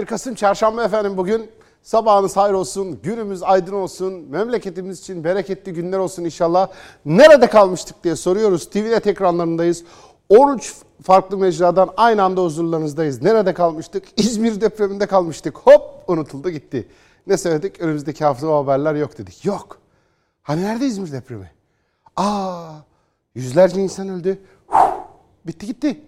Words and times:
11 0.00 0.06
Kasım 0.06 0.34
Çarşamba 0.34 0.84
efendim 0.84 1.16
bugün. 1.16 1.50
Sabahınız 1.82 2.36
hayır 2.36 2.54
olsun, 2.54 3.00
günümüz 3.02 3.42
aydın 3.42 3.72
olsun, 3.72 4.12
memleketimiz 4.30 5.00
için 5.00 5.24
bereketli 5.24 5.72
günler 5.72 5.98
olsun 5.98 6.24
inşallah. 6.24 6.68
Nerede 7.04 7.46
kalmıştık 7.46 8.04
diye 8.04 8.16
soruyoruz. 8.16 8.70
TV'de 8.70 9.10
ekranlarındayız. 9.10 9.84
13 10.28 10.74
farklı 11.02 11.38
mecradan 11.38 11.90
aynı 11.96 12.22
anda 12.22 12.42
huzurlarınızdayız. 12.42 13.22
Nerede 13.22 13.54
kalmıştık? 13.54 14.04
İzmir 14.16 14.60
depreminde 14.60 15.06
kalmıştık. 15.06 15.58
Hop 15.58 15.82
unutuldu 16.06 16.50
gitti. 16.50 16.88
Ne 17.26 17.36
söyledik? 17.36 17.80
Önümüzdeki 17.80 18.24
hafta 18.24 18.56
haberler 18.56 18.94
yok 18.94 19.18
dedik. 19.18 19.44
Yok. 19.44 19.78
Hani 20.42 20.62
nerede 20.62 20.86
İzmir 20.86 21.12
depremi? 21.12 21.50
Aa, 22.16 22.72
yüzlerce 23.34 23.80
insan 23.80 24.08
öldü. 24.08 24.38
Bitti 25.46 25.66
gitti. 25.66 26.00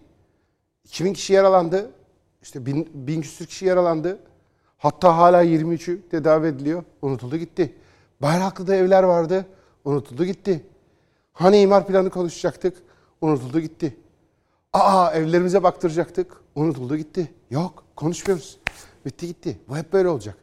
2000 0.85 1.13
kişi 1.13 1.33
yaralandı. 1.33 1.91
İşte 2.43 2.67
bin, 2.67 2.91
bin 2.95 3.21
küsür 3.21 3.47
kişi 3.47 3.67
yaralandı. 3.67 4.19
Hatta 4.79 5.17
hala 5.17 5.45
23'ü 5.45 6.09
tedavi 6.09 6.47
ediliyor. 6.47 6.85
Unutuldu 7.03 7.37
gitti. 7.37 7.75
Bayraklı'da 8.23 8.75
evler 8.75 9.03
vardı. 9.03 9.47
Unutuldu 9.85 10.25
gitti. 10.25 10.67
Hani 11.33 11.61
imar 11.61 11.87
planı 11.87 12.11
konuşacaktık. 12.11 12.83
Unutuldu 13.21 13.61
gitti. 13.61 13.97
Aa 14.73 15.13
evlerimize 15.13 15.63
baktıracaktık. 15.63 16.41
Unutuldu 16.55 16.97
gitti. 16.97 17.33
Yok 17.51 17.85
konuşmuyoruz. 17.97 18.59
Bitti 19.07 19.27
gitti. 19.27 19.59
Bu 19.69 19.77
hep 19.77 19.93
böyle 19.93 20.09
olacak. 20.09 20.37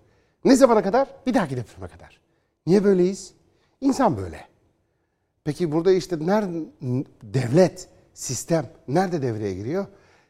Ne 0.46 0.56
zamana 0.56 0.84
kadar? 0.84 1.08
Bir 1.26 1.34
dahaki 1.34 1.58
depreme 1.58 1.88
kadar. 1.88 2.20
Niye 2.68 2.84
böyleyiz? 2.84 3.34
İnsan 3.82 4.18
böyle. 4.18 4.48
Peki 5.44 5.72
burada 5.72 5.92
işte 5.92 6.20
nerede 6.20 6.60
devlet, 7.24 7.90
sistem 8.14 8.70
nerede 8.88 9.22
devreye 9.22 9.54
giriyor? 9.54 9.86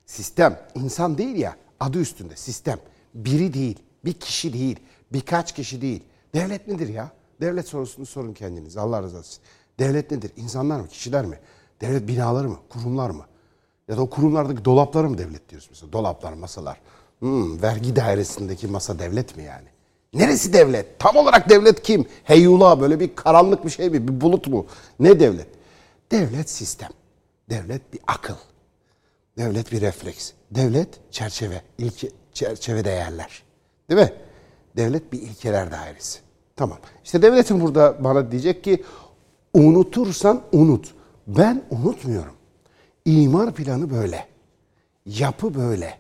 Sistem, 0.10 0.60
insan 0.76 1.18
değil 1.18 1.36
ya 1.36 1.56
adı 1.80 2.00
üstünde 2.00 2.36
sistem. 2.36 2.80
Biri 3.14 3.54
değil, 3.54 3.80
bir 4.06 4.14
kişi 4.14 4.54
değil, 4.54 4.80
birkaç 5.14 5.56
kişi 5.56 5.82
değil. 5.82 6.04
Devlet 6.34 6.68
nedir 6.68 6.88
ya? 6.88 7.12
Devlet 7.42 7.68
sorusunu 7.68 8.06
sorun 8.06 8.34
kendiniz 8.34 8.78
Allah 8.78 9.04
razı 9.04 9.18
olsun. 9.18 9.44
Devlet 9.80 10.12
nedir? 10.12 10.32
İnsanlar 10.38 10.80
mı, 10.80 10.88
kişiler 10.88 11.26
mi? 11.26 11.40
Devlet 11.82 12.08
binaları 12.08 12.50
mı, 12.50 12.58
kurumlar 12.70 13.10
mı? 13.10 13.26
Ya 13.88 13.98
da 13.98 14.02
o 14.02 14.10
kurumlardaki 14.10 14.66
dolapları 14.66 15.10
mı 15.10 15.18
devlet 15.18 15.50
diyoruz 15.50 15.68
mesela? 15.70 15.94
Dolaplar, 15.94 16.34
masalar. 16.34 16.82
Hmm, 17.20 17.62
vergi 17.62 17.96
dairesindeki 17.96 18.68
masa 18.68 19.00
devlet 19.00 19.38
mi 19.38 19.44
yani? 19.44 19.68
Neresi 20.14 20.54
devlet? 20.54 21.00
Tam 21.00 21.16
olarak 21.16 21.50
devlet 21.50 21.84
kim? 21.84 22.06
Heyula 22.24 22.82
böyle 22.82 23.00
bir 23.00 23.16
karanlık 23.16 23.66
bir 23.66 23.70
şey 23.70 23.90
mi? 23.90 24.08
Bir 24.08 24.22
bulut 24.22 24.48
mu? 24.48 24.66
Ne 25.00 25.20
devlet? 25.20 25.48
Devlet 26.12 26.50
sistem. 26.50 26.90
Devlet 27.50 27.94
bir 27.94 28.00
akıl. 28.08 28.36
Devlet 29.38 29.72
bir 29.72 29.82
refleks. 29.82 30.32
Devlet 30.52 31.12
çerçeve, 31.12 31.62
ilke, 31.78 32.10
çerçeve 32.34 32.86
değerler. 32.86 33.44
Değil 33.90 34.02
mi? 34.02 34.14
Devlet 34.78 35.14
bir 35.14 35.22
ilkeler 35.22 35.72
dairesi. 35.72 36.20
Tamam. 36.56 36.78
İşte 37.04 37.22
devletin 37.22 37.62
burada 37.62 38.04
bana 38.04 38.32
diyecek 38.32 38.64
ki 38.64 38.84
unutursan 39.54 40.42
unut. 40.52 40.96
Ben 41.28 41.64
unutmuyorum. 41.70 42.36
İmar 43.06 43.54
planı 43.54 43.90
böyle. 43.90 44.28
Yapı 45.06 45.56
böyle. 45.56 45.98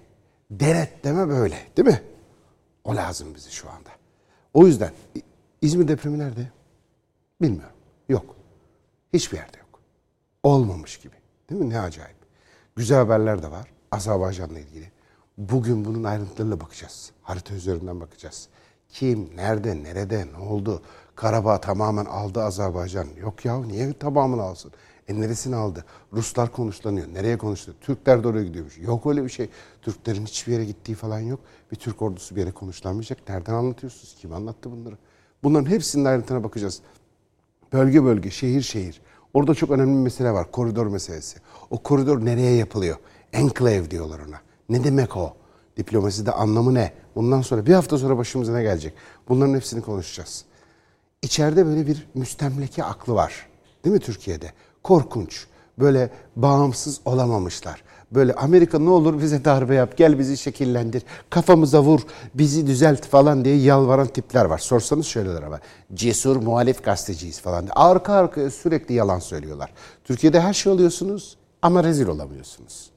Denetleme 0.52 1.30
böyle. 1.30 1.58
Değil 1.78 1.88
mi? 1.88 2.02
O 2.84 2.96
lazım 2.96 3.36
bize 3.36 3.50
şu 3.50 3.70
anda. 3.70 3.90
O 4.54 4.68
yüzden 4.68 4.92
İzmir 5.62 5.88
depremi 5.88 6.20
nerede? 6.20 6.52
Bilmiyorum. 7.42 7.76
Yok. 8.10 8.36
Hiçbir 9.14 9.38
yerde 9.38 9.58
yok. 9.58 9.82
Olmamış 10.44 10.98
gibi. 10.98 11.16
Değil 11.50 11.62
mi? 11.62 11.70
Ne 11.70 11.80
acayip. 11.80 12.19
Güzel 12.80 12.98
haberler 12.98 13.44
de 13.44 13.52
var. 13.52 13.68
Azerbaycan'la 13.92 14.60
ilgili. 14.60 14.92
Bugün 15.38 15.86
bunun 15.86 16.04
ayrıntılarıyla 16.04 16.60
bakacağız. 16.60 17.12
Harita 17.22 17.54
üzerinden 17.54 18.02
bakacağız. 18.02 18.48
Kim, 18.90 19.30
nerede, 19.36 19.84
nerede, 19.84 20.28
ne 20.34 20.38
oldu? 20.38 20.82
Karabağ 21.16 21.62
tamamen 21.62 22.06
aldı 22.06 22.44
Azerbaycan. 22.44 23.08
Yok 23.22 23.46
ya 23.46 23.62
niye 23.62 23.94
tamamını 23.94 24.42
alsın? 24.42 24.72
E 25.08 25.22
neresini 25.22 25.56
aldı? 25.56 25.86
Ruslar 26.14 26.52
konuşlanıyor. 26.52 27.08
Nereye 27.14 27.38
konuştu? 27.38 27.76
Türkler 27.82 28.24
de 28.24 28.28
oraya 28.28 28.44
gidiyormuş. 28.44 28.78
Yok 28.78 29.06
öyle 29.06 29.24
bir 29.24 29.30
şey. 29.30 29.50
Türklerin 29.82 30.26
hiçbir 30.26 30.54
yere 30.54 30.66
gittiği 30.66 30.96
falan 30.96 31.20
yok. 31.20 31.40
Bir 31.72 31.76
Türk 31.76 32.02
ordusu 32.02 32.36
bir 32.36 32.42
yere 32.42 32.52
konuşlanmayacak. 32.52 33.30
Nereden 33.30 33.54
anlatıyorsunuz? 33.54 34.16
Kim 34.22 34.34
anlattı 34.34 34.72
bunları? 34.72 34.98
Bunların 35.44 35.70
hepsinin 35.70 36.06
ayrıntına 36.06 36.44
bakacağız. 36.44 36.82
Bölge 37.74 38.04
bölge, 38.04 38.32
şehir 38.32 38.62
şehir. 38.62 39.02
Orada 39.34 39.56
çok 39.56 39.70
önemli 39.72 39.98
bir 39.98 40.04
mesele 40.04 40.32
var. 40.32 40.52
Koridor 40.52 40.88
meselesi. 40.88 41.40
O 41.70 41.84
koridor 41.84 42.26
nereye 42.26 42.56
yapılıyor? 42.56 42.98
Enclave 43.34 43.92
diyorlar 43.92 44.20
ona. 44.28 44.42
Ne 44.70 44.84
demek 44.84 45.18
o? 45.18 45.34
Diplomaside 45.78 46.32
anlamı 46.32 46.74
ne? 46.74 46.94
Bundan 47.16 47.42
sonra 47.42 47.66
bir 47.66 47.74
hafta 47.74 47.98
sonra 47.98 48.18
başımıza 48.18 48.54
ne 48.54 48.64
gelecek? 48.64 48.94
Bunların 49.30 49.56
hepsini 49.56 49.82
konuşacağız. 49.82 50.46
İçeride 51.22 51.66
böyle 51.66 51.88
bir 51.88 52.08
müstemleke 52.14 52.84
aklı 52.84 53.14
var. 53.14 53.48
Değil 53.86 53.94
mi 53.94 54.00
Türkiye'de? 54.00 54.54
Korkunç. 54.84 55.48
Böyle 55.80 56.10
bağımsız 56.36 57.02
olamamışlar. 57.06 57.84
Böyle 58.12 58.34
Amerika 58.34 58.80
ne 58.80 58.90
olur 58.90 59.22
bize 59.22 59.46
darbe 59.46 59.76
yap, 59.76 59.98
gel 59.98 60.20
bizi 60.20 60.38
şekillendir, 60.38 61.04
kafamıza 61.30 61.84
vur, 61.84 62.00
bizi 62.34 62.68
düzelt 62.68 63.06
falan 63.06 63.46
diye 63.46 63.56
yalvaran 63.56 64.08
tipler 64.08 64.46
var. 64.46 64.58
Sorsanız 64.58 65.06
şöyleler 65.06 65.44
ama 65.44 65.60
cesur 65.94 66.36
muhalif 66.36 66.84
gazeteciyiz 66.84 67.42
falan 67.42 67.62
diye. 67.62 67.72
Arka 67.76 68.14
arkaya 68.14 68.50
sürekli 68.50 68.96
yalan 68.96 69.20
söylüyorlar. 69.20 69.74
Türkiye'de 70.04 70.42
her 70.42 70.54
şey 70.54 70.72
oluyorsunuz 70.72 71.38
ama 71.62 71.84
rezil 71.84 72.08
olamıyorsunuz. 72.08 72.90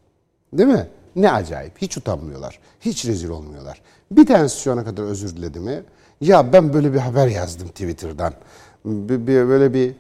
Değil 0.53 0.69
mi? 0.69 0.89
Ne 1.17 1.33
acayip. 1.33 1.79
Hiç 1.83 1.97
utanmıyorlar. 1.97 2.59
Hiç 2.81 3.07
rezil 3.07 3.29
olmuyorlar. 3.29 3.83
Bir 4.11 4.27
tanesi 4.27 4.61
şu 4.61 4.73
ana 4.73 4.85
kadar 4.85 5.03
özür 5.03 5.37
diledi 5.37 5.61
mi? 5.61 5.83
Ya 6.21 6.53
ben 6.53 6.73
böyle 6.73 6.93
bir 6.93 6.99
haber 6.99 7.27
yazdım 7.29 7.69
Twitter'dan. 7.69 8.33
Böyle 8.85 9.75
bir 9.75 9.95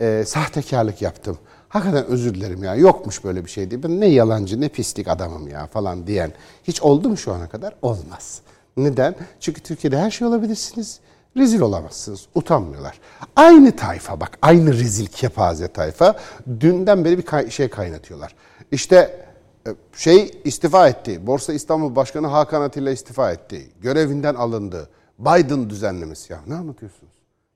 e, 0.00 0.24
sahtekarlık 0.24 1.02
yaptım. 1.02 1.38
Hakikaten 1.68 2.04
özür 2.06 2.34
dilerim 2.34 2.64
ya. 2.64 2.74
Yokmuş 2.74 3.24
böyle 3.24 3.44
bir 3.44 3.50
şey 3.50 3.70
diye. 3.70 3.82
Ben 3.82 4.00
ne 4.00 4.06
yalancı 4.06 4.60
ne 4.60 4.68
pislik 4.68 5.08
adamım 5.08 5.48
ya 5.48 5.66
falan 5.66 6.06
diyen. 6.06 6.32
Hiç 6.64 6.82
oldu 6.82 7.08
mu 7.08 7.16
şu 7.16 7.32
ana 7.32 7.48
kadar? 7.48 7.74
Olmaz. 7.82 8.40
Neden? 8.76 9.14
Çünkü 9.40 9.60
Türkiye'de 9.62 9.98
her 9.98 10.10
şey 10.10 10.28
olabilirsiniz. 10.28 11.00
Rezil 11.36 11.60
olamazsınız. 11.60 12.26
Utanmıyorlar. 12.34 13.00
Aynı 13.36 13.76
tayfa 13.76 14.20
bak. 14.20 14.38
Aynı 14.42 14.72
rezil 14.72 15.06
kepaze 15.06 15.68
tayfa. 15.68 16.16
Dünden 16.60 17.04
beri 17.04 17.18
bir 17.18 17.22
kay- 17.22 17.50
şey 17.50 17.68
kaynatıyorlar. 17.68 18.34
İşte 18.72 19.26
e, 19.66 19.70
şey 19.96 20.40
istifa 20.44 20.88
etti. 20.88 21.26
Borsa 21.26 21.52
İstanbul 21.52 21.96
Başkanı 21.96 22.26
Hakan 22.26 22.62
Atilla 22.62 22.90
istifa 22.90 23.32
etti. 23.32 23.70
Görevinden 23.80 24.34
alındı. 24.34 24.88
Biden 25.18 25.70
düzenlemesi 25.70 26.32
ya. 26.32 26.40
Ne 26.46 26.54
anlatıyorsunuz? 26.54 27.12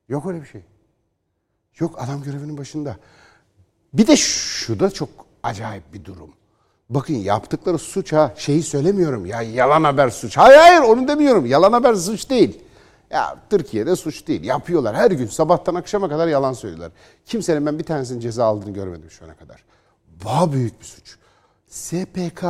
Yok 0.09 0.27
öyle 0.27 0.41
bir 0.43 0.47
şey. 0.47 0.63
Yok 1.81 1.95
adam 2.03 2.23
görevinin 2.23 2.59
başında. 2.59 2.97
Bir 3.93 4.07
de 4.07 4.17
şu 4.17 4.81
da 4.81 4.91
çok 4.91 5.09
acayip 5.43 5.95
bir 5.95 6.05
durum. 6.05 6.31
Bakın 6.91 7.15
yaptıkları 7.15 7.79
suç 7.79 8.13
ha 8.13 8.35
şeyi 8.37 8.63
söylemiyorum 8.63 9.27
ya 9.27 9.43
yalan 9.43 9.85
haber 9.85 10.11
suç. 10.11 10.37
Hayır 10.37 10.59
hayır 10.59 10.81
onu 10.81 11.09
demiyorum. 11.09 11.47
Yalan 11.47 11.73
haber 11.73 11.95
suç 11.95 12.31
değil. 12.31 12.61
Ya 13.11 13.37
Türkiye'de 13.51 13.97
suç 13.97 14.27
değil. 14.27 14.45
Yapıyorlar 14.45 14.97
her 14.97 15.11
gün 15.11 15.27
sabahtan 15.27 15.75
akşama 15.75 16.09
kadar 16.09 16.29
yalan 16.29 16.53
söylüyorlar. 16.53 16.93
Kimsenin 17.27 17.67
ben 17.67 17.79
bir 17.79 17.85
tanesinin 17.85 18.21
ceza 18.21 18.45
aldığını 18.45 18.71
görmedim 18.71 19.11
şu 19.11 19.25
ana 19.25 19.35
kadar. 19.35 19.65
Daha 20.25 20.53
büyük 20.53 20.81
bir 20.81 20.87
suç. 20.87 21.17
SPK 21.69 22.45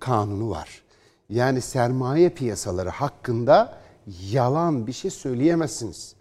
kanunu 0.00 0.50
var. 0.50 0.82
Yani 1.28 1.60
sermaye 1.60 2.28
piyasaları 2.28 2.90
hakkında 2.90 3.78
yalan 4.30 4.86
bir 4.86 4.92
şey 4.92 5.10
söyleyemezsiniz. 5.10 6.14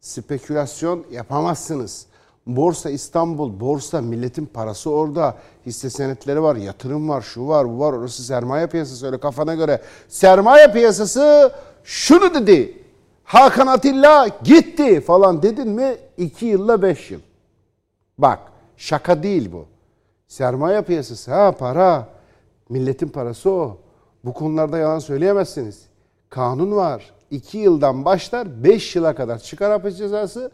Spekülasyon 0.00 1.06
yapamazsınız. 1.10 2.06
Borsa 2.46 2.90
İstanbul, 2.90 3.60
borsa 3.60 4.00
milletin 4.00 4.46
parası 4.46 4.90
orada. 4.90 5.36
Hisse 5.66 5.90
senetleri 5.90 6.42
var, 6.42 6.56
yatırım 6.56 7.08
var, 7.08 7.20
şu 7.22 7.48
var, 7.48 7.68
bu 7.68 7.78
var. 7.78 7.92
Orası 7.92 8.22
sermaye 8.22 8.66
piyasası 8.66 9.06
öyle 9.06 9.20
kafana 9.20 9.54
göre. 9.54 9.82
Sermaye 10.08 10.72
piyasası 10.72 11.52
şunu 11.84 12.34
dedi. 12.34 12.82
Hakan 13.24 13.66
Atilla 13.66 14.28
gitti 14.44 15.00
falan 15.00 15.42
dedin 15.42 15.68
mi? 15.68 15.96
iki 16.16 16.46
yılla 16.46 16.82
beş 16.82 17.10
yıl. 17.10 17.20
Bak 18.18 18.38
şaka 18.76 19.22
değil 19.22 19.52
bu. 19.52 19.66
Sermaye 20.28 20.82
piyasası 20.82 21.34
ha 21.34 21.52
para. 21.52 22.08
Milletin 22.68 23.08
parası 23.08 23.50
o. 23.50 23.78
Bu 24.24 24.34
konularda 24.34 24.78
yalan 24.78 24.98
söyleyemezsiniz. 24.98 25.82
Kanun 26.30 26.76
var. 26.76 27.14
2 27.30 27.58
yıldan 27.58 28.04
başlar 28.04 28.64
5 28.64 28.96
yıla 28.96 29.14
kadar 29.14 29.38
çıkar 29.38 29.72
hapis 29.72 29.98
cezası. 29.98 30.50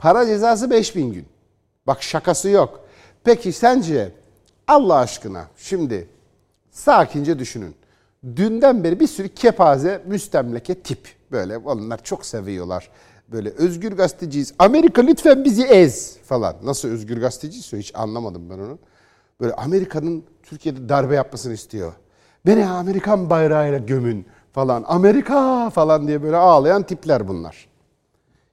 Para 0.00 0.26
cezası 0.26 0.70
5000 0.70 1.12
gün. 1.12 1.26
Bak 1.86 2.02
şakası 2.02 2.48
yok. 2.48 2.80
Peki 3.24 3.52
sence 3.52 4.12
Allah 4.68 4.96
aşkına 4.96 5.46
şimdi 5.56 6.08
sakince 6.70 7.38
düşünün. 7.38 7.74
Dünden 8.36 8.84
beri 8.84 9.00
bir 9.00 9.06
sürü 9.06 9.28
kepaze 9.28 10.02
müstemleke 10.06 10.74
tip 10.74 11.08
böyle 11.32 11.58
onlar 11.58 12.02
çok 12.04 12.26
seviyorlar. 12.26 12.90
Böyle 13.28 13.50
özgür 13.50 13.92
gazeteciyiz. 13.92 14.54
Amerika 14.58 15.02
lütfen 15.02 15.44
bizi 15.44 15.62
ez 15.62 16.16
falan. 16.16 16.56
Nasıl 16.62 16.88
özgür 16.88 17.20
gazeteciyse 17.20 17.78
hiç 17.78 17.92
anlamadım 17.94 18.50
ben 18.50 18.58
onu. 18.58 18.78
Böyle 19.40 19.54
Amerika'nın 19.54 20.24
Türkiye'de 20.42 20.88
darbe 20.88 21.14
yapmasını 21.14 21.52
istiyor. 21.52 21.92
Beni 22.46 22.66
Amerikan 22.66 23.30
bayrağıyla 23.30 23.78
gömün 23.78 24.26
falan 24.52 24.84
Amerika 24.86 25.70
falan 25.70 26.08
diye 26.08 26.22
böyle 26.22 26.36
ağlayan 26.36 26.82
tipler 26.82 27.28
bunlar. 27.28 27.69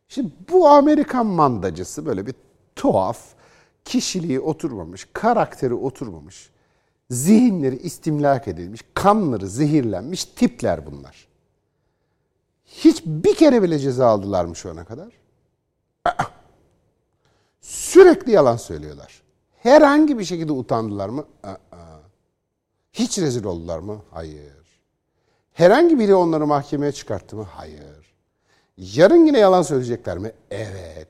Şimdi 0.07 0.31
bu 0.49 0.67
Amerikan 0.67 1.25
mandacısı 1.25 2.05
böyle 2.05 2.25
bir 2.25 2.35
tuhaf, 2.75 3.19
kişiliği 3.85 4.39
oturmamış, 4.39 5.07
karakteri 5.13 5.73
oturmamış, 5.73 6.49
zihinleri 7.09 7.75
istimlak 7.75 8.47
edilmiş, 8.47 8.81
kanları 8.93 9.47
zehirlenmiş 9.47 10.25
tipler 10.25 10.85
bunlar. 10.85 11.27
Hiç 12.65 13.05
bir 13.05 13.35
kere 13.35 13.63
bile 13.63 13.79
ceza 13.79 14.07
aldılar 14.07 14.45
mı 14.45 14.55
şu 14.55 14.71
ana 14.71 14.85
kadar? 14.85 15.13
Sürekli 17.61 18.31
yalan 18.31 18.57
söylüyorlar. 18.57 19.21
Herhangi 19.63 20.19
bir 20.19 20.23
şekilde 20.23 20.51
utandılar 20.51 21.09
mı? 21.09 21.25
Hiç 22.93 23.19
rezil 23.19 23.43
oldular 23.43 23.79
mı? 23.79 24.01
Hayır. 24.11 24.57
Herhangi 25.53 25.99
biri 25.99 26.15
onları 26.15 26.47
mahkemeye 26.47 26.91
çıkarttı 26.91 27.35
mı? 27.35 27.43
Hayır. 27.43 27.96
Yarın 28.77 29.25
yine 29.25 29.39
yalan 29.39 29.61
söyleyecekler 29.61 30.17
mi? 30.17 30.31
Evet. 30.51 31.07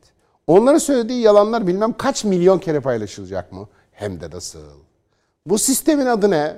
Onların 0.47 0.77
söylediği 0.77 1.21
yalanlar 1.21 1.67
bilmem 1.67 1.93
kaç 1.97 2.23
milyon 2.23 2.59
kere 2.59 2.79
paylaşılacak 2.79 3.51
mı? 3.51 3.67
Hem 3.91 4.21
de 4.21 4.29
nasıl. 4.29 4.59
Bu 5.45 5.57
sistemin 5.57 6.05
adı 6.05 6.31
ne? 6.31 6.57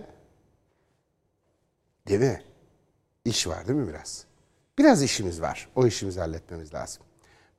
Değil 2.08 2.20
mi? 2.20 2.42
İş 3.26 3.48
var 3.48 3.68
değil 3.68 3.80
mi 3.80 3.88
biraz? 3.88 4.26
Biraz 4.78 5.04
işimiz 5.04 5.42
var. 5.42 5.70
O 5.76 5.86
işimizi 5.86 6.20
halletmemiz 6.20 6.74
lazım. 6.74 7.04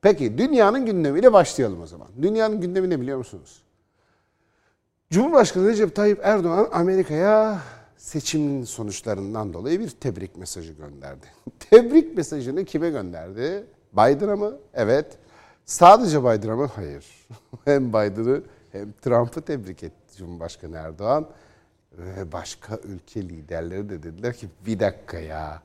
Peki 0.02 0.38
dünyanın 0.38 0.86
gündemiyle 0.86 1.32
başlayalım 1.32 1.82
o 1.82 1.86
zaman. 1.86 2.08
Dünyanın 2.22 2.60
gündemi 2.60 2.90
ne 2.90 3.00
biliyor 3.00 3.18
musunuz? 3.18 3.62
Cumhurbaşkanı 5.10 5.68
Recep 5.68 5.96
Tayyip 5.96 6.20
Erdoğan 6.22 6.68
Amerika'ya 6.72 7.58
seçimin 8.00 8.64
sonuçlarından 8.64 9.52
dolayı 9.52 9.80
bir 9.80 9.90
tebrik 9.90 10.36
mesajı 10.36 10.72
gönderdi. 10.72 11.26
tebrik 11.70 12.16
mesajını 12.16 12.64
kime 12.64 12.90
gönderdi? 12.90 13.66
Biden'a 13.92 14.36
mı? 14.36 14.56
Evet. 14.74 15.18
Sadece 15.66 16.20
Biden'a 16.20 16.56
mı? 16.56 16.70
Hayır. 16.74 17.06
hem 17.64 17.88
Biden'ı 17.88 18.42
hem 18.72 18.92
Trump'ı 18.92 19.42
tebrik 19.42 19.82
etti 19.82 20.16
Cumhurbaşkanı 20.16 20.76
Erdoğan. 20.76 21.26
Ve 21.92 22.32
başka 22.32 22.76
ülke 22.84 23.22
liderleri 23.22 23.88
de 23.88 24.02
dediler 24.02 24.34
ki 24.34 24.48
bir 24.66 24.80
dakika 24.80 25.18
ya 25.18 25.62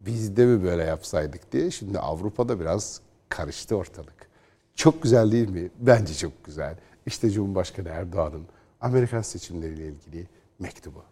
biz 0.00 0.36
de 0.36 0.46
mi 0.46 0.64
böyle 0.64 0.82
yapsaydık 0.82 1.52
diye. 1.52 1.70
Şimdi 1.70 1.98
Avrupa'da 1.98 2.60
biraz 2.60 3.00
karıştı 3.28 3.76
ortalık. 3.76 4.30
Çok 4.74 5.02
güzel 5.02 5.32
değil 5.32 5.48
mi? 5.48 5.70
Bence 5.78 6.14
çok 6.14 6.44
güzel. 6.44 6.76
İşte 7.06 7.30
Cumhurbaşkanı 7.30 7.88
Erdoğan'ın 7.88 8.46
Amerikan 8.80 9.22
seçimleriyle 9.22 9.86
ilgili 9.86 10.26
mektubu. 10.58 11.04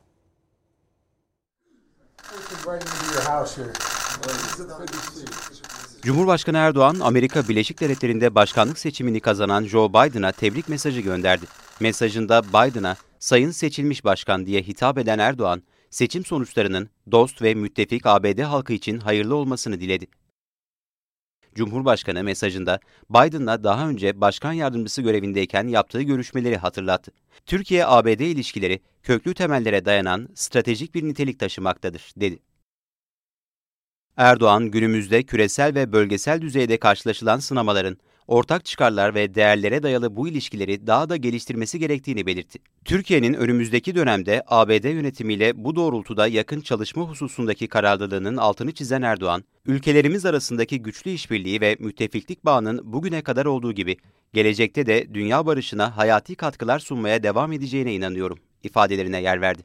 Cumhurbaşkanı 6.03 6.57
Erdoğan, 6.57 7.01
Amerika 7.01 7.49
Birleşik 7.49 7.81
Devletleri'nde 7.81 8.35
başkanlık 8.35 8.79
seçimini 8.79 9.21
kazanan 9.21 9.65
Joe 9.65 9.89
Biden'a 9.89 10.33
tebrik 10.33 10.69
mesajı 10.69 11.01
gönderdi. 11.01 11.47
Mesajında 11.81 12.43
Biden'a 12.45 12.97
sayın 13.19 13.51
seçilmiş 13.51 14.05
başkan 14.05 14.47
diye 14.47 14.63
hitap 14.63 14.99
eden 14.99 15.19
Erdoğan, 15.19 15.63
seçim 15.91 16.25
sonuçlarının 16.25 16.91
dost 17.13 17.43
ve 17.43 17.55
müttefik 17.55 18.07
ABD 18.07 18.39
halkı 18.43 18.73
için 18.73 18.99
hayırlı 18.99 19.35
olmasını 19.35 19.81
diledi. 19.81 20.07
Cumhurbaşkanı 21.55 22.25
mesajında 22.25 22.81
Biden'la 23.11 23.65
daha 23.65 23.89
önce 23.89 24.21
başkan 24.21 24.53
yardımcısı 24.53 25.03
görevindeyken 25.03 25.69
yaptığı 25.69 26.03
görüşmeleri 26.03 26.57
hatırlattı. 26.57 27.13
Türkiye-ABD 27.47 28.21
ilişkileri 28.21 28.81
köklü 29.09 29.35
temellere 29.35 29.85
dayanan 29.85 30.29
stratejik 30.35 30.95
bir 30.95 31.05
nitelik 31.05 31.39
taşımaktadır, 31.39 32.13
dedi. 32.17 32.39
Erdoğan, 34.17 34.71
günümüzde 34.71 35.23
küresel 35.23 35.75
ve 35.75 35.93
bölgesel 35.93 36.41
düzeyde 36.41 36.77
karşılaşılan 36.77 37.39
sınamaların 37.39 37.97
ortak 38.27 38.65
çıkarlar 38.65 39.15
ve 39.15 39.35
değerlere 39.35 39.83
dayalı 39.83 40.17
bu 40.17 40.29
ilişkileri 40.29 40.87
daha 40.87 41.09
da 41.09 41.17
geliştirmesi 41.17 41.79
gerektiğini 41.79 42.27
belirtti. 42.27 42.59
Türkiye'nin 42.85 43.35
önümüzdeki 43.35 43.95
dönemde 43.95 44.43
ABD 44.47 44.85
yönetimiyle 44.85 45.65
bu 45.65 45.77
doğrultuda 45.77 46.27
yakın 46.27 46.61
çalışma 46.61 47.03
hususundaki 47.03 47.69
kararlılığının 47.69 48.37
altını 48.37 48.73
çizen 48.73 49.03
Erdoğan, 49.03 49.45
ülkelerimiz 49.67 50.27
arasındaki 50.27 50.83
güçlü 50.83 51.11
işbirliği 51.11 51.61
ve 51.61 51.77
müttefiklik 51.81 52.45
bağının 52.45 52.93
bugüne 52.93 53.23
kadar 53.23 53.47
olduğu 53.47 53.73
gibi 53.73 53.97
gelecekte 54.33 54.87
de 54.87 55.15
dünya 55.15 55.47
barışına 55.47 55.97
hayati 55.97 56.35
katkılar 56.35 56.79
sunmaya 56.79 57.23
devam 57.23 57.53
edeceğine 57.53 57.95
inanıyorum 57.95 58.39
ifadelerine 58.63 59.23
yer 59.23 59.41
verdi. 59.41 59.63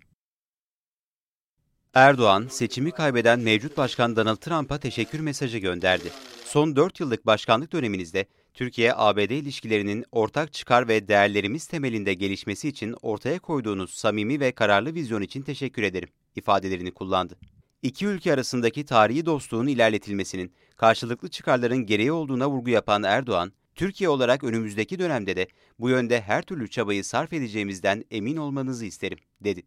Erdoğan, 1.94 2.48
seçimi 2.50 2.92
kaybeden 2.92 3.40
mevcut 3.40 3.78
başkan 3.78 4.16
Donald 4.16 4.38
Trump'a 4.38 4.78
teşekkür 4.78 5.20
mesajı 5.20 5.58
gönderdi. 5.58 6.12
Son 6.46 6.76
4 6.76 7.00
yıllık 7.00 7.26
başkanlık 7.26 7.74
döneminizde 7.74 8.26
Türkiye-ABD 8.54 9.30
ilişkilerinin 9.30 10.06
ortak 10.12 10.54
çıkar 10.54 10.88
ve 10.88 11.08
değerlerimiz 11.08 11.68
temelinde 11.68 12.14
gelişmesi 12.14 12.70
için 12.70 12.96
ortaya 13.02 13.40
koyduğunuz 13.40 13.94
samimi 13.94 14.40
ve 14.40 14.52
kararlı 14.52 14.94
vizyon 14.94 15.22
için 15.22 15.42
teşekkür 15.42 15.84
ederim 15.84 16.10
ifadelerini 16.36 16.92
kullandı. 16.92 17.36
İki 17.82 18.06
ülke 18.06 18.34
arasındaki 18.34 18.86
tarihi 18.86 19.26
dostluğun 19.26 19.68
ilerletilmesinin 19.68 20.54
karşılıklı 20.78 21.30
çıkarların 21.30 21.86
gereği 21.86 22.12
olduğuna 22.12 22.50
vurgu 22.50 22.70
yapan 22.70 23.04
Erdoğan, 23.04 23.52
Türkiye 23.76 24.10
olarak 24.10 24.44
önümüzdeki 24.44 25.00
dönemde 25.00 25.36
de 25.36 25.48
bu 25.80 25.90
yönde 25.90 26.22
her 26.22 26.42
türlü 26.42 26.70
çabayı 26.70 27.04
sarf 27.04 27.34
edeceğimizden 27.34 28.04
emin 28.12 28.38
olmanızı 28.38 28.86
isterim, 28.86 29.20
dedi. 29.42 29.64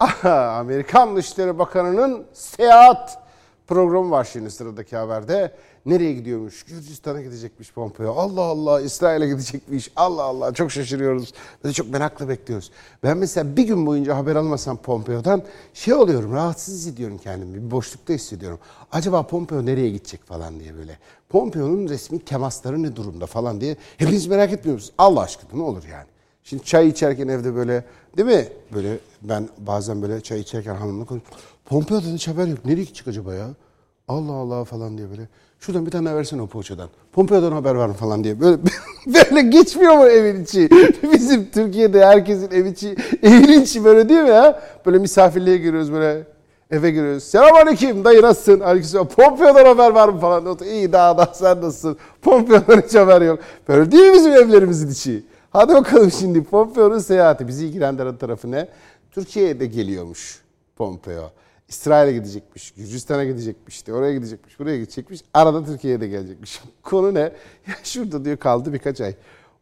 Amerikan 0.24 1.16
Dışişleri 1.16 1.58
Bakanı'nın 1.58 2.26
seyahat 2.32 3.29
programı 3.70 4.10
var 4.10 4.28
şimdi 4.32 4.50
sıradaki 4.50 4.96
haberde. 4.96 5.54
Nereye 5.86 6.12
gidiyormuş? 6.12 6.62
Gürcistan'a 6.62 7.22
gidecekmiş 7.22 7.72
Pompeo. 7.72 8.14
Allah 8.16 8.42
Allah 8.42 8.80
İsrail'e 8.80 9.26
gidecekmiş. 9.26 9.90
Allah 9.96 10.22
Allah 10.22 10.54
çok 10.54 10.72
şaşırıyoruz. 10.72 11.32
Ve 11.64 11.72
çok 11.72 11.90
merakla 11.90 12.28
bekliyoruz. 12.28 12.70
Ben 13.02 13.18
mesela 13.18 13.56
bir 13.56 13.62
gün 13.62 13.86
boyunca 13.86 14.16
haber 14.16 14.36
almasam 14.36 14.76
Pompeo'dan 14.76 15.42
şey 15.74 15.94
oluyorum 15.94 16.32
rahatsız 16.32 16.74
hissediyorum 16.74 17.18
kendimi. 17.18 17.54
Bir 17.54 17.70
boşlukta 17.70 18.12
hissediyorum. 18.12 18.58
Acaba 18.92 19.26
Pompeo 19.26 19.66
nereye 19.66 19.90
gidecek 19.90 20.24
falan 20.24 20.60
diye 20.60 20.76
böyle. 20.76 20.98
Pompeo'nun 21.28 21.88
resmi 21.88 22.18
temasları 22.18 22.82
ne 22.82 22.96
durumda 22.96 23.26
falan 23.26 23.60
diye. 23.60 23.76
Hepiniz 23.96 24.26
merak 24.26 24.52
etmiyoruz. 24.52 24.92
Allah 24.98 25.20
aşkına 25.20 25.50
ne 25.52 25.62
olur 25.62 25.84
yani. 25.92 26.06
Şimdi 26.44 26.64
çay 26.64 26.88
içerken 26.88 27.28
evde 27.28 27.54
böyle 27.54 27.84
değil 28.16 28.28
mi? 28.28 28.48
Böyle 28.74 28.98
ben 29.22 29.48
bazen 29.58 30.02
böyle 30.02 30.20
çay 30.20 30.40
içerken 30.40 30.74
hanımla 30.74 31.04
konuşuyorum. 31.04 31.38
Pompeo'dan 31.64 32.14
hiç 32.14 32.28
haber 32.28 32.46
yok. 32.46 32.64
Nereye 32.64 32.82
gidecek 32.82 33.08
acaba 33.08 33.34
ya? 33.34 33.48
Allah 34.08 34.32
Allah 34.32 34.64
falan 34.64 34.98
diye 34.98 35.10
böyle. 35.10 35.28
Şuradan 35.60 35.86
bir 35.86 35.90
tane 35.90 36.14
versene 36.14 36.42
o 36.42 36.46
poğaçadan. 36.46 36.88
Pompeo'dan 37.12 37.52
haber 37.52 37.74
var 37.74 37.88
mı 37.88 37.94
falan 37.94 38.24
diye. 38.24 38.40
Böyle 38.40 38.58
böyle 39.06 39.42
geçmiyor 39.42 39.94
mu 39.96 40.04
evin 40.04 40.44
içi? 40.44 40.68
Bizim 41.12 41.50
Türkiye'de 41.50 42.06
herkesin 42.06 42.50
ev 42.50 42.64
içi, 42.64 42.96
evin 43.22 43.60
içi 43.60 43.84
böyle 43.84 44.08
değil 44.08 44.20
mi 44.20 44.28
ya? 44.28 44.62
Böyle 44.86 44.98
misafirliğe 44.98 45.56
giriyoruz 45.56 45.92
böyle 45.92 46.26
eve 46.70 46.90
giriyoruz. 46.90 47.24
Selamünaleyküm 47.24 48.04
dayı 48.04 48.22
nasılsın? 48.22 48.60
Aleykümselam. 48.60 49.08
Pompeo'dan 49.08 49.64
haber 49.64 49.90
var 49.90 50.08
mı 50.08 50.20
falan. 50.20 50.58
İyi 50.64 50.92
daha 50.92 51.18
da 51.18 51.30
sen 51.34 51.60
nasılsın? 51.62 51.96
Pompeo'dan 52.22 52.80
hiç 52.80 52.94
haber 52.94 53.22
yok. 53.22 53.38
Böyle 53.68 53.92
değil 53.92 54.04
mi 54.04 54.14
bizim 54.14 54.32
evlerimizin 54.32 54.88
içi? 54.90 55.24
Hadi 55.50 55.74
bakalım 55.74 56.10
şimdi 56.10 56.44
Pompeo'nun 56.44 56.98
seyahati 56.98 57.48
bizi 57.48 57.66
ilgilendiren 57.66 58.16
tarafı 58.16 58.50
ne? 58.50 58.68
Türkiye'ye 59.10 59.60
de 59.60 59.66
geliyormuş 59.66 60.40
Pompeo. 60.76 61.30
İsrail'e 61.70 62.12
gidecekmiş, 62.12 62.70
Gürcistan'a 62.70 63.24
gidecekmiş, 63.24 63.74
işte 63.74 63.94
oraya 63.94 64.14
gidecekmiş, 64.14 64.58
buraya 64.58 64.78
gidecekmiş. 64.78 65.20
Arada 65.34 65.64
Türkiye'ye 65.64 66.00
de 66.00 66.08
gelecekmiş. 66.08 66.60
Konu 66.82 67.14
ne? 67.14 67.20
Ya 67.66 67.74
şurada 67.84 68.24
diyor 68.24 68.36
kaldı 68.36 68.72
birkaç 68.72 69.00
ay. 69.00 69.14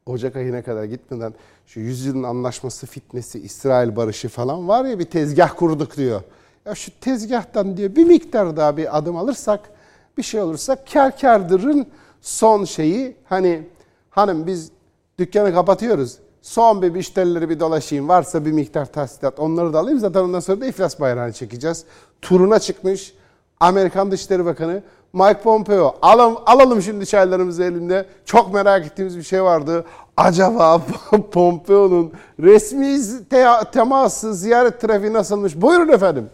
Ocak 0.06 0.36
ayına 0.36 0.62
kadar 0.62 0.84
gitmeden 0.84 1.34
şu 1.66 1.80
yüzyılın 1.80 2.22
anlaşması, 2.22 2.86
fitnesi, 2.86 3.40
İsrail 3.40 3.96
barışı 3.96 4.28
falan 4.28 4.68
var 4.68 4.84
ya 4.84 4.98
bir 4.98 5.04
tezgah 5.04 5.56
kurduk 5.56 5.96
diyor. 5.96 6.22
Ya 6.66 6.74
şu 6.74 6.90
tezgahtan 7.00 7.76
diyor 7.76 7.96
bir 7.96 8.04
miktar 8.04 8.56
daha 8.56 8.76
bir 8.76 8.98
adım 8.98 9.16
alırsak, 9.16 9.70
bir 10.18 10.22
şey 10.22 10.40
olursa 10.40 10.84
kar 10.92 11.18
kardırın 11.18 11.86
son 12.20 12.64
şeyi 12.64 13.16
hani 13.24 13.68
hanım 14.10 14.46
biz 14.46 14.70
dükkanı 15.18 15.54
kapatıyoruz. 15.54 16.18
Son 16.42 16.82
bir 16.82 16.90
müşterileri 16.90 17.48
bir 17.48 17.60
dolaşayım. 17.60 18.08
Varsa 18.08 18.44
bir 18.44 18.52
miktar 18.52 18.92
tahsilat 18.92 19.38
onları 19.38 19.72
da 19.72 19.78
alayım. 19.78 19.98
Zaten 19.98 20.20
ondan 20.20 20.40
sonra 20.40 20.60
da 20.60 20.66
iflas 20.66 21.00
bayrağını 21.00 21.32
çekeceğiz. 21.32 21.84
Turuna 22.22 22.58
çıkmış 22.58 23.14
Amerikan 23.60 24.10
Dışişleri 24.10 24.44
Bakanı 24.44 24.82
Mike 25.12 25.40
Pompeo. 25.40 25.96
Alalım, 26.02 26.36
alalım 26.46 26.82
şimdi 26.82 27.06
çaylarımızı 27.06 27.64
elimde. 27.64 28.06
Çok 28.24 28.54
merak 28.54 28.86
ettiğimiz 28.86 29.18
bir 29.18 29.22
şey 29.22 29.42
vardı. 29.42 29.84
Acaba 30.16 30.82
Pompeo'nun 31.32 32.12
resmi 32.40 32.98
te 33.28 33.46
teması, 33.72 34.34
ziyaret 34.34 34.80
trafiği 34.80 35.12
nasılmış? 35.12 35.56
Buyurun 35.56 35.88
efendim. 35.88 36.30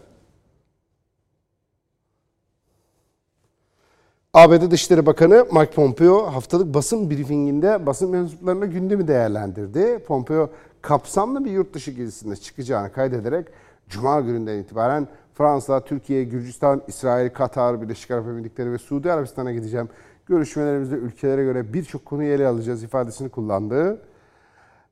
ABD 4.35 4.71
Dışişleri 4.71 5.05
Bakanı 5.05 5.45
Mike 5.51 5.71
Pompeo 5.71 6.25
haftalık 6.25 6.73
basın 6.73 7.09
briefinginde 7.09 7.85
basın 7.85 8.09
mensuplarına 8.09 8.65
gündemi 8.65 9.07
değerlendirdi. 9.07 9.99
Pompeo 10.07 10.49
kapsamlı 10.81 11.45
bir 11.45 11.51
yurt 11.51 11.73
dışı 11.73 11.91
gezisinde 11.91 12.35
çıkacağını 12.35 12.91
kaydederek 12.91 13.47
Cuma 13.89 14.21
gününden 14.21 14.57
itibaren 14.57 15.07
Fransa, 15.33 15.79
Türkiye, 15.79 16.23
Gürcistan, 16.23 16.81
İsrail, 16.87 17.29
Katar, 17.29 17.81
Birleşik 17.81 18.11
Arap 18.11 18.27
Emirlikleri 18.27 18.71
ve 18.71 18.77
Suudi 18.77 19.11
Arabistan'a 19.11 19.53
gideceğim. 19.53 19.89
Görüşmelerimizde 20.25 20.95
ülkelere 20.95 21.43
göre 21.43 21.73
birçok 21.73 22.05
konuyu 22.05 22.33
ele 22.33 22.47
alacağız 22.47 22.83
ifadesini 22.83 23.29
kullandı. 23.29 24.01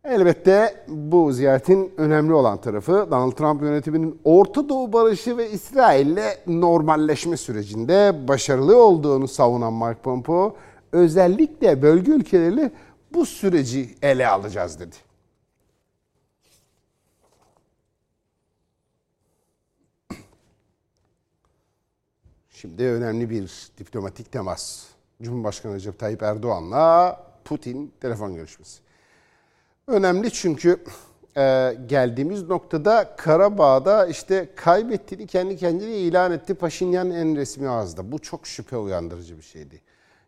Elbette 0.03 0.86
bu 0.88 1.31
ziyaretin 1.31 1.93
önemli 1.98 2.33
olan 2.33 2.62
tarafı 2.62 3.07
Donald 3.12 3.31
Trump 3.31 3.62
yönetiminin 3.62 4.22
Orta 4.24 4.69
Doğu 4.69 4.93
barışı 4.93 5.38
ve 5.38 5.51
İsrail'le 5.51 6.38
normalleşme 6.48 7.38
sürecinde 7.38 8.27
başarılı 8.27 8.83
olduğunu 8.83 9.27
savunan 9.27 9.74
Mike 9.74 10.01
Pompeo 10.01 10.55
özellikle 10.91 11.81
bölge 11.81 12.12
ülkeleriyle 12.12 12.72
bu 13.13 13.25
süreci 13.25 13.95
ele 14.01 14.27
alacağız 14.27 14.79
dedi. 14.79 14.95
Şimdi 22.50 22.83
önemli 22.83 23.29
bir 23.29 23.72
diplomatik 23.77 24.31
temas. 24.31 24.86
Cumhurbaşkanı 25.22 25.75
Recep 25.75 26.00
Tayyip 26.00 26.24
Erdoğan'la 26.24 27.17
Putin 27.45 27.93
telefon 28.01 28.36
görüşmesi. 28.36 28.83
Önemli 29.88 30.32
çünkü 30.32 30.78
e, 31.38 31.74
geldiğimiz 31.88 32.50
noktada 32.50 33.16
Karabağ'da 33.18 34.08
işte 34.08 34.50
kaybettiğini 34.56 35.28
kendi 35.28 35.58
kendine 35.58 35.98
ilan 35.98 36.32
etti 36.32 36.54
Paşinyan 36.54 37.12
en 37.12 37.36
resmi 37.36 37.70
ağızda. 37.70 38.12
Bu 38.12 38.20
çok 38.20 38.48
şüphe 38.48 38.78
uyandırıcı 38.78 39.38
bir 39.38 39.44
şeydi. 39.44 39.82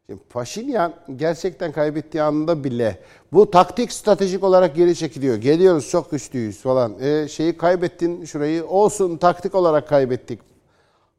Şimdi 0.06 0.22
Paşinyan 0.30 0.94
gerçekten 1.16 1.72
kaybettiği 1.72 2.24
anda 2.24 2.64
bile 2.64 3.00
bu 3.34 3.52
taktik 3.52 3.92
stratejik 3.92 4.44
olarak 4.44 4.76
geri 4.76 4.96
çekiliyor. 4.96 5.36
Geliyoruz 5.36 5.90
çok 5.90 6.12
güçlüyüz 6.12 6.62
falan. 6.62 7.00
E, 7.00 7.28
şeyi 7.28 7.58
kaybettin 7.58 8.26
şurayı 8.26 8.66
olsun 8.66 9.18
taktik 9.18 9.56
olarak 9.56 9.90
kaybettik 9.90 10.55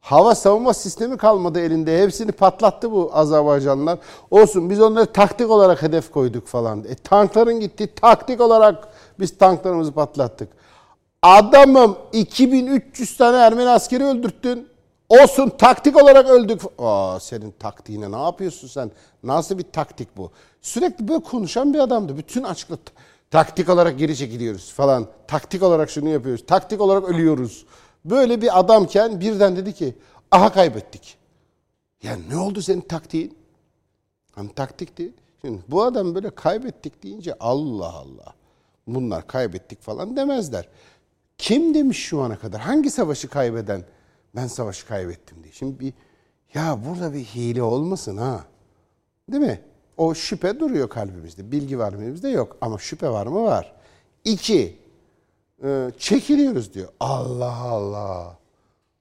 Hava 0.07 0.35
savunma 0.35 0.73
sistemi 0.73 1.17
kalmadı 1.17 1.59
elinde. 1.59 2.01
Hepsini 2.01 2.31
patlattı 2.31 2.91
bu 2.91 3.09
Azerbaycanlılar. 3.13 3.99
Olsun 4.31 4.69
biz 4.69 4.81
onları 4.81 5.05
taktik 5.05 5.49
olarak 5.49 5.81
hedef 5.81 6.11
koyduk 6.11 6.47
falan. 6.47 6.83
E, 6.83 6.95
tankların 6.95 7.59
gitti. 7.59 7.95
Taktik 7.95 8.41
olarak 8.41 8.87
biz 9.19 9.37
tanklarımızı 9.37 9.91
patlattık. 9.91 10.49
Adamım 11.21 11.97
2300 12.13 13.17
tane 13.17 13.37
Ermeni 13.37 13.69
askeri 13.69 14.03
öldürttün. 14.03 14.69
Olsun 15.09 15.49
taktik 15.49 16.01
olarak 16.03 16.29
öldük. 16.29 16.61
Aa 16.79 17.19
senin 17.19 17.51
taktiğine 17.51 18.11
ne 18.11 18.21
yapıyorsun 18.23 18.67
sen? 18.67 18.91
Nasıl 19.23 19.57
bir 19.57 19.71
taktik 19.71 20.17
bu? 20.17 20.31
Sürekli 20.61 21.07
böyle 21.07 21.23
konuşan 21.23 21.73
bir 21.73 21.79
adamdı. 21.79 22.17
Bütün 22.17 22.43
açıklık 22.43 22.79
taktik 23.31 23.69
olarak 23.69 23.99
geri 23.99 24.15
çekiliyoruz 24.17 24.73
falan. 24.73 25.07
Taktik 25.27 25.63
olarak 25.63 25.89
şunu 25.89 26.09
yapıyoruz. 26.09 26.45
Taktik 26.45 26.81
olarak 26.81 27.03
ölüyoruz. 27.03 27.65
Böyle 28.09 28.41
bir 28.41 28.59
adamken 28.59 29.19
birden 29.19 29.55
dedi 29.55 29.73
ki 29.73 29.95
aha 30.31 30.51
kaybettik. 30.51 31.17
Ya 32.03 32.17
ne 32.29 32.37
oldu 32.37 32.61
senin 32.61 32.81
taktiğin? 32.81 33.37
Hani 34.31 34.53
taktikti. 34.53 35.13
Şimdi 35.41 35.61
bu 35.67 35.83
adam 35.83 36.15
böyle 36.15 36.29
kaybettik 36.29 37.03
deyince 37.03 37.33
Allah 37.39 37.93
Allah. 37.93 38.33
Bunlar 38.87 39.27
kaybettik 39.27 39.81
falan 39.81 40.15
demezler. 40.17 40.69
Kim 41.37 41.73
demiş 41.73 41.97
şu 41.97 42.21
ana 42.21 42.39
kadar? 42.39 42.61
Hangi 42.61 42.91
savaşı 42.91 43.29
kaybeden 43.29 43.83
ben 44.35 44.47
savaşı 44.47 44.87
kaybettim 44.87 45.43
diye. 45.43 45.53
Şimdi 45.53 45.79
bir 45.79 45.93
ya 46.53 46.79
burada 46.85 47.13
bir 47.13 47.23
hile 47.23 47.63
olmasın 47.63 48.17
ha. 48.17 48.45
Değil 49.31 49.43
mi? 49.43 49.61
O 49.97 50.15
şüphe 50.15 50.59
duruyor 50.59 50.89
kalbimizde. 50.89 51.51
Bilgi 51.51 51.79
var 51.79 51.93
mı 51.93 52.03
elimizde? 52.03 52.29
Yok. 52.29 52.57
Ama 52.61 52.77
şüphe 52.77 53.09
var 53.09 53.27
mı? 53.27 53.43
Var. 53.43 53.73
İki, 54.23 54.77
e, 55.63 55.91
çekiliyoruz 55.97 56.73
diyor. 56.73 56.87
Allah 56.99 57.55
Allah. 57.55 58.37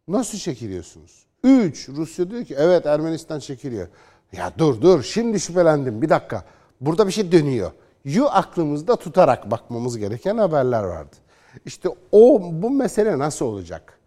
Nasıl 0.08 0.38
çekiliyorsunuz? 0.38 1.26
Üç, 1.44 1.88
Rusya 1.88 2.30
diyor 2.30 2.44
ki 2.44 2.54
evet 2.58 2.86
Ermenistan 2.86 3.38
çekiliyor. 3.38 3.88
Ya 4.32 4.52
dur 4.58 4.80
dur 4.80 5.02
şimdi 5.02 5.40
şüphelendim 5.40 6.02
bir 6.02 6.08
dakika. 6.08 6.44
Burada 6.80 7.06
bir 7.06 7.12
şey 7.12 7.32
dönüyor. 7.32 7.70
Yu 8.04 8.26
aklımızda 8.26 8.96
tutarak 8.96 9.50
bakmamız 9.50 9.98
gereken 9.98 10.38
haberler 10.38 10.82
vardı. 10.82 11.16
İşte 11.64 11.88
o 12.12 12.40
bu 12.52 12.70
mesele 12.70 13.18
nasıl 13.18 13.46
olacak? 13.46 13.98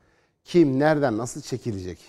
Kim, 0.44 0.80
nereden, 0.80 1.18
nasıl 1.18 1.42
çekilecek? 1.42 2.00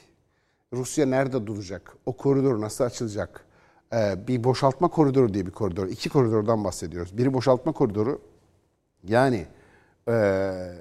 Rusya 0.73 1.06
nerede 1.06 1.47
duracak? 1.47 1.97
O 2.06 2.12
koridor 2.12 2.61
nasıl 2.61 2.85
açılacak? 2.85 3.44
Ee, 3.92 4.14
bir 4.28 4.44
boşaltma 4.44 4.88
koridoru 4.88 5.35
diye 5.35 5.47
bir 5.47 5.50
koridor. 5.50 5.87
iki 5.87 6.09
koridordan 6.09 6.64
bahsediyoruz. 6.64 7.18
Biri 7.18 7.35
boşaltma 7.35 7.73
koridoru. 7.73 8.20
Yani 9.09 9.47
e, 10.11 10.14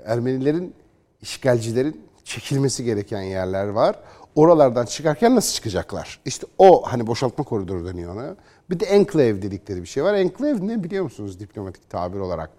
Ermenilerin, 0.06 0.76
işgalcilerin 1.22 2.02
çekilmesi 2.24 2.84
gereken 2.84 3.22
yerler 3.22 3.68
var. 3.68 3.96
Oralardan 4.36 4.86
çıkarken 4.86 5.36
nasıl 5.36 5.54
çıkacaklar? 5.54 6.20
İşte 6.26 6.48
o 6.58 6.82
hani 6.86 7.08
boşaltma 7.08 7.44
koridoru 7.44 7.86
deniyor 7.88 8.16
ona. 8.16 8.36
Bir 8.70 8.80
de 8.80 8.86
enclave 8.86 9.42
dedikleri 9.42 9.82
bir 9.82 9.88
şey 9.88 10.04
var. 10.04 10.14
Enclave 10.14 10.68
ne 10.68 10.84
biliyor 10.84 11.04
musunuz 11.04 11.40
diplomatik 11.40 11.90
tabir 11.90 12.20
olarak? 12.20 12.50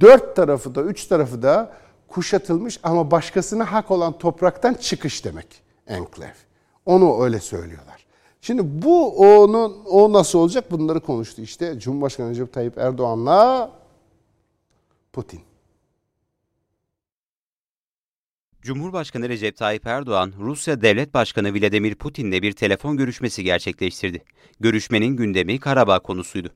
Dört 0.00 0.36
tarafı 0.36 0.74
da, 0.74 0.82
üç 0.82 1.06
tarafı 1.06 1.42
da 1.42 1.72
kuşatılmış 2.08 2.80
ama 2.82 3.10
başkasına 3.10 3.72
hak 3.72 3.90
olan 3.90 4.18
topraktan 4.18 4.74
çıkış 4.74 5.24
demek 5.24 5.62
enclave. 5.86 6.34
Onu 6.86 7.24
öyle 7.24 7.40
söylüyorlar. 7.40 8.06
Şimdi 8.40 8.82
bu 8.82 9.18
onun 9.18 9.84
o 9.84 10.12
nasıl 10.12 10.38
olacak 10.38 10.70
bunları 10.70 11.00
konuştu 11.00 11.42
işte 11.42 11.78
Cumhurbaşkanı 11.78 12.30
Recep 12.30 12.52
Tayyip 12.52 12.78
Erdoğan'la 12.78 13.70
Putin. 15.12 15.40
Cumhurbaşkanı 18.62 19.28
Recep 19.28 19.56
Tayyip 19.56 19.86
Erdoğan, 19.86 20.32
Rusya 20.38 20.82
Devlet 20.82 21.14
Başkanı 21.14 21.54
Vladimir 21.54 21.94
Putin'le 21.94 22.42
bir 22.42 22.52
telefon 22.52 22.96
görüşmesi 22.96 23.44
gerçekleştirdi. 23.44 24.24
Görüşmenin 24.60 25.16
gündemi 25.16 25.60
Karabağ 25.60 25.98
konusuydu. 25.98 26.54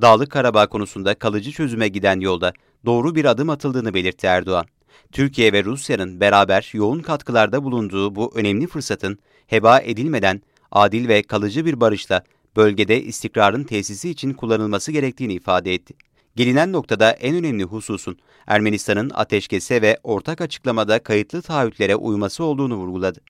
Dağlık 0.00 0.30
Karabağ 0.30 0.66
konusunda 0.66 1.14
kalıcı 1.14 1.52
çözüme 1.52 1.88
giden 1.88 2.20
yolda 2.20 2.52
doğru 2.86 3.14
bir 3.14 3.24
adım 3.24 3.50
atıldığını 3.50 3.94
belirtti 3.94 4.26
Erdoğan. 4.26 4.66
Türkiye 5.12 5.52
ve 5.52 5.64
Rusya'nın 5.64 6.20
beraber 6.20 6.70
yoğun 6.72 7.00
katkılarda 7.00 7.64
bulunduğu 7.64 8.14
bu 8.14 8.32
önemli 8.34 8.66
fırsatın 8.66 9.18
heba 9.46 9.78
edilmeden 9.78 10.42
adil 10.70 11.08
ve 11.08 11.22
kalıcı 11.22 11.66
bir 11.66 11.80
barışla 11.80 12.24
bölgede 12.56 13.02
istikrarın 13.02 13.64
tesisi 13.64 14.10
için 14.10 14.32
kullanılması 14.32 14.92
gerektiğini 14.92 15.34
ifade 15.34 15.74
etti. 15.74 15.94
Gelinen 16.36 16.72
noktada 16.72 17.10
en 17.10 17.34
önemli 17.36 17.64
hususun 17.64 18.18
Ermenistan'ın 18.46 19.10
ateşkese 19.14 19.82
ve 19.82 19.98
ortak 20.02 20.40
açıklamada 20.40 21.02
kayıtlı 21.02 21.42
taahhütlere 21.42 21.96
uyması 21.96 22.44
olduğunu 22.44 22.76
vurguladı. 22.76 23.20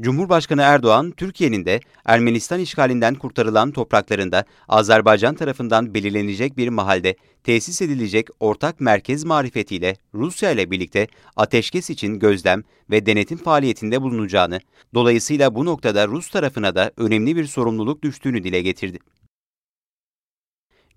Cumhurbaşkanı 0.00 0.62
Erdoğan, 0.62 1.10
Türkiye'nin 1.10 1.64
de 1.64 1.80
Ermenistan 2.04 2.60
işgalinden 2.60 3.14
kurtarılan 3.14 3.72
topraklarında 3.72 4.44
Azerbaycan 4.68 5.34
tarafından 5.34 5.94
belirlenecek 5.94 6.56
bir 6.56 6.68
mahalde 6.68 7.16
tesis 7.44 7.82
edilecek 7.82 8.28
ortak 8.40 8.80
merkez 8.80 9.24
marifetiyle 9.24 9.96
Rusya 10.14 10.50
ile 10.50 10.70
birlikte 10.70 11.06
ateşkes 11.36 11.90
için 11.90 12.18
gözlem 12.18 12.62
ve 12.90 13.06
denetim 13.06 13.38
faaliyetinde 13.38 14.02
bulunacağını, 14.02 14.60
dolayısıyla 14.94 15.54
bu 15.54 15.64
noktada 15.64 16.08
Rus 16.08 16.30
tarafına 16.30 16.74
da 16.74 16.92
önemli 16.96 17.36
bir 17.36 17.44
sorumluluk 17.44 18.02
düştüğünü 18.02 18.44
dile 18.44 18.62
getirdi. 18.62 18.98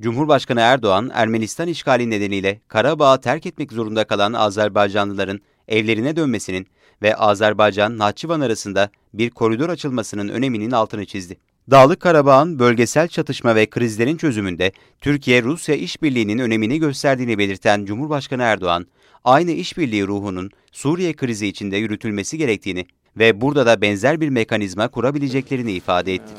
Cumhurbaşkanı 0.02 0.60
Erdoğan, 0.60 1.12
Ermenistan 1.14 1.68
işgali 1.68 2.10
nedeniyle 2.10 2.60
Karabağ'ı 2.68 3.22
terk 3.22 3.46
etmek 3.46 3.72
zorunda 3.72 4.04
kalan 4.04 4.34
Azerbaycanlıların 4.34 5.40
evlerine 5.68 6.16
dönmesinin 6.16 6.68
ve 7.02 7.16
Azerbaycan-Nahçıvan 7.16 8.42
arasında 8.42 8.90
bir 9.14 9.30
koridor 9.30 9.70
açılmasının 9.70 10.30
öneminin 10.30 10.72
altını 10.72 11.06
çizdi. 11.06 11.38
Dağlık 11.72 12.00
Karabağ'ın 12.00 12.60
bölgesel 12.60 13.08
çatışma 13.08 13.56
ve 13.56 13.66
krizlerin 13.66 14.18
çözümünde 14.18 14.72
Türkiye-Rusya 15.02 15.76
işbirliğinin 15.76 16.40
önemini 16.40 16.80
gösterdiğini 16.80 17.38
belirten 17.38 17.86
Cumhurbaşkanı 17.86 18.44
Erdoğan, 18.44 18.86
aynı 19.24 19.52
işbirliği 19.52 20.08
ruhunun 20.08 20.52
Suriye 20.72 21.14
krizi 21.14 21.48
içinde 21.48 21.78
yürütülmesi 21.78 22.38
gerektiğini 22.38 22.86
ve 23.18 23.42
burada 23.42 23.66
da 23.66 23.82
benzer 23.82 24.22
bir 24.22 24.30
mekanizma 24.30 24.88
kurabileceklerini 24.88 25.72
ifade 25.72 26.14
etti. 26.14 26.34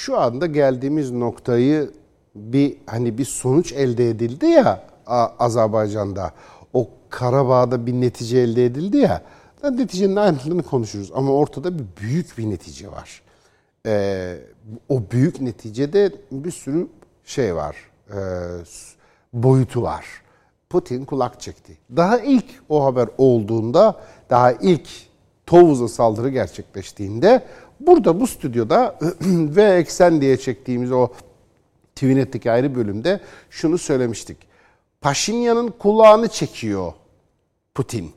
Şu 0.00 0.18
anda 0.18 0.46
geldiğimiz 0.46 1.10
noktayı 1.10 1.90
bir 2.34 2.76
hani 2.86 3.18
bir 3.18 3.24
sonuç 3.24 3.72
elde 3.72 4.10
edildi 4.10 4.46
ya 4.46 4.82
Azerbaycan'da. 5.38 6.32
O 6.72 6.88
Karabağ'da 7.10 7.86
bir 7.86 7.92
netice 7.92 8.38
elde 8.38 8.66
edildi 8.66 8.96
ya. 8.96 9.22
Neticenin 9.64 10.16
ayrıntılarını 10.16 10.62
konuşuruz 10.62 11.10
ama 11.14 11.32
ortada 11.32 11.78
bir 11.78 11.84
büyük 12.00 12.38
bir 12.38 12.50
netice 12.50 12.88
var. 12.88 13.22
Ee, 13.86 14.36
o 14.88 15.02
büyük 15.10 15.40
neticede 15.40 16.12
bir 16.32 16.50
sürü 16.50 16.88
şey 17.24 17.56
var. 17.56 17.76
E, 18.08 18.18
boyutu 19.32 19.82
var. 19.82 20.06
Putin 20.70 21.04
kulak 21.04 21.40
çekti. 21.40 21.78
Daha 21.96 22.18
ilk 22.18 22.44
o 22.68 22.84
haber 22.84 23.08
olduğunda, 23.18 24.00
daha 24.30 24.52
ilk 24.52 24.88
Tovuz'a 25.46 25.88
saldırı 25.88 26.28
gerçekleştiğinde 26.28 27.42
burada 27.80 28.20
bu 28.20 28.26
stüdyoda 28.26 28.98
ve 29.30 29.64
eksen 29.64 30.20
diye 30.20 30.36
çektiğimiz 30.36 30.92
o 30.92 31.08
TVNet'teki 31.94 32.50
ayrı 32.50 32.74
bölümde 32.74 33.20
şunu 33.50 33.78
söylemiştik. 33.78 34.36
Paşinyan'ın 35.00 35.68
kulağını 35.68 36.28
çekiyor 36.28 36.92
Putin. 37.74 38.12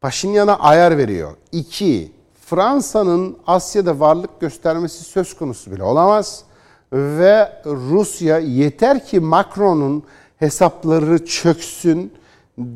Paşinyan'a 0.00 0.58
ayar 0.58 0.98
veriyor. 0.98 1.32
İki, 1.52 2.12
Fransa'nın 2.46 3.36
Asya'da 3.46 4.00
varlık 4.00 4.40
göstermesi 4.40 5.04
söz 5.04 5.36
konusu 5.36 5.72
bile 5.72 5.82
olamaz. 5.82 6.44
Ve 6.92 7.52
Rusya 7.66 8.38
yeter 8.38 9.06
ki 9.06 9.20
Macron'un 9.20 10.02
hesapları 10.36 11.26
çöksün 11.26 12.12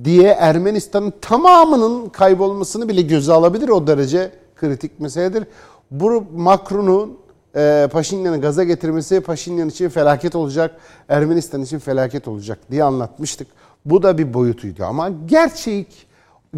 diye 0.04 0.28
Ermenistan'ın 0.28 1.12
tamamının 1.20 2.08
kaybolmasını 2.08 2.88
bile 2.88 3.02
göze 3.02 3.32
alabilir. 3.32 3.68
O 3.68 3.86
derece 3.86 4.32
kritik 4.56 5.00
meseledir. 5.00 5.44
Bu 5.90 6.24
Macron'un 6.36 7.18
e, 7.56 7.88
Paşinyan'ı 7.92 8.40
gaza 8.40 8.64
getirmesi 8.64 9.20
Paşinyan 9.20 9.68
için 9.68 9.88
felaket 9.88 10.34
olacak, 10.34 10.76
Ermenistan 11.08 11.62
için 11.62 11.78
felaket 11.78 12.28
olacak 12.28 12.58
diye 12.70 12.84
anlatmıştık. 12.84 13.48
Bu 13.84 14.02
da 14.02 14.18
bir 14.18 14.34
boyutuydu 14.34 14.84
ama 14.84 15.10
gerçek 15.26 16.06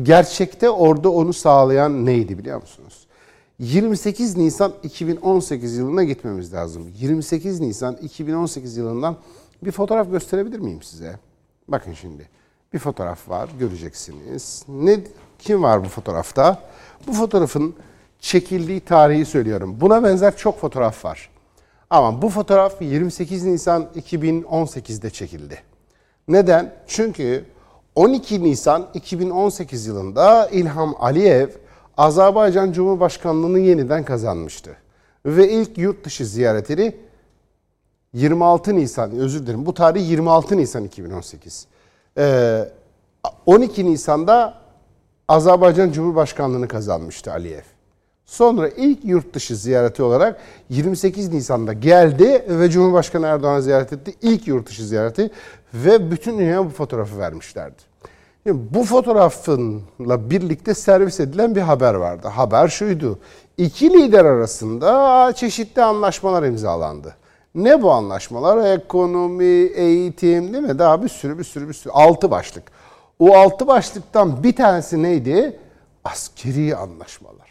gerçekte 0.03 0.71
orada 0.71 1.11
onu 1.11 1.33
sağlayan 1.33 2.07
neydi 2.07 2.39
biliyor 2.39 2.61
musunuz? 2.61 3.07
28 3.59 4.37
Nisan 4.37 4.73
2018 4.83 5.77
yılına 5.77 6.05
gitmemiz 6.05 6.53
lazım. 6.53 6.93
28 6.99 7.61
Nisan 7.61 7.97
2018 8.03 8.77
yılından 8.77 9.17
bir 9.63 9.73
fotoğraf 9.73 10.11
gösterebilir 10.11 10.59
miyim 10.59 10.83
size? 10.83 11.19
Bakın 11.69 11.93
şimdi. 11.93 12.29
Bir 12.73 12.79
fotoğraf 12.79 13.29
var 13.29 13.51
göreceksiniz. 13.59 14.65
Ne 14.69 15.01
kim 15.39 15.63
var 15.63 15.85
bu 15.85 15.89
fotoğrafta? 15.89 16.63
Bu 17.07 17.13
fotoğrafın 17.13 17.75
çekildiği 18.21 18.81
tarihi 18.81 19.25
söylüyorum. 19.25 19.77
Buna 19.81 20.05
benzer 20.05 20.37
çok 20.37 20.61
fotoğraf 20.61 21.05
var. 21.05 21.31
Ama 21.91 22.23
bu 22.23 22.29
fotoğraf 22.29 22.83
28 22.83 23.45
Nisan 23.45 23.89
2018'de 23.97 25.11
çekildi. 25.11 25.59
Neden? 26.29 26.75
Çünkü 26.87 27.45
12 27.95 28.45
Nisan 28.45 28.87
2018 28.95 29.87
yılında 29.87 30.49
İlham 30.49 30.95
Aliyev 30.99 31.49
Azerbaycan 31.97 32.73
Cumhurbaşkanlığını 32.73 33.59
yeniden 33.59 34.05
kazanmıştı. 34.05 34.77
Ve 35.27 35.51
ilk 35.51 35.79
yurt 35.79 36.05
dışı 36.05 36.27
ziyaretini 36.27 36.97
26 38.13 38.77
Nisan, 38.77 39.11
özür 39.11 39.47
dilerim 39.47 39.67
bu 39.67 39.75
tarih 39.75 40.09
26 40.09 40.57
Nisan 40.57 40.85
2018. 40.85 41.67
Ee, 42.19 42.69
12 43.47 43.87
Nisan'da 43.87 44.55
Azerbaycan 45.29 45.93
Cumhurbaşkanlığını 45.93 46.69
kazanmıştı 46.69 47.33
Aliyev. 47.33 47.78
Sonra 48.29 48.69
ilk 48.69 49.05
yurt 49.05 49.35
dışı 49.35 49.57
ziyareti 49.57 50.03
olarak 50.03 50.41
28 50.69 51.33
Nisan'da 51.33 51.73
geldi 51.73 52.45
ve 52.49 52.71
Cumhurbaşkanı 52.71 53.27
Erdoğan'ı 53.27 53.63
ziyaret 53.63 53.93
etti. 53.93 54.15
İlk 54.23 54.47
yurt 54.49 54.69
dışı 54.69 54.87
ziyareti 54.87 55.31
ve 55.75 56.11
bütün 56.11 56.39
dünya 56.39 56.65
bu 56.65 56.69
fotoğrafı 56.69 57.19
vermişlerdi. 57.19 57.83
Şimdi 58.43 58.75
bu 58.75 58.85
fotoğrafınla 58.85 60.31
birlikte 60.31 60.75
servis 60.75 61.21
edilen 61.21 61.55
bir 61.55 61.61
haber 61.61 61.95
vardı. 61.95 62.29
Haber 62.29 62.69
şuydu. 62.69 63.19
İki 63.57 63.91
lider 63.91 64.25
arasında 64.25 65.33
çeşitli 65.33 65.83
anlaşmalar 65.83 66.43
imzalandı. 66.43 67.15
Ne 67.55 67.83
bu 67.83 67.93
anlaşmalar? 67.93 68.77
Ekonomi, 68.77 69.45
eğitim 69.75 70.53
değil 70.53 70.65
mi? 70.65 70.79
Daha 70.79 71.03
bir 71.03 71.09
sürü 71.09 71.39
bir 71.39 71.45
sürü 71.45 71.69
bir 71.69 71.75
sürü. 71.75 71.93
Altı 71.93 72.31
başlık. 72.31 72.65
O 73.19 73.37
altı 73.37 73.67
başlıktan 73.67 74.43
bir 74.43 74.57
tanesi 74.57 75.03
neydi? 75.03 75.61
Askeri 76.05 76.77
anlaşmalar. 76.77 77.48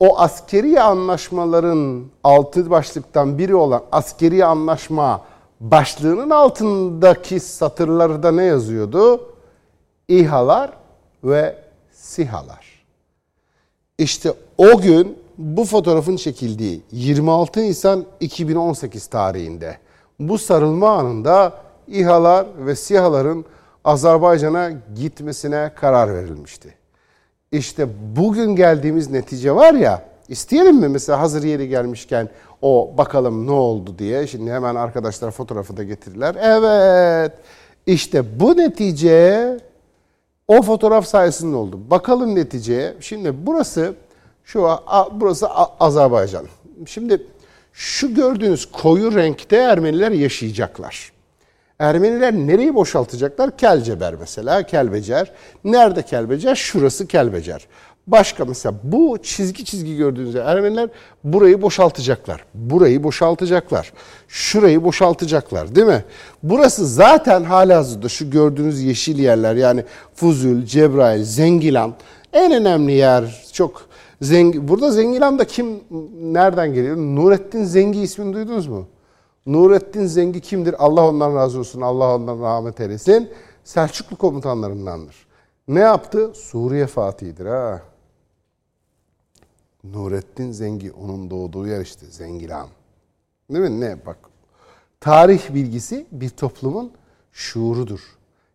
O 0.00 0.18
askeri 0.18 0.80
anlaşmaların 0.80 2.04
altı 2.24 2.70
başlıktan 2.70 3.38
biri 3.38 3.54
olan 3.54 3.82
askeri 3.92 4.44
anlaşma 4.44 5.24
başlığının 5.60 6.30
altındaki 6.30 7.40
satırlarda 7.40 8.32
ne 8.32 8.44
yazıyordu? 8.44 9.20
İHA'lar 10.08 10.72
ve 11.24 11.56
SİHA'lar. 11.92 12.84
İşte 13.98 14.32
o 14.58 14.80
gün 14.80 15.18
bu 15.38 15.64
fotoğrafın 15.64 16.16
çekildiği 16.16 16.82
26 16.92 17.60
Nisan 17.60 18.04
2018 18.20 19.06
tarihinde 19.06 19.78
bu 20.20 20.38
sarılma 20.38 20.90
anında 20.90 21.52
İHA'lar 21.88 22.46
ve 22.58 22.76
SİHA'ların 22.76 23.44
Azerbaycan'a 23.84 24.70
gitmesine 24.96 25.72
karar 25.76 26.14
verilmişti. 26.14 26.77
İşte 27.52 27.88
bugün 28.16 28.56
geldiğimiz 28.56 29.10
netice 29.10 29.54
var 29.54 29.74
ya, 29.74 30.02
isteyelim 30.28 30.76
mi 30.76 30.88
mesela 30.88 31.20
hazır 31.20 31.42
yeri 31.42 31.68
gelmişken 31.68 32.28
o 32.62 32.94
bakalım 32.98 33.46
ne 33.46 33.50
oldu 33.50 33.98
diye. 33.98 34.26
Şimdi 34.26 34.50
hemen 34.50 34.74
arkadaşlar 34.74 35.30
fotoğrafı 35.30 35.76
da 35.76 35.84
getirirler. 35.84 36.34
Evet, 36.42 37.32
işte 37.86 38.40
bu 38.40 38.56
netice 38.56 39.56
o 40.48 40.62
fotoğraf 40.62 41.06
sayesinde 41.06 41.56
oldu. 41.56 41.80
Bakalım 41.90 42.34
neticeye. 42.34 42.94
Şimdi 43.00 43.46
burası 43.46 43.94
şu 44.44 44.68
burası 45.12 45.48
Azerbaycan. 45.80 46.46
Şimdi 46.86 47.26
şu 47.72 48.14
gördüğünüz 48.14 48.66
koyu 48.72 49.14
renkte 49.14 49.56
Ermeniler 49.56 50.10
yaşayacaklar. 50.10 51.12
Ermeniler 51.78 52.32
nereyi 52.34 52.74
boşaltacaklar? 52.74 53.56
Kelceber 53.56 54.14
mesela, 54.20 54.62
Kelbecer. 54.62 55.32
Nerede 55.64 56.02
Kelbecer? 56.02 56.54
Şurası 56.54 57.06
Kelbecer. 57.06 57.66
Başka 58.06 58.44
mesela 58.44 58.74
bu 58.82 59.18
çizgi 59.22 59.64
çizgi 59.64 59.96
gördüğünüz 59.96 60.36
Ermeniler 60.36 60.88
burayı 61.24 61.62
boşaltacaklar. 61.62 62.44
Burayı 62.54 63.02
boşaltacaklar. 63.02 63.92
Şurayı 64.28 64.84
boşaltacaklar 64.84 65.74
değil 65.74 65.86
mi? 65.86 66.04
Burası 66.42 66.86
zaten 66.86 67.44
halihazırda 67.44 68.08
şu 68.08 68.30
gördüğünüz 68.30 68.82
yeşil 68.82 69.18
yerler 69.18 69.54
yani 69.54 69.84
Fuzul, 70.14 70.62
Cebrail, 70.62 71.24
Zengilan 71.24 71.94
en 72.32 72.52
önemli 72.52 72.92
yer 72.92 73.46
çok 73.52 73.88
Zeng 74.22 74.56
Burada 74.56 74.90
Zengilan 74.90 75.38
da 75.38 75.44
kim 75.44 75.66
nereden 76.20 76.74
geliyor? 76.74 76.96
Nurettin 76.96 77.64
Zengi 77.64 78.00
ismini 78.00 78.34
duydunuz 78.34 78.66
mu? 78.66 78.86
Nurettin 79.48 80.06
Zengi 80.06 80.40
kimdir? 80.40 80.74
Allah 80.84 81.08
ondan 81.08 81.34
razı 81.34 81.58
olsun. 81.58 81.80
Allah 81.80 82.14
ondan 82.14 82.40
rahmet 82.40 82.80
eylesin. 82.80 83.30
Selçuklu 83.64 84.16
komutanlarındandır. 84.16 85.26
Ne 85.68 85.80
yaptı? 85.80 86.32
Suriye 86.34 86.86
Fatih'idir 86.86 87.46
ha. 87.46 87.82
Nurettin 89.84 90.52
Zengi 90.52 90.92
onun 90.92 91.30
doğduğu 91.30 91.66
yer 91.66 91.80
işte 91.80 92.06
Zengilan. 92.06 92.68
Değil 93.50 93.64
mi? 93.64 93.80
Ne 93.80 94.06
bak. 94.06 94.18
Tarih 95.00 95.54
bilgisi 95.54 96.06
bir 96.12 96.28
toplumun 96.28 96.92
şuurudur. 97.32 98.00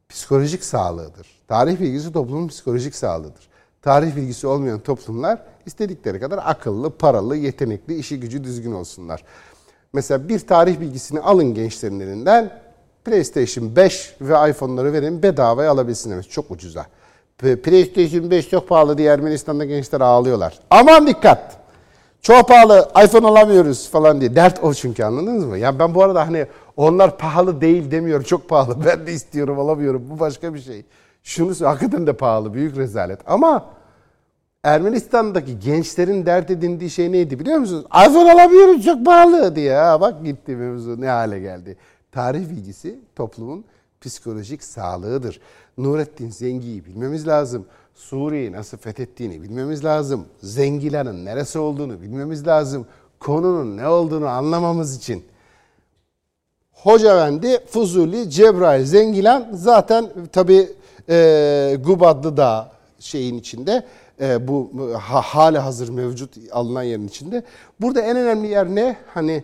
Psikolojik 0.10 0.64
sağlığıdır. 0.64 1.28
Tarih 1.48 1.80
bilgisi 1.80 2.14
toplumun 2.14 2.48
psikolojik 2.48 2.96
sağlığıdır. 2.96 3.48
Tarih 3.82 4.16
bilgisi 4.16 4.48
olmayan 4.48 4.80
toplumlar 4.80 5.42
istedikleri 5.66 6.20
kadar 6.20 6.40
akıllı, 6.44 6.90
paralı, 6.90 7.36
yetenekli, 7.36 7.96
işi 7.96 8.20
gücü 8.20 8.44
düzgün 8.44 8.72
olsunlar. 8.72 9.24
Mesela 9.94 10.30
bir 10.30 10.40
tarih 10.40 10.80
bilgisini 10.80 11.20
alın 11.20 11.54
gençlerin 11.54 12.00
elinden. 12.00 12.52
PlayStation 13.06 13.76
5 13.76 14.16
ve 14.22 14.50
iPhone'ları 14.50 14.94
verin 14.94 15.24
bedavaya 15.24 15.72
alabilsinler. 15.72 16.24
Çok 16.24 16.52
ucuza. 16.52 16.86
PlayStation 17.38 18.32
5 18.32 18.50
çok 18.50 18.70
pahalı 18.70 18.98
diye 18.98 19.14
Ermenistan'da 19.14 19.66
gençler 19.66 20.02
ağlıyorlar. 20.02 20.60
Aman 20.70 21.08
dikkat! 21.08 21.58
Çok 22.22 22.48
pahalı 22.48 22.92
iPhone 23.06 23.28
alamıyoruz 23.28 23.90
falan 23.90 24.22
diye. 24.22 24.36
Dert 24.36 24.64
o 24.64 24.74
çünkü 24.74 25.04
anladınız 25.04 25.46
mı? 25.46 25.58
Ya 25.58 25.80
ben 25.80 25.96
bu 25.96 26.04
arada 26.04 26.28
hani 26.28 26.48
onlar 26.78 27.18
pahalı 27.18 27.62
değil 27.62 27.92
demiyorum. 27.92 28.24
Çok 28.24 28.50
pahalı. 28.50 28.86
Ben 28.86 29.08
de 29.08 29.14
istiyorum 29.14 29.60
alamıyorum. 29.60 30.06
Bu 30.10 30.20
başka 30.20 30.54
bir 30.54 30.60
şey. 30.60 30.86
Şunu 31.24 31.68
hakikaten 31.68 32.08
de 32.08 32.14
pahalı. 32.14 32.54
Büyük 32.54 32.78
rezalet. 32.78 33.20
Ama 33.28 33.66
Ermenistan'daki 34.64 35.60
gençlerin 35.60 36.26
dert 36.26 36.52
edindiği 36.52 36.90
şey 36.90 37.12
neydi 37.12 37.40
biliyor 37.40 37.58
musunuz? 37.58 37.86
iPhone 37.86 38.32
alamıyoruz 38.32 38.86
çok 38.86 39.06
pahalı 39.06 39.56
diye. 39.56 39.76
Ha, 39.76 40.02
bak 40.02 40.26
gitti 40.26 40.56
mevzu 40.56 41.02
ne 41.02 41.08
hale 41.08 41.40
geldi. 41.40 41.78
Tarih 42.12 42.50
bilgisi 42.50 43.00
toplumun 43.16 43.66
psikolojik 44.02 44.64
sağlığıdır. 44.64 45.40
Nurettin 45.78 46.30
Zengi'yi 46.30 46.86
bilmemiz 46.86 47.28
lazım. 47.28 47.66
Suriye'yi 47.96 48.52
nasıl 48.52 48.78
fethettiğini 48.78 49.44
bilmemiz 49.44 49.86
lazım. 49.86 50.26
Zengilan'ın 50.42 51.26
neresi 51.26 51.60
olduğunu 51.60 52.02
bilmemiz 52.02 52.48
lazım. 52.48 52.86
Konunun 53.20 53.78
ne 53.78 53.88
olduğunu 53.88 54.28
anlamamız 54.28 54.98
için. 54.98 55.26
Hoca 56.72 57.18
Vendi, 57.18 57.66
Fuzuli, 57.68 58.30
Cebrail, 58.30 58.86
Zengilan 58.86 59.50
zaten 59.54 60.10
tabi 60.32 60.70
e, 61.10 61.78
Gubadlı 61.86 62.38
da 62.38 62.72
şeyin 63.00 63.38
içinde 63.38 63.84
e, 64.22 64.48
bu 64.48 64.72
ha, 65.02 65.22
hali 65.22 65.58
hazır 65.58 65.90
mevcut 65.90 66.38
alınan 66.52 66.84
yerin 66.84 67.08
içinde. 67.08 67.44
Burada 67.82 68.02
en 68.02 68.18
önemli 68.18 68.48
yer 68.48 68.68
ne? 68.68 68.98
Hani 69.14 69.44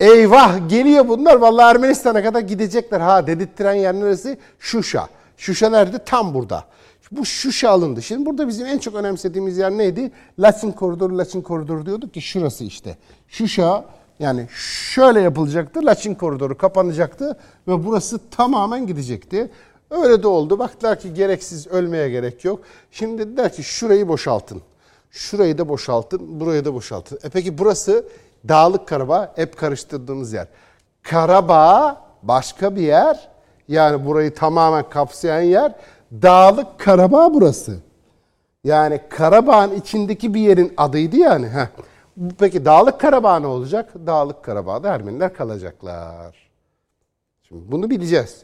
eyvah 0.00 0.68
geliyor 0.68 1.08
bunlar 1.08 1.36
vallahi 1.36 1.70
Ermenistan'a 1.70 2.22
kadar 2.22 2.40
gidecekler 2.40 3.00
ha 3.00 3.26
dedirttiren 3.26 3.74
yer 3.74 3.94
neresi? 3.94 4.38
Şuşa. 4.58 5.08
Şuşa 5.36 5.70
nerede? 5.70 5.98
Tam 6.04 6.34
burada. 6.34 6.64
Bu 7.10 7.24
Şuşa 7.24 7.70
alındı. 7.70 8.02
Şimdi 8.02 8.26
burada 8.26 8.48
bizim 8.48 8.66
en 8.66 8.78
çok 8.78 8.94
önemsediğimiz 8.94 9.58
yer 9.58 9.70
neydi? 9.70 10.10
Laçin 10.38 10.72
koridoru, 10.72 11.18
Laçin 11.18 11.42
koridoru 11.42 11.86
diyorduk 11.86 12.14
ki 12.14 12.20
şurası 12.20 12.64
işte. 12.64 12.96
Şuşa 13.28 13.84
yani 14.18 14.46
şöyle 14.94 15.20
yapılacaktı. 15.20 15.86
Laçin 15.86 16.14
koridoru 16.14 16.58
kapanacaktı 16.58 17.36
ve 17.68 17.84
burası 17.84 18.20
tamamen 18.30 18.86
gidecekti. 18.86 19.50
Öyle 19.90 20.22
de 20.22 20.28
oldu. 20.28 20.58
Baktılar 20.58 21.00
ki 21.00 21.14
gereksiz 21.14 21.66
ölmeye 21.66 22.08
gerek 22.08 22.44
yok. 22.44 22.60
Şimdi 22.90 23.22
dediler 23.22 23.52
ki 23.52 23.62
şurayı 23.62 24.08
boşaltın. 24.08 24.62
Şurayı 25.10 25.58
da 25.58 25.68
boşaltın, 25.68 26.40
burayı 26.40 26.64
da 26.64 26.74
boşaltın. 26.74 27.18
E 27.24 27.28
peki 27.28 27.58
burası 27.58 28.04
Dağlık 28.48 28.88
Karabağ, 28.88 29.32
hep 29.36 29.56
karıştırdığımız 29.56 30.32
yer. 30.32 30.48
Karabağ 31.02 32.02
başka 32.22 32.76
bir 32.76 32.82
yer. 32.82 33.28
Yani 33.68 34.06
burayı 34.06 34.34
tamamen 34.34 34.88
kapsayan 34.88 35.40
yer. 35.40 35.74
Dağlık 36.12 36.78
Karabağ 36.78 37.34
burası. 37.34 37.76
Yani 38.64 39.00
Karabağ'ın 39.08 39.74
içindeki 39.74 40.34
bir 40.34 40.40
yerin 40.40 40.72
adıydı 40.76 41.16
yani. 41.16 41.48
Heh. 41.48 41.66
Peki 42.38 42.64
Dağlık 42.64 43.00
Karabağ 43.00 43.38
ne 43.38 43.46
olacak? 43.46 43.92
Dağlık 44.06 44.42
Karabağ'da 44.44 44.88
Ermeniler 44.88 45.34
kalacaklar. 45.34 46.50
Şimdi 47.42 47.72
bunu 47.72 47.90
bileceğiz. 47.90 48.42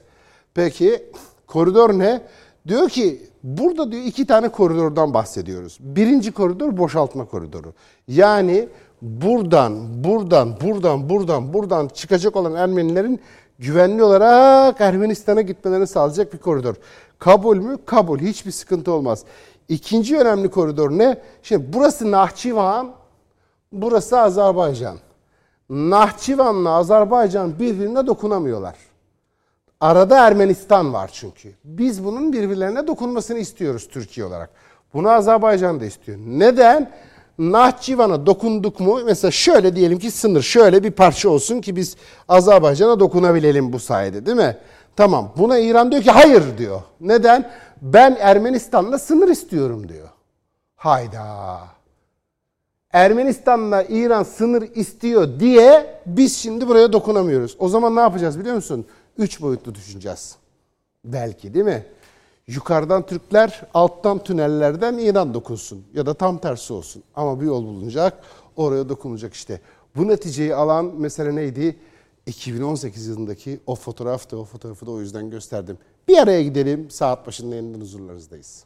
Peki 0.54 1.12
koridor 1.54 1.98
ne? 1.98 2.20
Diyor 2.68 2.88
ki 2.88 3.22
burada 3.42 3.92
diyor 3.92 4.02
iki 4.02 4.26
tane 4.26 4.48
koridordan 4.48 5.14
bahsediyoruz. 5.14 5.78
Birinci 5.80 6.32
koridor 6.32 6.76
boşaltma 6.76 7.24
koridoru. 7.24 7.72
Yani 8.08 8.68
buradan, 9.02 10.04
buradan, 10.04 10.60
buradan, 10.60 11.08
buradan, 11.08 11.52
buradan 11.52 11.88
çıkacak 11.88 12.36
olan 12.36 12.54
Ermenilerin 12.54 13.20
güvenli 13.58 14.02
olarak 14.02 14.80
Ermenistan'a 14.80 15.40
gitmelerini 15.40 15.86
sağlayacak 15.86 16.32
bir 16.32 16.38
koridor. 16.38 16.74
Kabul 17.18 17.56
mü? 17.56 17.78
Kabul. 17.86 18.18
Hiçbir 18.18 18.50
sıkıntı 18.50 18.92
olmaz. 18.92 19.24
İkinci 19.68 20.18
önemli 20.18 20.50
koridor 20.50 20.90
ne? 20.90 21.18
Şimdi 21.42 21.72
burası 21.72 22.10
Nahçıvan, 22.10 22.92
burası 23.72 24.20
Azerbaycan. 24.20 24.96
Nahçıvan'la 25.70 26.70
Azerbaycan 26.70 27.58
birbirine 27.58 28.06
dokunamıyorlar. 28.06 28.93
Arada 29.84 30.26
Ermenistan 30.26 30.92
var 30.92 31.10
çünkü. 31.12 31.54
Biz 31.64 32.04
bunun 32.04 32.32
birbirlerine 32.32 32.86
dokunmasını 32.86 33.38
istiyoruz 33.38 33.88
Türkiye 33.88 34.26
olarak. 34.26 34.50
Bunu 34.94 35.10
Azerbaycan 35.10 35.80
da 35.80 35.84
istiyor. 35.84 36.18
Neden? 36.26 36.90
Nahçıvan'a 37.38 38.26
dokunduk 38.26 38.80
mu? 38.80 39.00
Mesela 39.06 39.30
şöyle 39.30 39.76
diyelim 39.76 39.98
ki 39.98 40.10
sınır 40.10 40.42
şöyle 40.42 40.84
bir 40.84 40.90
parça 40.90 41.28
olsun 41.28 41.60
ki 41.60 41.76
biz 41.76 41.96
Azerbaycan'a 42.28 43.00
dokunabilelim 43.00 43.72
bu 43.72 43.78
sayede 43.78 44.26
değil 44.26 44.36
mi? 44.36 44.56
Tamam. 44.96 45.32
Buna 45.36 45.58
İran 45.58 45.92
diyor 45.92 46.02
ki 46.02 46.10
hayır 46.10 46.58
diyor. 46.58 46.80
Neden? 47.00 47.50
Ben 47.82 48.16
Ermenistan'la 48.20 48.98
sınır 48.98 49.28
istiyorum 49.28 49.88
diyor. 49.88 50.08
Hayda. 50.76 51.58
Ermenistan'la 52.92 53.82
İran 53.82 54.22
sınır 54.22 54.68
istiyor 54.74 55.40
diye 55.40 56.00
biz 56.06 56.36
şimdi 56.36 56.68
buraya 56.68 56.92
dokunamıyoruz. 56.92 57.56
O 57.58 57.68
zaman 57.68 57.96
ne 57.96 58.00
yapacağız 58.00 58.38
biliyor 58.40 58.54
musun? 58.54 58.86
Üç 59.18 59.40
boyutlu 59.40 59.74
düşüneceğiz. 59.74 60.36
Belki 61.04 61.54
değil 61.54 61.64
mi? 61.64 61.86
Yukarıdan 62.46 63.06
Türkler, 63.06 63.62
alttan 63.74 64.24
tünellerden 64.24 64.98
İran 64.98 65.34
dokunsun. 65.34 65.84
Ya 65.94 66.06
da 66.06 66.14
tam 66.14 66.38
tersi 66.38 66.72
olsun. 66.72 67.02
Ama 67.14 67.40
bir 67.40 67.46
yol 67.46 67.64
bulunacak, 67.64 68.22
oraya 68.56 68.88
dokunulacak 68.88 69.34
işte. 69.34 69.60
Bu 69.96 70.08
neticeyi 70.08 70.54
alan 70.54 70.84
mesele 70.84 71.34
neydi? 71.34 71.76
2018 72.26 73.06
yılındaki 73.06 73.60
o 73.66 73.74
fotoğraftı. 73.74 74.38
O 74.38 74.44
fotoğrafı 74.44 74.86
da 74.86 74.90
o 74.90 75.00
yüzden 75.00 75.30
gösterdim. 75.30 75.78
Bir 76.08 76.18
araya 76.18 76.42
gidelim. 76.42 76.90
Saat 76.90 77.26
başında 77.26 77.54
yeniden 77.54 77.80
huzurlarınızdayız. 77.80 78.64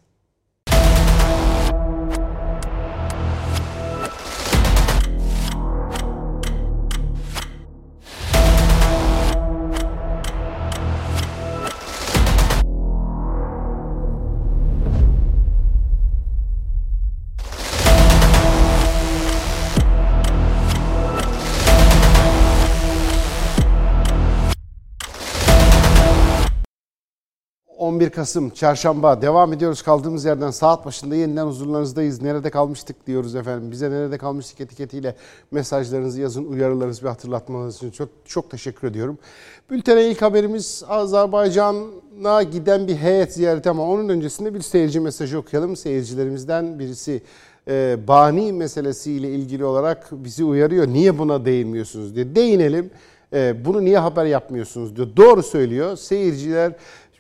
...11 27.99 28.11
Kasım 28.11 28.51
Çarşamba 28.51 29.23
devam 29.23 29.53
ediyoruz 29.53 29.83
kaldığımız 29.83 30.25
yerden 30.25 30.51
saat 30.51 30.87
başında 30.87 31.15
yeniden 31.15 31.47
huzurlarınızdayız. 31.47 32.23
Nerede 32.23 32.51
kalmıştık 32.51 33.07
diyoruz 33.07 33.35
efendim. 33.35 33.71
Bize 33.71 33.91
nerede 33.91 34.19
kalmıştık 34.19 34.61
etiketiyle 34.61 35.15
mesajlarınızı 35.51 36.21
yazın, 36.21 36.45
uyarılarınızı 36.45 37.05
ve 37.05 37.09
hatırlatmalarınız 37.09 37.77
için 37.77 37.91
çok 37.91 38.09
çok 38.25 38.51
teşekkür 38.51 38.89
ediyorum. 38.89 39.19
Bültene 39.71 40.11
ilk 40.11 40.23
haberimiz 40.23 40.85
Azerbaycan'a 40.89 42.43
giden 42.43 42.89
bir 42.89 42.97
heyet 42.97 43.33
ziyareti 43.33 43.71
ama 43.71 43.91
onun 43.91 44.09
öncesinde 44.09 44.55
bir 44.55 44.61
seyirci 44.61 45.01
mesajı 45.01 45.39
okuyalım. 45.39 45.77
Seyircilerimizden 45.77 46.79
birisi 46.79 47.23
e, 47.69 47.99
bani 48.09 48.53
meselesiyle 48.53 49.31
ilgili 49.31 49.65
olarak 49.65 50.09
bizi 50.13 50.45
uyarıyor. 50.45 50.87
Niye 50.87 51.19
buna 51.19 51.45
değinmiyorsunuz 51.45 52.15
diye. 52.15 52.35
Değinelim. 52.35 52.91
E, 53.33 53.65
bunu 53.65 53.85
niye 53.85 53.99
haber 53.99 54.25
yapmıyorsunuz 54.25 54.97
diyor. 54.97 55.09
Doğru 55.17 55.43
söylüyor. 55.43 55.97
Seyirciler 55.97 56.73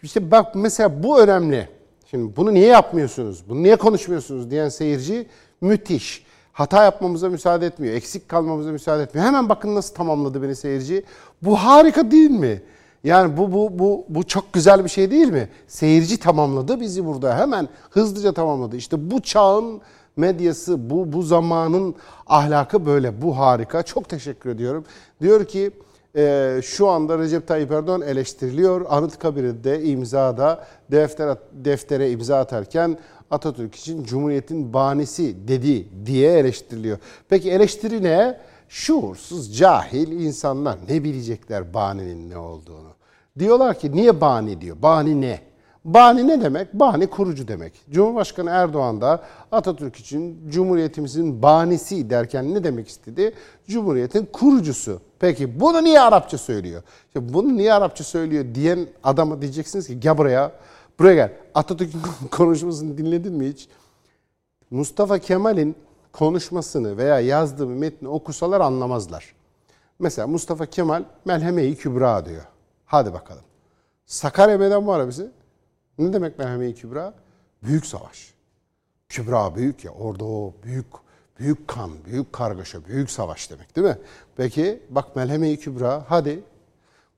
işte 0.03 0.31
bak 0.31 0.55
mesela 0.55 1.03
bu 1.03 1.21
önemli. 1.21 1.69
Şimdi 2.11 2.37
bunu 2.37 2.55
niye 2.55 2.67
yapmıyorsunuz? 2.67 3.45
Bunu 3.49 3.63
niye 3.63 3.77
konuşmuyorsunuz 3.77 4.51
diyen 4.51 4.69
seyirci 4.69 5.27
müthiş. 5.61 6.27
Hata 6.53 6.85
yapmamıza 6.85 7.29
müsaade 7.29 7.67
etmiyor. 7.67 7.95
Eksik 7.95 8.29
kalmamıza 8.29 8.73
müsaade 8.73 9.03
etmiyor. 9.03 9.27
Hemen 9.27 9.49
bakın 9.49 9.75
nasıl 9.75 9.95
tamamladı 9.95 10.43
beni 10.43 10.57
seyirci. 10.57 11.05
Bu 11.43 11.57
harika 11.57 12.11
değil 12.11 12.31
mi? 12.31 12.63
Yani 13.05 13.37
bu 13.37 13.53
bu 13.53 13.79
bu 13.79 14.05
bu 14.09 14.27
çok 14.27 14.53
güzel 14.53 14.85
bir 14.85 14.89
şey 14.89 15.11
değil 15.11 15.29
mi? 15.29 15.49
Seyirci 15.67 16.21
tamamladı 16.21 16.81
bizi 16.81 17.07
burada. 17.07 17.39
Hemen 17.39 17.69
hızlıca 17.91 18.33
tamamladı. 18.33 18.77
İşte 18.77 19.11
bu 19.11 19.21
çağın 19.21 19.81
medyası, 20.17 20.91
bu 20.91 21.13
bu 21.13 21.23
zamanın 21.23 21.95
ahlakı 22.27 22.87
böyle. 22.87 23.23
Bu 23.23 23.39
harika. 23.39 23.83
Çok 23.83 24.09
teşekkür 24.09 24.51
ediyorum. 24.51 24.85
Diyor 25.21 25.45
ki 25.45 25.71
e, 26.19 26.61
şu 26.63 26.89
anda 26.89 27.19
Recep 27.19 27.47
Tayyip 27.47 27.73
Erdoğan 27.73 28.03
eleştiriliyor. 28.03 28.87
Anıtkabir'de 28.89 29.83
imzada 29.83 30.65
defter, 30.91 31.37
deftere 31.53 32.11
imza 32.11 32.39
atarken 32.39 32.99
Atatürk 33.31 33.75
için 33.75 34.05
Cumhuriyet'in 34.05 34.73
banisi 34.73 35.49
dedi 35.49 35.87
diye 36.07 36.33
eleştiriliyor. 36.33 36.99
Peki 37.29 37.51
eleştiri 37.51 38.03
ne? 38.03 38.39
Şuursuz, 38.69 39.57
cahil 39.57 40.13
insanlar 40.13 40.79
ne 40.89 41.05
bilecekler 41.05 41.75
baninin 41.75 42.31
ne 42.31 42.39
olduğunu. 42.39 42.89
Diyorlar 43.39 43.79
ki 43.79 43.93
niye 43.93 44.21
bani 44.21 44.61
diyor? 44.61 44.77
Bani 44.83 45.21
ne? 45.21 45.41
Bani 45.85 46.29
ne 46.29 46.41
demek? 46.41 46.75
Bani 46.75 47.07
kurucu 47.07 47.49
demek. 47.49 47.73
Cumhurbaşkanı 47.91 48.51
Erdoğan 48.51 49.01
da 49.01 49.23
Atatürk 49.53 49.97
için 49.97 50.51
Cumhuriyetimizin 50.51 51.43
banisi 51.43 52.11
derken 52.11 52.55
ne 52.55 52.65
demek 52.65 52.89
istedi? 52.89 53.33
Cumhuriyetin 53.69 54.29
kurucusu. 54.33 55.01
Peki 55.21 55.61
bunu 55.61 55.85
niye 55.85 56.01
Arapça 56.01 56.39
söylüyor? 56.39 56.83
İşte 57.07 57.35
bunu 57.35 57.57
niye 57.57 57.73
Arapça 57.73 58.05
söylüyor 58.05 58.45
diyen 58.55 58.89
adama 59.05 59.43
diyeceksiniz 59.43 59.87
ki 59.87 60.01
gel 60.01 60.19
buraya. 60.19 60.53
Buraya 60.99 61.15
gel. 61.15 61.33
Atatürk'ün 61.55 62.29
konuşmasını 62.31 62.99
dinledin 62.99 63.33
mi 63.33 63.49
hiç? 63.49 63.69
Mustafa 64.71 65.19
Kemal'in 65.19 65.77
konuşmasını 66.13 66.97
veya 66.97 67.21
yazdığı 67.21 67.67
metni 67.67 68.09
okusalar 68.09 68.61
anlamazlar. 68.61 69.35
Mesela 69.99 70.27
Mustafa 70.27 70.67
Kemal 70.67 71.05
Melheme-i 71.25 71.77
Kübra 71.77 72.27
diyor. 72.27 72.43
Hadi 72.87 73.13
bakalım. 73.13 73.43
Sakarya 74.07 74.59
meydan 74.59 75.09
bizi. 75.09 75.31
Ne 75.99 76.13
demek 76.13 76.39
Melheme-i 76.39 76.75
Kübra? 76.75 77.15
Büyük 77.63 77.87
savaş. 77.87 78.35
Kübra 79.09 79.55
büyük 79.55 79.85
ya. 79.85 79.93
Orada 79.93 80.25
o 80.25 80.55
büyük 80.63 80.87
büyük 81.39 81.69
kan, 81.69 81.91
büyük 82.05 82.33
kargaşa, 82.33 82.85
büyük 82.85 83.11
savaş 83.11 83.51
demek 83.51 83.77
değil 83.77 83.87
mi? 83.87 83.99
Peki 84.37 84.83
bak 84.91 85.17
Melheme-i 85.17 85.57
Kübra 85.57 86.05
hadi. 86.09 86.41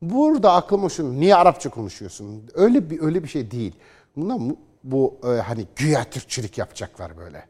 Burada 0.02 0.52
aklıma 0.52 0.88
şunu 0.88 1.20
niye 1.20 1.36
Arapça 1.36 1.70
konuşuyorsun? 1.70 2.50
Öyle 2.54 2.90
bir 2.90 3.02
öyle 3.02 3.22
bir 3.22 3.28
şey 3.28 3.50
değil. 3.50 3.74
Bundan 4.16 4.56
bu 4.84 5.18
e, 5.24 5.26
hani 5.26 5.66
güya 5.76 6.04
Türkçülük 6.10 6.58
yapacaklar 6.58 7.16
böyle. 7.16 7.46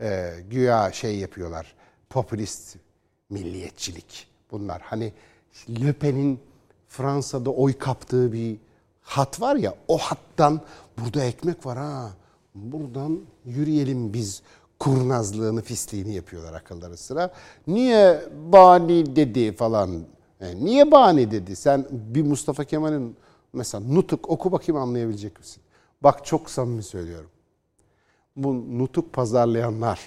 E, 0.00 0.34
güya 0.50 0.92
şey 0.92 1.18
yapıyorlar. 1.18 1.74
Popülist 2.10 2.76
milliyetçilik 3.30 4.28
bunlar. 4.50 4.82
Hani 4.82 5.12
Le 5.68 5.92
Pen'in 5.92 6.40
Fransa'da 6.88 7.50
oy 7.50 7.78
kaptığı 7.78 8.32
bir 8.32 8.56
hat 9.02 9.40
var 9.40 9.56
ya 9.56 9.74
o 9.88 9.98
hattan 9.98 10.60
burada 10.98 11.24
ekmek 11.24 11.66
var 11.66 11.78
ha. 11.78 12.10
Buradan 12.54 13.20
yürüyelim 13.44 14.12
biz 14.12 14.42
kurnazlığını, 14.78 15.62
pisliğini 15.62 16.14
yapıyorlar 16.14 16.52
akılları 16.52 16.96
sıra. 16.96 17.30
Niye 17.66 18.20
bani 18.52 19.16
dedi 19.16 19.52
falan. 19.52 20.04
E, 20.40 20.56
niye 20.64 20.90
bani 20.90 21.30
dedi? 21.30 21.56
Sen 21.56 21.86
bir 21.90 22.22
Mustafa 22.22 22.64
Kemal'in 22.64 23.16
mesela 23.52 23.84
nutuk 23.84 24.30
oku 24.30 24.52
bakayım 24.52 24.82
anlayabilecek 24.82 25.38
misin? 25.38 25.62
Bak 26.02 26.24
çok 26.24 26.50
samimi 26.50 26.82
söylüyorum. 26.82 27.30
bu 28.36 28.78
nutuk 28.78 29.12
pazarlayanlar, 29.12 30.00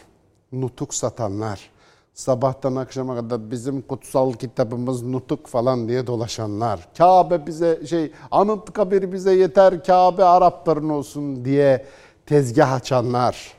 nutuk 0.52 0.94
satanlar, 0.94 1.70
sabahtan 2.14 2.76
akşama 2.76 3.16
kadar 3.16 3.52
bizim 3.52 3.82
kutsal 3.82 4.34
kitabımız 4.34 5.04
nutuk 5.04 5.48
falan 5.48 5.90
diye 5.90 6.08
dolaşanlar, 6.08 6.88
Kabe 6.98 7.48
bize 7.48 7.86
şey 7.86 8.12
Anıtkabir 8.32 9.12
bize 9.12 9.34
yeter, 9.34 9.84
Kabe 9.84 10.24
Arapların 10.24 10.90
olsun 10.90 11.46
diye 11.46 11.86
tezgah 12.26 12.72
açanlar. 12.74 13.57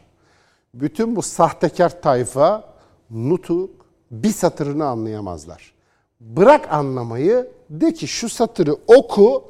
Bütün 0.74 1.16
bu 1.16 1.22
sahtekar 1.22 2.02
tayfa 2.02 2.64
nutuk 3.10 3.70
bir 4.10 4.30
satırını 4.30 4.86
anlayamazlar. 4.86 5.72
Bırak 6.20 6.72
anlamayı 6.72 7.50
de 7.70 7.94
ki 7.94 8.08
şu 8.08 8.28
satırı 8.28 8.76
oku 8.86 9.44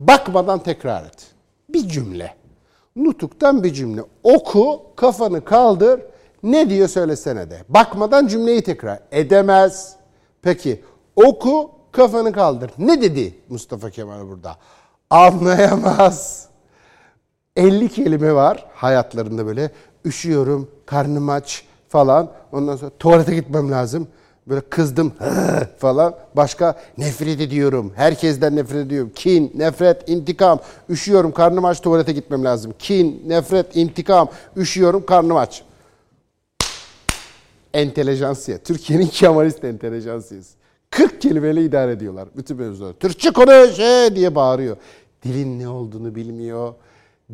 bakmadan 0.00 0.58
tekrar 0.58 1.04
et. 1.04 1.26
Bir 1.68 1.88
cümle. 1.88 2.34
Nutuk'tan 2.96 3.64
bir 3.64 3.72
cümle. 3.72 4.02
Oku, 4.22 4.82
kafanı 4.96 5.44
kaldır, 5.44 6.00
ne 6.42 6.70
diyor 6.70 6.88
söylesene 6.88 7.50
de. 7.50 7.64
Bakmadan 7.68 8.26
cümleyi 8.26 8.62
tekrar 8.62 9.00
edemez. 9.10 9.96
Peki 10.42 10.84
oku, 11.16 11.70
kafanı 11.92 12.32
kaldır. 12.32 12.70
Ne 12.78 13.02
dedi 13.02 13.34
Mustafa 13.48 13.90
Kemal 13.90 14.28
burada? 14.28 14.56
Anlayamaz. 15.10 16.46
50 17.56 17.88
kelime 17.88 18.34
var 18.34 18.66
hayatlarında 18.74 19.46
böyle. 19.46 19.70
Üşüyorum, 20.06 20.68
karnım 20.86 21.28
aç 21.28 21.64
falan. 21.88 22.30
Ondan 22.52 22.76
sonra 22.76 22.90
tuvalete 22.98 23.34
gitmem 23.34 23.70
lazım. 23.70 24.08
Böyle 24.46 24.60
kızdım 24.60 25.12
falan. 25.78 26.14
Başka 26.36 26.78
nefret 26.98 27.40
ediyorum. 27.40 27.92
Herkesten 27.96 28.56
nefret 28.56 28.86
ediyorum. 28.86 29.12
Kin, 29.14 29.52
nefret, 29.54 30.08
intikam. 30.08 30.60
Üşüyorum, 30.88 31.32
karnım 31.32 31.64
aç, 31.64 31.80
tuvalete 31.80 32.12
gitmem 32.12 32.44
lazım. 32.44 32.74
Kin, 32.78 33.22
nefret, 33.26 33.76
intikam. 33.76 34.28
Üşüyorum, 34.56 35.06
karnım 35.06 35.36
aç. 35.36 35.62
Entelejansiye. 37.74 38.58
Türkiye'nin 38.58 39.06
Kemalist 39.06 39.64
entelejansiyası. 39.64 40.56
40 40.90 41.20
kelimeyle 41.20 41.64
idare 41.64 41.92
ediyorlar. 41.92 42.28
Bütün 42.36 42.56
mevzuları. 42.56 42.94
Türkçe 42.94 43.30
konuş 43.30 43.78
diye 44.14 44.34
bağırıyor. 44.34 44.76
Dilin 45.22 45.58
ne 45.58 45.68
olduğunu 45.68 46.14
bilmiyor. 46.14 46.74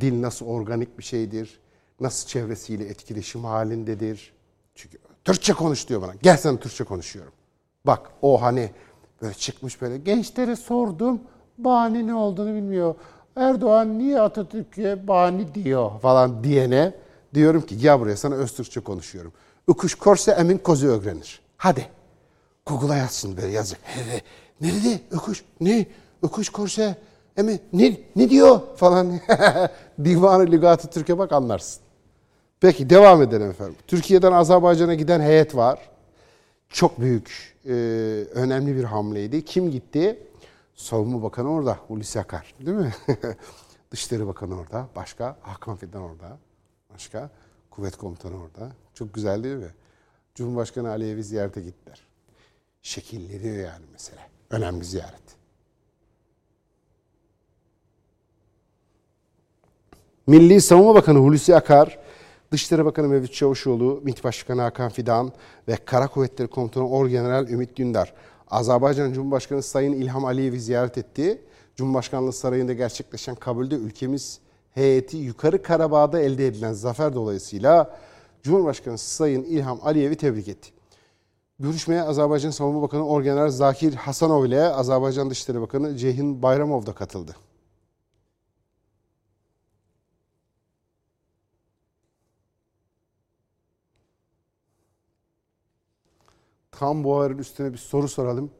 Dil 0.00 0.22
nasıl 0.22 0.46
organik 0.46 0.98
bir 0.98 1.04
şeydir. 1.04 1.61
Nasıl 2.02 2.28
çevresiyle 2.28 2.84
etkileşim 2.84 3.44
halindedir. 3.44 4.32
Çünkü 4.74 4.98
Türkçe 5.24 5.52
konuş 5.52 5.88
diyor 5.88 6.02
bana. 6.02 6.12
Gel 6.22 6.36
sana 6.36 6.58
Türkçe 6.58 6.84
konuşuyorum. 6.84 7.32
Bak 7.86 8.10
o 8.22 8.42
hani 8.42 8.70
böyle 9.22 9.34
çıkmış 9.34 9.82
böyle 9.82 9.98
gençlere 9.98 10.56
sordum. 10.56 11.20
Bani 11.58 12.06
ne 12.06 12.14
olduğunu 12.14 12.54
bilmiyor. 12.54 12.94
Erdoğan 13.36 13.98
niye 13.98 14.20
Atatürk'e 14.20 15.08
bani 15.08 15.54
diyor 15.54 16.00
falan 16.00 16.44
diyene 16.44 16.94
diyorum 17.34 17.62
ki 17.62 17.76
ya 17.80 18.00
buraya 18.00 18.16
sana 18.16 18.34
öz 18.34 18.54
Türkçe 18.54 18.80
konuşuyorum. 18.80 19.32
Ukuş 19.66 19.94
korse 19.94 20.32
emin 20.32 20.58
kozu 20.58 20.86
öğrenir. 20.86 21.40
Hadi. 21.56 21.86
Google'a 22.66 22.96
yazsın 22.96 23.36
böyle 23.36 23.52
yazık. 23.52 23.78
Ne 24.60 24.68
dedi? 24.74 25.00
Ukuş 25.12 25.44
ne? 25.60 25.86
Ukuş 26.22 26.48
korse 26.48 26.96
emin 27.36 27.60
ne, 27.72 28.00
ne 28.16 28.30
diyor 28.30 28.60
falan. 28.76 29.20
Divanı 30.04 30.50
Lügatı 30.50 30.90
Türkiye 30.90 31.18
bak 31.18 31.32
anlarsın. 31.32 31.81
Peki 32.62 32.90
devam 32.90 33.22
edelim 33.22 33.50
efendim. 33.50 33.76
Türkiye'den 33.86 34.32
Azerbaycan'a 34.32 34.94
giden 34.94 35.20
heyet 35.20 35.56
var. 35.56 35.78
Çok 36.68 37.00
büyük, 37.00 37.56
e, 37.66 37.72
önemli 38.34 38.76
bir 38.76 38.84
hamleydi. 38.84 39.44
Kim 39.44 39.70
gitti? 39.70 40.18
Savunma 40.74 41.22
Bakanı 41.22 41.50
orada, 41.52 41.74
Hulusi 41.74 42.20
Akar 42.20 42.54
değil 42.60 42.76
mi? 42.76 42.94
Dışişleri 43.90 44.26
Bakanı 44.26 44.58
orada, 44.58 44.88
başka 44.96 45.36
Hakan 45.40 45.76
Fidan 45.76 46.02
orada, 46.02 46.38
başka 46.94 47.30
Kuvvet 47.70 47.96
Komutanı 47.96 48.34
orada. 48.42 48.72
Çok 48.94 49.14
güzel 49.14 49.44
değil 49.44 49.56
mi? 49.56 49.74
Cumhurbaşkanı 50.34 50.90
Aliyev'i 50.90 51.24
ziyarete 51.24 51.60
gittiler. 51.60 52.00
Şekilleniyor 52.82 53.56
yani 53.56 53.84
mesele. 53.92 54.20
Önemli 54.50 54.84
ziyaret. 54.84 55.36
Milli 60.26 60.60
Savunma 60.60 60.94
Bakanı 60.94 61.18
Hulusi 61.18 61.56
Akar, 61.56 61.98
Dışişleri 62.52 62.84
Bakanı 62.84 63.08
Mevlüt 63.08 63.32
Çavuşoğlu, 63.32 64.00
MİT 64.04 64.24
Başkanı 64.24 64.60
Hakan 64.60 64.88
Fidan 64.88 65.32
ve 65.68 65.76
Kara 65.76 66.08
Kuvvetleri 66.08 66.48
Komutanı 66.48 66.88
Orgeneral 66.88 67.48
Ümit 67.48 67.76
Dündar, 67.76 68.14
Azerbaycan 68.50 69.12
Cumhurbaşkanı 69.12 69.62
Sayın 69.62 69.92
İlham 69.92 70.24
Aliyev'i 70.24 70.60
ziyaret 70.60 70.98
etti. 70.98 71.42
Cumhurbaşkanlığı 71.76 72.32
Sarayı'nda 72.32 72.72
gerçekleşen 72.72 73.34
kabulde 73.34 73.74
ülkemiz 73.74 74.40
heyeti 74.70 75.16
Yukarı 75.16 75.62
Karabağ'da 75.62 76.20
elde 76.20 76.46
edilen 76.46 76.72
zafer 76.72 77.14
dolayısıyla 77.14 77.96
Cumhurbaşkanı 78.42 78.98
Sayın 78.98 79.44
İlham 79.44 79.78
Aliyev'i 79.82 80.16
tebrik 80.16 80.48
etti. 80.48 80.70
Görüşmeye 81.58 82.02
Azerbaycan 82.02 82.50
Savunma 82.50 82.82
Bakanı 82.82 83.06
Orgeneral 83.06 83.50
Zakir 83.50 83.94
Hasanov 83.94 84.44
ile 84.44 84.62
Azerbaycan 84.62 85.30
Dışişleri 85.30 85.60
Bakanı 85.60 85.96
Ceyhin 85.96 86.42
Bayramov 86.42 86.86
da 86.86 86.92
katıldı. 86.92 87.36
Bu 96.80 97.18
haberin 97.20 97.38
üstüne 97.38 97.72
bir 97.72 97.78
soru 97.78 98.08
soralım. 98.08 98.50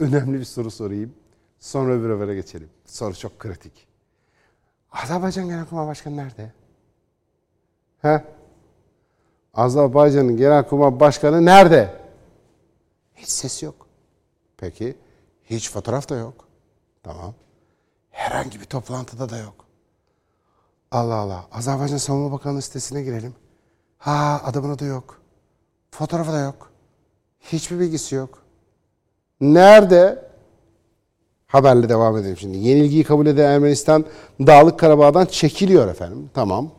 Önemli 0.00 0.38
bir 0.40 0.44
soru 0.44 0.70
sorayım. 0.70 1.14
Sonra 1.58 2.04
bir 2.04 2.10
habere 2.10 2.34
geçelim. 2.34 2.70
Soru 2.86 3.14
çok 3.14 3.38
kritik. 3.38 3.86
Azerbaycan 4.92 5.46
Genelkurmay 5.46 5.86
Başkanı 5.86 6.16
nerede? 6.16 6.52
He? 8.02 8.24
Azerbaycan'ın 9.54 10.36
Genelkurmay 10.36 11.00
Başkanı 11.00 11.44
nerede? 11.44 12.00
Hiç 13.14 13.28
ses 13.28 13.62
yok. 13.62 13.86
Peki. 14.56 14.96
Hiç 15.44 15.70
fotoğraf 15.70 16.08
da 16.08 16.16
yok. 16.16 16.48
Tamam. 17.02 17.34
Herhangi 18.10 18.60
bir 18.60 18.64
toplantıda 18.64 19.28
da 19.30 19.38
yok. 19.38 19.64
Allah 20.90 21.14
Allah. 21.14 21.46
Azerbaycan 21.52 21.96
Savunma 21.96 22.32
Bakanlığı 22.32 22.62
sitesine 22.62 23.02
girelim. 23.02 23.34
Ha 23.98 24.40
adamın 24.44 24.70
adı 24.70 24.84
yok. 24.84 25.22
Fotoğrafı 25.90 26.32
da 26.32 26.40
yok. 26.40 26.71
Hiçbir 27.42 27.80
bilgisi 27.80 28.14
yok. 28.14 28.38
Nerede? 29.40 30.18
Haberle 31.46 31.88
devam 31.88 32.16
edelim 32.16 32.36
şimdi. 32.36 32.58
Yenilgiyi 32.58 33.04
kabul 33.04 33.26
eden 33.26 33.50
Ermenistan 33.50 34.04
Dağlık 34.40 34.78
Karabağ'dan 34.78 35.26
çekiliyor 35.26 35.88
efendim. 35.88 36.30
Tamam. 36.34 36.70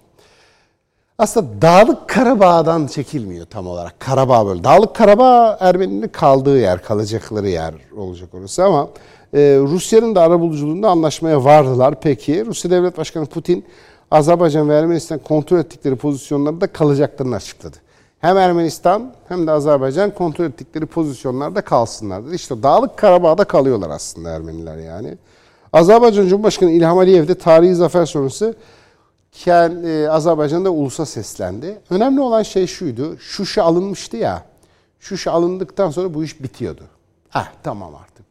Aslında 1.17 1.61
Dağlık 1.61 2.09
Karabağ'dan 2.09 2.87
çekilmiyor 2.87 3.45
tam 3.45 3.67
olarak. 3.67 3.99
Karabağ 3.99 4.45
böyle. 4.45 4.63
Dağlık 4.63 4.95
Karabağ 4.95 5.57
Ermenilerin 5.59 6.07
kaldığı 6.07 6.59
yer, 6.59 6.83
kalacakları 6.83 7.49
yer 7.49 7.73
olacak 7.97 8.29
orası 8.33 8.63
ama 8.63 8.89
e, 9.33 9.39
Rusya'nın 9.61 10.15
da 10.15 10.21
arabuluculuğunda 10.21 10.89
anlaşmaya 10.89 11.43
vardılar. 11.43 12.01
Peki 12.01 12.45
Rusya 12.45 12.71
Devlet 12.71 12.97
Başkanı 12.97 13.25
Putin 13.25 13.65
Azerbaycan 14.11 14.69
ve 14.69 14.75
Ermenistan 14.75 15.19
kontrol 15.19 15.59
ettikleri 15.59 15.95
pozisyonlarda 15.95 16.67
kalacaklarını 16.67 17.35
açıkladı 17.35 17.77
hem 18.23 18.37
Ermenistan 18.37 19.13
hem 19.27 19.47
de 19.47 19.51
Azerbaycan 19.51 20.13
kontrol 20.13 20.45
ettikleri 20.45 20.85
pozisyonlarda 20.85 21.61
kalsınlar 21.61 22.25
dedi. 22.25 22.35
İşte 22.35 22.63
Dağlık 22.63 22.97
Karabağ'da 22.97 23.43
kalıyorlar 23.43 23.89
aslında 23.89 24.29
Ermeniler 24.29 24.77
yani. 24.77 25.17
Azerbaycan 25.73 26.27
Cumhurbaşkanı 26.27 26.71
İlham 26.71 26.97
Aliyev 26.97 27.27
de 27.27 27.35
tarihi 27.35 27.75
zafer 27.75 28.05
sonrası 28.05 28.55
e, 29.47 30.07
Azerbaycan'da 30.09 30.71
ulusa 30.71 31.05
seslendi. 31.05 31.79
Önemli 31.89 32.21
olan 32.21 32.43
şey 32.43 32.67
şuydu. 32.67 33.17
Şuşa 33.17 33.63
alınmıştı 33.63 34.17
ya. 34.17 34.45
Şuşa 34.99 35.31
alındıktan 35.31 35.91
sonra 35.91 36.13
bu 36.13 36.23
iş 36.23 36.43
bitiyordu. 36.43 36.83
Ha 37.29 37.47
tamam 37.63 37.95
artık 37.95 38.25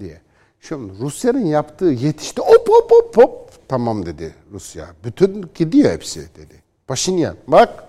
diye. 0.00 0.20
Şimdi 0.60 0.92
Rusya'nın 1.00 1.46
yaptığı 1.46 1.84
yetişti 1.84 2.40
hop 2.40 2.68
hop 2.68 2.90
hop 2.90 3.16
hop 3.16 3.50
tamam 3.68 4.06
dedi 4.06 4.34
Rusya. 4.52 4.86
Bütün 5.04 5.50
gidiyor 5.54 5.92
hepsi 5.92 6.20
dedi. 6.20 6.62
Paşinyan 6.86 7.36
bak 7.46 7.87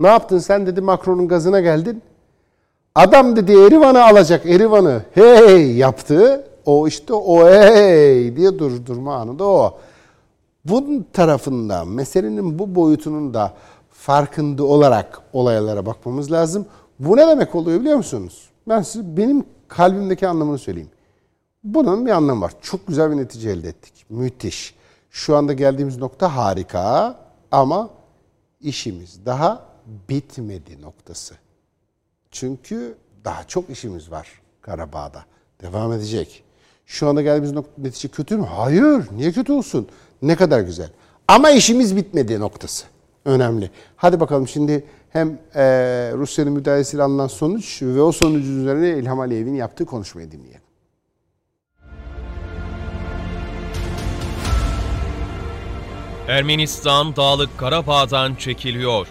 ne 0.00 0.08
yaptın 0.08 0.38
sen 0.38 0.66
dedi 0.66 0.80
Macron'un 0.80 1.28
gazına 1.28 1.60
geldin. 1.60 2.02
Adam 2.94 3.36
dedi 3.36 3.52
Erivan'ı 3.52 4.04
alacak 4.04 4.46
Erivan'ı. 4.46 5.02
Hey 5.14 5.76
yaptı. 5.76 6.46
O 6.66 6.88
işte 6.88 7.14
o 7.14 7.50
hey 7.50 8.36
diye 8.36 8.58
durdurma 8.58 9.16
anında 9.16 9.44
o. 9.44 9.78
Bunun 10.64 11.06
tarafında 11.12 11.84
meselenin 11.84 12.58
bu 12.58 12.74
boyutunun 12.74 13.34
da 13.34 13.54
farkında 13.90 14.64
olarak 14.64 15.22
olaylara 15.32 15.86
bakmamız 15.86 16.32
lazım. 16.32 16.66
Bu 16.98 17.16
ne 17.16 17.26
demek 17.26 17.54
oluyor 17.54 17.80
biliyor 17.80 17.96
musunuz? 17.96 18.50
Ben 18.68 18.82
size 18.82 19.16
benim 19.16 19.44
kalbimdeki 19.68 20.28
anlamını 20.28 20.58
söyleyeyim. 20.58 20.90
Bunun 21.64 22.06
bir 22.06 22.10
anlamı 22.10 22.40
var. 22.40 22.52
Çok 22.62 22.86
güzel 22.86 23.10
bir 23.10 23.16
netice 23.16 23.50
elde 23.50 23.68
ettik. 23.68 24.04
Müthiş. 24.10 24.74
Şu 25.10 25.36
anda 25.36 25.52
geldiğimiz 25.52 25.98
nokta 25.98 26.36
harika 26.36 27.16
ama 27.52 27.90
işimiz 28.60 29.26
daha 29.26 29.69
bitmedi 30.08 30.82
noktası. 30.82 31.34
Çünkü 32.30 32.96
daha 33.24 33.44
çok 33.44 33.70
işimiz 33.70 34.10
var 34.10 34.28
Karabağ'da. 34.62 35.24
Devam 35.62 35.92
edecek. 35.92 36.44
Şu 36.86 37.08
anda 37.08 37.22
geldiğimiz 37.22 37.64
netice 37.78 38.08
kötü 38.08 38.36
mü? 38.36 38.46
Hayır. 38.46 39.04
Niye 39.16 39.32
kötü 39.32 39.52
olsun? 39.52 39.88
Ne 40.22 40.36
kadar 40.36 40.60
güzel. 40.60 40.90
Ama 41.28 41.50
işimiz 41.50 41.96
bitmedi 41.96 42.40
noktası. 42.40 42.86
önemli. 43.24 43.70
Hadi 43.96 44.20
bakalım 44.20 44.48
şimdi 44.48 44.84
hem 45.10 45.38
e, 45.54 45.62
Rusya'nın 46.14 46.52
müdahalesiyle 46.52 47.02
alınan 47.02 47.26
sonuç 47.26 47.82
ve 47.82 48.02
o 48.02 48.12
sonucun 48.12 48.60
üzerine 48.60 48.98
İlham 48.98 49.20
Aliyev'in 49.20 49.54
yaptığı 49.54 49.84
konuşmayı 49.86 50.32
dinleyelim. 50.32 50.60
Ermenistan 56.28 57.16
Dağlık 57.16 57.58
Karabağ'dan 57.58 58.34
çekiliyor. 58.34 59.06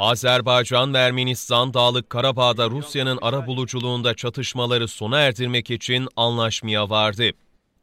Azerbaycan 0.00 0.94
ve 0.94 0.98
Ermenistan 0.98 1.74
Dağlık 1.74 2.10
Karabağ'da 2.10 2.70
Rusya'nın 2.70 3.18
arabuluculuğunda 3.22 4.14
çatışmaları 4.14 4.88
sona 4.88 5.18
erdirmek 5.18 5.70
için 5.70 6.08
anlaşmaya 6.16 6.90
vardı. 6.90 7.30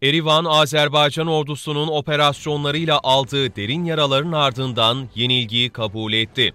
Erivan, 0.01 0.45
Azerbaycan 0.45 1.27
ordusunun 1.27 1.88
operasyonlarıyla 1.88 2.99
aldığı 3.03 3.56
derin 3.56 3.86
yaraların 3.86 4.32
ardından 4.32 5.08
yenilgiyi 5.15 5.69
kabul 5.69 6.13
etti. 6.13 6.53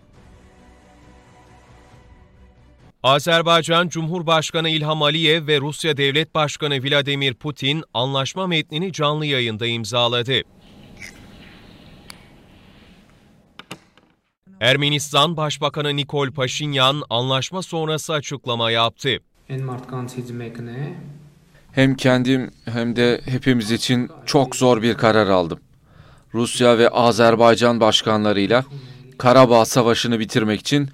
Azerbaycan 3.03 3.89
Cumhurbaşkanı 3.89 4.69
İlham 4.69 5.03
Aliyev 5.03 5.47
ve 5.47 5.61
Rusya 5.61 5.97
Devlet 5.97 6.35
Başkanı 6.35 6.83
Vladimir 6.83 7.35
Putin 7.35 7.85
anlaşma 7.95 8.47
metnini 8.47 8.93
canlı 8.93 9.27
yayında 9.27 9.67
imzaladı. 9.67 10.43
Ermenistan 14.63 15.37
Başbakanı 15.37 15.97
Nikol 15.97 16.31
Paşinyan 16.31 17.03
anlaşma 17.11 17.63
sonrası 17.63 18.13
açıklama 18.13 18.71
yaptı. 18.71 19.09
Hem 21.73 21.95
kendim 21.95 22.51
hem 22.65 22.97
de 22.97 23.21
hepimiz 23.25 23.71
için 23.71 24.11
çok 24.27 24.57
zor 24.57 24.83
bir 24.83 24.95
karar 24.95 25.27
aldım. 25.27 25.61
Rusya 26.35 26.79
ve 26.79 26.89
Azerbaycan 26.89 27.81
başkanlarıyla 27.81 28.65
Karabağ 29.19 29.65
Savaşı'nı 29.65 30.19
bitirmek 30.19 30.61
için 30.61 30.91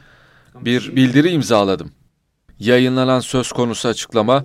bir 0.61 0.97
bildiri 0.97 1.31
imzaladım. 1.31 1.93
Yayınlanan 2.59 3.21
söz 3.21 3.53
konusu 3.53 3.89
açıklama 3.89 4.45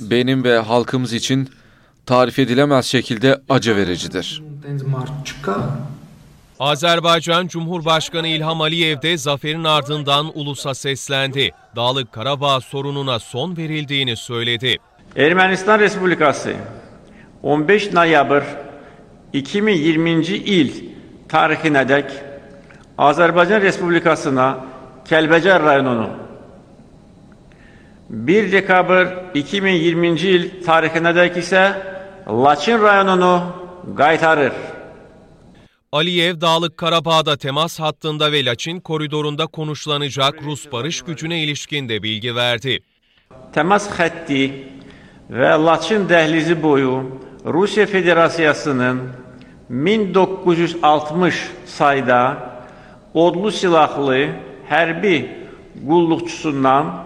benim 0.00 0.44
ve 0.44 0.58
halkımız 0.58 1.12
için 1.12 1.48
tarif 2.06 2.38
edilemez 2.38 2.86
şekilde 2.86 3.40
acı 3.48 3.76
vericidir. 3.76 4.42
Azerbaycan 6.60 7.46
Cumhurbaşkanı 7.46 8.28
İlham 8.28 8.60
Aliyev 8.60 9.02
de 9.02 9.18
zaferin 9.18 9.64
ardından 9.64 10.38
ulusa 10.38 10.74
seslendi. 10.74 11.50
Dağlık 11.76 12.12
Karabağ 12.12 12.60
sorununa 12.60 13.18
son 13.18 13.56
verildiğini 13.56 14.16
söyledi. 14.16 14.76
Ermənistan 15.16 15.80
Respublikası 15.80 16.54
15 17.42 17.92
noyabr 17.92 18.42
2020 19.32 20.10
il 20.10 20.72
tarixinədək 21.28 22.04
Azərbaycan 22.98 23.62
Respublikasına 23.62 24.56
Kəlbəcər 25.10 25.62
rayonunu 25.62 26.10
1 28.10 28.52
dekabr 28.52 29.06
2020 29.34 30.08
il 30.08 30.50
tarixinədək 30.66 31.40
isə 31.40 31.64
Laçın 32.28 32.82
rayonunu 32.82 33.42
qaytarır. 33.96 34.79
Aliyev, 35.92 36.40
Dağlık 36.40 36.76
Karabağ'da 36.76 37.36
temas 37.36 37.80
hattında 37.80 38.32
ve 38.32 38.44
Laçin 38.44 38.80
koridorunda 38.80 39.46
konuşlanacak 39.46 40.42
Rus 40.42 40.72
barış 40.72 41.02
gücüne 41.02 41.42
ilişkin 41.42 41.88
de 41.88 42.02
bilgi 42.02 42.36
verdi. 42.36 42.78
Təmas 43.54 43.88
xətti 43.90 44.42
və 45.30 45.50
Laçın 45.64 46.06
dəhlizi 46.06 46.62
boyu 46.62 47.20
Rusiya 47.44 47.86
Federasiyasının 47.86 49.00
1960 49.70 51.50
sayda 51.66 52.38
odlu 53.14 53.52
silahlı 53.52 54.28
hərbi 54.68 55.26
qulluqçusundan 55.88 57.04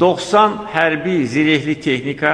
90 0.00 0.56
hərbi 0.72 1.26
zirehli 1.26 1.80
texnika, 1.80 2.32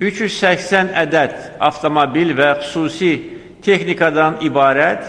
380 0.00 0.96
ədəd 1.04 1.36
avtomobil 1.60 2.32
və 2.40 2.48
xüsusi 2.62 3.39
texnikadan 3.62 4.40
ibarət 4.40 5.04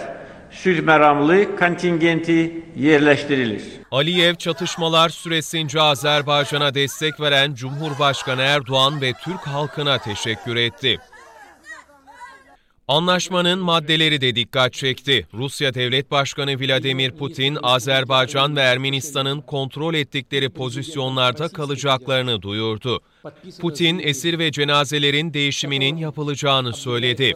sülh 0.52 0.82
məramlı 0.84 1.56
kontingenti 1.60 2.66
yerləşdirilir. 2.76 3.64
Aliyev 3.92 4.36
çatışmalar 4.36 5.10
süresince 5.10 5.82
Azerbaycan'a 5.82 6.74
destek 6.74 7.20
veren 7.20 7.54
Cumhurbaşkanı 7.54 8.42
Erdoğan 8.42 9.02
ve 9.02 9.14
Türk 9.24 9.48
halkına 9.48 9.98
teşekkür 9.98 10.56
etti. 10.56 11.00
Anlaşmanın 12.92 13.60
maddeleri 13.60 14.22
de 14.22 14.36
dikkat 14.36 14.74
çekti. 14.74 15.28
Rusya 15.34 15.74
Devlet 15.74 16.12
Başkanı 16.12 16.60
Vladimir 16.60 17.12
Putin, 17.12 17.58
Azerbaycan 17.64 18.56
ve 18.56 18.60
Ermenistan'ın 18.60 19.42
kontrol 19.42 19.94
ettikleri 19.94 20.50
pozisyonlarda 20.50 21.50
kalacaklarını 21.50 22.42
duyurdu. 22.42 23.00
Putin, 23.62 24.00
esir 24.00 24.40
ve 24.40 24.52
cenazelerin 24.52 25.34
değişiminin 25.34 25.98
yapılacağını 25.98 26.74
söyledi. 26.74 27.34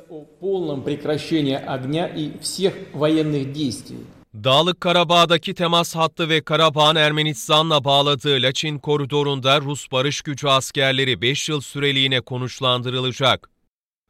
Dağlık 4.44 4.82
Karabağ'daki 4.82 5.54
temas 5.54 5.96
hattı 5.96 6.30
ve 6.30 6.41
Karabağ'ın 6.41 6.96
Ermenistan'la 6.96 7.84
bağladığı 7.84 8.41
Laçin 8.41 8.80
koridorunda 8.80 9.62
Rus 9.62 9.91
barış 9.91 10.22
gücü 10.22 10.48
askerleri 10.48 11.22
5 11.22 11.50
yıl 11.50 11.62
süreliğine 11.62 12.22
konuşlandırılacak. 12.22 13.55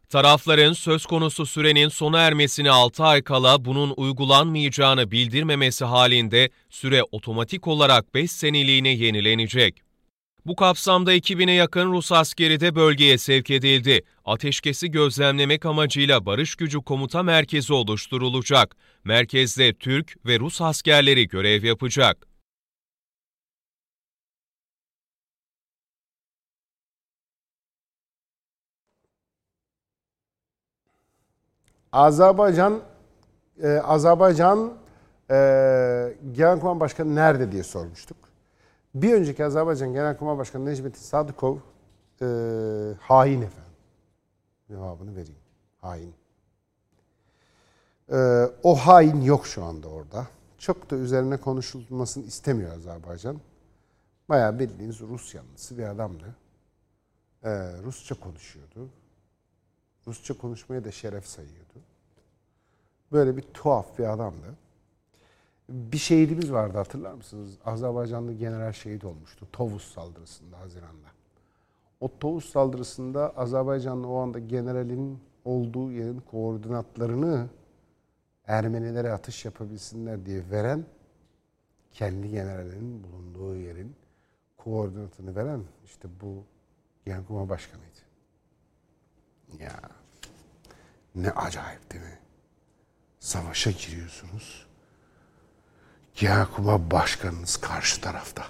Tarafların 0.10 0.74
söz 0.74 1.06
konusu 1.06 1.46
sürenin 1.46 1.90
sona 1.90 2.20
ermesine 2.20 2.72
6 2.72 3.04
ay 3.04 3.22
kala 3.22 3.66
bunun 3.66 3.94
uygulanmayacağını 3.98 5.12
bildirmemesi 5.12 5.86
halinde 5.86 6.50
süre 6.70 7.04
otomatik 7.12 7.68
olarak 7.68 8.14
5 8.14 8.32
seneliğine 8.32 8.90
yenilenecek. 8.90 9.82
Bu 10.46 10.56
kapsamda 10.56 11.16
2000'e 11.16 11.54
yakın 11.54 11.92
Rus 11.92 12.12
askeri 12.12 12.60
de 12.60 12.76
bölgeye 12.76 13.18
sevk 13.18 13.52
edildi. 13.52 14.02
Ateşkesi 14.26 14.92
gözlemlemek 14.92 15.66
amacıyla 15.66 16.26
Barış 16.26 16.56
Gücü 16.56 16.78
Komuta 16.78 17.24
Merkezi 17.24 17.74
oluşturulacak. 17.74 18.76
Merkezde 19.04 19.74
Türk 19.74 20.16
ve 20.26 20.40
Rus 20.40 20.62
askerleri 20.62 21.28
görev 21.28 21.64
yapacak. 21.64 22.35
Azerbaycan 31.96 32.82
e, 33.64 33.68
Azerbaycan 33.68 34.74
e, 35.32 35.36
Genelkurmay 36.32 36.80
Başkanı 36.80 37.16
nerede 37.16 37.52
diye 37.52 37.64
sormuştuk. 37.64 38.18
Bir 38.96 39.14
önceki 39.14 39.46
Azerbaycan 39.46 39.94
Genelkurmay 39.94 40.38
Başkanı 40.38 40.66
Necmettin 40.66 41.02
Sadıkov 41.02 41.58
e, 42.22 42.26
hain 43.00 43.42
efendim. 43.42 43.74
Cevabını 44.68 45.16
vereyim. 45.16 45.40
Hain. 45.82 46.14
E, 48.12 48.50
o 48.64 48.76
hain 48.76 49.22
yok 49.22 49.48
şu 49.48 49.64
anda 49.64 49.88
orada. 49.88 50.28
Çok 50.58 50.92
da 50.92 50.96
üzerine 50.96 51.38
konuşulmasını 51.38 52.24
istemiyor 52.26 52.74
Azerbaycan. 52.74 53.38
Bayağı 54.30 54.60
bildiğiniz 54.60 55.02
Rus 55.02 55.36
yanlısı 55.36 55.78
bir 55.78 55.84
adamdı. 55.84 56.36
E, 57.44 57.50
Rusça 57.84 58.20
konuşuyordu. 58.20 58.90
Rusça 60.08 60.38
konuşmayı 60.38 60.84
da 60.84 60.92
şeref 60.92 61.28
sayıyordu. 61.28 61.74
Böyle 63.12 63.38
bir 63.38 63.42
tuhaf 63.42 64.00
bir 64.00 64.14
adamdı. 64.14 64.56
Bir 65.70 65.98
şehidimiz 65.98 66.52
vardı 66.52 66.78
hatırlar 66.78 67.14
mısınız? 67.14 67.58
Azerbaycanlı 67.66 68.34
general 68.34 68.72
şehit 68.72 69.06
olmuştu 69.06 69.48
Tovuz 69.54 69.82
saldırısında 69.84 70.60
Haziran'da. 70.60 71.08
O 72.00 72.20
Tovuz 72.20 72.46
saldırısında 72.46 73.38
Azerbaycanlı 73.38 74.08
o 74.08 74.18
anda 74.18 74.40
generalin 74.40 75.20
olduğu 75.46 75.92
yerin 75.92 76.20
koordinatlarını 76.20 77.50
Ermenilere 78.48 79.12
atış 79.12 79.46
yapabilsinler 79.46 80.26
diye 80.26 80.50
veren 80.52 80.86
kendi 81.92 82.30
generalinin 82.30 83.04
bulunduğu 83.04 83.56
yerin 83.56 83.96
koordinatını 84.58 85.36
veren 85.36 85.64
işte 85.86 86.08
bu 86.22 86.44
Genelkurmay 87.06 87.50
Başkanı'ydı. 87.50 87.95
Ya 89.60 89.80
ne 91.16 91.32
acayip 91.32 91.92
değil 91.92 92.04
mi? 92.04 92.20
Savaşa 93.20 93.72
giriyorsunuz. 93.72 94.66
Genelkurmay 96.16 96.92
Başkanınız 96.92 97.58
karşı 97.58 98.02
tarafta. 98.02 98.46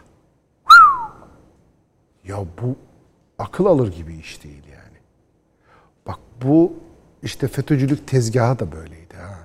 Ya 2.24 2.46
bu 2.62 2.78
akıl 3.40 3.66
alır 3.66 3.92
gibi 3.92 4.16
iş 4.16 4.44
değil 4.44 4.64
yani. 4.68 4.98
Bak 6.08 6.20
bu 6.42 6.74
işte 7.24 7.48
FETÖ'cülük 7.48 8.08
tezgahı 8.08 8.60
da 8.60 8.72
böyleydi 8.72 9.16
ha. 9.16 9.40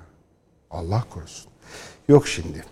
Allah 0.71 1.05
korusun. 1.11 1.53
Yok 2.09 2.29
şimdi. 2.29 2.65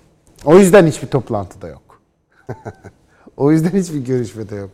O 0.45 0.59
yüzden 0.59 0.87
hiçbir 0.87 1.09
toplantıda 1.09 1.69
yok. 1.69 2.03
o 3.37 3.53
yüzden 3.53 3.71
hiçbir 3.71 4.05
görüşmede 4.05 4.55
yok. 4.55 4.71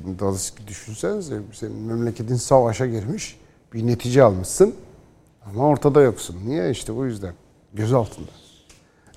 Şimdi 0.00 0.18
dolayısıyla 0.18 0.68
düşünsenize 0.68 1.40
senin 1.52 1.76
memleketin 1.76 2.36
savaşa 2.36 2.86
girmiş 2.86 3.40
bir 3.72 3.86
netice 3.86 4.22
almışsın 4.22 4.74
ama 5.46 5.66
ortada 5.66 6.00
yoksun. 6.00 6.36
Niye? 6.46 6.70
işte 6.70 6.96
bu 6.96 7.06
yüzden. 7.06 7.34
Göz 7.74 7.92
altında. 7.92 8.30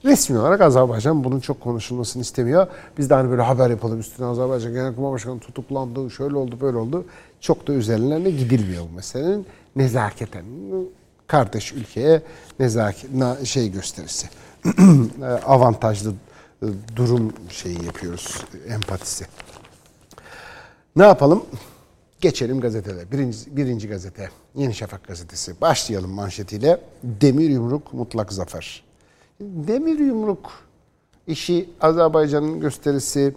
Resmi 0.06 0.40
olarak 0.40 0.62
Azerbaycan 0.62 1.24
bunun 1.24 1.40
çok 1.40 1.62
konuşulmasını 1.62 2.22
istemiyor. 2.22 2.68
Biz 2.98 3.10
de 3.10 3.14
hani 3.14 3.30
böyle 3.30 3.42
haber 3.42 3.70
yapalım 3.70 4.00
üstüne 4.00 4.26
Azerbaycan 4.26 4.74
Genelkurmay 4.74 5.12
Başkanı 5.12 5.40
tutuklandı, 5.40 6.12
şöyle 6.12 6.36
oldu, 6.36 6.58
böyle 6.62 6.78
oldu. 6.78 7.06
Çok 7.40 7.68
da 7.68 7.74
üzerlerine 7.74 8.30
gidilmiyor 8.30 8.84
bu 8.92 8.96
meselenin. 8.96 9.46
Nezaketen 9.76 10.46
kardeş 11.28 11.74
ülkeye 11.74 12.22
nezaket 12.60 13.10
şey 13.44 13.72
gösterisi. 13.72 14.30
avantajlı 15.46 16.14
durum 16.96 17.34
şeyi 17.50 17.86
yapıyoruz, 17.86 18.46
empatisi. 18.68 19.26
Ne 20.96 21.04
yapalım? 21.04 21.46
Geçelim 22.22 22.62
gazetelere. 22.62 23.12
Birinci, 23.12 23.58
birinci 23.58 23.88
gazete. 23.88 24.30
Yeni 24.56 24.74
Şafak 24.74 25.08
gazetesi. 25.08 25.62
Başlayalım 25.62 26.12
manşetiyle. 26.12 26.82
Demir 27.04 27.50
yumruk 27.50 27.94
mutlak 27.94 28.34
zafer. 28.34 28.84
Demir 29.40 30.00
yumruk 30.00 30.52
işi 31.28 31.70
Azerbaycan'ın 31.82 32.60
gösterisi, 32.60 33.36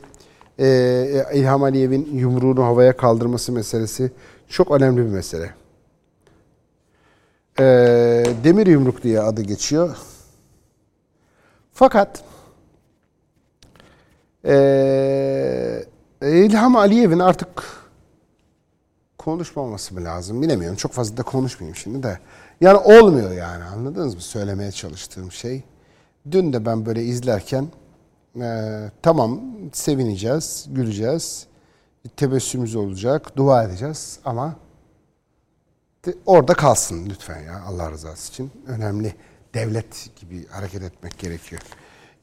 e, 0.59 1.25
İlham 1.35 1.63
Aliyev'in 1.63 2.17
yumruğunu 2.17 2.65
havaya 2.65 2.97
kaldırması 2.97 3.53
meselesi 3.53 4.13
çok 4.49 4.71
önemli 4.71 5.07
bir 5.07 5.11
mesele. 5.11 5.55
E, 7.59 7.65
demir 8.45 8.67
yumruk 8.67 9.03
diye 9.03 9.21
adı 9.21 9.43
geçiyor. 9.43 9.97
Fakat 11.73 12.25
e, 14.45 14.55
İlham 16.31 16.77
Aliyev'in 16.77 17.19
artık 17.19 17.49
konuşmaması 19.19 19.95
mı 19.95 20.05
lazım 20.05 20.43
bilemiyorum. 20.43 20.77
Çok 20.77 20.93
fazla 20.93 21.17
da 21.17 21.23
konuşmayayım 21.23 21.77
şimdi 21.77 22.03
de. 22.03 22.19
Yani 22.61 22.79
olmuyor 22.79 23.31
yani 23.33 23.65
anladınız 23.65 24.15
mı 24.15 24.21
söylemeye 24.21 24.73
çalıştığım 24.73 25.33
şey. 25.33 25.63
Dün 26.31 26.53
de 26.53 26.67
ben 26.67 26.87
böyle 26.87 27.03
izlerken 27.03 27.69
e, 28.41 28.71
tamam 29.03 29.41
sevineceğiz, 29.73 30.67
güleceğiz, 30.71 31.47
tebessümümüz 32.17 32.77
olacak, 32.77 33.37
dua 33.37 33.65
edeceğiz 33.65 34.19
ama 34.25 34.57
orada 36.27 36.55
kalsın 36.55 37.07
lütfen 37.07 37.43
ya 37.43 37.63
Allah 37.69 37.91
rızası 37.91 38.33
için. 38.33 38.51
Önemli 38.67 39.15
devlet 39.55 40.11
gibi 40.21 40.47
hareket 40.47 40.83
etmek 40.83 41.19
gerekiyor. 41.19 41.63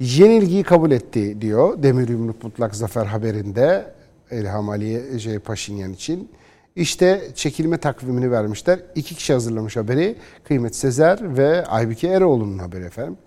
Yenilgiyi 0.01 0.63
kabul 0.63 0.91
etti 0.91 1.41
diyor 1.41 1.83
Demir 1.83 2.09
Yumruk 2.09 2.43
Mutlak 2.43 2.75
Zafer 2.75 3.05
haberinde 3.05 3.85
İlham 4.31 4.69
Aliye 4.69 5.19
şey, 5.19 5.39
Paşinyan 5.39 5.93
için. 5.93 6.29
İşte 6.75 7.21
çekilme 7.35 7.77
takvimini 7.77 8.31
vermişler. 8.31 8.79
İki 8.95 9.15
kişi 9.15 9.33
hazırlamış 9.33 9.77
haberi. 9.77 10.15
Kıymet 10.43 10.75
Sezer 10.75 11.37
ve 11.37 11.65
Aybüke 11.65 12.07
Eroğlu'nun 12.07 12.57
haberi 12.57 12.83
efendim. 12.83 13.17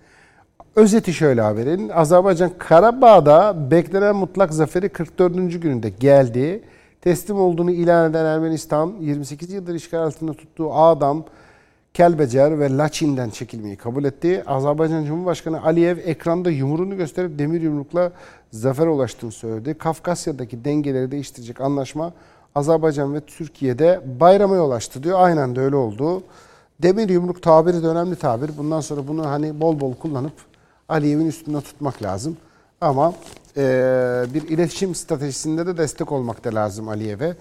Özeti 0.75 1.13
şöyle 1.13 1.41
haberin. 1.41 1.89
Azerbaycan 1.89 2.51
Karabağ'da 2.57 3.71
beklenen 3.71 4.15
mutlak 4.15 4.53
zaferi 4.53 4.89
44. 4.89 5.61
gününde 5.61 5.89
geldi. 5.89 6.63
Teslim 7.01 7.37
olduğunu 7.39 7.71
ilan 7.71 8.11
eden 8.11 8.25
Ermenistan 8.25 8.95
28 8.99 9.53
yıldır 9.53 9.75
işgal 9.75 9.99
altında 9.99 10.33
tuttuğu 10.33 10.73
Ağdam, 10.73 11.25
Kelbecer 11.95 12.59
ve 12.59 12.77
Laçin'den 12.77 13.29
çekilmeyi 13.29 13.75
kabul 13.75 14.03
etti. 14.03 14.43
Azerbaycan 14.47 15.05
Cumhurbaşkanı 15.05 15.63
Aliyev 15.63 15.97
ekranda 15.97 16.51
yumruğunu 16.51 16.97
gösterip 16.97 17.39
demir 17.39 17.61
yumrukla 17.61 18.11
zafere 18.51 18.89
ulaştığını 18.89 19.31
söyledi. 19.31 19.73
Kafkasya'daki 19.73 20.65
dengeleri 20.65 21.11
değiştirecek 21.11 21.61
anlaşma 21.61 22.13
Azerbaycan 22.55 23.13
ve 23.13 23.19
Türkiye'de 23.19 24.01
bayrama 24.19 24.55
yol 24.55 24.71
açtı 24.71 25.03
diyor. 25.03 25.19
Aynen 25.21 25.55
de 25.55 25.61
öyle 25.61 25.75
oldu. 25.75 26.23
Demir 26.81 27.09
yumruk 27.09 27.41
tabiri 27.41 27.83
de 27.83 27.87
önemli 27.87 28.15
tabir. 28.15 28.57
Bundan 28.57 28.81
sonra 28.81 29.07
bunu 29.07 29.29
hani 29.29 29.61
bol 29.61 29.79
bol 29.79 29.93
kullanıp 29.93 30.33
Aliyev'in 30.89 31.27
üstünde 31.27 31.61
tutmak 31.61 32.03
lazım. 32.03 32.37
Ama 32.81 33.13
e, 33.57 33.61
bir 34.33 34.49
iletişim 34.49 34.95
stratejisinde 34.95 35.67
de 35.67 35.77
destek 35.77 36.11
olmak 36.11 36.43
da 36.43 36.55
lazım 36.55 36.89
Aliyev'e. 36.89 37.35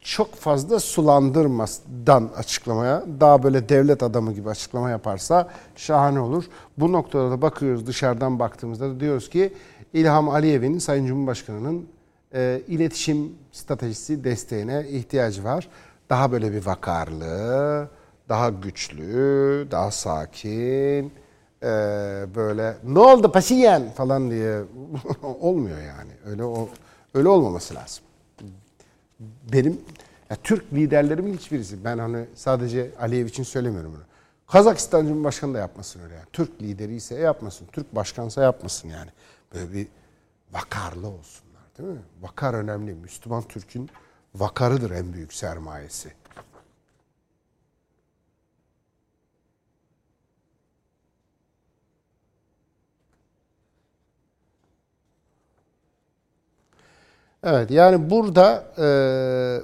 Çok 0.00 0.34
fazla 0.34 0.80
sulandırmadan 0.80 2.30
açıklamaya, 2.36 3.04
daha 3.20 3.42
böyle 3.42 3.68
devlet 3.68 4.02
adamı 4.02 4.32
gibi 4.32 4.50
açıklama 4.50 4.90
yaparsa 4.90 5.48
şahane 5.76 6.20
olur. 6.20 6.44
Bu 6.78 6.92
noktada 6.92 7.30
da 7.30 7.42
bakıyoruz 7.42 7.86
dışarıdan 7.86 8.38
baktığımızda 8.38 8.90
da 8.90 9.00
diyoruz 9.00 9.30
ki 9.30 9.52
İlham 9.92 10.28
Aliyev'in 10.28 10.78
Sayın 10.78 11.06
Cumhurbaşkanı'nın 11.06 11.88
e, 12.34 12.62
iletişim 12.68 13.32
stratejisi 13.52 14.24
desteğine 14.24 14.86
ihtiyacı 14.88 15.44
var. 15.44 15.68
Daha 16.10 16.32
böyle 16.32 16.52
bir 16.52 16.66
vakarlı, 16.66 17.88
daha 18.28 18.48
güçlü, 18.48 19.68
daha 19.70 19.90
sakin, 19.90 21.12
e, 21.62 21.66
böyle 22.34 22.76
ne 22.84 22.98
oldu 22.98 23.32
Paşinyan 23.32 23.90
falan 23.90 24.30
diye 24.30 24.60
olmuyor 25.40 25.78
yani. 25.78 26.10
Öyle 26.26 26.44
o 26.44 26.68
öyle 27.14 27.28
olmaması 27.28 27.74
lazım. 27.74 28.04
Benim 29.52 29.80
ya 30.30 30.36
Türk 30.36 30.72
liderlerimin 30.72 31.36
hiçbirisi 31.36 31.84
ben 31.84 31.98
hani 31.98 32.26
sadece 32.34 32.90
Aliyev 33.00 33.26
için 33.26 33.42
söylemiyorum 33.42 33.92
bunu. 33.92 34.02
Kazakistan 34.46 35.06
Cumhurbaşkanı 35.06 35.54
da 35.54 35.58
yapmasın 35.58 36.00
öyle 36.00 36.14
yani. 36.14 36.26
Türk 36.32 36.62
lideri 36.62 36.94
ise 36.94 37.14
yapmasın. 37.14 37.66
Türk 37.72 37.94
başkansa 37.94 38.42
yapmasın 38.42 38.88
yani. 38.88 39.10
Böyle 39.54 39.72
bir 39.72 39.86
vakarlı 40.52 41.06
olsunlar 41.08 41.62
değil 41.78 41.88
mi? 41.88 42.02
Vakar 42.20 42.54
önemli. 42.54 42.94
Müslüman 42.94 43.42
Türk'ün 43.42 43.90
vakarıdır 44.34 44.90
en 44.90 45.12
büyük 45.12 45.32
sermayesi. 45.32 46.12
Evet 57.44 57.70
yani 57.70 58.10
burada 58.10 58.64
e, 58.78 58.86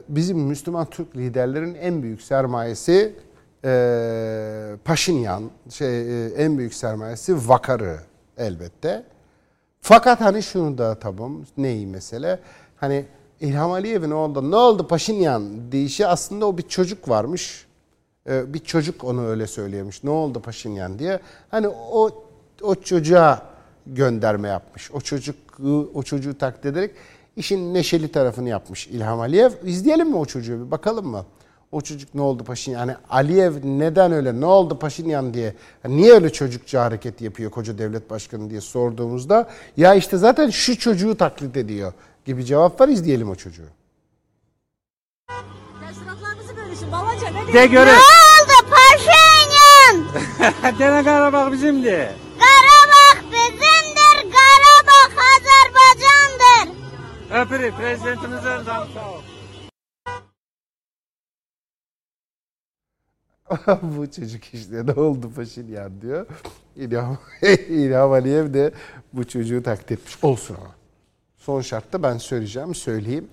bizim 0.08 0.38
Müslüman 0.38 0.86
Türk 0.86 1.16
liderlerin 1.16 1.74
en 1.74 2.02
büyük 2.02 2.22
sermayesi 2.22 3.14
e, 3.64 4.76
Paşinyan, 4.84 5.50
şey 5.70 6.26
e, 6.26 6.28
en 6.28 6.58
büyük 6.58 6.74
sermayesi 6.74 7.48
Vakarı 7.48 7.98
elbette. 8.38 9.04
Fakat 9.80 10.20
hani 10.20 10.42
şunu 10.42 10.78
da 10.78 10.94
tamam 10.94 11.44
neyi 11.56 11.86
mesele 11.86 12.38
hani 12.76 13.04
İlham 13.40 13.72
Aliyev'in 13.72 14.10
oldu 14.10 14.50
ne 14.50 14.56
oldu 14.56 14.88
Paşinyan 14.88 15.72
deyişi 15.72 16.06
aslında 16.06 16.46
o 16.46 16.58
bir 16.58 16.68
çocuk 16.68 17.08
varmış. 17.08 17.66
E, 18.28 18.54
bir 18.54 18.58
çocuk 18.58 19.04
onu 19.04 19.26
öyle 19.26 19.46
söylemiş. 19.46 20.04
Ne 20.04 20.10
oldu 20.10 20.40
Paşinyan 20.40 20.98
diye. 20.98 21.20
Hani 21.50 21.68
o 21.68 22.10
o 22.62 22.74
çocuğa 22.74 23.42
gönderme 23.86 24.48
yapmış. 24.48 24.90
O 24.92 25.00
çocuk 25.00 25.36
o 25.94 26.02
çocuğu 26.02 26.38
taklit 26.38 26.66
ederek 26.66 26.90
işin 27.36 27.74
neşeli 27.74 28.08
tarafını 28.08 28.48
yapmış 28.48 28.86
İlham 28.86 29.20
Aliyev. 29.20 29.50
İzleyelim 29.64 30.08
mi 30.08 30.16
o 30.16 30.24
çocuğu 30.26 30.66
bir 30.66 30.70
bakalım 30.70 31.06
mı? 31.06 31.24
O 31.72 31.80
çocuk 31.80 32.14
ne 32.14 32.20
oldu 32.20 32.44
Paşinyan? 32.44 32.80
Yani 32.80 32.94
Aliyev 33.10 33.52
neden 33.64 34.12
öyle 34.12 34.40
ne 34.40 34.46
oldu 34.46 34.78
Paşinyan 34.78 35.34
diye 35.34 35.54
niye 35.88 36.12
öyle 36.12 36.32
çocukça 36.32 36.84
hareket 36.84 37.20
yapıyor 37.20 37.50
koca 37.50 37.78
devlet 37.78 38.10
başkanı 38.10 38.50
diye 38.50 38.60
sorduğumuzda 38.60 39.48
ya 39.76 39.94
işte 39.94 40.16
zaten 40.16 40.50
şu 40.50 40.78
çocuğu 40.78 41.16
taklit 41.16 41.56
ediyor 41.56 41.92
gibi 42.24 42.44
cevap 42.44 42.80
var 42.80 42.88
izleyelim 42.88 43.30
o 43.30 43.34
çocuğu. 43.34 43.68
Teşrifatlarınızı 45.88 46.56
bölüşün 46.56 46.92
babaca 46.92 47.30
ne 47.30 47.72
De 47.72 47.88
oldu 47.88 48.70
Paşinyan? 48.70 50.04
Dene 50.78 51.04
Karabağ 51.04 51.52
bizimdi. 51.52 52.10
Karabağ 52.38 52.75
Öpürüm 57.34 57.74
prezidentimizden 57.74 58.64
sağ 58.64 58.86
ol. 59.12 59.22
Bu 63.82 64.10
çocuk 64.10 64.54
işte 64.54 64.86
ne 64.86 64.92
oldu 64.92 65.32
Paşinyan 65.36 66.00
diyor. 66.00 66.26
İlham, 66.76 67.18
İlham 67.68 68.12
Aliyev 68.12 68.54
de 68.54 68.72
bu 69.12 69.28
çocuğu 69.28 69.62
taklit 69.62 69.92
etmiş. 69.92 70.24
Olsun 70.24 70.54
ama. 70.54 70.74
Son 71.36 71.60
şartta 71.60 72.02
ben 72.02 72.18
söyleyeceğim, 72.18 72.74
söyleyeyim. 72.74 73.28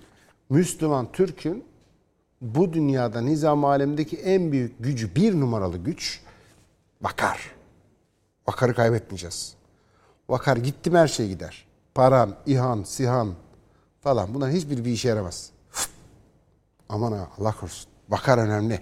Müslüman 0.50 1.12
Türk'ün 1.12 1.64
bu 2.40 2.72
dünyada 2.72 3.20
nizam 3.20 3.64
alemdeki 3.64 4.16
en 4.16 4.52
büyük 4.52 4.84
gücü, 4.84 5.14
bir 5.14 5.40
numaralı 5.40 5.78
güç 5.78 6.20
vakar. 7.02 7.54
Vakarı 8.48 8.74
kaybetmeyeceğiz. 8.74 9.54
Vakar 10.28 10.56
gitti 10.56 10.90
mi 10.90 10.98
her 10.98 11.08
şey 11.08 11.28
gider. 11.28 11.66
Paran, 11.94 12.34
İhan, 12.46 12.82
Sihan 12.82 13.34
falan 14.04 14.34
bunlar 14.34 14.50
hiçbir 14.50 14.84
bir 14.84 14.90
işe 14.90 15.08
yaramaz. 15.08 15.50
Aman 16.88 17.28
Allah 17.38 17.52
korusun. 17.60 17.90
Vakar 18.08 18.38
önemli. 18.38 18.80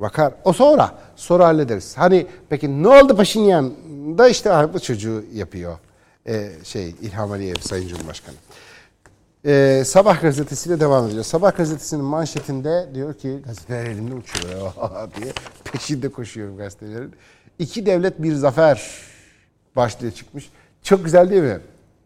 Vakar. 0.00 0.34
O 0.44 0.52
sonra. 0.52 0.98
Sonra 1.16 1.46
hallederiz. 1.46 1.98
Hani 1.98 2.26
peki 2.48 2.82
ne 2.82 2.88
oldu 2.88 3.16
Paşinyan 3.16 3.74
da 4.18 4.28
işte 4.28 4.52
ah, 4.52 4.74
bu 4.74 4.80
çocuğu 4.80 5.24
yapıyor. 5.34 5.78
Ee, 6.26 6.50
şey 6.64 6.94
İlham 7.02 7.32
Aliyev 7.32 7.54
Sayın 7.60 7.88
Cumhurbaşkanı. 7.88 8.34
Ee, 9.46 9.82
Sabah 9.86 10.22
gazetesiyle 10.22 10.80
devam 10.80 11.04
edeceğiz. 11.04 11.26
Sabah 11.26 11.56
gazetesinin 11.56 12.04
manşetinde 12.04 12.88
diyor 12.94 13.14
ki 13.14 13.38
gazeteler 13.44 13.84
elimde 13.84 14.14
uçuyor 14.14 14.72
diye 15.16 15.32
peşinde 15.72 16.08
koşuyorum 16.08 16.56
gazetelerin. 16.56 17.14
İki 17.58 17.86
devlet 17.86 18.22
bir 18.22 18.34
zafer 18.34 18.90
başlığı 19.76 20.10
çıkmış. 20.10 20.50
Çok 20.82 21.04
güzel 21.04 21.30
değil 21.30 21.42
mi? 21.42 21.60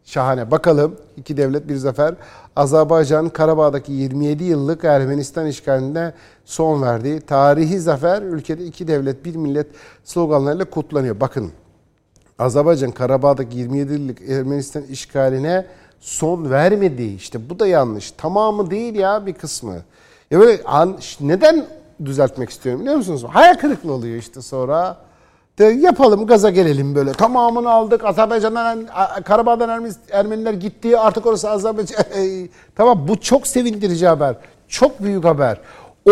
Şahane. 0.05 0.51
Bakalım 0.51 0.97
iki 1.17 1.37
devlet 1.37 1.69
bir 1.69 1.77
zafer. 1.77 2.15
Azerbaycan 2.57 3.29
Karabağ'daki 3.29 3.93
27 3.93 4.45
yıllık 4.45 4.85
Ermenistan 4.85 5.47
işgaline 5.47 6.13
son 6.45 6.83
verdi. 6.83 7.21
Tarihi 7.21 7.81
zafer 7.81 8.23
ülkede 8.23 8.65
iki 8.65 8.89
devlet 8.89 9.25
bir 9.25 9.37
millet 9.37 9.67
sloganlarıyla 10.05 10.65
kutlanıyor. 10.65 11.21
Bakın 11.21 11.53
Azerbaycan 12.39 12.91
Karabağ'daki 12.91 13.59
27 13.59 13.93
yıllık 13.93 14.31
Ermenistan 14.31 14.83
işgaline 14.83 15.67
son 16.01 16.51
vermedi. 16.51 17.03
İşte 17.03 17.51
bu 17.51 17.59
da 17.59 17.67
yanlış. 17.67 18.11
Tamamı 18.11 18.71
değil 18.71 18.95
ya 18.95 19.27
bir 19.27 19.33
kısmı. 19.33 19.77
Ya 20.31 20.41
böyle 20.41 20.63
neden 21.21 21.67
düzeltmek 22.05 22.51
istiyorum 22.51 22.81
biliyor 22.81 22.97
musunuz? 22.97 23.25
Hayal 23.29 23.55
kırıklığı 23.55 23.93
oluyor 23.93 24.17
işte 24.17 24.43
sonra. 24.43 24.97
De 25.59 25.65
yapalım 25.65 26.27
gaza 26.27 26.51
gelelim 26.51 26.95
böyle. 26.95 27.13
Tamamını 27.13 27.71
aldık. 27.71 28.05
Azerbaycan'dan 28.05 28.87
Karabağ'dan 29.25 29.69
Ermeni- 29.69 30.11
Ermeniler 30.11 30.53
gitti. 30.53 30.99
Artık 30.99 31.27
orası 31.27 31.51
Azerbaycan. 31.51 32.05
tamam 32.77 33.09
bu 33.09 33.21
çok 33.21 33.47
sevindirici 33.47 34.07
haber. 34.09 34.37
Çok 34.69 35.03
büyük 35.03 35.25
haber. 35.25 35.61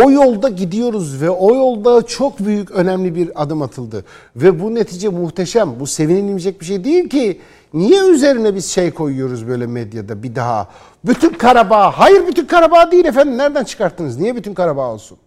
O 0.05 0.11
yolda 0.11 0.49
gidiyoruz 0.49 1.22
ve 1.22 1.30
o 1.30 1.55
yolda 1.55 2.07
çok 2.07 2.38
büyük 2.38 2.70
önemli 2.70 3.14
bir 3.14 3.43
adım 3.43 3.62
atıldı. 3.62 4.05
Ve 4.36 4.61
bu 4.62 4.74
netice 4.74 5.09
muhteşem. 5.09 5.80
Bu 5.80 5.86
sevinilecek 5.86 6.61
bir 6.61 6.66
şey 6.66 6.84
değil 6.84 7.09
ki. 7.09 7.41
Niye 7.74 8.01
üzerine 8.03 8.55
biz 8.55 8.70
şey 8.70 8.91
koyuyoruz 8.91 9.49
böyle 9.49 9.66
medyada 9.66 10.22
bir 10.22 10.34
daha? 10.34 10.68
Bütün 11.05 11.32
Karabağ. 11.32 11.91
Hayır 11.91 12.26
bütün 12.26 12.47
Karabağ 12.47 12.91
değil 12.91 13.05
efendim. 13.05 13.38
Nereden 13.38 13.64
çıkarttınız? 13.64 14.20
Niye 14.20 14.36
bütün 14.36 14.55
Karabağ 14.55 14.93
olsun? 14.93 15.18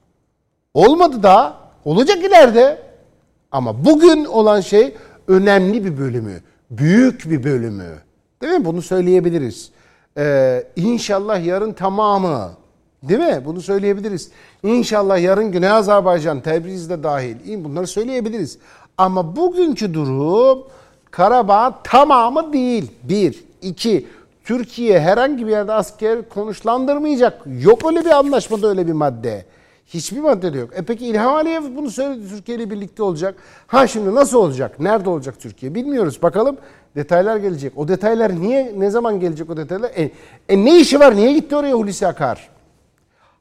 Olmadı 0.73 1.23
daha. 1.23 1.57
Olacak 1.85 2.17
ileride. 2.17 2.82
Ama 3.53 3.85
bugün 3.85 4.25
olan 4.25 4.61
şey 4.61 4.93
önemli 5.27 5.85
bir 5.85 5.97
bölümü. 5.97 6.41
Büyük 6.71 7.29
bir 7.31 7.43
bölümü. 7.43 7.89
Değil 8.41 8.53
mi? 8.53 8.65
Bunu 8.65 8.81
söyleyebiliriz. 8.81 9.71
Ee, 10.17 10.63
inşallah 10.75 11.45
yarın 11.45 11.73
tamamı. 11.73 12.51
Değil 13.03 13.19
mi? 13.19 13.41
Bunu 13.45 13.61
söyleyebiliriz. 13.61 14.31
İnşallah 14.63 15.19
yarın 15.21 15.51
Güney 15.51 15.69
Azerbaycan, 15.69 16.41
Tebriz 16.41 16.89
de 16.89 17.03
dahil. 17.03 17.63
Bunları 17.63 17.87
söyleyebiliriz. 17.87 18.57
Ama 18.97 19.35
bugünkü 19.35 19.93
durum 19.93 20.63
Karabağ 21.11 21.79
tamamı 21.83 22.53
değil. 22.53 22.91
Bir. 23.03 23.43
iki 23.61 24.07
Türkiye 24.43 24.99
herhangi 24.99 25.47
bir 25.47 25.51
yerde 25.51 25.73
asker 25.73 26.29
konuşlandırmayacak. 26.29 27.41
Yok 27.61 27.85
öyle 27.85 28.05
bir 28.05 28.09
anlaşmada 28.09 28.67
öyle 28.67 28.87
bir 28.87 28.93
madde. 28.93 29.45
Hiçbir 29.87 30.19
madde 30.19 30.53
de 30.53 30.57
yok. 30.57 30.69
E 30.73 30.81
peki 30.81 31.07
İlham 31.07 31.35
Aliyev 31.35 31.75
bunu 31.75 31.91
söyledi. 31.91 32.29
Türkiye 32.29 32.57
ile 32.57 32.69
birlikte 32.69 33.03
olacak. 33.03 33.35
Ha 33.67 33.87
şimdi 33.87 34.15
nasıl 34.15 34.37
olacak? 34.37 34.79
Nerede 34.79 35.09
olacak 35.09 35.39
Türkiye? 35.39 35.75
Bilmiyoruz. 35.75 36.21
Bakalım 36.21 36.57
detaylar 36.95 37.37
gelecek. 37.37 37.77
O 37.77 37.87
detaylar 37.87 38.41
niye, 38.41 38.73
ne 38.77 38.89
zaman 38.89 39.19
gelecek 39.19 39.49
o 39.49 39.57
detaylar? 39.57 39.91
E, 39.95 40.11
e 40.49 40.65
ne 40.65 40.79
işi 40.79 40.99
var? 40.99 41.15
Niye 41.15 41.33
gitti 41.33 41.55
oraya 41.55 41.73
Hulusi 41.73 42.07
Akar? 42.07 42.49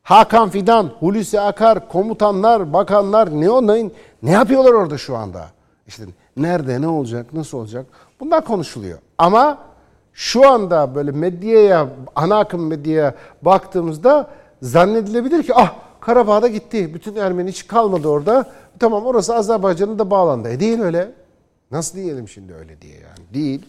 Hakan 0.02 0.50
Fidan, 0.50 0.90
Hulusi 1.00 1.40
Akar, 1.40 1.88
komutanlar, 1.88 2.72
bakanlar 2.72 3.40
ne 3.40 3.50
onların 3.50 3.90
ne 4.22 4.30
yapıyorlar 4.30 4.72
orada 4.72 4.98
şu 4.98 5.16
anda? 5.16 5.46
İşte 5.86 6.02
nerede, 6.36 6.80
ne 6.80 6.88
olacak, 6.88 7.32
nasıl 7.32 7.58
olacak? 7.58 7.86
Bunlar 8.20 8.44
konuşuluyor. 8.44 8.98
Ama 9.18 9.58
şu 10.12 10.48
anda 10.48 10.94
böyle 10.94 11.10
medyaya, 11.10 11.88
ana 12.14 12.38
akım 12.38 12.66
medyaya 12.66 13.14
baktığımızda 13.42 14.30
zannedilebilir 14.62 15.42
ki 15.42 15.54
ah 15.54 15.74
Karabağ'da 16.02 16.48
gitti. 16.48 16.94
Bütün 16.94 17.16
Ermeni 17.16 17.50
hiç 17.50 17.66
kalmadı 17.66 18.08
orada. 18.08 18.52
Tamam 18.78 19.06
orası 19.06 19.34
Azerbaycan'ın 19.34 19.98
da 19.98 20.10
bağlandı. 20.10 20.48
E 20.48 20.60
değil 20.60 20.80
öyle. 20.80 21.12
Nasıl 21.70 21.96
diyelim 21.96 22.28
şimdi 22.28 22.54
öyle 22.54 22.82
diye 22.82 22.94
yani? 22.94 23.34
Değil. 23.34 23.66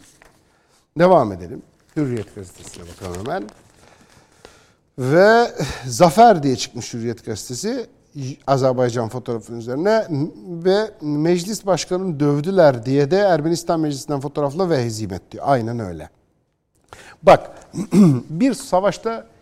Devam 0.99 1.31
edelim. 1.31 1.61
Hürriyet 1.95 2.35
gazetesine 2.35 2.83
bakalım 2.83 3.25
hemen. 3.25 3.43
Ve 4.99 5.51
Zafer 5.85 6.43
diye 6.43 6.55
çıkmış 6.55 6.93
Hürriyet 6.93 7.25
gazetesi 7.25 7.87
Azerbaycan 8.47 9.09
fotoğrafının 9.09 9.59
üzerine 9.59 10.07
ve 10.47 10.91
meclis 11.01 11.65
başkanını 11.65 12.19
dövdüler 12.19 12.85
diye 12.85 13.11
de 13.11 13.17
Ermenistan 13.17 13.79
meclisinden 13.79 14.19
fotoğrafla 14.19 14.69
ve 14.69 14.83
hezimet 14.83 15.31
diyor. 15.31 15.43
Aynen 15.47 15.79
öyle. 15.79 16.09
Bak 17.23 17.51
bir 18.29 18.53
savaşta 18.53 19.32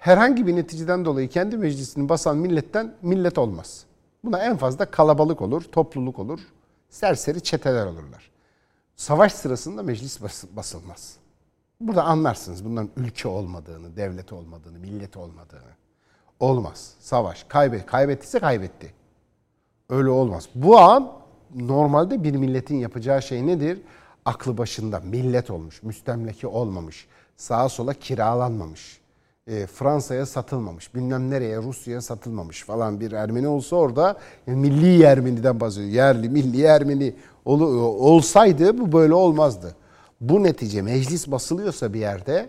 herhangi 0.00 0.46
bir 0.46 0.56
neticeden 0.56 1.04
dolayı 1.04 1.28
kendi 1.28 1.56
meclisini 1.56 2.08
basan 2.08 2.36
milletten 2.36 2.94
millet 3.02 3.38
olmaz. 3.38 3.84
Buna 4.24 4.38
en 4.38 4.56
fazla 4.56 4.84
kalabalık 4.84 5.42
olur, 5.42 5.62
topluluk 5.62 6.18
olur, 6.18 6.40
serseri 6.90 7.40
çeteler 7.40 7.86
olurlar. 7.86 8.30
Savaş 8.96 9.32
sırasında 9.32 9.82
meclis 9.82 10.20
basılmaz. 10.56 11.16
Burada 11.80 12.04
anlarsınız 12.04 12.64
bunların 12.64 12.90
ülke 12.96 13.28
olmadığını, 13.28 13.96
devlet 13.96 14.32
olmadığını, 14.32 14.78
millet 14.78 15.16
olmadığını. 15.16 15.70
Olmaz. 16.40 16.94
Savaş. 17.00 17.44
Kaybet. 17.44 17.86
Kaybettiyse 17.86 18.38
kaybetti. 18.38 18.94
Öyle 19.90 20.08
olmaz. 20.08 20.48
Bu 20.54 20.78
an 20.78 21.12
normalde 21.54 22.24
bir 22.24 22.36
milletin 22.36 22.76
yapacağı 22.76 23.22
şey 23.22 23.46
nedir? 23.46 23.80
Aklı 24.24 24.58
başında 24.58 25.00
millet 25.00 25.50
olmuş, 25.50 25.82
müstemleke 25.82 26.46
olmamış, 26.46 27.06
sağa 27.36 27.68
sola 27.68 27.94
kiralanmamış, 27.94 28.99
e, 29.46 29.66
Fransa'ya 29.66 30.26
satılmamış, 30.26 30.94
bilmem 30.94 31.30
nereye 31.30 31.56
Rusya'ya 31.56 32.00
satılmamış 32.00 32.64
falan 32.64 33.00
bir 33.00 33.12
Ermeni 33.12 33.48
olsa 33.48 33.76
orada 33.76 34.16
yani 34.46 34.58
milli 34.58 35.02
Ermeni'den 35.02 35.60
bahsediyor. 35.60 35.90
Yerli, 35.90 36.28
milli 36.28 36.62
Ermeni 36.62 37.14
ol, 37.44 37.60
olsaydı 38.00 38.78
bu 38.78 38.92
böyle 38.92 39.14
olmazdı. 39.14 39.74
Bu 40.20 40.42
netice 40.42 40.82
meclis 40.82 41.30
basılıyorsa 41.30 41.92
bir 41.92 42.00
yerde 42.00 42.48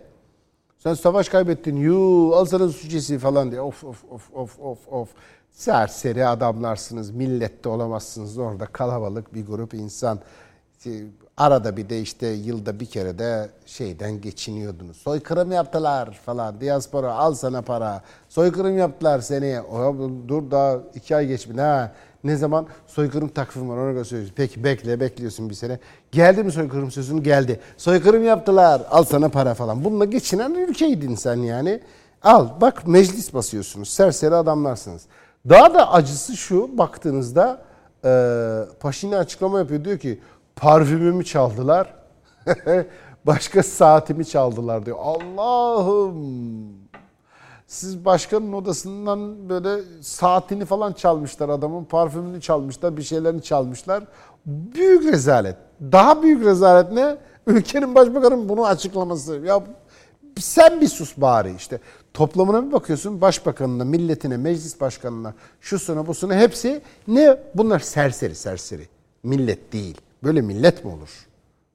sen 0.77 0.93
savaş 0.93 1.29
kaybettin 1.29 1.75
yu 1.75 2.31
al 2.35 2.45
sana 2.45 2.69
suçesi 2.69 3.19
falan 3.19 3.51
diye 3.51 3.61
of 3.61 3.83
of 3.83 4.03
of 4.11 4.33
of 4.33 4.59
of 4.59 4.77
of 4.87 5.09
serseri 5.51 6.27
adamlarsınız 6.27 7.11
millette 7.11 7.69
olamazsınız 7.69 8.37
orada 8.37 8.65
kalabalık 8.65 9.33
bir 9.33 9.45
grup 9.45 9.73
insan 9.73 10.19
arada 11.41 11.77
bir 11.77 11.89
de 11.89 12.01
işte 12.01 12.27
yılda 12.27 12.79
bir 12.79 12.85
kere 12.85 13.19
de 13.19 13.49
şeyden 13.65 14.21
geçiniyordunuz. 14.21 14.97
Soykırım 14.97 15.51
yaptılar 15.51 16.19
falan. 16.25 16.61
Diaspora 16.61 17.13
al 17.13 17.33
sana 17.33 17.61
para. 17.61 18.01
Soykırım 18.29 18.77
yaptılar 18.77 19.19
seni. 19.19 19.61
O, 19.61 19.95
dur 20.27 20.51
daha 20.51 20.77
iki 20.95 21.15
ay 21.15 21.27
geçmedi. 21.27 21.61
Ha, 21.61 21.91
ne 22.23 22.35
zaman? 22.35 22.67
Soykırım 22.87 23.27
takvim 23.27 23.69
var 23.69 23.77
ona 23.77 23.91
göre. 23.91 24.25
Peki 24.35 24.63
bekle 24.63 24.99
bekliyorsun 24.99 25.49
bir 25.49 25.55
sene. 25.55 25.79
Geldi 26.11 26.43
mi 26.43 26.51
soykırım 26.51 26.91
sözünü? 26.91 27.23
Geldi. 27.23 27.59
Soykırım 27.77 28.23
yaptılar. 28.23 28.81
Al 28.91 29.03
sana 29.03 29.29
para 29.29 29.53
falan. 29.53 29.83
Bununla 29.83 30.05
geçinen 30.05 30.53
ülkeydin 30.53 31.15
sen 31.15 31.35
yani. 31.35 31.79
Al 32.23 32.47
bak 32.61 32.87
meclis 32.87 33.33
basıyorsunuz. 33.33 33.89
Serseri 33.89 34.35
adamlarsınız. 34.35 35.01
Daha 35.49 35.73
da 35.73 35.91
acısı 35.91 36.37
şu 36.37 36.77
baktığınızda 36.77 37.61
e, 38.05 38.11
Paşinyan 38.79 39.19
açıklama 39.19 39.59
yapıyor. 39.59 39.85
Diyor 39.85 39.97
ki 39.97 40.19
parfümümü 40.56 41.26
çaldılar. 41.26 41.93
Başka 43.26 43.64
saatimi 43.64 44.26
çaldılar 44.26 44.86
diyor. 44.86 44.97
Allah'ım. 44.99 46.82
Siz 47.68 48.06
başkanın 48.06 48.54
odasından 48.54 49.49
böyle 49.49 49.84
saatini 50.02 50.66
falan 50.66 50.93
çalmışlar 50.93 51.49
adamın. 51.49 51.84
Parfümünü 51.84 52.41
çalmışlar, 52.41 52.97
bir 52.97 53.04
şeylerini 53.04 53.41
çalmışlar. 53.41 54.04
Büyük 54.45 55.14
rezalet. 55.14 55.56
Daha 55.82 56.24
büyük 56.24 56.45
rezalet 56.45 56.91
ne? 56.91 57.18
Ülkenin 57.47 57.95
başbakanının 57.95 58.49
bunu 58.49 58.66
açıklaması. 58.66 59.36
Ya 59.36 59.64
sen 60.39 60.82
bir 60.82 60.88
sus 60.88 61.18
bari 61.18 61.56
işte. 61.58 61.80
Toplamına 62.14 62.68
bir 62.68 62.72
bakıyorsun 62.72 63.22
başbakanına, 63.22 63.86
milletine, 63.86 64.38
meclis 64.38 64.82
başkanına, 64.82 65.34
şusuna 65.62 66.08
busuna 66.08 66.36
hepsi 66.36 66.82
ne? 67.08 67.38
Bunlar 67.56 67.80
serseri 67.80 68.36
serseri. 68.36 68.88
Millet 69.24 69.74
değil. 69.74 70.02
Böyle 70.24 70.41
millet 70.41 70.86
mi 70.86 70.91
olur? 70.91 71.28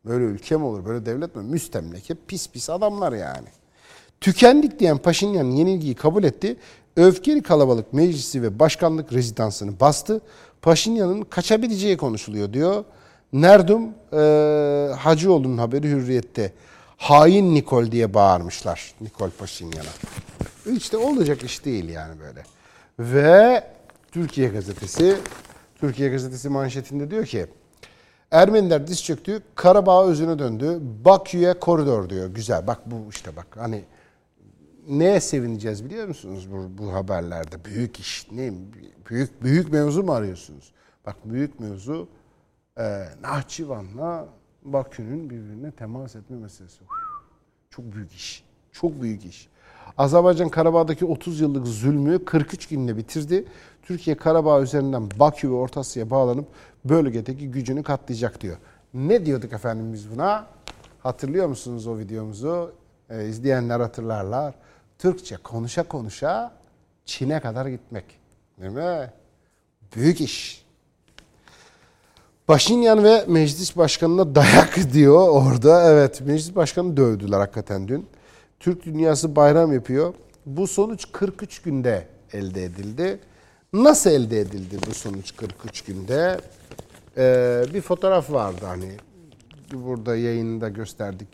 Böyle 0.05 0.25
ülke 0.25 0.57
mi 0.57 0.65
olur? 0.65 0.85
Böyle 0.85 1.07
devlet 1.07 1.37
mi? 1.37 1.43
Müstemleke 1.43 2.15
pis 2.29 2.51
pis 2.51 2.71
adamlar 2.71 3.13
yani. 3.13 3.49
Tükendik 4.21 4.79
diyen 4.79 4.99
Paşinyan 4.99 5.51
yenilgiyi 5.51 5.95
kabul 5.95 6.25
etti. 6.25 6.57
Öfkeli 6.97 7.43
kalabalık 7.43 7.93
meclisi 7.93 8.43
ve 8.43 8.59
başkanlık 8.59 9.13
rezidansını 9.13 9.81
bastı. 9.81 10.21
Paşinyan'ın 10.63 11.23
kaçabileceği 11.23 11.97
konuşuluyor 11.97 12.53
diyor. 12.53 12.85
Nerdum 13.33 13.89
e, 14.13 14.95
Hacıoğlu'nun 14.99 15.59
haberi 15.59 15.89
hürriyette. 15.89 16.53
Hain 16.97 17.55
Nikol 17.55 17.91
diye 17.91 18.15
bağırmışlar 18.15 18.95
Nikol 19.01 19.31
Paşinyan'a. 19.31 19.91
İşte 20.77 20.97
olacak 20.97 21.43
iş 21.45 21.65
değil 21.65 21.89
yani 21.89 22.21
böyle. 22.21 22.43
Ve 22.99 23.65
Türkiye 24.13 24.49
gazetesi, 24.49 25.17
Türkiye 25.81 26.09
gazetesi 26.09 26.49
manşetinde 26.49 27.11
diyor 27.11 27.27
ki 27.27 27.47
Ermeniler 28.31 28.87
diz 28.87 29.05
çöktü, 29.05 29.43
Karabağ 29.55 30.07
özüne 30.07 30.39
döndü. 30.39 30.79
Bakü'ye 31.05 31.59
koridor 31.59 32.11
diyor. 32.11 32.29
Güzel. 32.29 32.67
Bak 32.67 32.81
bu 32.87 32.97
işte 33.11 33.37
bak 33.37 33.47
hani 33.57 33.85
neye 34.89 35.21
sevineceğiz 35.21 35.85
biliyor 35.85 36.09
musunuz 36.09 36.49
bu, 36.53 36.79
bu 36.79 36.93
haberlerde? 36.93 37.65
Büyük 37.65 38.01
iş. 38.01 38.27
Ne 38.33 38.53
büyük 39.11 39.43
büyük 39.43 39.73
mevzu 39.73 40.03
mu 40.03 40.13
arıyorsunuz? 40.13 40.73
Bak 41.07 41.17
büyük 41.25 41.61
mevzu 41.61 42.09
e, 42.79 43.05
Nahçıvan'la 43.23 44.29
Bakü'nün 44.63 45.31
birbirine 45.31 45.71
temas 45.71 46.17
etme 46.17 46.37
meselesi. 46.37 46.81
Çok 47.71 47.93
büyük 47.93 48.13
iş. 48.13 48.45
Çok 48.73 49.03
büyük 49.03 49.25
iş. 49.25 49.49
Azerbaycan 49.99 50.49
Karabağ'daki 50.49 51.05
30 51.05 51.41
yıllık 51.41 51.67
zulmü 51.67 52.25
43 52.25 52.69
günde 52.69 52.97
bitirdi. 52.97 53.45
Türkiye 53.87 54.17
Karabağ 54.17 54.61
üzerinden 54.61 55.11
Bakü 55.19 55.51
ve 55.51 55.55
Orta 55.55 55.81
Asya'ya 55.81 56.11
bağlanıp 56.11 56.47
bölgedeki 56.85 57.51
gücünü 57.51 57.83
katlayacak 57.83 58.41
diyor. 58.41 58.57
Ne 58.95 59.27
diyorduk 59.27 59.53
efendim 59.53 59.93
biz 59.93 60.11
buna? 60.15 60.47
Hatırlıyor 61.03 61.47
musunuz 61.47 61.87
o 61.87 61.99
videomuzu? 61.99 62.73
Ee, 63.11 63.29
izleyenler 63.29 63.81
hatırlarlar. 63.81 64.55
Türkçe 64.99 65.37
konuşa 65.37 65.83
konuşa 65.83 66.53
Çin'e 67.05 67.41
kadar 67.41 67.67
gitmek. 67.67 68.05
Değil 68.61 68.73
mi? 68.73 69.13
Büyük 69.97 70.21
iş. 70.21 70.67
Paşinyan 72.47 73.05
ve 73.05 73.25
meclis 73.29 73.77
başkanına 73.77 74.35
dayak 74.35 74.79
diyor 74.93 75.29
orada. 75.29 75.91
Evet 75.91 76.21
meclis 76.21 76.57
başkanı 76.57 76.97
dövdüler 76.97 77.39
hakikaten 77.39 77.89
dün. 77.89 78.07
Türk 78.61 78.85
dünyası 78.85 79.37
bayram 79.37 79.73
yapıyor. 79.73 80.15
Bu 80.47 80.67
sonuç 80.67 81.07
43 81.13 81.63
günde 81.63 82.09
elde 82.33 82.65
edildi. 82.65 83.21
Nasıl 83.77 84.11
elde 84.11 84.41
edildi 84.41 84.79
bu 84.91 84.95
sonuç 84.95 85.37
43 85.37 85.83
günde? 85.83 86.41
Ee, 87.17 87.65
bir 87.75 87.81
fotoğraf 87.81 88.33
vardı 88.33 88.67
hani 88.67 88.91
burada 89.73 90.17
yayında 90.17 90.69
gösterdik 90.69 91.29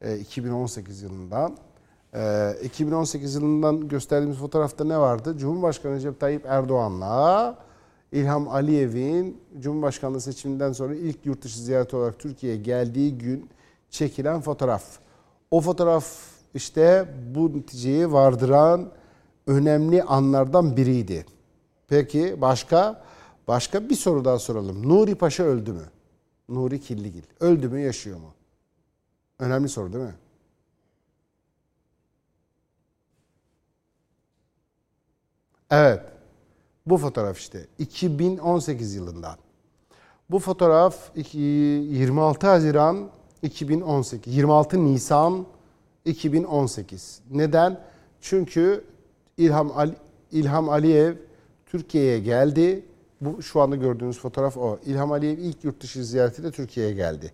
e, 0.00 0.18
2018 0.18 1.02
yılından. 1.02 1.56
E, 2.14 2.52
2018 2.64 3.34
yılından 3.34 3.88
gösterdiğimiz 3.88 4.38
fotoğrafta 4.38 4.84
ne 4.84 4.98
vardı? 4.98 5.38
Cumhurbaşkanı 5.38 5.94
Recep 5.94 6.20
Tayyip 6.20 6.46
Erdoğan'la 6.46 7.58
İlham 8.12 8.48
Aliyev'in 8.48 9.40
Cumhurbaşkanlığı 9.60 10.20
seçiminden 10.20 10.72
sonra 10.72 10.94
ilk 10.94 11.26
yurt 11.26 11.42
dışı 11.42 11.60
ziyareti 11.60 11.96
olarak 11.96 12.18
Türkiye'ye 12.18 12.58
geldiği 12.58 13.18
gün 13.18 13.50
çekilen 13.90 14.40
fotoğraf. 14.40 14.84
O 15.50 15.60
fotoğraf 15.60 16.06
işte 16.54 17.08
bu 17.34 17.58
neticeyi 17.58 18.12
vardıran 18.12 18.90
önemli 19.46 20.02
anlardan 20.02 20.76
biriydi. 20.76 21.35
Peki 21.88 22.40
başka? 22.40 23.04
Başka 23.48 23.88
bir 23.90 23.94
soru 23.94 24.24
daha 24.24 24.38
soralım. 24.38 24.88
Nuri 24.88 25.14
Paşa 25.14 25.42
öldü 25.42 25.72
mü? 25.72 25.90
Nuri 26.48 26.80
Killigil. 26.80 27.22
Öldü 27.40 27.68
mü 27.68 27.80
yaşıyor 27.80 28.18
mu? 28.18 28.34
Önemli 29.38 29.68
soru 29.68 29.92
değil 29.92 30.04
mi? 30.04 30.14
Evet. 35.70 36.00
Bu 36.86 36.98
fotoğraf 36.98 37.38
işte 37.38 37.66
2018 37.78 38.94
yılından. 38.94 39.36
Bu 40.30 40.38
fotoğraf 40.38 41.10
26 41.32 42.46
Haziran 42.46 43.10
2018, 43.42 44.36
26 44.36 44.84
Nisan 44.84 45.46
2018. 46.04 47.20
Neden? 47.30 47.80
Çünkü 48.20 48.84
İlham 49.36 49.72
Ali, 49.78 49.94
İlham 50.32 50.68
Aliyev 50.68 51.14
Türkiye'ye 51.66 52.18
geldi. 52.18 52.84
Bu 53.20 53.42
şu 53.42 53.60
anda 53.60 53.76
gördüğünüz 53.76 54.18
fotoğraf 54.18 54.56
o. 54.56 54.78
İlham 54.86 55.12
Aliyev 55.12 55.38
ilk 55.38 55.64
yurt 55.64 55.82
dışı 55.82 56.04
ziyaretiyle 56.04 56.50
Türkiye'ye 56.50 56.92
geldi. 56.92 57.32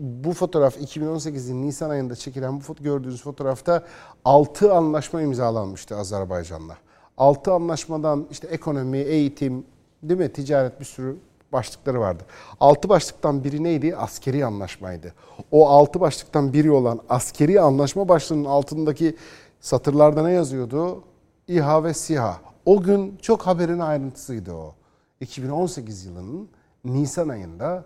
Bu 0.00 0.32
fotoğraf 0.32 0.76
2018'in 0.76 1.62
Nisan 1.62 1.90
ayında 1.90 2.16
çekilen 2.16 2.56
bu 2.56 2.60
foto 2.60 2.84
gördüğünüz 2.84 3.22
fotoğrafta 3.22 3.84
6 4.24 4.74
anlaşma 4.74 5.22
imzalanmıştı 5.22 5.96
Azerbaycan'la. 5.96 6.76
6 7.18 7.52
anlaşmadan 7.52 8.26
işte 8.30 8.46
ekonomi, 8.46 8.98
eğitim, 8.98 9.64
değil 10.02 10.20
mi? 10.20 10.32
Ticaret 10.32 10.80
bir 10.80 10.84
sürü 10.84 11.16
başlıkları 11.52 12.00
vardı. 12.00 12.22
6 12.60 12.88
başlıktan 12.88 13.44
biri 13.44 13.64
neydi? 13.64 13.96
Askeri 13.96 14.44
anlaşmaydı. 14.44 15.14
O 15.50 15.68
6 15.68 16.00
başlıktan 16.00 16.52
biri 16.52 16.70
olan 16.70 17.00
askeri 17.08 17.60
anlaşma 17.60 18.08
başlığının 18.08 18.44
altındaki 18.44 19.16
satırlarda 19.60 20.22
ne 20.22 20.32
yazıyordu? 20.32 21.04
İHA 21.48 21.84
ve 21.84 21.94
SİHA. 21.94 22.47
O 22.68 22.82
gün 22.82 23.16
çok 23.22 23.46
haberin 23.46 23.78
ayrıntısıydı 23.78 24.52
o. 24.52 24.74
2018 25.20 26.04
yılının 26.04 26.48
Nisan 26.84 27.28
ayında 27.28 27.84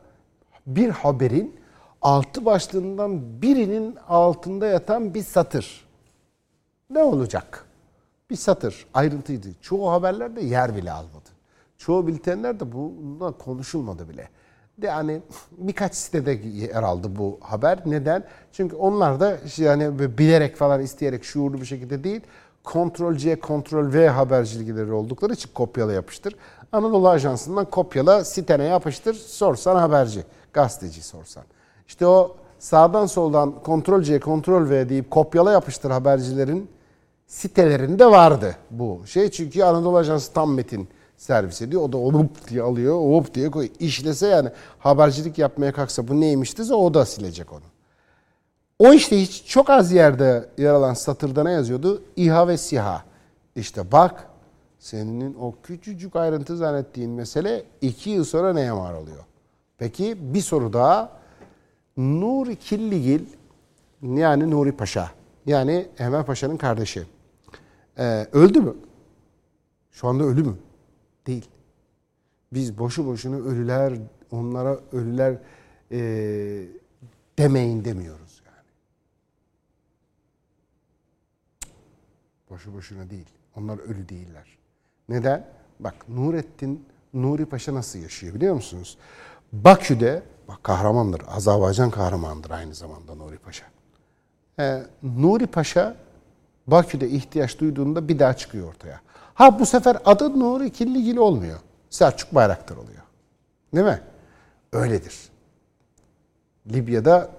bir 0.67 0.89
haberin 0.89 1.61
altı 2.03 2.45
başlığından 2.45 3.43
birinin 3.43 3.97
altında 4.09 4.67
yatan 4.67 5.15
bir 5.15 5.23
satır. 5.23 5.85
Ne 6.91 7.03
olacak? 7.03 7.65
Bir 8.31 8.37
satır, 8.37 8.87
ayrıntıydı. 8.95 9.49
Çoğu 9.61 9.91
haberlerde 9.91 10.41
yer 10.41 10.77
bile 10.77 10.93
almadı. 10.93 11.29
Çoğu 11.79 12.07
bültenlerde 12.07 12.73
bundan 12.73 13.33
konuşulmadı 13.33 14.09
bile. 14.09 14.29
De 14.79 14.87
yani 14.87 15.23
birkaç 15.59 15.95
sitede 15.95 16.33
yer 16.49 16.83
aldı 16.83 17.17
bu 17.17 17.39
haber. 17.43 17.79
Neden? 17.87 18.25
Çünkü 18.53 18.77
onlar 18.77 19.21
da 19.21 19.39
yani 19.57 19.99
bilerek 20.19 20.57
falan 20.57 20.81
isteyerek 20.81 21.25
şuurlu 21.25 21.61
bir 21.61 21.67
şekilde 21.67 22.05
değil, 22.05 22.21
Ctrl 22.65 23.17
C, 23.17 23.37
Ctrl 23.37 23.93
V 23.93 24.09
habercilikleri 24.09 24.93
oldukları 24.93 25.33
için 25.33 25.51
kopyala 25.55 25.93
yapıştır. 25.93 26.37
Anadolu 26.73 27.09
Ajansı'ndan 27.09 27.65
kopyala 27.65 28.25
sitene 28.25 28.65
yapıştır, 28.65 29.15
sorsan 29.15 29.77
haberci, 29.77 30.25
gazeteci 30.53 31.03
sorsan. 31.03 31.45
İşte 31.89 32.07
o 32.07 32.37
sağdan 32.59 33.07
soldan 33.07 33.55
Ctrl 33.65 34.03
C, 34.03 34.21
Ctrl 34.21 34.71
V 34.71 34.89
deyip 34.89 35.11
kopyala 35.11 35.53
yapıştır 35.53 35.91
habercilerin 35.91 36.71
sitelerinde 37.27 38.07
vardı 38.07 38.57
bu 38.71 39.03
şey. 39.07 39.31
Çünkü 39.31 39.63
Anadolu 39.63 39.97
Ajansı 39.97 40.33
tam 40.33 40.55
metin 40.55 40.89
servis 41.17 41.63
ediyor. 41.63 41.83
O 41.83 41.93
da 41.93 41.99
hop 41.99 42.49
diye 42.49 42.63
alıyor, 42.63 42.95
hop 42.95 43.35
diye 43.35 43.51
koyuyor. 43.51 43.75
İşlese 43.79 44.27
yani 44.27 44.49
habercilik 44.79 45.39
yapmaya 45.39 45.73
kalksa 45.73 46.09
bu 46.09 46.21
neymişti 46.21 46.75
o 46.75 46.95
da 46.95 47.07
silecek 47.07 47.53
onu. 47.53 47.72
O 48.83 48.93
işte 48.93 49.21
hiç 49.21 49.47
çok 49.47 49.71
az 49.71 49.93
yerde 49.93 50.49
yer 50.59 50.75
alan 50.75 50.95
satırda 50.95 51.43
ne 51.43 51.53
yazıyordu? 51.53 52.03
İHA 52.17 52.49
ve 52.49 52.57
SİHA. 52.57 53.05
İşte 53.57 53.93
bak 53.93 54.29
senin 54.79 55.35
o 55.35 55.55
küçücük 55.63 56.17
ayrıntı 56.17 56.57
zannettiğin 56.57 57.11
mesele 57.11 57.65
iki 57.81 58.11
yıl 58.11 58.25
sonra 58.25 58.53
neye 58.53 58.73
mal 58.73 58.95
oluyor? 58.95 59.25
Peki 59.79 60.17
bir 60.35 60.41
soru 60.41 60.73
daha. 60.73 61.13
Nuri 61.97 62.57
Killigil 62.57 63.21
yani 64.03 64.51
Nuri 64.51 64.73
Paşa 64.73 65.11
yani 65.47 65.87
Enver 65.99 66.27
Paşa'nın 66.27 66.57
kardeşi. 66.57 67.07
Ee, 67.99 68.27
öldü 68.33 68.61
mü? 68.61 68.75
Şu 69.91 70.09
anda 70.09 70.25
ölü 70.25 70.43
mü? 70.43 70.57
Değil. 71.27 71.49
Biz 72.53 72.79
boşu 72.79 73.07
boşuna 73.07 73.37
ölüler, 73.37 73.93
onlara 74.31 74.79
ölüler 74.93 75.35
e, 75.93 75.99
demeyin 77.39 77.85
demiyoruz 77.85 78.43
yani. 78.47 78.53
Boşu 82.53 82.75
boşuna 82.75 83.11
değil. 83.11 83.27
Onlar 83.57 83.79
ölü 83.79 84.09
değiller. 84.09 84.59
Neden? 85.09 85.47
Bak 85.81 85.95
Nurettin 86.09 86.87
Nuri 87.15 87.47
Paşa 87.47 87.75
nasıl 87.75 87.99
yaşıyor 87.99 88.35
biliyor 88.35 88.55
musunuz? 88.55 88.99
Bakü'de, 89.53 90.23
bak 90.49 90.65
kahramandır, 90.65 91.23
Azerbaycan 91.29 91.91
kahramandır 91.91 92.51
aynı 92.51 92.75
zamanda 92.75 93.15
Nuri 93.15 93.39
Paşa. 93.39 93.65
Ee, 94.59 94.83
Nuri 95.03 95.47
Paşa 95.47 95.97
Bakü'de 96.67 97.09
ihtiyaç 97.09 97.59
duyduğunda 97.59 98.09
bir 98.09 98.19
daha 98.19 98.37
çıkıyor 98.37 98.69
ortaya. 98.69 99.01
Ha 99.35 99.59
bu 99.59 99.67
sefer 99.67 99.99
adı 100.05 100.41
Nuri 100.41 100.71
Killigil 100.71 101.17
olmuyor. 101.17 101.59
Selçuk 101.91 102.35
Bayraktar 102.35 102.77
oluyor. 102.77 103.03
Değil 103.75 103.87
mi? 103.87 104.01
Öyledir. 104.73 105.15
Libya'da 106.67 107.31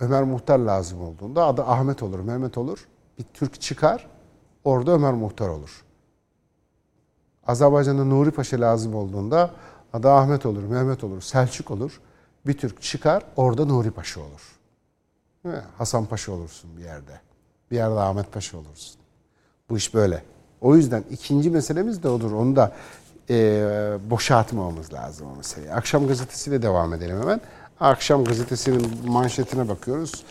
Ömer 0.00 0.22
Muhtar 0.22 0.58
lazım 0.58 1.02
olduğunda 1.02 1.46
adı 1.46 1.62
Ahmet 1.62 2.02
olur, 2.02 2.20
Mehmet 2.20 2.58
olur. 2.58 2.88
Bir 3.18 3.24
Türk 3.34 3.60
çıkar, 3.60 4.06
orada 4.68 4.92
Ömer 4.92 5.12
Muhtar 5.12 5.48
olur. 5.48 5.84
Azerbaycan'da 7.46 8.04
Nuri 8.04 8.30
Paşa 8.30 8.60
lazım 8.60 8.94
olduğunda 8.94 9.50
adı 9.92 10.10
Ahmet 10.10 10.46
olur, 10.46 10.62
Mehmet 10.62 11.04
olur, 11.04 11.20
Selçuk 11.20 11.70
olur. 11.70 12.00
Bir 12.46 12.58
Türk 12.58 12.82
çıkar, 12.82 13.22
orada 13.36 13.64
Nuri 13.64 13.90
Paşa 13.90 14.20
olur. 14.20 14.58
Hasan 15.78 16.06
Paşa 16.06 16.32
olursun 16.32 16.76
bir 16.76 16.84
yerde. 16.84 17.20
Bir 17.70 17.76
yerde 17.76 18.00
Ahmet 18.00 18.32
Paşa 18.32 18.56
olursun. 18.56 18.96
Bu 19.70 19.76
iş 19.76 19.94
böyle. 19.94 20.22
O 20.60 20.76
yüzden 20.76 21.04
ikinci 21.10 21.50
meselemiz 21.50 22.02
de 22.02 22.08
odur. 22.08 22.32
Onu 22.32 22.56
da 22.56 22.72
e, 23.30 23.36
boşaltmamamız 24.10 24.92
lazım 24.92 25.28
o 25.32 25.36
meseleyi. 25.36 25.72
Akşam 25.72 26.08
gazetesiyle 26.08 26.62
devam 26.62 26.94
edelim 26.94 27.20
hemen. 27.20 27.40
Akşam 27.80 28.24
gazetesinin 28.24 29.10
manşetine 29.10 29.68
bakıyoruz. 29.68 30.24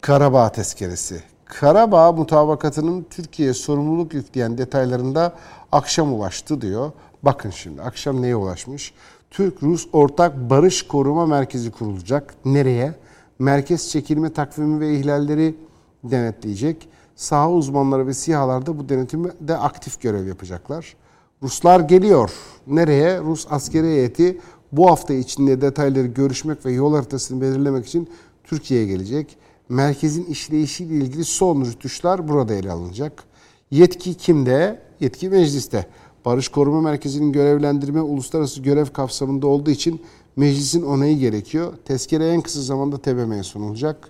Karabağ 0.00 0.52
tezkeresi. 0.52 1.22
Karabağ 1.60 2.12
mutabakatının 2.12 3.06
Türkiye'ye 3.10 3.54
sorumluluk 3.54 4.14
yükleyen 4.14 4.58
detaylarında 4.58 5.32
akşam 5.72 6.14
ulaştı 6.14 6.60
diyor. 6.60 6.92
Bakın 7.22 7.50
şimdi 7.50 7.82
akşam 7.82 8.22
neye 8.22 8.36
ulaşmış? 8.36 8.94
Türk-Rus 9.30 9.88
Ortak 9.92 10.50
Barış 10.50 10.82
Koruma 10.82 11.26
Merkezi 11.26 11.70
kurulacak. 11.70 12.34
Nereye? 12.44 12.94
Merkez 13.38 13.90
çekilme 13.90 14.32
takvimi 14.32 14.80
ve 14.80 14.98
ihlalleri 14.98 15.54
denetleyecek. 16.04 16.88
Saha 17.16 17.50
uzmanları 17.50 18.06
ve 18.06 18.14
SİHA'lar 18.14 18.66
da 18.66 18.78
bu 18.78 18.88
denetimde 18.88 19.32
de 19.40 19.56
aktif 19.56 20.00
görev 20.00 20.26
yapacaklar. 20.26 20.96
Ruslar 21.42 21.80
geliyor. 21.80 22.30
Nereye? 22.66 23.20
Rus 23.20 23.46
askeri 23.50 23.86
heyeti 23.86 24.40
bu 24.72 24.90
hafta 24.90 25.14
içinde 25.14 25.60
detayları 25.60 26.06
görüşmek 26.06 26.66
ve 26.66 26.72
yol 26.72 26.94
haritasını 26.94 27.40
belirlemek 27.40 27.86
için 27.86 28.08
Türkiye'ye 28.44 28.86
gelecek. 28.86 29.38
Merkezin 29.68 30.24
işleyişiyle 30.24 30.94
ilgili 30.94 31.24
son 31.24 31.64
rütuşlar 31.64 32.28
burada 32.28 32.54
ele 32.54 32.72
alınacak. 32.72 33.24
Yetki 33.70 34.14
kimde? 34.14 34.82
Yetki 35.00 35.28
mecliste. 35.28 35.86
Barış 36.24 36.48
Koruma 36.48 36.80
Merkezi'nin 36.80 37.32
görevlendirme 37.32 38.00
uluslararası 38.00 38.62
görev 38.62 38.86
kapsamında 38.86 39.46
olduğu 39.46 39.70
için 39.70 40.02
meclisin 40.36 40.82
onayı 40.82 41.18
gerekiyor. 41.18 41.72
Tezkere 41.84 42.28
en 42.28 42.40
kısa 42.40 42.62
zamanda 42.62 42.98
TBM'ye 42.98 43.42
sunulacak. 43.42 44.08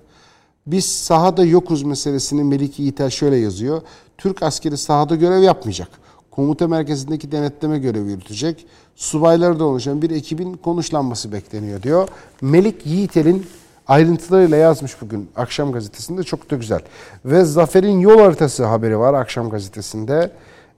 Biz 0.66 0.84
sahada 0.84 1.44
yokuz 1.44 1.82
meselesini 1.82 2.44
Melike 2.44 2.82
Yiğiter 2.82 3.10
şöyle 3.10 3.36
yazıyor. 3.36 3.82
Türk 4.18 4.42
askeri 4.42 4.76
sahada 4.76 5.16
görev 5.16 5.42
yapmayacak. 5.42 5.88
Komuta 6.30 6.68
merkezindeki 6.68 7.32
denetleme 7.32 7.78
görevi 7.78 8.10
yürütecek. 8.10 8.66
Subaylardan 8.96 9.66
oluşan 9.66 10.02
bir 10.02 10.10
ekibin 10.10 10.54
konuşlanması 10.54 11.32
bekleniyor 11.32 11.82
diyor. 11.82 12.08
Melik 12.40 12.86
Yiğiter'in 12.86 13.46
ayrıntılarıyla 13.88 14.56
yazmış 14.56 15.00
bugün 15.00 15.30
Akşam 15.36 15.72
Gazetesi'nde 15.72 16.22
çok 16.22 16.50
da 16.50 16.56
güzel. 16.56 16.80
Ve 17.24 17.44
Zafer'in 17.44 18.00
yol 18.00 18.20
haritası 18.20 18.64
haberi 18.64 18.98
var 18.98 19.14
Akşam 19.14 19.50
Gazetesi'nde. 19.50 20.30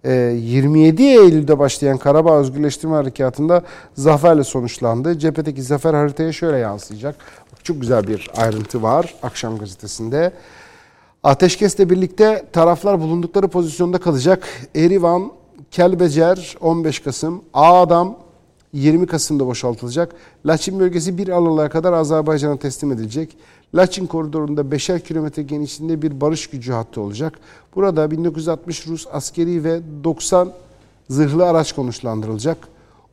Ee, 0.04 0.12
27 0.12 1.02
Eylül'de 1.02 1.58
başlayan 1.58 1.98
Karabağ 1.98 2.38
Özgürleştirme 2.38 2.94
Harekatı'nda 2.94 3.62
zaferle 3.94 4.44
sonuçlandı. 4.44 5.18
Cephedeki 5.18 5.62
zafer 5.62 5.94
haritaya 5.94 6.32
şöyle 6.32 6.58
yansıyacak. 6.58 7.16
Çok 7.62 7.80
güzel 7.80 8.08
bir 8.08 8.30
ayrıntı 8.36 8.82
var 8.82 9.14
Akşam 9.22 9.58
Gazetesi'nde. 9.58 10.32
Ateşkesle 11.22 11.90
birlikte 11.90 12.44
taraflar 12.52 13.00
bulundukları 13.00 13.48
pozisyonda 13.48 13.98
kalacak. 13.98 14.48
Erivan, 14.74 15.32
Kelbecer 15.70 16.56
15 16.60 17.00
Kasım, 17.00 17.42
Ağdam 17.54 18.16
20 18.74 19.06
Kasım'da 19.06 19.46
boşaltılacak. 19.46 20.14
Laçin 20.46 20.80
bölgesi 20.80 21.18
1 21.18 21.28
Aralık'a 21.28 21.68
kadar 21.68 21.92
Azerbaycan'a 21.92 22.56
teslim 22.56 22.92
edilecek. 22.92 23.36
Laçin 23.74 24.06
koridorunda 24.06 24.60
5'er 24.60 25.00
kilometre 25.00 25.42
genişliğinde 25.42 26.02
bir 26.02 26.20
barış 26.20 26.46
gücü 26.46 26.72
hattı 26.72 27.00
olacak. 27.00 27.38
Burada 27.74 28.10
1960 28.10 28.86
Rus 28.86 29.06
askeri 29.12 29.64
ve 29.64 29.80
90 30.04 30.52
zırhlı 31.08 31.46
araç 31.46 31.72
konuşlandırılacak. 31.72 32.58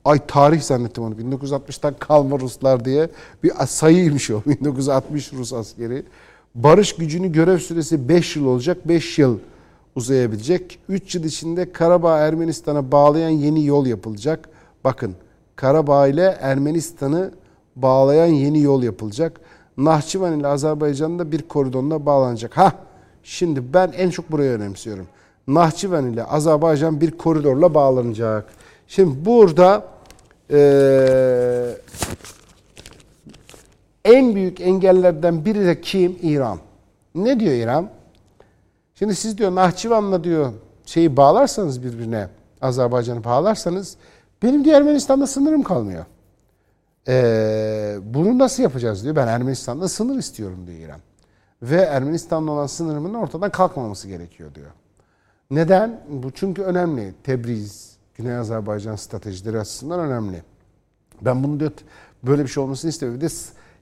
Ay 0.05 0.19
tarih 0.27 0.61
zannettim 0.61 1.03
onu. 1.03 1.15
1960'tan 1.15 1.93
kalma 1.99 2.39
Ruslar 2.39 2.85
diye 2.85 3.09
bir 3.43 3.51
sayıymış 3.67 4.31
o. 4.31 4.41
1960 4.45 5.33
Rus 5.33 5.53
askeri. 5.53 6.03
Barış 6.55 6.95
gücünü 6.95 7.31
görev 7.31 7.57
süresi 7.57 8.09
5 8.09 8.35
yıl 8.35 8.45
olacak. 8.45 8.87
5 8.87 9.19
yıl 9.19 9.39
uzayabilecek. 9.95 10.79
3 10.89 11.15
yıl 11.15 11.23
içinde 11.23 11.71
Karabağ 11.71 12.17
Ermenistan'a 12.17 12.91
bağlayan 12.91 13.29
yeni 13.29 13.65
yol 13.65 13.85
yapılacak. 13.85 14.49
Bakın 14.83 15.15
Karabağ 15.55 16.07
ile 16.07 16.37
Ermenistan'ı 16.41 17.31
bağlayan 17.75 18.27
yeni 18.27 18.61
yol 18.61 18.83
yapılacak. 18.83 19.41
Nahçıvan 19.77 20.39
ile 20.39 20.47
Azerbaycan'da 20.47 21.31
bir 21.31 21.41
koridorla 21.41 22.05
bağlanacak. 22.05 22.57
Ha 22.57 22.73
şimdi 23.23 23.73
ben 23.73 23.91
en 23.97 24.09
çok 24.09 24.31
burayı 24.31 24.51
önemsiyorum. 24.51 25.07
Nahçıvan 25.47 26.13
ile 26.13 26.23
Azerbaycan 26.23 27.01
bir 27.01 27.11
koridorla 27.11 27.73
bağlanacak. 27.73 28.45
Şimdi 28.87 29.25
burada 29.25 29.85
eee 30.49 31.77
en 34.05 34.35
büyük 34.35 34.61
engellerden 34.61 35.45
biri 35.45 35.65
de 35.65 35.81
kim? 35.81 36.17
İran. 36.21 36.59
Ne 37.15 37.39
diyor 37.39 37.53
İran? 37.53 37.89
Şimdi 38.95 39.15
siz 39.15 39.37
diyor 39.37 39.55
Nahçıvan'la 39.55 40.23
diyor 40.23 40.51
şeyi 40.85 41.17
bağlarsanız 41.17 41.83
birbirine 41.83 42.27
Azerbaycan'ı 42.61 43.23
bağlarsanız 43.23 43.97
benim 44.43 44.65
diyor 44.65 44.77
Ermenistan'da 44.77 45.27
sınırım 45.27 45.63
kalmıyor. 45.63 46.05
Ee, 47.07 47.97
bunu 48.03 48.37
nasıl 48.37 48.63
yapacağız 48.63 49.03
diyor. 49.03 49.15
Ben 49.15 49.27
Ermenistan'da 49.27 49.87
sınır 49.87 50.17
istiyorum 50.17 50.67
diyor 50.67 50.79
İran. 50.79 50.99
Ve 51.61 51.81
Ermenistan'la 51.81 52.51
olan 52.51 52.67
sınırımın 52.67 53.13
ortadan 53.13 53.51
kalkmaması 53.51 54.07
gerekiyor 54.07 54.55
diyor. 54.55 54.71
Neden? 55.51 56.01
Bu 56.09 56.31
çünkü 56.31 56.61
önemli. 56.61 57.13
Tebriz, 57.23 57.95
Güney 58.15 58.35
Azerbaycan 58.35 58.95
stratejileri 58.95 59.59
açısından 59.59 59.99
önemli. 59.99 60.43
Ben 61.21 61.43
bunu 61.43 61.59
diyor 61.59 61.71
böyle 62.23 62.43
bir 62.43 62.47
şey 62.47 62.63
olmasını 62.63 62.89
istemiyorum. 62.89 63.21
Bir 63.21 63.29
de 63.29 63.33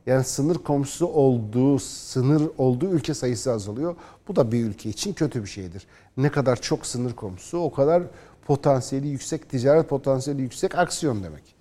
yani 0.06 0.24
sınır 0.24 0.56
komşusu 0.56 1.08
olduğu, 1.08 1.80
sınır 1.80 2.50
olduğu 2.58 2.86
ülke 2.86 3.14
sayısı 3.14 3.52
azalıyor. 3.52 3.96
Bu 4.28 4.36
da 4.36 4.52
bir 4.52 4.66
ülke 4.66 4.90
için 4.90 5.14
kötü 5.14 5.44
bir 5.44 5.50
şeydir. 5.50 5.88
Ne 6.18 6.30
kadar 6.30 6.56
çok 6.56 6.86
sınır 6.86 7.14
komşusu 7.14 7.58
o 7.58 7.72
kadar 7.72 8.04
potansiyeli 8.50 9.08
yüksek, 9.08 9.50
ticaret 9.50 9.90
potansiyeli 9.90 10.42
yüksek 10.42 10.76
aksiyon 10.76 11.24
demek. 11.24 11.56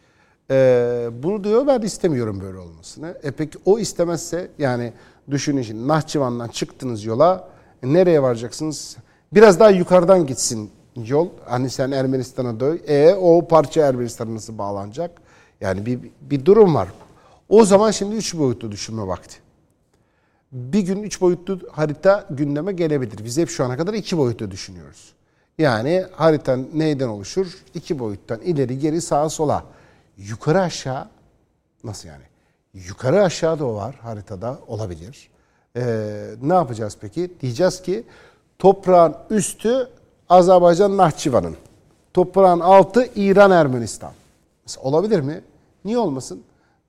Ee, 0.51 1.09
bunu 1.23 1.45
diyor 1.45 1.67
ben 1.67 1.81
istemiyorum 1.81 2.41
böyle 2.41 2.59
olmasını. 2.59 3.19
E 3.23 3.31
peki 3.31 3.59
o 3.65 3.79
istemezse 3.79 4.51
yani 4.59 4.93
düşünün 5.31 5.63
şimdi 5.63 5.89
Nahçıvan'dan 5.89 6.49
çıktınız 6.49 7.05
yola 7.05 7.49
nereye 7.83 8.23
varacaksınız? 8.23 8.97
Biraz 9.33 9.61
daha 9.61 9.71
yukarıdan 9.71 10.27
gitsin 10.27 10.71
yol. 10.97 11.29
Hani 11.45 11.71
sen 11.71 11.91
Ermenistan'a 11.91 12.61
döy. 12.61 12.81
E 12.87 13.15
o 13.15 13.49
parça 13.49 13.87
Ermenistan'a 13.87 14.35
nasıl 14.35 14.59
bağlanacak? 14.59 15.11
Yani 15.61 15.87
bir, 15.87 16.01
bir 16.21 16.45
durum 16.45 16.75
var. 16.75 16.89
O 17.49 17.65
zaman 17.65 17.91
şimdi 17.91 18.17
üç 18.17 18.39
boyutlu 18.39 18.73
düşünme 18.73 19.07
vakti. 19.07 19.37
Bir 20.53 20.81
gün 20.81 21.03
üç 21.03 21.21
boyutlu 21.21 21.61
harita 21.73 22.27
gündeme 22.31 22.73
gelebilir. 22.73 23.25
Biz 23.25 23.39
hep 23.39 23.49
şu 23.49 23.65
ana 23.65 23.77
kadar 23.77 23.95
iki 23.95 24.19
boyutlu 24.19 24.51
düşünüyoruz. 24.51 25.18
Yani 25.59 26.05
harita 26.13 26.59
neyden 26.75 27.09
oluşur? 27.09 27.59
İki 27.75 27.99
boyuttan 27.99 28.41
ileri 28.41 28.79
geri 28.79 29.01
sağa 29.01 29.29
sola. 29.29 29.65
Yukarı 30.17 30.61
aşağı 30.61 31.09
nasıl 31.85 32.09
yani? 32.09 32.25
Yukarı 32.75 33.23
aşağı 33.23 33.59
da 33.59 33.75
var 33.75 33.95
haritada 33.95 34.59
olabilir. 34.67 35.29
Ee, 35.77 36.25
ne 36.43 36.55
yapacağız 36.55 36.97
peki? 37.01 37.31
Diyeceğiz 37.41 37.83
ki 37.83 38.05
toprağın 38.59 39.17
üstü 39.31 39.89
Azerbaycan 40.29 40.97
Nahçıvan'ın. 40.97 41.57
Toprağın 42.15 42.61
altı 42.61 43.09
İran 43.15 43.51
Ermenistan. 43.51 44.13
Mesela 44.67 44.85
olabilir 44.85 45.21
mi? 45.21 45.41
Niye 45.85 45.99
olmasın? 45.99 46.43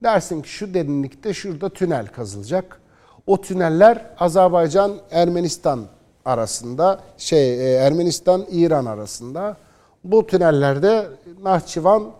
Dersin 0.03 0.41
ki 0.41 0.49
şu 0.49 0.73
derinlikte 0.73 1.33
şurada 1.33 1.69
tünel 1.69 2.07
kazılacak. 2.07 2.81
O 3.27 3.41
tüneller 3.41 4.05
Azerbaycan 4.19 4.97
Ermenistan 5.11 5.85
arasında 6.25 6.99
şey 7.17 7.75
Ermenistan 7.85 8.45
İran 8.51 8.85
arasında. 8.85 9.57
Bu 10.03 10.27
tünellerde 10.27 11.07
Nahçıvan 11.43 12.11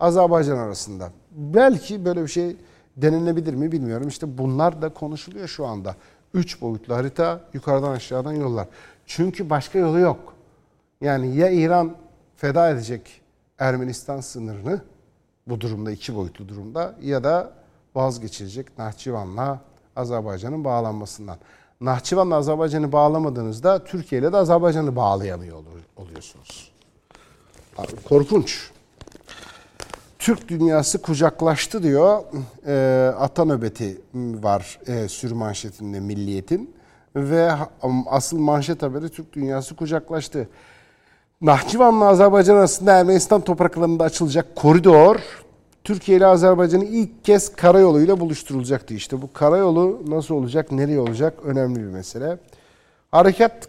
Azerbaycan 0.00 0.58
arasında. 0.58 1.10
Belki 1.30 2.04
böyle 2.04 2.22
bir 2.22 2.28
şey 2.28 2.56
denenebilir 2.96 3.54
mi 3.54 3.72
bilmiyorum. 3.72 4.08
İşte 4.08 4.38
bunlar 4.38 4.82
da 4.82 4.88
konuşuluyor 4.88 5.48
şu 5.48 5.66
anda. 5.66 5.94
Üç 6.34 6.60
boyutlu 6.60 6.94
harita 6.94 7.40
yukarıdan 7.52 7.90
aşağıdan 7.90 8.32
yollar. 8.32 8.68
Çünkü 9.06 9.50
başka 9.50 9.78
yolu 9.78 9.98
yok. 9.98 10.34
Yani 11.00 11.36
ya 11.36 11.50
İran 11.50 11.96
feda 12.36 12.70
edecek 12.70 13.20
Ermenistan 13.58 14.20
sınırını 14.20 14.80
bu 15.46 15.60
durumda 15.60 15.90
iki 15.90 16.16
boyutlu 16.16 16.48
durumda 16.48 16.94
ya 17.02 17.24
da 17.24 17.52
vazgeçilecek 17.94 18.78
Nahçıvan'la 18.78 19.60
Azerbaycan'ın 19.96 20.64
bağlanmasından. 20.64 21.36
Nahçıvan'la 21.80 22.34
Azerbaycan'ı 22.34 22.92
bağlamadığınızda 22.92 23.84
Türkiye 23.84 24.20
ile 24.20 24.32
de 24.32 24.36
Azerbaycan'ı 24.36 24.96
bağlayamıyor 24.96 25.56
oluyorsunuz. 25.96 26.72
Korkunç. 28.08 28.70
Türk 30.18 30.48
dünyası 30.48 31.02
kucaklaştı 31.02 31.82
diyor. 31.82 32.22
E, 32.66 33.06
ata 33.18 33.44
nöbeti 33.44 34.00
var 34.14 34.78
e, 34.86 35.08
sür 35.08 35.32
manşetinde 35.32 36.00
Milliyet'in. 36.00 36.74
Ve 37.16 37.52
asıl 38.06 38.38
manşet 38.38 38.82
haberi 38.82 39.08
Türk 39.08 39.32
dünyası 39.32 39.76
kucaklaştı. 39.76 40.48
Nahçıvan'la 41.40 42.04
Azerbaycan 42.04 42.56
arasında 42.56 42.92
Ermenistan 42.92 43.40
topraklarında 43.40 44.04
açılacak 44.04 44.56
koridor 44.56 45.20
Türkiye 45.88 46.18
ile 46.18 46.26
Azerbaycan'ı 46.26 46.84
ilk 46.84 47.24
kez 47.24 47.56
karayoluyla 47.56 48.20
buluşturulacaktı. 48.20 48.94
İşte 48.94 49.22
bu 49.22 49.32
karayolu 49.32 50.02
nasıl 50.06 50.34
olacak, 50.34 50.72
nereye 50.72 51.00
olacak 51.00 51.34
önemli 51.44 51.80
bir 51.80 51.86
mesele. 51.86 52.38
Harekat 53.10 53.68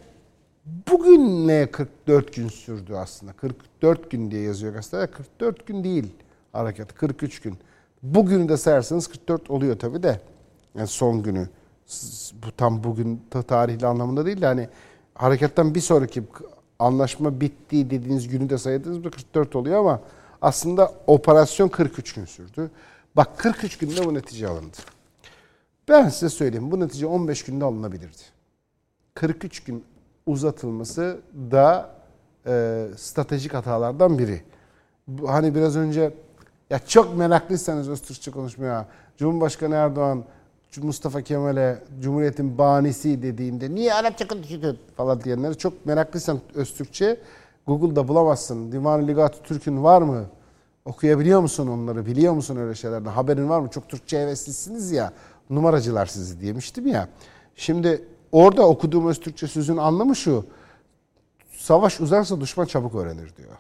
bugün 0.92 1.48
ne 1.48 1.68
44 1.72 2.36
gün 2.36 2.48
sürdü 2.48 2.94
aslında. 2.94 3.34
44 3.34 4.12
gün 4.12 4.32
diye 4.32 4.42
yazıyor 4.42 4.74
gazetede. 4.74 5.08
44 5.08 5.68
gün 5.68 5.84
değil 5.84 6.06
harekat, 6.54 6.96
43 6.96 7.42
gün. 7.42 7.58
Bugünü 8.04 8.50
de 8.50 8.58
sayarsanız 8.58 9.08
44 9.08 9.50
oluyor 9.50 9.80
tabii 9.80 10.04
de. 10.04 10.22
Yani 10.76 10.88
son 10.88 11.24
günü. 11.24 11.50
Bu 12.46 12.52
tam 12.58 12.84
bugün 12.84 13.22
tarihli 13.48 13.88
anlamında 13.88 14.26
değil 14.26 14.42
de 14.42 14.46
hani 14.46 14.70
harekattan 15.16 15.76
bir 15.76 15.82
sonraki 15.82 16.24
anlaşma 16.80 17.42
bitti 17.42 17.90
dediğiniz 17.90 18.28
günü 18.28 18.50
de 18.50 18.58
sayadınız 18.58 19.04
44 19.04 19.56
oluyor 19.56 19.80
ama 19.80 20.02
aslında 20.42 20.94
operasyon 21.08 21.68
43 21.68 22.14
gün 22.14 22.26
sürdü. 22.26 22.72
Bak 23.16 23.38
43 23.38 23.78
günde 23.78 24.06
bu 24.06 24.14
netice 24.14 24.48
alındı. 24.48 24.78
Ben 25.90 26.10
size 26.10 26.30
söyleyeyim 26.30 26.72
bu 26.72 26.80
netice 26.80 27.06
15 27.06 27.44
günde 27.44 27.66
alınabilirdi. 27.66 28.22
43 29.14 29.64
gün 29.64 29.84
uzatılması 30.26 31.20
da 31.52 31.96
e, 32.48 32.86
stratejik 32.98 33.54
hatalardan 33.54 34.20
biri. 34.20 34.42
Hani 35.26 35.56
biraz 35.56 35.76
önce 35.78 36.14
Ya 36.70 36.80
çok 36.80 37.18
meraklıysanız 37.18 37.90
öz 37.90 38.02
Türkçe 38.02 38.32
konuşmaya, 38.32 38.86
Cumhurbaşkanı 39.18 39.76
Erdoğan 39.76 40.24
Mustafa 40.78 41.22
Kemal'e 41.22 41.80
Cumhuriyet'in 42.02 42.58
banisi 42.58 43.24
dediğinde 43.24 43.76
niye 43.76 43.94
Arapça 43.94 44.28
konuşuyorsun 44.28 44.80
falan 44.98 45.24
diyenleri 45.24 45.58
çok 45.58 45.86
meraklıysan 45.86 46.40
öz 46.56 46.74
Türkçe 46.74 47.18
Google'da 47.70 48.08
bulamazsın. 48.08 48.72
Divan-ı 48.72 49.08
Ligat 49.08 49.44
Türk'ün 49.44 49.84
var 49.84 50.02
mı? 50.02 50.26
Okuyabiliyor 50.86 51.42
musun 51.42 51.68
onları? 51.68 52.06
Biliyor 52.06 52.34
musun 52.34 52.56
öyle 52.56 52.76
şeylerden? 52.76 53.12
Haberin 53.12 53.50
var 53.50 53.60
mı? 53.60 53.70
Çok 53.70 53.90
Türkçe 53.90 54.20
heveslisiniz 54.20 54.92
ya. 54.92 55.14
Numaracılar 55.50 56.06
sizi 56.06 56.42
diyemiştim 56.42 56.88
ya. 56.88 57.10
Şimdi 57.56 58.06
orada 58.32 58.68
okuduğum 58.68 59.08
öz 59.08 59.20
Türkçe 59.20 59.48
sözün 59.48 59.78
anlamı 59.78 60.16
şu. 60.16 60.46
Savaş 61.52 62.02
uzarsa 62.02 62.42
düşman 62.42 62.66
çabuk 62.66 62.96
öğrenir 62.96 63.36
diyor. 63.36 63.58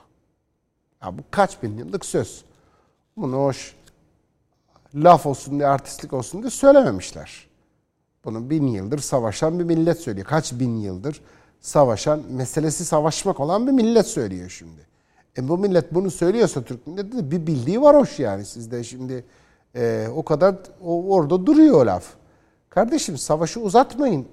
Ya 1.03 1.17
bu 1.17 1.21
kaç 1.31 1.63
bin 1.63 1.77
yıllık 1.77 2.05
söz. 2.05 2.43
Bunu 3.17 3.35
hoş 3.35 3.75
laf 4.95 5.25
olsun 5.25 5.59
diye, 5.59 5.67
artistlik 5.67 6.13
olsun 6.13 6.41
diye 6.41 6.51
söylememişler. 6.51 7.47
Bunu 8.25 8.49
bin 8.49 8.67
yıldır 8.67 8.99
savaşan 8.99 9.59
bir 9.59 9.63
millet 9.63 9.99
söylüyor. 9.99 10.27
Kaç 10.27 10.53
bin 10.53 10.77
yıldır 10.77 11.21
savaşan, 11.61 12.21
meselesi 12.29 12.85
savaşmak 12.85 13.39
olan 13.39 13.67
bir 13.67 13.71
millet 13.71 14.07
söylüyor 14.07 14.49
şimdi. 14.49 14.81
E 15.37 15.47
bu 15.47 15.57
millet 15.57 15.93
bunu 15.93 16.11
söylüyorsa 16.11 16.61
Türk 16.61 16.87
milleti 16.87 17.17
de 17.17 17.31
bir 17.31 17.47
bildiği 17.47 17.81
var 17.81 17.95
hoş 17.95 18.19
yani. 18.19 18.45
Sizde 18.45 18.83
şimdi 18.83 19.25
e, 19.75 20.07
o 20.15 20.23
kadar 20.23 20.55
o, 20.83 21.15
orada 21.15 21.45
duruyor 21.45 21.81
o 21.81 21.85
laf. 21.85 22.05
Kardeşim 22.69 23.17
savaşı 23.17 23.59
uzatmayın. 23.59 24.25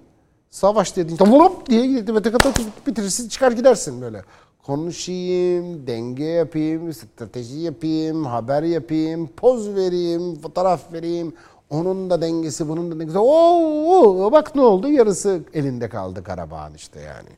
Savaş 0.51 0.97
dediğinde 0.97 1.24
vurup 1.24 1.70
diye 1.70 1.87
gidip 1.87 2.87
bitirirsin 2.87 3.29
çıkar 3.29 3.53
gidersin 3.53 4.01
böyle. 4.03 4.22
Konuşayım, 4.66 5.87
denge 5.87 6.24
yapayım, 6.24 6.93
strateji 6.93 7.59
yapayım, 7.59 8.24
haber 8.24 8.62
yapayım, 8.62 9.29
poz 9.37 9.74
vereyim, 9.74 10.35
fotoğraf 10.35 10.93
vereyim. 10.93 11.35
Onun 11.71 12.11
da 12.11 12.21
dengesi, 12.21 12.69
bunun 12.69 12.91
da 12.91 13.01
dengesi. 13.01 13.19
Oo, 13.19 14.33
bak 14.33 14.55
ne 14.55 14.61
oldu? 14.61 14.89
Yarısı 14.89 15.41
elinde 15.55 15.89
kaldı 15.89 16.25
Karabağ'ın 16.25 16.75
işte 16.75 17.01
yani. 17.01 17.29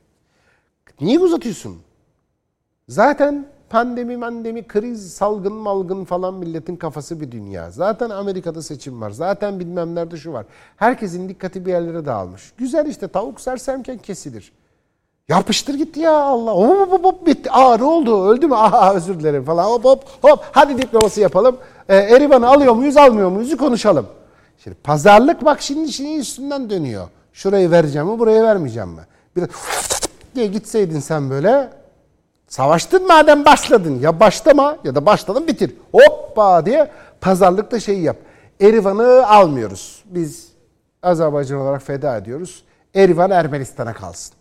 Niye 1.01 1.19
uzatıyorsun? 1.19 1.77
Zaten 2.89 3.47
pandemi, 3.71 4.17
mandemi, 4.17 4.67
kriz, 4.67 5.13
salgın, 5.13 5.53
malgın 5.53 6.05
falan 6.05 6.35
milletin 6.35 6.77
kafası 6.77 7.21
bir 7.21 7.33
dünya. 7.33 7.71
Zaten 7.71 8.11
Amerika'da 8.11 8.63
seçim 8.63 9.01
var. 9.01 9.11
Zaten 9.11 9.61
bilmem 9.61 9.95
nerede 9.95 10.17
şu 10.17 10.33
var. 10.33 10.47
Herkesin 10.77 11.29
dikkati 11.29 11.67
bir 11.67 11.71
yerlere 11.71 12.07
dağılmış. 12.07 12.53
Güzel 12.59 12.87
işte 12.87 13.09
tavuk 13.09 13.41
sersemken 13.41 13.99
kesilir. 13.99 14.53
Yapıştır 15.29 15.75
gitti 15.75 16.01
ya 16.01 16.15
Allah. 16.15 16.53
Hop 16.53 16.93
hop 16.93 17.05
hop 17.05 17.27
bitti. 17.27 17.51
Aa 17.51 17.77
ne 17.77 17.85
oldu? 17.85 18.29
Öldü 18.29 18.47
mü? 18.47 18.55
Aa 18.55 18.95
özür 18.95 19.21
dilerim 19.21 19.45
falan. 19.45 19.65
Hop 19.65 19.85
hop 19.85 20.05
hop. 20.23 20.41
Hadi 20.53 20.83
diploması 20.83 21.21
yapalım. 21.21 21.57
Ee, 21.89 21.97
Erivan'ı 21.97 22.49
alıyor 22.49 22.75
muyuz 22.75 22.97
almıyor 22.97 23.31
muyuz 23.31 23.57
konuşalım. 23.57 24.07
Şimdi 24.65 24.77
pazarlık 24.77 25.45
bak 25.45 25.63
şimdi 25.63 25.93
şeyin 25.93 26.21
üstünden 26.21 26.71
dönüyor. 26.71 27.09
Şurayı 27.33 27.71
vereceğim 27.71 28.09
mi 28.09 28.19
burayı 28.19 28.43
vermeyeceğim 28.43 28.89
mi? 28.89 29.03
Bir 29.37 29.43
de 29.43 29.49
diye 30.35 30.47
gitseydin 30.47 31.01
sen 31.01 31.31
böyle 31.31 31.71
savaştın 32.49 33.07
madem 33.07 33.45
başladın. 33.45 34.01
Ya 34.01 34.21
başlama 34.21 34.79
ya 34.85 34.95
da 34.95 35.07
başladın 35.07 35.47
bitir. 35.47 35.75
Hoppa 35.93 36.67
diye 36.67 36.91
pazarlıkta 37.21 37.81
şeyi 37.81 38.03
yap. 38.03 38.17
Erivan'ı 38.61 39.29
almıyoruz. 39.29 40.05
Biz 40.05 40.49
Azerbaycan 41.03 41.61
olarak 41.61 41.83
feda 41.83 42.17
ediyoruz. 42.17 42.63
Erivan 42.95 43.31
Ermenistan'a 43.31 43.93
kalsın. 43.93 44.35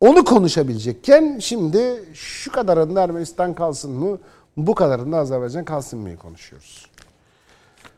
Onu 0.00 0.24
konuşabilecekken 0.24 1.38
şimdi 1.38 2.04
şu 2.14 2.52
kadarında 2.52 3.02
Ermenistan 3.02 3.54
kalsın 3.54 3.92
mı, 3.92 4.18
bu 4.56 4.74
kadarında 4.74 5.18
Azerbaycan 5.18 5.64
kalsın 5.64 5.98
mı 5.98 6.16
konuşuyoruz. 6.16 6.86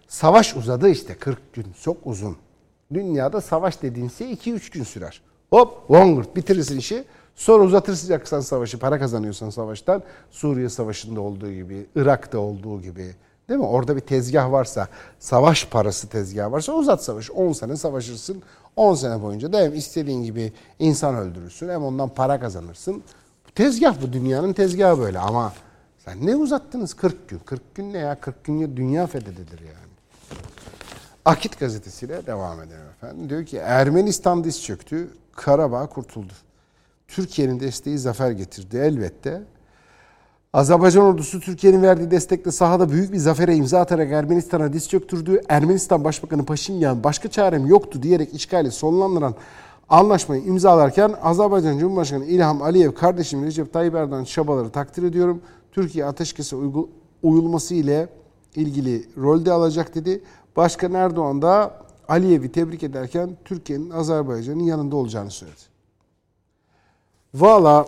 Savaş 0.09 0.57
uzadı 0.57 0.89
işte 0.89 1.15
40 1.15 1.53
gün 1.53 1.67
çok 1.83 1.97
uzun. 2.05 2.37
Dünyada 2.95 3.41
savaş 3.41 3.83
dediğin 3.83 4.09
şey 4.09 4.33
2-3 4.33 4.73
gün 4.73 4.85
sürer. 4.85 5.21
Hop 5.51 5.91
longer 5.91 6.37
bitirirsin 6.37 6.79
işi. 6.79 7.05
Sonra 7.35 7.65
uzatırsan 7.65 8.41
savaşı 8.41 8.79
para 8.79 8.99
kazanıyorsan 8.99 9.51
savaştan 9.51 10.03
Suriye 10.31 10.69
Savaşı'nda 10.69 11.21
olduğu 11.21 11.53
gibi, 11.53 11.87
Irak'ta 11.97 12.39
olduğu 12.39 12.83
gibi 12.83 13.15
değil 13.49 13.61
mi? 13.61 13.67
Orada 13.67 13.97
bir 13.97 14.01
tezgah 14.01 14.53
varsa, 14.53 14.89
savaş 15.19 15.67
parası 15.67 16.09
tezgah 16.09 16.53
varsa 16.53 16.73
uzat 16.73 17.05
savaşı. 17.05 17.33
10 17.33 17.53
sene 17.53 17.77
savaşırsın. 17.77 18.43
10 18.77 18.95
sene 18.95 19.23
boyunca 19.23 19.53
da 19.53 19.61
hem 19.61 19.75
istediğin 19.75 20.23
gibi 20.23 20.53
insan 20.79 21.15
öldürürsün 21.15 21.69
hem 21.69 21.85
ondan 21.85 22.09
para 22.09 22.41
kazanırsın. 22.41 23.03
Tezgah 23.55 24.03
bu 24.03 24.13
dünyanın 24.13 24.53
tezgahı 24.53 24.99
böyle 24.99 25.19
ama 25.19 25.53
sen 25.99 26.27
ne 26.27 26.37
uzattınız 26.37 26.95
40 26.95 27.29
gün? 27.29 27.39
40 27.39 27.75
gün 27.75 27.93
ne 27.93 27.99
ya? 27.99 28.21
40 28.21 28.45
gün 28.45 28.77
dünya 28.77 29.07
fethedilir 29.07 29.61
yani. 29.61 29.86
Akit 31.27 31.61
gazetesiyle 31.61 32.27
devam 32.27 32.61
edelim 32.61 32.87
efendim. 32.97 33.31
Diyor 33.31 33.47
ki 33.47 33.57
Ermenistan 33.57 34.45
diz 34.45 34.63
çöktü, 34.63 35.09
Karabağ 35.33 35.87
kurtuldu. 35.87 36.33
Türkiye'nin 37.09 37.61
desteği 37.61 37.99
zafer 37.99 38.31
getirdi 38.31 38.77
elbette. 38.77 39.43
Azerbaycan 40.53 41.05
ordusu 41.05 41.41
Türkiye'nin 41.41 41.83
verdiği 41.83 42.11
destekle 42.11 42.51
sahada 42.51 42.91
büyük 42.91 43.13
bir 43.13 43.19
zafere 43.19 43.57
imza 43.57 43.81
atarak 43.81 44.13
Ermenistan'a 44.13 44.73
diz 44.73 44.89
çöktürdü. 44.89 45.41
Ermenistan 45.49 46.05
Başbakanı 46.05 46.45
Paşinyan 46.45 47.05
başka 47.05 47.31
çarem 47.31 47.67
yoktu 47.67 48.03
diyerek 48.03 48.35
işgali 48.35 48.71
sonlandıran 48.71 49.35
anlaşmayı 49.89 50.43
imzalarken 50.43 51.15
Azerbaycan 51.23 51.79
Cumhurbaşkanı 51.79 52.25
İlham 52.25 52.63
Aliyev 52.63 52.93
kardeşim 52.93 53.45
Recep 53.45 53.73
Tayyip 53.73 53.95
Erdoğan 53.95 54.25
çabaları 54.25 54.71
takdir 54.71 55.03
ediyorum. 55.03 55.43
Türkiye 55.73 56.05
ateşkese 56.05 56.57
uyulması 57.23 57.75
ile 57.75 58.09
ilgili 58.57 59.05
rolde 59.17 59.53
alacak 59.53 59.95
dedi. 59.95 60.23
Başkan 60.57 60.95
Erdoğan 60.95 61.43
da 61.43 61.75
Aliyev'i 62.09 62.53
tebrik 62.53 62.83
ederken 62.83 63.37
Türkiye'nin 63.45 63.91
Azerbaycan'ın 63.91 64.63
yanında 64.63 64.97
olacağını 64.97 65.31
söyledi. 65.31 65.61
Valla 67.35 67.87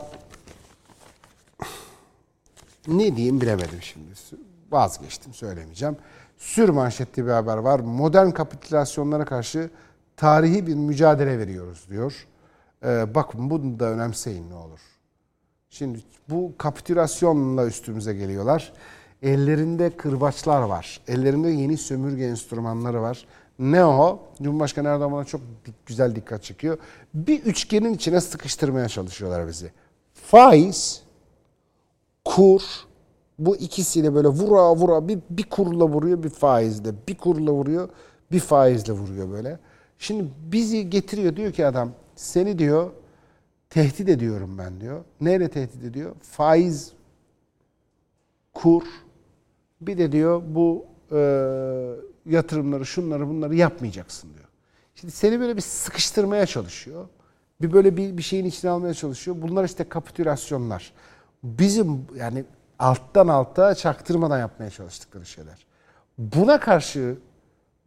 ne 2.86 3.16
diyeyim 3.16 3.40
bilemedim 3.40 3.82
şimdi. 3.82 4.10
Vazgeçtim 4.70 5.34
söylemeyeceğim. 5.34 5.96
Sür 6.38 6.68
manşetli 6.68 7.26
bir 7.26 7.30
haber 7.30 7.56
var. 7.56 7.80
Modern 7.80 8.30
kapitülasyonlara 8.30 9.24
karşı 9.24 9.70
tarihi 10.16 10.66
bir 10.66 10.74
mücadele 10.74 11.38
veriyoruz 11.38 11.86
diyor. 11.90 12.26
Ee, 12.84 13.14
bakın 13.14 13.50
bunu 13.50 13.80
da 13.80 13.84
önemseyin 13.84 14.50
ne 14.50 14.54
olur. 14.54 14.80
Şimdi 15.70 16.00
bu 16.28 16.52
kapitülasyonla 16.58 17.66
üstümüze 17.66 18.14
geliyorlar. 18.14 18.72
Ellerinde 19.22 19.90
kırbaçlar 19.96 20.62
var. 20.62 21.00
Ellerinde 21.08 21.48
yeni 21.48 21.76
sömürge 21.76 22.24
enstrümanları 22.24 23.02
var. 23.02 23.26
Ne 23.58 23.84
o? 23.84 24.22
Cumhurbaşkanı 24.42 24.88
Erdoğan 24.88 25.12
bana 25.12 25.24
çok 25.24 25.40
güzel 25.86 26.14
dikkat 26.14 26.42
çekiyor. 26.42 26.78
Bir 27.14 27.42
üçgenin 27.42 27.94
içine 27.94 28.20
sıkıştırmaya 28.20 28.88
çalışıyorlar 28.88 29.48
bizi. 29.48 29.72
Faiz, 30.14 31.02
kur, 32.24 32.62
bu 33.38 33.56
ikisiyle 33.56 34.14
böyle 34.14 34.28
vura 34.28 34.76
vura 34.76 35.08
bir, 35.08 35.18
bir 35.30 35.42
kurla 35.42 35.88
vuruyor 35.88 36.22
bir 36.22 36.28
faizle. 36.28 36.90
Bir 37.08 37.16
kurla 37.16 37.52
vuruyor 37.52 37.88
bir 38.32 38.40
faizle 38.40 38.92
vuruyor 38.92 39.30
böyle. 39.30 39.58
Şimdi 39.98 40.30
bizi 40.52 40.90
getiriyor 40.90 41.36
diyor 41.36 41.52
ki 41.52 41.66
adam 41.66 41.92
seni 42.16 42.58
diyor 42.58 42.90
tehdit 43.70 44.08
ediyorum 44.08 44.58
ben 44.58 44.80
diyor. 44.80 45.04
Neyle 45.20 45.48
tehdit 45.48 45.84
ediyor? 45.84 46.14
Faiz, 46.22 46.92
kur, 48.54 48.82
bir 49.80 49.98
de 49.98 50.12
diyor 50.12 50.42
bu 50.46 50.86
e, 51.12 51.18
yatırımları, 52.26 52.86
şunları, 52.86 53.28
bunları 53.28 53.54
yapmayacaksın 53.54 54.34
diyor. 54.34 54.48
Şimdi 54.94 55.12
seni 55.12 55.40
böyle 55.40 55.56
bir 55.56 55.62
sıkıştırmaya 55.62 56.46
çalışıyor. 56.46 57.08
Bir 57.60 57.72
böyle 57.72 57.96
bir, 57.96 58.16
bir 58.16 58.22
şeyin 58.22 58.44
içine 58.44 58.70
almaya 58.70 58.94
çalışıyor. 58.94 59.36
Bunlar 59.42 59.64
işte 59.64 59.88
kapitülasyonlar. 59.88 60.92
Bizim 61.42 62.06
yani 62.16 62.44
alttan 62.78 63.28
alta 63.28 63.74
çaktırmadan 63.74 64.38
yapmaya 64.38 64.70
çalıştıkları 64.70 65.26
şeyler. 65.26 65.66
Buna 66.18 66.60
karşı 66.60 67.16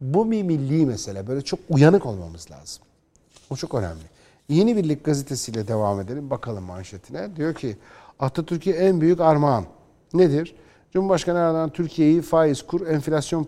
bu 0.00 0.30
bir 0.30 0.42
milli 0.42 0.86
mesele. 0.86 1.26
Böyle 1.26 1.42
çok 1.42 1.60
uyanık 1.68 2.06
olmamız 2.06 2.50
lazım. 2.50 2.82
O 3.50 3.56
çok 3.56 3.74
önemli. 3.74 4.02
Yeni 4.48 4.76
Birlik 4.76 5.04
gazetesiyle 5.04 5.68
devam 5.68 6.00
edelim. 6.00 6.30
Bakalım 6.30 6.64
manşetine. 6.64 7.36
Diyor 7.36 7.54
ki 7.54 7.76
Atatürk'e 8.18 8.70
en 8.70 9.00
büyük 9.00 9.20
armağan 9.20 9.64
nedir? 10.14 10.54
Cumhurbaşkanı 10.92 11.38
Erdoğan 11.38 11.70
Türkiye'yi 11.70 12.22
faiz, 12.22 12.62
kur, 12.62 12.86
enflasyon 12.86 13.46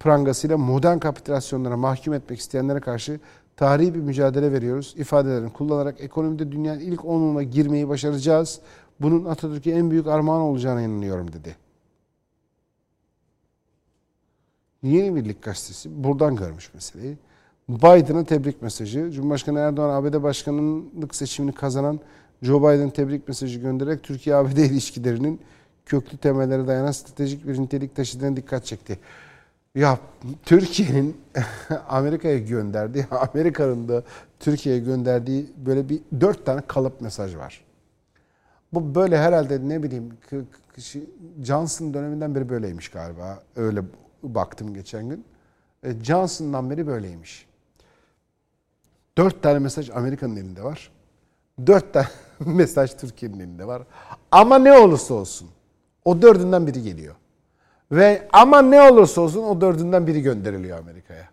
prangasıyla 0.00 0.58
modern 0.58 0.98
kapitülasyonlara 0.98 1.76
mahkum 1.76 2.14
etmek 2.14 2.38
isteyenlere 2.38 2.80
karşı 2.80 3.20
tarihi 3.56 3.94
bir 3.94 4.00
mücadele 4.00 4.52
veriyoruz. 4.52 4.94
İfadelerini 4.98 5.52
kullanarak 5.52 6.00
ekonomide 6.00 6.52
dünyanın 6.52 6.80
ilk 6.80 7.04
onuna 7.04 7.42
girmeyi 7.42 7.88
başaracağız. 7.88 8.60
Bunun 9.00 9.24
Atatürk'e 9.24 9.70
en 9.70 9.90
büyük 9.90 10.06
armağan 10.06 10.40
olacağına 10.40 10.82
inanıyorum 10.82 11.32
dedi. 11.32 11.56
Yeni 14.82 15.16
Birlik 15.16 15.42
Gazetesi 15.42 16.04
buradan 16.04 16.36
görmüş 16.36 16.74
meseleyi. 16.74 17.18
Biden'a 17.68 18.24
tebrik 18.24 18.62
mesajı. 18.62 19.10
Cumhurbaşkanı 19.10 19.58
Erdoğan 19.58 19.90
ABD 19.90 20.22
başkanlık 20.22 21.14
seçimini 21.14 21.52
kazanan 21.52 22.00
Joe 22.42 22.60
Biden 22.60 22.90
tebrik 22.90 23.28
mesajı 23.28 23.60
göndererek 23.60 24.02
Türkiye-ABD 24.02 24.56
ilişkilerinin 24.56 25.40
köklü 25.86 26.16
temellere 26.16 26.66
dayanan 26.66 26.92
stratejik 26.92 27.46
bir 27.46 27.58
nitelik 27.58 27.96
taşıdığına 27.96 28.36
dikkat 28.36 28.64
çekti. 28.64 28.98
Ya 29.74 29.98
Türkiye'nin 30.42 31.20
Amerika'ya 31.88 32.38
gönderdiği, 32.38 33.06
Amerika'nın 33.10 33.88
da 33.88 34.02
Türkiye'ye 34.40 34.80
gönderdiği 34.80 35.52
böyle 35.56 35.88
bir 35.88 36.00
dört 36.20 36.46
tane 36.46 36.60
kalıp 36.66 37.00
mesaj 37.00 37.36
var. 37.36 37.64
Bu 38.72 38.94
böyle 38.94 39.18
herhalde 39.18 39.68
ne 39.68 39.82
bileyim 39.82 40.18
Johnson 41.42 41.94
döneminden 41.94 42.34
beri 42.34 42.48
böyleymiş 42.48 42.88
galiba. 42.88 43.42
Öyle 43.56 43.82
baktım 44.22 44.74
geçen 44.74 45.08
gün. 45.08 45.24
E, 45.84 46.04
Johnson'dan 46.04 46.70
beri 46.70 46.86
böyleymiş. 46.86 47.46
Dört 49.18 49.42
tane 49.42 49.58
mesaj 49.58 49.90
Amerika'nın 49.90 50.36
elinde 50.36 50.62
var. 50.62 50.92
Dört 51.66 51.92
tane 51.92 52.06
mesaj 52.38 52.96
Türkiye'nin 52.96 53.40
elinde 53.40 53.66
var. 53.66 53.82
Ama 54.30 54.58
ne 54.58 54.72
olursa 54.72 55.14
olsun 55.14 55.48
o 56.04 56.22
dördünden 56.22 56.66
biri 56.66 56.82
geliyor. 56.82 57.14
Ve 57.92 58.28
ama 58.32 58.62
ne 58.62 58.82
olursa 58.82 59.20
olsun 59.20 59.42
o 59.42 59.60
dördünden 59.60 60.06
biri 60.06 60.22
gönderiliyor 60.22 60.78
Amerika'ya. 60.78 61.28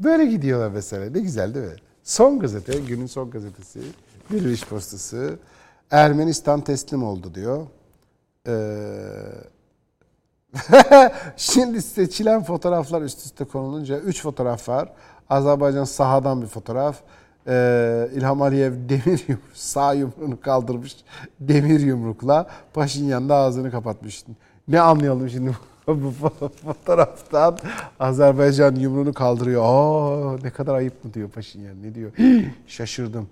Böyle 0.00 0.26
gidiyorlar 0.26 0.70
mesela. 0.70 1.10
Ne 1.10 1.20
güzel 1.20 1.54
değil 1.54 1.66
mi? 1.66 1.76
Son 2.02 2.38
gazete, 2.38 2.78
günün 2.78 3.06
son 3.06 3.30
gazetesi, 3.30 3.80
bir 4.30 4.44
iş 4.44 4.64
postası. 4.64 5.38
Ermenistan 5.90 6.60
teslim 6.60 7.04
oldu 7.04 7.34
diyor. 7.34 7.66
Ee, 8.46 8.52
Şimdi 11.36 11.82
seçilen 11.82 12.42
fotoğraflar 12.42 13.02
üst 13.02 13.26
üste 13.26 13.44
konulunca 13.44 13.98
3 13.98 14.22
fotoğraf 14.22 14.68
var. 14.68 14.88
Azerbaycan 15.30 15.84
sahadan 15.84 16.42
bir 16.42 16.46
fotoğraf. 16.46 16.96
Ee, 17.50 18.08
İlham 18.14 18.42
Aliyev 18.42 18.72
demir 18.88 19.24
yum 19.28 19.38
sağ 19.54 19.92
yumruğunu 19.94 20.40
kaldırmış 20.40 20.96
demir 21.40 21.80
yumrukla 21.80 22.46
Paşinyan 22.74 23.28
da 23.28 23.36
ağzını 23.36 23.70
kapatmış. 23.70 24.24
Ne 24.68 24.80
anlayalım 24.80 25.30
şimdi 25.30 25.56
bu 25.86 26.12
fo- 26.22 26.50
fotoğraftan 26.64 27.58
Azerbaycan 28.00 28.74
yumruğunu 28.74 29.12
kaldırıyor. 29.12 29.62
Aa 29.64 30.38
ne 30.42 30.50
kadar 30.50 30.74
ayıp 30.74 31.04
mı 31.04 31.14
diyor 31.14 31.28
Paşinyan. 31.28 31.82
Ne 31.82 31.94
diyor? 31.94 32.12
Şaşırdım. 32.66 33.28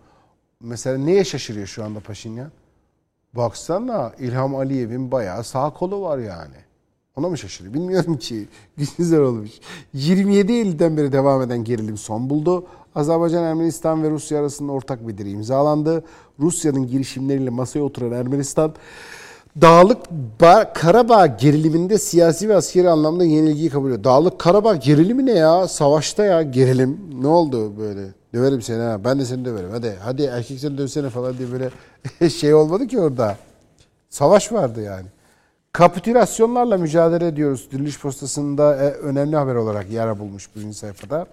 Mesela 0.61 0.99
neye 0.99 1.25
şaşırıyor 1.25 1.67
şu 1.67 1.85
anda 1.85 2.01
Paşinyan? 2.01 2.51
Baksana 3.35 4.13
İlham 4.19 4.55
Aliyev'in 4.55 5.11
bayağı 5.11 5.45
sağ 5.45 5.71
kolu 5.71 6.03
var 6.03 6.19
yani. 6.19 6.55
Ona 7.17 7.29
mı 7.29 7.39
şaşırıyor? 7.39 7.75
Bilmiyorum 7.75 8.17
ki. 8.17 8.49
Güzel 8.99 9.21
olmuş. 9.21 9.51
27 9.93 10.53
Eylül'den 10.53 10.97
beri 10.97 11.13
devam 11.13 11.43
eden 11.43 11.65
gerilim 11.65 11.97
son 11.97 12.31
buldu. 12.31 12.67
Azerbaycan, 12.99 13.45
Ermenistan 13.45 14.03
ve 14.03 14.11
Rusya 14.11 14.41
arasında 14.41 14.73
ortak 14.73 15.09
bildiri 15.09 15.31
imzalandı. 15.31 16.05
Rusya'nın 16.41 16.87
girişimleriyle 16.87 17.51
masaya 17.51 17.81
oturan 17.81 18.13
Ermenistan, 18.13 18.75
Dağlık 19.61 19.99
Ba- 20.41 20.73
Karabağ 20.73 21.27
geriliminde 21.27 21.99
siyasi 21.99 22.49
ve 22.49 22.57
askeri 22.57 22.91
anlamda 22.91 23.25
yenilgiyi 23.25 23.71
kabul 23.71 23.89
ediyor. 23.89 24.05
Dağlık 24.05 24.39
Karabağ 24.39 24.75
gerilimi 24.77 25.27
ne 25.27 25.33
ya? 25.33 25.69
Savaşta 25.69 26.25
ya 26.25 26.43
gerilim. 26.43 27.01
Ne 27.21 27.27
oldu 27.27 27.79
böyle? 27.79 28.01
Döverim 28.35 28.63
seni 28.63 28.83
ha. 28.83 29.05
Ben 29.05 29.19
de 29.19 29.25
seni 29.25 29.45
döverim. 29.45 29.71
Hadi 29.71 29.95
hadi 30.03 30.23
erkek 30.23 30.61
seni 30.61 30.79
dövsene 30.79 31.11
falan 31.11 31.39
diye 31.39 31.49
böyle 31.53 31.71
şey 32.31 32.55
olmadı 32.55 32.87
ki 32.87 33.01
orada. 33.01 33.37
Savaş 34.11 34.53
vardı 34.53 34.83
yani. 34.83 35.07
Kapitülasyonlarla 35.73 36.77
mücadele 36.79 37.27
ediyoruz. 37.27 37.69
Diriliş 37.73 38.01
Postası'nda 38.01 38.77
e, 38.77 38.91
önemli 38.91 39.37
haber 39.37 39.55
olarak 39.55 39.91
yer 39.91 40.19
bulmuş 40.19 40.57
birinci 40.57 40.79
sayfada. 40.79 41.27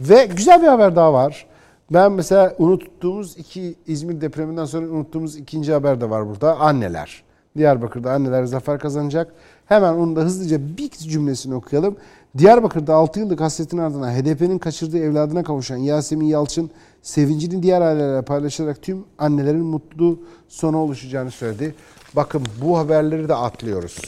Ve 0.00 0.28
güzel 0.36 0.62
bir 0.62 0.66
haber 0.66 0.96
daha 0.96 1.12
var. 1.12 1.46
Ben 1.90 2.12
mesela 2.12 2.54
unuttuğumuz 2.58 3.38
iki 3.38 3.74
İzmir 3.86 4.20
depreminden 4.20 4.64
sonra 4.64 4.86
unuttuğumuz 4.86 5.36
ikinci 5.36 5.72
haber 5.72 6.00
de 6.00 6.10
var 6.10 6.28
burada. 6.28 6.56
Anneler. 6.56 7.22
Diyarbakır'da 7.56 8.12
anneler 8.12 8.44
zafer 8.44 8.78
kazanacak. 8.78 9.32
Hemen 9.66 9.92
onu 9.92 10.16
da 10.16 10.20
hızlıca 10.20 10.76
bir 10.78 10.90
cümlesini 10.90 11.54
okuyalım. 11.54 11.96
Diyarbakır'da 12.38 12.94
6 12.94 13.20
yıllık 13.20 13.40
hasretin 13.40 13.78
ardından 13.78 14.12
HDP'nin 14.12 14.58
kaçırdığı 14.58 14.98
evladına 14.98 15.42
kavuşan 15.42 15.76
Yasemin 15.76 16.26
Yalçın 16.26 16.70
sevincini 17.02 17.62
diğer 17.62 17.80
ailelerle 17.80 18.22
paylaşarak 18.22 18.82
tüm 18.82 19.04
annelerin 19.18 19.64
mutlu 19.64 20.18
sona 20.48 20.76
oluşacağını 20.76 21.30
söyledi. 21.30 21.74
Bakın 22.16 22.42
bu 22.62 22.78
haberleri 22.78 23.28
de 23.28 23.34
atlıyoruz. 23.34 24.00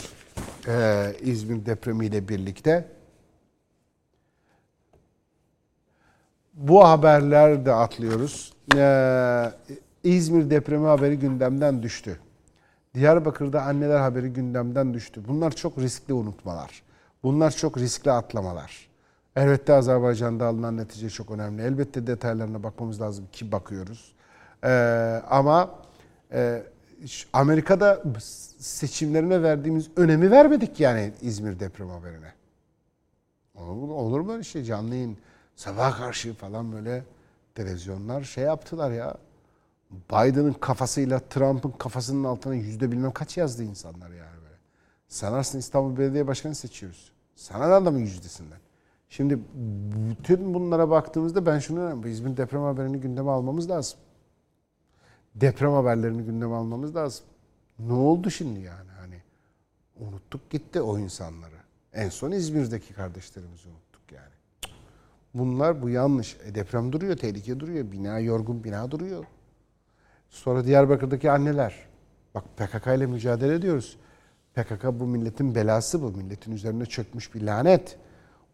Ee, 0.69 1.13
İzmir 1.23 1.67
depremiyle 1.67 2.29
birlikte. 2.29 2.89
Bu 6.55 6.89
haberler 6.89 7.67
de 7.67 7.73
atlıyoruz. 7.73 8.53
Ee, 8.77 9.53
İzmir 10.05 10.51
depremi 10.51 10.87
haberi 10.87 11.19
gündemden 11.19 11.83
düştü. 11.83 12.19
Diyarbakır'da 12.95 13.63
anneler 13.63 14.01
haberi 14.01 14.33
gündemden 14.33 14.95
düştü. 14.95 15.23
Bunlar 15.29 15.51
çok 15.51 15.79
riskli 15.79 16.15
unutmalar. 16.15 16.83
Bunlar 17.23 17.51
çok 17.51 17.79
riskli 17.79 18.11
atlamalar. 18.11 18.89
Elbette 19.37 19.73
Azerbaycan'da 19.73 20.47
alınan 20.47 20.77
netice 20.77 21.11
çok 21.11 21.31
önemli. 21.31 21.63
Elbette 21.63 22.07
detaylarına 22.07 22.63
bakmamız 22.63 23.01
lazım 23.01 23.27
ki 23.33 23.53
bakıyoruz. 23.53 24.13
Ee, 24.65 24.69
ama 25.31 25.75
e, 26.33 26.63
Amerika'da 27.33 28.03
seçimlerine 28.59 29.43
verdiğimiz 29.43 29.91
önemi 29.97 30.31
vermedik 30.31 30.81
yani 30.81 31.13
İzmir 31.23 31.61
deprem 31.61 31.89
haberine. 31.89 32.33
Olur, 33.55 33.89
olur 33.89 34.21
mu 34.21 34.33
öyle 34.33 34.43
şey 34.43 34.65
canlı 34.65 34.95
yayın 34.95 35.17
sabah 35.63 35.97
karşı 35.99 36.35
falan 36.35 36.73
böyle 36.73 37.05
televizyonlar 37.55 38.23
şey 38.23 38.45
yaptılar 38.45 38.91
ya. 38.91 39.15
Biden'ın 39.91 40.53
kafasıyla 40.53 41.21
Trump'ın 41.21 41.71
kafasının 41.71 42.25
altına 42.25 42.55
yüzde 42.55 42.93
bilmem 42.93 43.13
kaç 43.13 43.37
yazdı 43.37 43.63
insanlar 43.63 44.11
yani 44.11 44.37
böyle. 44.45 44.57
Sanarsın 45.09 45.59
İstanbul 45.59 45.99
Belediye 45.99 46.27
Başkanı 46.27 46.55
seçiyoruz. 46.55 47.13
Sanadan 47.35 47.87
da 47.87 47.91
mı 47.91 48.01
yüzdesinden? 48.01 48.59
Şimdi 49.09 49.39
bütün 50.11 50.55
bunlara 50.55 50.91
baktığımızda 50.91 51.47
ben 51.47 51.59
şunu 51.59 51.81
önemli. 51.81 52.11
İzmir 52.11 52.37
deprem 52.37 52.63
haberini 52.63 53.01
gündeme 53.01 53.31
almamız 53.31 53.71
lazım. 53.71 53.99
Deprem 55.35 55.73
haberlerini 55.73 56.23
gündeme 56.23 56.55
almamız 56.55 56.97
lazım. 56.97 57.25
Ne 57.79 57.93
oldu 57.93 58.31
şimdi 58.31 58.61
yani? 58.61 58.91
Hani 59.01 59.23
unuttuk 60.01 60.51
gitti 60.51 60.81
o 60.81 60.99
insanları. 60.99 61.57
En 61.93 62.09
son 62.09 62.33
İzmir'deki 62.33 62.95
kardeşlerimizi 62.95 63.69
unuttuk. 63.69 63.82
Bunlar 65.35 65.83
bu 65.83 65.89
yanlış. 65.89 66.37
E, 66.47 66.55
deprem 66.55 66.93
duruyor, 66.93 67.17
tehlike 67.17 67.61
duruyor. 67.61 67.93
Bina 67.93 68.19
yorgun 68.19 68.65
bina 68.65 68.91
duruyor. 68.91 69.25
Sonra 70.31 70.65
Diyarbakır'daki 70.65 71.31
anneler. 71.31 71.75
Bak 72.35 72.45
PKK 72.57 72.87
ile 72.87 73.07
mücadele 73.07 73.55
ediyoruz. 73.55 73.97
PKK 74.55 74.85
bu 74.85 75.07
milletin 75.07 75.55
belası 75.55 76.03
bu. 76.03 76.11
Milletin 76.11 76.53
üzerine 76.53 76.87
çökmüş 76.87 77.35
bir 77.35 77.43
lanet. 77.43 77.97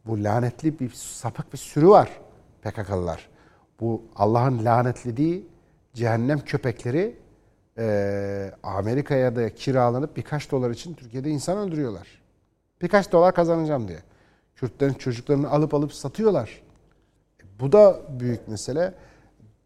Bu 0.06 0.24
lanetli 0.24 0.78
bir 0.78 0.90
sapık 0.90 1.52
bir 1.52 1.58
sürü 1.58 1.88
var 1.88 2.20
PKK'lılar. 2.62 3.28
Bu 3.80 4.02
Allah'ın 4.16 4.64
lanetlediği 4.64 5.46
cehennem 5.94 6.40
köpekleri 6.40 7.16
eee, 7.78 8.52
Amerika'ya 8.62 9.36
da 9.36 9.54
kiralanıp 9.54 10.16
birkaç 10.16 10.50
dolar 10.50 10.70
için 10.70 10.94
Türkiye'de 10.94 11.30
insan 11.30 11.58
öldürüyorlar. 11.58 12.22
Birkaç 12.82 13.12
dolar 13.12 13.34
kazanacağım 13.34 13.88
diye. 13.88 13.98
Kürtlerin 14.56 14.94
çocuklarını 14.94 15.50
alıp 15.50 15.74
alıp 15.74 15.92
satıyorlar. 15.92 16.62
Bu 17.60 17.72
da 17.72 18.00
büyük 18.20 18.48
mesele. 18.48 18.94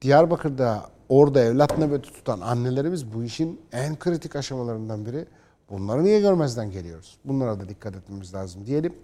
Diyarbakır'da 0.02 0.82
orada 1.08 1.44
evlat 1.44 1.78
nöbeti 1.78 2.12
tutan 2.12 2.40
annelerimiz 2.40 3.14
bu 3.14 3.24
işin 3.24 3.60
en 3.72 3.98
kritik 3.98 4.36
aşamalarından 4.36 5.06
biri. 5.06 5.26
Bunları 5.70 6.04
niye 6.04 6.20
görmezden 6.20 6.70
geliyoruz? 6.70 7.18
Bunlara 7.24 7.60
da 7.60 7.68
dikkat 7.68 7.96
etmemiz 7.96 8.34
lazım 8.34 8.66
diyelim. 8.66 8.94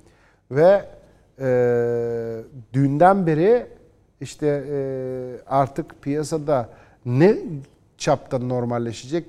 Ve 0.51 0.89
e, 1.41 1.49
dünden 2.73 3.27
beri 3.27 3.67
işte 4.21 4.65
e, 4.71 4.79
artık 5.47 6.03
piyasada 6.03 6.69
ne 7.07 7.37
çapta 7.99 8.39
normalleşecek? 8.39 9.27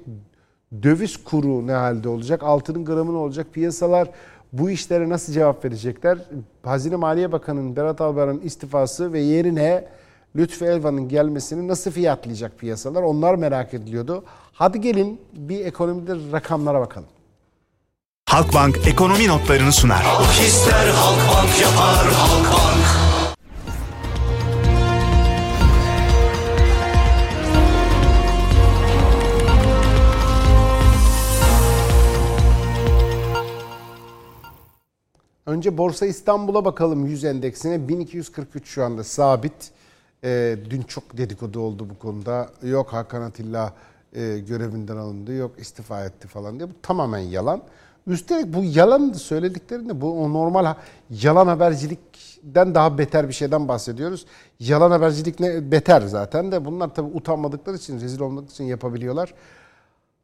Döviz 0.84 1.24
kuru 1.24 1.68
ne 1.68 1.72
halde 1.72 2.10
olacak? 2.10 2.44
Altının 2.44 2.86
gramı 2.86 3.14
ne 3.14 3.18
olacak? 3.18 3.48
Piyasalar 3.54 4.10
bu 4.54 4.70
işlere 4.70 5.10
nasıl 5.10 5.34
cevap 5.34 5.66
verecekler? 5.66 6.18
Hazine 6.64 6.96
Maliye 6.96 7.32
Bakanı'nın 7.32 7.76
Berat 7.76 8.02
Albayrak'ın 8.02 8.40
istifası 8.42 9.14
ve 9.14 9.20
yerine 9.20 9.88
Lütfü 10.36 10.66
Elvan'ın 10.66 11.08
gelmesini 11.10 11.68
nasıl 11.68 11.92
fiyatlayacak 11.92 12.58
piyasalar? 12.60 13.04
Onlar 13.04 13.36
merak 13.36 13.74
ediliyordu. 13.74 14.24
Hadi 14.54 14.82
gelin 14.82 15.22
bir 15.34 15.66
ekonomide 15.66 16.16
rakamlara 16.32 16.80
bakalım. 16.80 17.08
Halkbank 18.30 18.88
ekonomi 18.88 19.28
notlarını 19.28 19.72
sunar. 19.72 20.06
İster 20.46 20.88
Halkbank 20.88 21.62
yapar 21.62 22.14
Halkbank. 22.14 23.09
Önce 35.50 35.78
Borsa 35.78 36.06
İstanbul'a 36.06 36.66
bakalım 36.66 37.06
100 37.06 37.24
endeksine. 37.24 37.88
1243 37.88 38.68
şu 38.68 38.84
anda 38.84 39.04
sabit. 39.04 39.72
Ee, 40.24 40.58
dün 40.70 40.82
çok 40.82 41.18
dedikodu 41.18 41.60
oldu 41.60 41.88
bu 41.90 42.00
konuda. 42.00 42.50
Yok 42.64 42.94
Hakan 42.94 43.22
Atilla 43.22 43.74
e, 44.14 44.40
görevinden 44.40 44.98
alındı, 44.98 45.34
yok 45.34 45.52
istifa 45.58 46.06
etti 46.06 46.28
falan 46.28 46.60
diye. 46.60 46.70
Bu 46.70 46.74
tamamen 46.82 47.20
yalan. 47.20 47.62
Üstelik 48.08 48.54
bu 48.54 48.64
yalan 48.64 49.14
söylediklerinde 49.14 50.02
bu 50.02 50.24
o 50.24 50.34
normal 50.34 50.76
yalan 51.10 51.48
habercilikten 51.48 52.76
daha 52.76 52.98
beter 52.98 53.28
bir 53.28 53.34
şeyden 53.34 53.68
bahsediyoruz. 53.68 54.26
Yalan 54.60 54.92
habercilik 54.92 55.40
ne 55.40 55.72
beter 55.72 56.02
zaten 56.02 56.52
de 56.52 56.66
bunlar 56.66 56.96
tabii 56.96 57.18
utanmadıkları 57.18 57.76
için, 57.76 58.02
rezil 58.02 58.20
olmadıkları 58.20 58.54
için 58.54 58.64
yapabiliyorlar. 58.64 59.34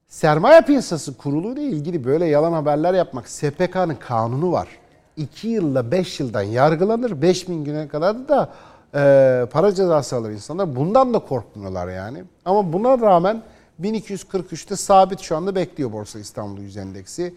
Sermaye 0.07 0.61
Piyasası 0.61 1.17
Kurulu 1.17 1.53
ile 1.53 1.63
ilgili 1.63 2.03
böyle 2.03 2.25
yalan 2.25 2.53
haberler 2.53 2.93
yapmak 2.93 3.29
SPK'nın 3.29 3.95
kanunu 3.95 4.51
var. 4.51 4.84
2 5.17 5.47
yılla 5.47 5.91
5 5.91 6.19
yıldan 6.19 6.41
yargılanır. 6.41 7.21
5000 7.21 7.63
güne 7.63 7.87
kadar 7.87 8.27
da 8.29 8.49
e, 8.95 9.45
para 9.51 9.73
cezası 9.73 10.15
alır 10.15 10.31
insanlar. 10.31 10.75
Bundan 10.75 11.13
da 11.13 11.19
korkmuyorlar 11.19 11.87
yani. 11.87 12.23
Ama 12.45 12.73
buna 12.73 12.99
rağmen 12.99 13.43
1243'te 13.81 14.75
sabit 14.75 15.19
şu 15.19 15.37
anda 15.37 15.55
bekliyor 15.55 15.91
Borsa 15.91 16.19
İstanbul 16.19 16.61
Yüz 16.61 16.77
Endeksi. 16.77 17.35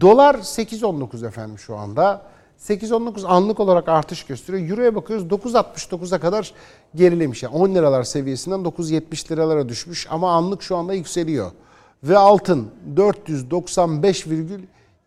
Dolar 0.00 0.34
8.19 0.34 1.26
efendim 1.26 1.58
şu 1.58 1.76
anda. 1.76 2.22
8.19 2.60 3.26
anlık 3.26 3.60
olarak 3.60 3.88
artış 3.88 4.24
gösteriyor. 4.24 4.68
Euro'ya 4.70 4.94
bakıyoruz 4.94 5.26
9.69'a 5.26 6.18
kadar 6.18 6.52
gerilemiş. 6.94 7.42
Yani 7.42 7.54
10 7.54 7.74
liralar 7.74 8.02
seviyesinden 8.02 8.60
9.70 8.60 9.32
liralara 9.32 9.68
düşmüş 9.68 10.06
ama 10.10 10.32
anlık 10.32 10.62
şu 10.62 10.76
anda 10.76 10.94
yükseliyor. 10.94 11.50
Ve 12.04 12.18
altın 12.18 12.70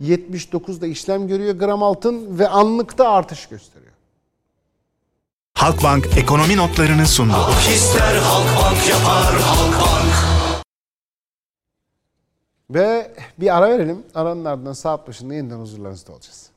495,79'da 0.01 0.87
işlem 0.87 1.27
görüyor 1.27 1.55
gram 1.55 1.83
altın 1.83 2.39
ve 2.39 2.47
anlıkta 2.47 3.09
artış 3.09 3.45
gösteriyor. 3.47 3.93
Halkbank 5.53 6.17
ekonomi 6.17 6.57
notlarını 6.57 7.07
sundu. 7.07 7.35
İster 7.75 8.15
Halkbank 8.15 8.89
yapar 8.89 9.41
Halkbank. 9.41 10.13
Ve 12.69 13.11
bir 13.39 13.57
ara 13.57 13.69
verelim. 13.69 14.03
Aranın 14.15 14.45
ardından 14.45 14.73
saat 14.73 15.07
başında 15.07 15.33
yeniden 15.33 15.57
huzurlarınızda 15.57 16.11
olacağız. 16.13 16.52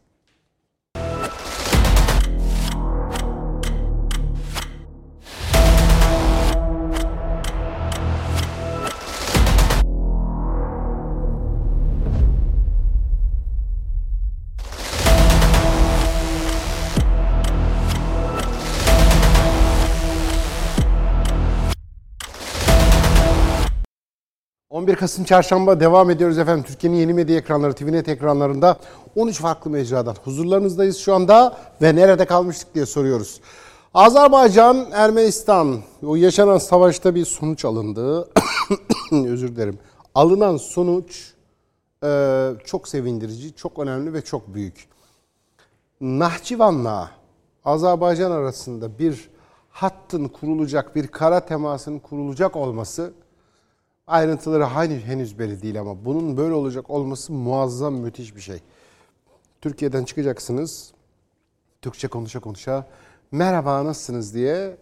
...11 24.77 24.97
Kasım 24.97 25.25
Çarşamba 25.25 25.81
devam 25.81 26.11
ediyoruz 26.11 26.39
efendim. 26.39 26.65
Türkiye'nin 26.69 26.97
yeni 26.97 27.15
medya 27.15 27.37
ekranları, 27.37 27.73
TVNet 27.73 28.09
ekranlarında 28.09 28.79
13 29.15 29.41
farklı 29.41 29.71
mecradan 29.71 30.15
huzurlarınızdayız 30.25 30.97
şu 30.97 31.15
anda 31.15 31.59
ve 31.83 31.97
nerede 31.97 32.25
kalmıştık 32.25 32.75
diye 32.75 32.87
soruyoruz. 32.87 33.41
Azerbaycan, 33.95 34.87
Ermenistan, 34.93 35.77
o 36.07 36.17
yaşanan 36.17 36.59
savaşta 36.59 37.15
bir 37.15 37.25
sonuç 37.25 37.65
alındı. 37.65 38.29
Özür 39.13 39.57
dilerim. 39.57 39.79
Alınan 40.15 40.57
sonuç 40.57 41.35
e, 42.05 42.51
çok 42.65 42.89
sevindirici, 42.89 43.55
çok 43.55 43.79
önemli 43.79 44.13
ve 44.13 44.25
çok 44.25 44.55
büyük. 44.55 44.89
Nahçıvan'la 46.01 47.11
Azerbaycan 47.65 48.31
arasında 48.31 48.99
bir 48.99 49.31
hattın 49.71 50.29
kurulacak, 50.29 50.97
bir 50.97 51.07
kara 51.07 51.41
temasının 51.41 51.99
kurulacak 51.99 52.57
olması 52.57 53.13
ayrıntıları 54.07 54.65
henüz, 54.67 55.05
henüz 55.05 55.39
belli 55.39 55.63
değil 55.63 55.81
ama 55.81 56.05
bunun 56.05 56.37
böyle 56.37 56.55
olacak 56.55 56.91
olması 56.91 57.33
muazzam 57.33 57.95
müthiş 57.95 58.37
bir 58.37 58.41
şey. 58.41 58.59
Türkiye'den 59.61 60.05
çıkacaksınız, 60.05 60.93
Türkçe 61.83 62.09
konuşa 62.09 62.41
konuşa 62.41 62.87
merhaba 63.33 63.85
nasılsınız 63.85 64.35
diye 64.35 64.77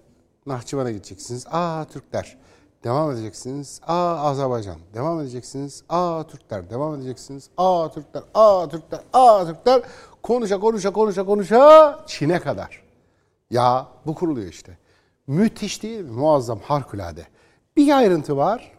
Nahçıvan'a 0.47 0.91
gideceksiniz. 0.91 1.47
Aa 1.51 1.85
Türkler. 1.85 2.37
Devam 2.85 3.11
edeceksiniz. 3.11 3.81
Aa 3.87 4.17
Azerbaycan. 4.17 4.77
Devam 4.95 5.21
edeceksiniz. 5.21 5.83
Aa 5.89 6.23
Türkler. 6.27 6.71
Devam 6.71 6.95
edeceksiniz. 6.95 7.51
Aa 7.57 7.91
Türkler. 7.93 8.23
Aa 8.35 8.69
Türkler. 8.69 9.01
Aa 9.13 9.47
Türkler. 9.47 9.83
Konuşa 10.23 10.61
konuşa 10.61 10.93
konuşa 10.93 11.27
konuşa 11.27 11.99
Çin'e 12.07 12.41
kadar. 12.41 12.83
Ya 13.51 13.89
bu 14.07 14.15
kuruluyor 14.15 14.49
işte. 14.49 14.79
Müthiş 15.27 15.83
değil 15.83 16.01
mi? 16.01 16.11
Muazzam, 16.11 16.59
harikulade. 16.59 17.27
Bir 17.77 17.97
ayrıntı 17.97 18.37
var. 18.37 18.73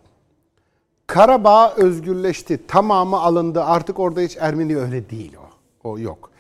Karabağ 1.07 1.73
özgürleşti. 1.75 2.67
Tamamı 2.67 3.19
alındı. 3.19 3.63
Artık 3.63 3.99
orada 3.99 4.21
hiç 4.21 4.37
Ermeni 4.39 4.77
öyle 4.77 5.09
değil 5.09 5.35
o. 5.37 5.45
O 5.89 5.99
yok. 5.99 6.31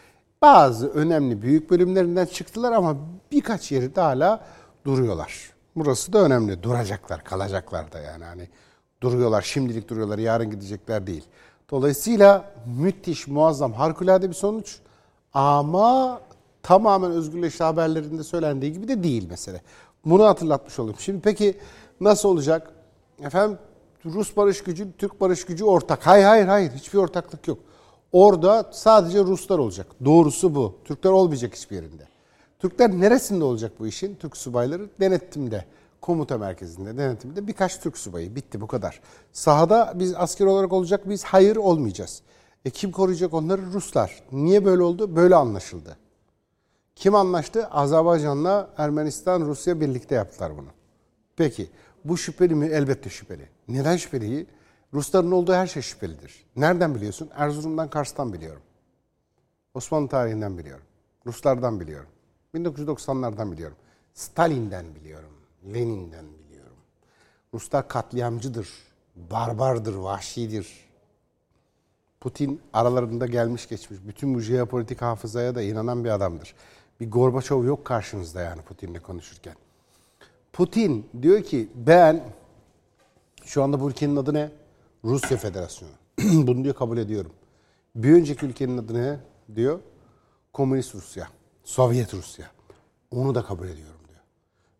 Bazı 0.41 0.89
önemli 0.89 1.41
büyük 1.41 1.69
bölümlerinden 1.69 2.25
çıktılar 2.25 2.71
ama 2.71 2.95
birkaç 3.31 3.71
yeri 3.71 3.95
de 3.95 4.01
hala 4.01 4.45
duruyorlar. 4.85 5.53
Burası 5.75 6.13
da 6.13 6.19
önemli. 6.19 6.63
Duracaklar, 6.63 7.23
kalacaklar 7.23 7.91
da 7.91 7.99
yani. 7.99 8.23
Hani 8.23 8.49
duruyorlar, 9.01 9.41
şimdilik 9.41 9.89
duruyorlar, 9.89 10.17
yarın 10.17 10.51
gidecekler 10.51 11.07
değil. 11.07 11.23
Dolayısıyla 11.71 12.53
müthiş, 12.79 13.27
muazzam, 13.27 13.73
harikulade 13.73 14.29
bir 14.29 14.35
sonuç. 14.35 14.79
Ama 15.33 16.21
tamamen 16.63 17.11
özgürleşti 17.11 17.63
haberlerinde 17.63 18.23
söylendiği 18.23 18.73
gibi 18.73 18.87
de 18.87 19.03
değil 19.03 19.29
mesele. 19.29 19.61
Bunu 20.05 20.25
hatırlatmış 20.25 20.79
olayım. 20.79 20.99
Şimdi 20.99 21.21
peki 21.21 21.57
nasıl 22.01 22.29
olacak? 22.29 22.71
Efendim 23.23 23.57
Rus 24.05 24.37
barış 24.37 24.63
gücü, 24.63 24.87
Türk 24.97 25.21
barış 25.21 25.45
gücü 25.45 25.63
ortak. 25.63 26.07
Hayır 26.07 26.25
hayır 26.25 26.47
hayır 26.47 26.71
hiçbir 26.71 26.97
ortaklık 26.97 27.47
yok. 27.47 27.59
Orada 28.11 28.69
sadece 28.71 29.19
Ruslar 29.19 29.59
olacak. 29.59 29.87
Doğrusu 30.05 30.55
bu. 30.55 30.75
Türkler 30.85 31.11
olmayacak 31.11 31.55
hiçbir 31.55 31.75
yerinde. 31.75 32.07
Türkler 32.59 32.91
neresinde 32.91 33.43
olacak 33.43 33.71
bu 33.79 33.87
işin? 33.87 34.15
Türk 34.15 34.37
subayları 34.37 34.89
denetimde. 34.99 35.65
Komuta 36.01 36.37
merkezinde, 36.37 36.97
denetimde 36.97 37.47
birkaç 37.47 37.79
Türk 37.79 37.97
subayı. 37.97 38.35
Bitti 38.35 38.61
bu 38.61 38.67
kadar. 38.67 39.01
Sahada 39.33 39.93
biz 39.95 40.13
asker 40.15 40.45
olarak 40.45 40.73
olacak 40.73 41.09
biz 41.09 41.23
hayır 41.23 41.55
olmayacağız. 41.55 42.21
E 42.65 42.69
kim 42.69 42.91
koruyacak 42.91 43.33
onları? 43.33 43.61
Ruslar. 43.73 44.23
Niye 44.31 44.65
böyle 44.65 44.83
oldu? 44.83 45.15
Böyle 45.15 45.35
anlaşıldı. 45.35 45.97
Kim 46.95 47.15
anlaştı? 47.15 47.67
Azerbaycan'la 47.67 48.69
Ermenistan, 48.77 49.41
Rusya 49.41 49.81
birlikte 49.81 50.15
yaptılar 50.15 50.57
bunu. 50.57 50.69
Peki 51.35 51.69
bu 52.05 52.17
şüpheli 52.17 52.55
mi? 52.55 52.65
Elbette 52.65 53.09
şüpheli. 53.09 53.49
Neden 53.67 53.97
şüpheli? 53.97 54.47
Rusların 54.93 55.31
olduğu 55.31 55.53
her 55.53 55.67
şey 55.67 55.81
şüphelidir. 55.81 56.45
Nereden 56.55 56.95
biliyorsun? 56.95 57.29
Erzurum'dan, 57.35 57.89
Kars'tan 57.89 58.33
biliyorum. 58.33 58.61
Osmanlı 59.73 60.09
tarihinden 60.09 60.57
biliyorum. 60.57 60.85
Ruslardan 61.25 61.79
biliyorum. 61.79 62.09
1990'lardan 62.55 63.51
biliyorum. 63.51 63.77
Stalin'den 64.13 64.85
biliyorum. 64.95 65.31
Lenin'den 65.73 66.25
biliyorum. 66.39 66.77
Ruslar 67.53 67.87
katliamcıdır. 67.87 68.69
Barbardır, 69.15 69.95
vahşidir. 69.95 70.85
Putin 72.21 72.61
aralarında 72.73 73.25
gelmiş 73.25 73.69
geçmiş. 73.69 73.99
Bütün 74.07 74.35
bu 74.35 74.39
jeopolitik 74.39 75.01
hafızaya 75.01 75.55
da 75.55 75.61
inanan 75.61 76.03
bir 76.03 76.09
adamdır. 76.09 76.55
Bir 76.99 77.11
Gorbaçov 77.11 77.65
yok 77.65 77.85
karşınızda 77.85 78.41
yani 78.41 78.61
Putin'le 78.61 78.99
konuşurken. 78.99 79.55
Putin 80.55 81.09
diyor 81.21 81.43
ki 81.43 81.69
ben 81.75 82.23
şu 83.43 83.63
anda 83.63 83.79
bu 83.81 83.89
ülkenin 83.89 84.15
adı 84.15 84.33
ne? 84.33 84.51
Rusya 85.03 85.37
Federasyonu. 85.37 85.91
Bunu 86.47 86.63
diyor 86.63 86.75
kabul 86.75 86.97
ediyorum. 86.97 87.31
Bir 87.95 88.13
önceki 88.13 88.45
ülkenin 88.45 88.77
adı 88.77 88.93
ne? 88.93 89.19
Diyor. 89.55 89.79
Komünist 90.53 90.95
Rusya. 90.95 91.27
Sovyet 91.63 92.13
Rusya. 92.13 92.45
Onu 93.11 93.35
da 93.35 93.43
kabul 93.43 93.67
ediyorum 93.67 93.99
diyor. 94.07 94.19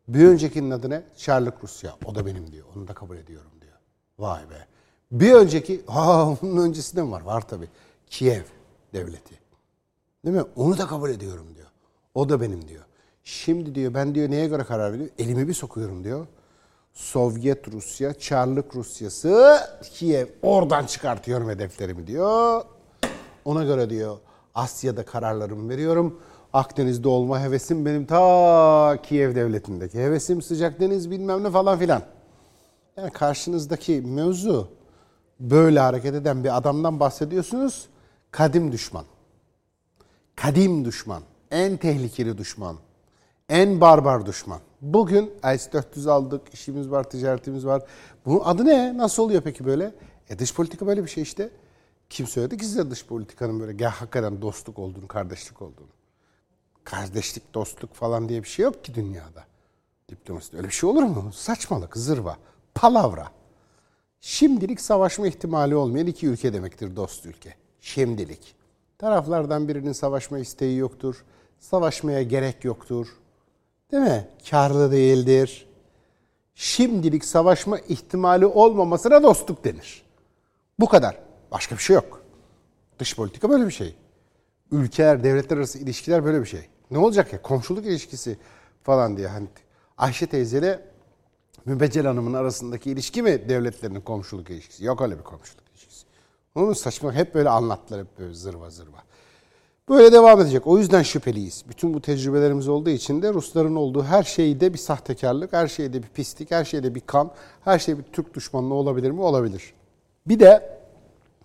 Bir 0.07 0.27
öncekinin 0.27 0.72
adı 0.72 0.89
ne? 0.89 1.03
Çarlık 1.18 1.64
Rusya. 1.64 1.95
O 2.06 2.15
da 2.15 2.26
benim 2.26 2.52
diyor. 2.52 2.65
Onu 2.76 2.88
da 2.88 2.93
kabul 2.93 3.18
ediyorum 3.18 3.52
diyor. 3.61 3.77
Vay 4.19 4.49
be. 4.49 4.68
Bir 5.11 5.34
önceki, 5.34 5.85
ha 5.88 6.38
onun 6.41 6.57
öncesi 6.57 6.95
de 6.95 7.03
mi 7.03 7.11
var? 7.11 7.22
Var 7.22 7.47
tabii. 7.47 7.69
Kiev 8.07 8.43
devleti. 8.93 9.39
Değil 10.26 10.35
mi? 10.35 10.43
Onu 10.56 10.77
da 10.77 10.88
kabul 10.88 11.10
ediyorum 11.10 11.56
diyor. 11.56 11.68
O 12.14 12.30
da 12.30 12.41
benim 12.41 12.68
diyor. 12.68 12.84
Şimdi 13.26 13.76
diyor 13.76 13.93
ben 13.93 14.15
diyor 14.15 14.31
neye 14.31 14.47
göre 14.47 14.64
karar 14.64 14.93
veriyorum? 14.93 15.15
Elimi 15.19 15.47
bir 15.47 15.53
sokuyorum 15.53 16.03
diyor. 16.03 16.27
Sovyet 16.93 17.68
Rusya, 17.68 18.14
Çarlık 18.14 18.76
Rusyası, 18.76 19.60
Kiev. 19.93 20.27
Oradan 20.41 20.85
çıkartıyorum 20.85 21.49
hedeflerimi 21.49 22.07
diyor. 22.07 22.61
Ona 23.45 23.64
göre 23.64 23.89
diyor 23.89 24.18
Asya'da 24.56 25.06
kararlarımı 25.06 25.69
veriyorum. 25.69 26.19
Akdeniz'de 26.53 27.07
olma 27.07 27.41
hevesim 27.41 27.85
benim 27.85 28.06
ta 28.06 28.97
Kiev 29.03 29.35
devletindeki 29.35 29.99
hevesim 29.99 30.41
sıcak 30.41 30.80
deniz 30.80 31.11
bilmem 31.11 31.43
ne 31.43 31.49
falan 31.49 31.80
filan. 31.80 32.02
Yani 32.97 33.11
karşınızdaki 33.11 34.02
mevzu 34.02 34.68
böyle 35.39 35.80
hareket 35.80 36.15
eden 36.15 36.43
bir 36.43 36.57
adamdan 36.57 36.99
bahsediyorsunuz. 36.99 37.88
Kadim 38.31 38.72
düşman. 38.72 39.06
Kadim 40.35 40.85
düşman. 40.85 41.22
En 41.52 41.77
tehlikeli 41.77 42.38
düşman. 42.38 42.76
En 43.49 43.81
barbar 43.81 44.26
düşman. 44.26 44.59
Bugün 44.81 45.34
S-400 45.43 46.09
aldık, 46.09 46.53
işimiz 46.53 46.91
var, 46.91 47.09
ticaretimiz 47.09 47.65
var. 47.65 47.84
Bunun 48.26 48.39
adı 48.43 48.65
ne? 48.65 48.97
Nasıl 48.97 49.23
oluyor 49.23 49.41
peki 49.41 49.65
böyle? 49.65 49.95
E 50.30 50.39
dış 50.39 50.53
politika 50.53 50.88
böyle 50.88 51.03
bir 51.03 51.09
şey 51.09 51.23
işte. 51.23 51.49
Kim 52.09 52.27
söyledi 52.27 52.57
ki 52.57 52.65
size 52.65 52.91
dış 52.91 53.05
politikanın 53.05 53.59
böyle 53.59 53.73
gel 53.73 53.89
hakikaten 53.89 54.41
dostluk 54.41 54.80
olduğunu, 54.80 55.07
kardeşlik 55.07 55.61
olduğunu? 55.61 55.88
Kardeşlik, 56.84 57.53
dostluk 57.53 57.93
falan 57.93 58.30
diye 58.30 58.43
bir 58.43 58.47
şey 58.47 58.63
yok 58.63 58.84
ki 58.84 58.95
dünyada. 58.95 59.43
Diplomaside 60.09 60.57
öyle 60.57 60.67
bir 60.67 60.73
şey 60.73 60.89
olur 60.89 61.03
mu? 61.03 61.31
Saçmalık, 61.34 61.97
zırva, 61.97 62.38
palavra. 62.76 63.27
Şimdilik 64.22 64.81
savaşma 64.81 65.27
ihtimali 65.27 65.76
olmayan 65.76 66.07
iki 66.07 66.27
ülke 66.27 66.53
demektir 66.53 66.95
dost 66.95 67.26
ülke. 67.26 67.55
Şimdilik. 67.81 68.55
Taraflardan 68.97 69.67
birinin 69.67 69.93
savaşma 69.93 70.39
isteği 70.39 70.77
yoktur. 70.77 71.26
Savaşmaya 71.59 72.23
gerek 72.23 72.63
yoktur. 72.63 73.07
Değil 73.91 74.03
mi? 74.03 74.27
Karlı 74.49 74.91
değildir. 74.91 75.67
Şimdilik 76.55 77.25
savaşma 77.25 77.79
ihtimali 77.79 78.45
olmamasına 78.45 79.23
dostluk 79.23 79.63
denir. 79.65 80.05
Bu 80.79 80.87
kadar. 80.87 81.19
Başka 81.51 81.75
bir 81.75 81.81
şey 81.81 81.93
yok. 81.93 82.21
Dış 82.99 83.15
politika 83.15 83.49
böyle 83.49 83.65
bir 83.65 83.71
şey. 83.71 83.95
Ülkeler, 84.71 85.23
devletler 85.23 85.57
arası 85.57 85.79
ilişkiler 85.79 86.25
böyle 86.25 86.41
bir 86.41 86.45
şey. 86.45 86.69
Ne 86.91 86.97
olacak 86.97 87.33
ya? 87.33 87.41
Komşuluk 87.41 87.85
ilişkisi 87.85 88.37
falan 88.83 89.17
diye. 89.17 89.27
Hani 89.27 89.47
Ayşe 89.97 90.27
teyzeyle 90.27 90.85
Mübeccel 91.65 92.05
Hanım'ın 92.05 92.33
arasındaki 92.33 92.91
ilişki 92.91 93.21
mi 93.21 93.49
devletlerin 93.49 94.01
komşuluk 94.01 94.49
ilişkisi? 94.49 94.85
Yok 94.85 95.01
öyle 95.01 95.17
bir 95.17 95.23
komşuluk 95.23 95.63
ilişkisi. 95.69 96.05
Onun 96.55 96.73
saçma 96.73 97.13
hep 97.13 97.35
böyle 97.35 97.49
anlattılar 97.49 98.01
hep 98.01 98.19
böyle 98.19 98.33
zırva 98.33 98.69
zırva. 98.69 99.03
Böyle 99.89 100.11
devam 100.11 100.41
edecek. 100.41 100.67
O 100.67 100.77
yüzden 100.77 101.03
şüpheliyiz. 101.03 101.63
Bütün 101.69 101.93
bu 101.93 102.01
tecrübelerimiz 102.01 102.67
olduğu 102.67 102.89
için 102.89 103.21
de 103.21 103.33
Rusların 103.33 103.75
olduğu 103.75 104.03
her 104.03 104.23
şeyde 104.23 104.73
bir 104.73 104.77
sahtekarlık, 104.77 105.53
her 105.53 105.67
şeyde 105.67 106.03
bir 106.03 106.07
pislik, 106.07 106.51
her 106.51 106.65
şeyde 106.65 106.95
bir 106.95 106.99
kan, 106.99 107.31
her 107.63 107.79
şey 107.79 107.97
bir 107.97 108.03
Türk 108.03 108.33
düşmanlığı 108.33 108.73
olabilir 108.73 109.11
mi? 109.11 109.21
Olabilir. 109.21 109.73
Bir 110.27 110.39
de 110.39 110.79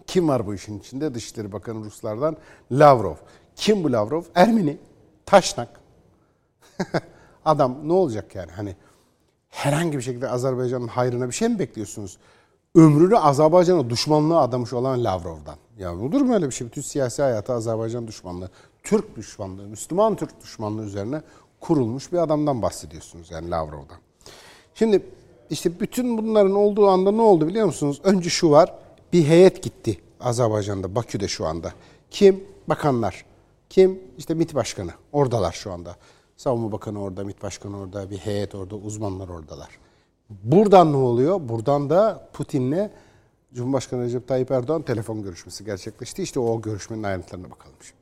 kim 0.06 0.28
var 0.28 0.46
bu 0.46 0.54
işin 0.54 0.78
içinde? 0.78 1.14
Dışişleri 1.14 1.52
Bakanı 1.52 1.84
Ruslardan 1.84 2.36
Lavrov. 2.72 3.14
Kim 3.56 3.84
bu 3.84 3.92
Lavrov? 3.92 4.22
Ermeni. 4.34 4.78
Taşnak. 5.26 5.80
Adam 7.44 7.78
ne 7.84 7.92
olacak 7.92 8.34
yani? 8.34 8.52
Hani 8.52 8.76
herhangi 9.48 9.98
bir 9.98 10.02
şekilde 10.02 10.28
Azerbaycan'ın 10.28 10.88
hayrına 10.88 11.28
bir 11.28 11.32
şey 11.32 11.48
mi 11.48 11.58
bekliyorsunuz? 11.58 12.18
Ömrünü 12.74 13.18
Azerbaycan'a 13.18 13.90
düşmanlığa 13.90 14.42
adamış 14.42 14.72
olan 14.72 15.04
Lavrov'dan. 15.04 15.56
Ya 15.80 15.96
olur 15.96 16.20
mu 16.20 16.34
öyle 16.34 16.46
bir 16.46 16.54
şey? 16.54 16.66
Bütün 16.66 16.82
siyasi 16.82 17.22
hayatı 17.22 17.52
Azerbaycan 17.52 18.08
düşmanlığı, 18.08 18.50
Türk 18.82 19.16
düşmanlığı, 19.16 19.62
Müslüman 19.62 20.16
Türk 20.16 20.42
düşmanlığı 20.42 20.84
üzerine 20.84 21.22
kurulmuş 21.60 22.12
bir 22.12 22.18
adamdan 22.18 22.62
bahsediyorsunuz 22.62 23.30
yani 23.30 23.50
Lavrov'dan. 23.50 23.98
Şimdi 24.74 25.02
işte 25.50 25.80
bütün 25.80 26.18
bunların 26.18 26.54
olduğu 26.54 26.88
anda 26.88 27.12
ne 27.12 27.22
oldu 27.22 27.48
biliyor 27.48 27.66
musunuz? 27.66 28.00
Önce 28.04 28.30
şu 28.30 28.50
var, 28.50 28.74
bir 29.12 29.24
heyet 29.24 29.62
gitti 29.62 30.00
Azerbaycan'da, 30.20 30.94
Bakü'de 30.94 31.28
şu 31.28 31.46
anda. 31.46 31.72
Kim? 32.10 32.44
Bakanlar. 32.68 33.24
Kim? 33.70 34.00
İşte 34.18 34.34
MİT 34.34 34.54
Başkanı. 34.54 34.90
Oradalar 35.12 35.52
şu 35.52 35.72
anda. 35.72 35.96
Savunma 36.36 36.72
Bakanı 36.72 37.02
orada, 37.02 37.24
MİT 37.24 37.42
Başkanı 37.42 37.78
orada, 37.78 38.10
bir 38.10 38.18
heyet 38.18 38.54
orada, 38.54 38.76
uzmanlar 38.76 39.28
oradalar. 39.28 39.68
Buradan 40.30 40.92
ne 40.92 40.96
oluyor? 40.96 41.40
Buradan 41.48 41.90
da 41.90 42.28
Putin'le 42.32 42.90
Cumhurbaşkanı 43.54 44.04
Recep 44.04 44.28
Tayyip 44.28 44.50
Erdoğan 44.50 44.82
telefon 44.82 45.22
görüşmesi 45.22 45.64
gerçekleşti. 45.64 46.22
İşte 46.22 46.40
o 46.40 46.62
görüşmenin 46.62 47.02
ayrıntılarına 47.02 47.50
bakalım 47.50 47.76
şimdi. 47.82 48.00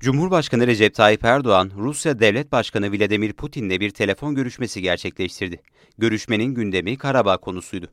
Cumhurbaşkanı 0.00 0.66
Recep 0.66 0.94
Tayyip 0.94 1.24
Erdoğan, 1.24 1.70
Rusya 1.76 2.20
Devlet 2.20 2.52
Başkanı 2.52 2.92
Vladimir 2.92 3.32
Putin'le 3.32 3.70
bir 3.70 3.90
telefon 3.90 4.34
görüşmesi 4.34 4.82
gerçekleştirdi. 4.82 5.62
Görüşmenin 5.98 6.54
gündemi 6.54 6.98
Karabağ 6.98 7.36
konusuydu. 7.36 7.88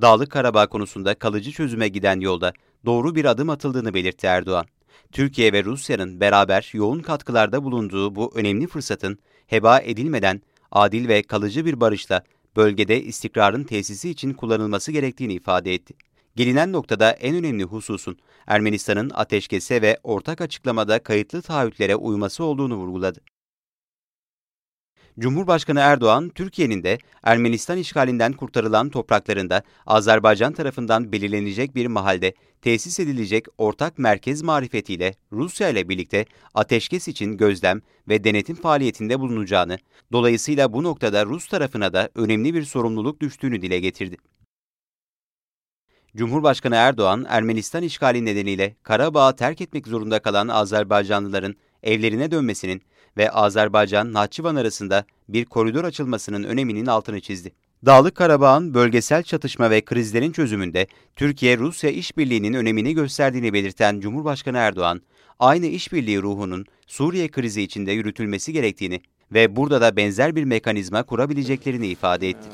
Dağlık 0.00 0.30
Karabağ 0.30 0.66
konusunda 0.66 1.14
kalıcı 1.14 1.52
çözüme 1.52 1.88
giden 1.88 2.20
yolda 2.20 2.52
doğru 2.86 3.14
bir 3.14 3.24
adım 3.24 3.50
atıldığını 3.50 3.94
belirtti 3.94 4.26
Erdoğan. 4.26 4.66
Türkiye 5.12 5.52
ve 5.52 5.64
Rusya'nın 5.64 6.20
beraber 6.20 6.70
yoğun 6.72 7.00
katkılarda 7.00 7.64
bulunduğu 7.64 8.14
bu 8.14 8.32
önemli 8.34 8.66
fırsatın 8.66 9.18
heba 9.46 9.78
edilmeden 9.78 10.42
adil 10.70 11.08
ve 11.08 11.22
kalıcı 11.22 11.66
bir 11.66 11.80
barışla 11.80 12.22
bölgede 12.58 13.02
istikrarın 13.02 13.64
tesisi 13.64 14.10
için 14.10 14.32
kullanılması 14.32 14.92
gerektiğini 14.92 15.34
ifade 15.34 15.74
etti. 15.74 15.94
Gelinen 16.36 16.72
noktada 16.72 17.10
en 17.10 17.36
önemli 17.36 17.64
hususun 17.64 18.18
Ermenistan'ın 18.46 19.10
ateşkese 19.14 19.82
ve 19.82 19.98
ortak 20.02 20.40
açıklamada 20.40 21.02
kayıtlı 21.02 21.42
taahhütlere 21.42 21.96
uyması 21.96 22.44
olduğunu 22.44 22.76
vurguladı. 22.76 23.20
Cumhurbaşkanı 25.18 25.80
Erdoğan, 25.80 26.28
Türkiye'nin 26.28 26.82
de 26.82 26.98
Ermenistan 27.22 27.78
işgalinden 27.78 28.32
kurtarılan 28.32 28.90
topraklarında 28.90 29.62
Azerbaycan 29.86 30.52
tarafından 30.52 31.12
belirlenecek 31.12 31.74
bir 31.74 31.86
mahalde 31.86 32.34
tesis 32.62 33.00
edilecek 33.00 33.46
ortak 33.58 33.98
merkez 33.98 34.42
marifetiyle 34.42 35.14
Rusya 35.32 35.68
ile 35.68 35.88
birlikte 35.88 36.26
ateşkes 36.54 37.08
için 37.08 37.36
gözlem 37.36 37.80
ve 38.08 38.24
denetim 38.24 38.56
faaliyetinde 38.56 39.20
bulunacağını, 39.20 39.78
dolayısıyla 40.12 40.72
bu 40.72 40.82
noktada 40.82 41.26
Rus 41.26 41.48
tarafına 41.48 41.92
da 41.92 42.10
önemli 42.14 42.54
bir 42.54 42.64
sorumluluk 42.64 43.20
düştüğünü 43.20 43.62
dile 43.62 43.80
getirdi. 43.80 44.16
Cumhurbaşkanı 46.16 46.74
Erdoğan, 46.74 47.26
Ermenistan 47.28 47.82
işgali 47.82 48.24
nedeniyle 48.24 48.76
Karabağ'ı 48.82 49.36
terk 49.36 49.60
etmek 49.60 49.86
zorunda 49.86 50.18
kalan 50.18 50.48
Azerbaycanlıların 50.48 51.54
evlerine 51.82 52.30
dönmesinin 52.30 52.82
ve 53.18 53.30
Azerbaycan-Nahçıvan 53.30 54.56
arasında 54.56 55.04
bir 55.28 55.44
koridor 55.44 55.84
açılmasının 55.84 56.44
öneminin 56.44 56.86
altını 56.86 57.20
çizdi. 57.20 57.52
Dağlık 57.86 58.14
Karabağ'ın 58.14 58.74
bölgesel 58.74 59.22
çatışma 59.22 59.70
ve 59.70 59.80
krizlerin 59.80 60.32
çözümünde 60.32 60.86
Türkiye-Rusya 61.16 61.90
işbirliğinin 61.90 62.54
önemini 62.54 62.94
gösterdiğini 62.94 63.52
belirten 63.52 64.00
Cumhurbaşkanı 64.00 64.58
Erdoğan, 64.58 65.00
aynı 65.38 65.66
işbirliği 65.66 66.22
ruhunun 66.22 66.64
Suriye 66.86 67.28
krizi 67.28 67.62
içinde 67.62 67.92
yürütülmesi 67.92 68.52
gerektiğini 68.52 69.00
ve 69.32 69.56
burada 69.56 69.80
da 69.80 69.96
benzer 69.96 70.36
bir 70.36 70.44
mekanizma 70.44 71.02
kurabileceklerini 71.02 71.86
ifade 71.86 72.28
etti. 72.28 72.48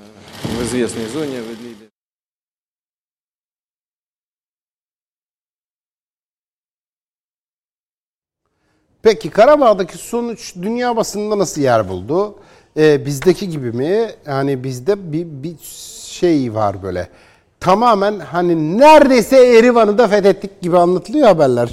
Peki 9.04 9.30
Karabağ'daki 9.30 9.98
sonuç 9.98 10.54
dünya 10.62 10.96
basınında 10.96 11.38
nasıl 11.38 11.60
yer 11.60 11.88
buldu? 11.88 12.34
Ee, 12.76 13.06
bizdeki 13.06 13.48
gibi 13.48 13.72
mi? 13.72 14.10
Yani 14.26 14.64
bizde 14.64 15.12
bir, 15.12 15.26
bir 15.26 15.56
şey 16.06 16.54
var 16.54 16.82
böyle. 16.82 17.08
Tamamen 17.60 18.18
hani 18.18 18.78
neredeyse 18.78 19.56
Erivan'ı 19.56 19.98
da 19.98 20.08
fethettik 20.08 20.62
gibi 20.62 20.78
anlatılıyor 20.78 21.26
haberler. 21.26 21.68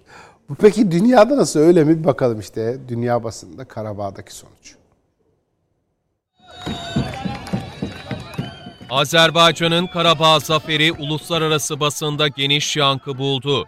Peki 0.60 0.90
dünyada 0.90 1.36
nasıl 1.36 1.60
öyle 1.60 1.84
mi? 1.84 1.98
Bir 1.98 2.04
bakalım 2.04 2.40
işte 2.40 2.76
dünya 2.88 3.24
basında 3.24 3.64
Karabağ'daki 3.64 4.34
sonuç. 4.34 4.74
Azerbaycan'ın 8.90 9.86
Karabağ 9.86 10.38
zaferi 10.38 10.92
uluslararası 10.92 11.80
basında 11.80 12.28
geniş 12.28 12.76
yankı 12.76 13.18
buldu. 13.18 13.66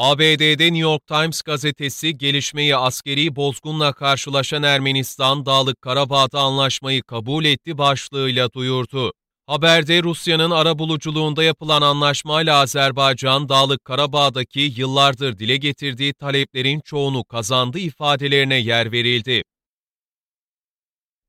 ABD'de 0.00 0.64
New 0.64 0.78
York 0.78 1.06
Times 1.06 1.42
gazetesi 1.42 2.18
gelişmeyi 2.18 2.76
askeri 2.76 3.36
bozgunla 3.36 3.92
karşılaşan 3.92 4.62
Ermenistan 4.62 5.46
Dağlık 5.46 5.82
Karabağ'da 5.82 6.40
anlaşmayı 6.40 7.02
kabul 7.02 7.44
etti 7.44 7.78
başlığıyla 7.78 8.52
duyurdu. 8.52 9.12
Haberde 9.46 10.02
Rusya'nın 10.02 10.50
arabuluculuğunda 10.50 11.44
yapılan 11.44 11.82
anlaşmayla 11.82 12.60
Azerbaycan 12.60 13.48
Dağlık 13.48 13.84
Karabağ'daki 13.84 14.72
yıllardır 14.76 15.38
dile 15.38 15.56
getirdiği 15.56 16.14
taleplerin 16.14 16.80
çoğunu 16.80 17.24
kazandı 17.24 17.78
ifadelerine 17.78 18.56
yer 18.56 18.92
verildi. 18.92 19.42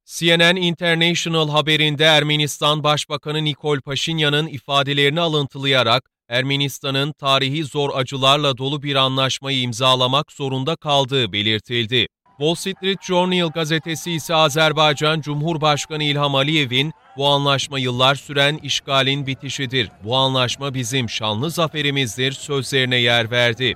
CNN 0.06 0.56
International 0.56 1.50
haberinde 1.50 2.04
Ermenistan 2.04 2.84
Başbakanı 2.84 3.44
Nikol 3.44 3.82
Paşinyan'ın 3.82 4.48
ifadelerini 4.48 5.22
alıntılayarak 5.22 6.10
Ermenistan'ın 6.30 7.12
tarihi 7.12 7.64
zor 7.64 7.90
acılarla 7.94 8.58
dolu 8.58 8.84
bir 8.84 8.96
anlaşmayı 8.96 9.62
imzalamak 9.62 10.32
zorunda 10.32 10.76
kaldığı 10.76 11.34
belirtildi. 11.34 12.08
Wall 12.38 12.56
Street 12.56 13.02
Journal 13.02 13.50
gazetesi 13.50 14.12
ise 14.12 14.36
Azerbaycan 14.36 15.22
Cumhurbaşkanı 15.22 16.04
İlham 16.04 16.36
Aliyev'in 16.36 16.94
bu 17.18 17.28
anlaşma 17.28 17.80
yıllar 17.80 18.16
süren 18.16 18.60
işgalin 18.64 19.28
bitişidir. 19.28 19.90
Bu 20.04 20.16
anlaşma 20.16 20.74
bizim 20.74 21.10
şanlı 21.10 21.52
zaferimizdir 21.52 22.32
sözlerine 22.32 22.96
yer 22.96 23.32
verdi. 23.32 23.76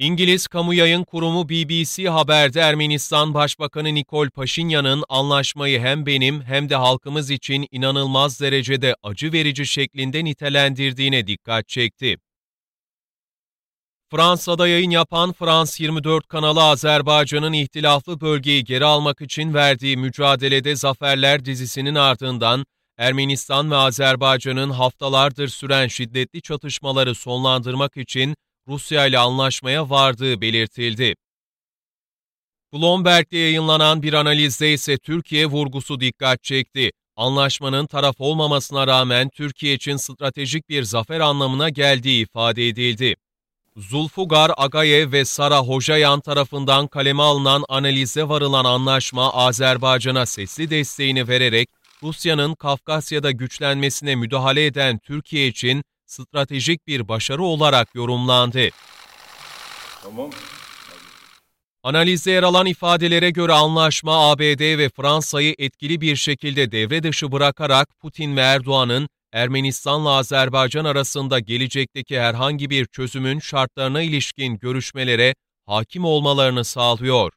İngiliz 0.00 0.46
kamu 0.46 0.74
yayın 0.74 1.04
kurumu 1.04 1.48
BBC 1.48 2.08
Haber'de 2.08 2.60
Ermenistan 2.60 3.34
Başbakanı 3.34 3.94
Nikol 3.94 4.30
Paşinyan'ın 4.30 5.04
anlaşmayı 5.08 5.80
hem 5.80 6.06
benim 6.06 6.42
hem 6.42 6.68
de 6.68 6.76
halkımız 6.76 7.30
için 7.30 7.66
inanılmaz 7.70 8.40
derecede 8.40 8.96
acı 9.02 9.32
verici 9.32 9.66
şeklinde 9.66 10.24
nitelendirdiğine 10.24 11.26
dikkat 11.26 11.68
çekti. 11.68 12.16
Fransa'da 14.10 14.68
yayın 14.68 14.90
yapan 14.90 15.32
Frans 15.32 15.80
24 15.80 16.28
kanalı 16.28 16.62
Azerbaycan'ın 16.62 17.52
ihtilaflı 17.52 18.20
bölgeyi 18.20 18.64
geri 18.64 18.84
almak 18.84 19.20
için 19.20 19.54
verdiği 19.54 19.96
mücadelede 19.96 20.76
Zaferler 20.76 21.44
dizisinin 21.44 21.94
ardından 21.94 22.64
Ermenistan 22.98 23.70
ve 23.70 23.76
Azerbaycan'ın 23.76 24.70
haftalardır 24.70 25.48
süren 25.48 25.88
şiddetli 25.88 26.42
çatışmaları 26.42 27.14
sonlandırmak 27.14 27.96
için 27.96 28.34
Rusya 28.70 29.06
ile 29.06 29.18
anlaşmaya 29.18 29.90
vardığı 29.90 30.40
belirtildi. 30.40 31.14
Bloomberg'de 32.72 33.38
yayınlanan 33.38 34.02
bir 34.02 34.12
analizde 34.12 34.72
ise 34.72 34.98
Türkiye 34.98 35.46
vurgusu 35.46 36.00
dikkat 36.00 36.42
çekti. 36.42 36.90
Anlaşmanın 37.16 37.86
taraf 37.86 38.16
olmamasına 38.18 38.86
rağmen 38.86 39.28
Türkiye 39.28 39.74
için 39.74 39.96
stratejik 39.96 40.68
bir 40.68 40.82
zafer 40.82 41.20
anlamına 41.20 41.68
geldiği 41.68 42.22
ifade 42.22 42.68
edildi. 42.68 43.16
Zulfugar 43.76 44.52
Agayev 44.56 45.12
ve 45.12 45.24
Sara 45.24 45.58
Hocayan 45.58 46.20
tarafından 46.20 46.86
kaleme 46.86 47.22
alınan 47.22 47.64
analize 47.68 48.28
varılan 48.28 48.64
anlaşma 48.64 49.34
Azerbaycan'a 49.34 50.26
sesli 50.26 50.70
desteğini 50.70 51.28
vererek 51.28 51.68
Rusya'nın 52.02 52.54
Kafkasya'da 52.54 53.30
güçlenmesine 53.30 54.14
müdahale 54.14 54.66
eden 54.66 54.98
Türkiye 54.98 55.46
için 55.46 55.82
stratejik 56.10 56.86
bir 56.86 57.08
başarı 57.08 57.42
olarak 57.42 57.94
yorumlandı. 57.94 58.68
Tamam. 60.02 60.30
Analizde 61.82 62.30
yer 62.30 62.42
alan 62.42 62.66
ifadelere 62.66 63.30
göre 63.30 63.52
anlaşma 63.52 64.30
ABD 64.30 64.78
ve 64.78 64.88
Fransa'yı 64.96 65.54
etkili 65.58 66.00
bir 66.00 66.16
şekilde 66.16 66.72
devre 66.72 67.02
dışı 67.02 67.32
bırakarak 67.32 67.88
Putin 68.00 68.36
ve 68.36 68.40
Erdoğan'ın 68.40 69.08
Ermenistan'la 69.32 70.10
Azerbaycan 70.10 70.84
arasında 70.84 71.38
gelecekteki 71.38 72.20
herhangi 72.20 72.70
bir 72.70 72.86
çözümün 72.86 73.38
şartlarına 73.38 74.02
ilişkin 74.02 74.58
görüşmelere 74.58 75.34
hakim 75.66 76.04
olmalarını 76.04 76.64
sağlıyor. 76.64 77.32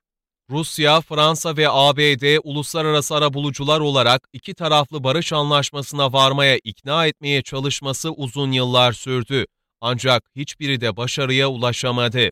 Rusya, 0.53 1.01
Fransa 1.01 1.57
ve 1.57 1.69
ABD 1.69 2.37
uluslararası 2.43 3.15
arabulucular 3.15 3.79
olarak 3.79 4.27
iki 4.33 4.53
taraflı 4.53 5.03
barış 5.03 5.33
anlaşmasına 5.33 6.13
varmaya 6.13 6.59
ikna 6.63 7.07
etmeye 7.07 7.41
çalışması 7.41 8.11
uzun 8.11 8.51
yıllar 8.51 8.93
sürdü. 8.93 9.45
Ancak 9.81 10.23
hiçbiri 10.35 10.81
de 10.81 10.97
başarıya 10.97 11.49
ulaşamadı. 11.49 12.29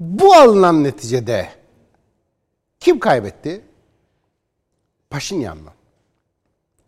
Bu 0.00 0.34
alınan 0.34 0.84
neticede 0.84 1.52
kim 2.80 2.98
kaybetti? 2.98 3.64
Paşinyan 5.10 5.58
mı? 5.58 5.72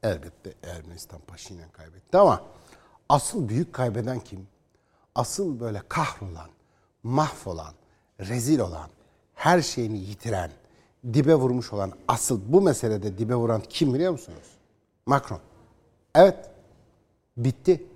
Elbette 0.03 0.55
Ermenistan 0.63 1.21
Paşinyan 1.21 1.71
kaybetti 1.71 2.19
ama 2.19 2.43
asıl 3.09 3.49
büyük 3.49 3.73
kaybeden 3.73 4.21
kim? 4.21 4.54
Asıl 5.15 5.61
böyle 5.61 5.83
kahrolan, 5.89 6.51
mahvolan, 7.03 7.75
rezil 8.21 8.59
olan, 8.59 8.91
her 9.35 9.63
şeyini 9.63 9.99
yitiren, 9.99 10.51
dibe 11.13 11.35
vurmuş 11.35 11.73
olan, 11.73 11.93
asıl 12.09 12.41
bu 12.53 12.61
meselede 12.61 13.19
dibe 13.19 13.35
vuran 13.35 13.63
kim 13.69 13.95
biliyor 13.95 14.13
musunuz? 14.13 14.59
Macron. 15.07 15.41
Evet, 16.15 16.51
bitti. 17.37 17.87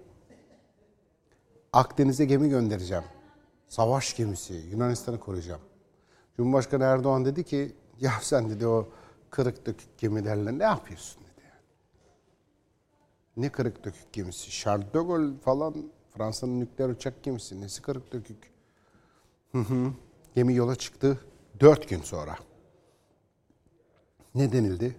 Akdeniz'e 1.73 2.24
gemi 2.24 2.49
göndereceğim. 2.49 3.05
Savaş 3.69 4.16
gemisi, 4.16 4.55
Yunanistan'ı 4.55 5.20
koruyacağım. 5.20 5.61
Cumhurbaşkanı 6.36 6.85
Erdoğan 6.85 7.24
dedi 7.24 7.45
ki, 7.45 7.77
ya 8.01 8.12
sen 8.20 8.51
dedi 8.51 8.66
o 8.66 8.89
kırık 9.31 9.66
dökük 9.66 9.99
gemilerle 9.99 10.59
ne 10.59 10.65
yapıyorsun 10.65 11.23
dedi. 11.23 11.47
Ne 13.36 13.53
kırık 13.53 13.85
dökük 13.85 14.12
gemisi? 14.12 14.51
Charles 14.51 14.86
de 14.86 14.99
Gaulle 14.99 15.39
falan 15.45 15.74
Fransa'nın 16.19 16.61
nükleer 16.61 16.89
uçak 16.89 17.23
gemisi. 17.23 17.61
Nesi 17.61 17.82
kırık 17.82 18.12
dökük? 18.12 18.53
Gemi 20.35 20.55
yola 20.55 20.77
çıktı 20.77 21.20
dört 21.61 21.89
gün 21.89 22.01
sonra. 22.01 22.36
Ne 24.35 24.53
denildi? 24.53 24.97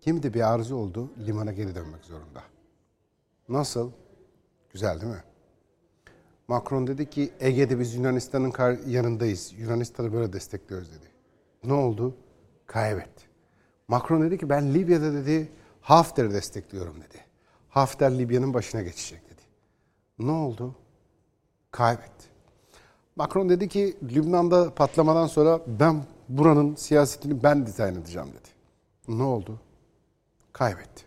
Gemide 0.00 0.34
bir 0.34 0.52
arıza 0.52 0.74
oldu. 0.74 1.10
Limana 1.26 1.52
geri 1.52 1.74
dönmek 1.74 2.04
zorunda. 2.04 2.42
Nasıl? 3.48 3.90
Güzel 4.72 5.00
değil 5.00 5.12
mi? 5.12 5.24
Macron 6.48 6.86
dedi 6.86 7.10
ki 7.10 7.32
Ege'de 7.40 7.80
biz 7.80 7.94
Yunanistan'ın 7.94 8.78
yanındayız. 8.86 9.52
Yunanistan'ı 9.58 10.12
böyle 10.12 10.32
destekliyoruz 10.32 10.90
dedi. 10.90 11.06
Ne 11.64 11.72
oldu? 11.72 12.16
Kaybetti. 12.66 13.24
Macron 13.88 14.22
dedi 14.22 14.38
ki 14.38 14.48
ben 14.48 14.74
Libya'da 14.74 15.12
dedi 15.12 15.52
Hafter'i 15.80 16.30
destekliyorum 16.30 16.96
dedi. 16.96 17.24
Hafter 17.68 18.18
Libya'nın 18.18 18.54
başına 18.54 18.82
geçecek. 18.82 19.31
Ne 20.22 20.30
oldu? 20.32 20.74
Kaybetti. 21.70 22.26
Macron 23.16 23.48
dedi 23.48 23.68
ki 23.68 23.96
Lübnan'da 24.02 24.74
patlamadan 24.74 25.26
sonra 25.26 25.60
ben 25.66 26.04
buranın 26.28 26.74
siyasetini 26.74 27.42
ben 27.42 27.66
dizayn 27.66 27.94
edeceğim 27.94 28.28
dedi. 28.28 28.48
Ne 29.08 29.22
oldu? 29.22 29.60
Kaybetti. 30.52 31.04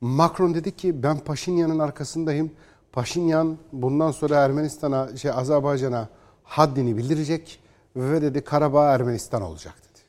Macron 0.00 0.54
dedi 0.54 0.76
ki 0.76 1.02
ben 1.02 1.18
Paşinyan'ın 1.18 1.78
arkasındayım. 1.78 2.52
Paşinyan 2.92 3.58
bundan 3.72 4.10
sonra 4.10 4.36
Ermenistan'a, 4.36 5.16
şey 5.16 5.30
Azerbaycan'a 5.30 6.08
haddini 6.42 6.96
bildirecek 6.96 7.60
ve 7.96 8.22
dedi 8.22 8.44
Karabağ 8.44 8.94
Ermenistan 8.94 9.42
olacak 9.42 9.74
dedi. 9.78 10.02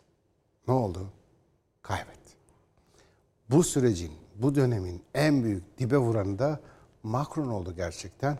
Ne 0.67 0.73
oldu? 0.73 0.99
Kaybetti. 1.81 2.31
Bu 3.49 3.63
sürecin, 3.63 4.11
bu 4.35 4.55
dönemin 4.55 5.01
en 5.13 5.43
büyük 5.43 5.77
dibe 5.77 5.97
vuranı 5.97 6.39
da 6.39 6.59
Macron 7.05 7.47
oldu 7.47 7.73
gerçekten. 7.75 8.37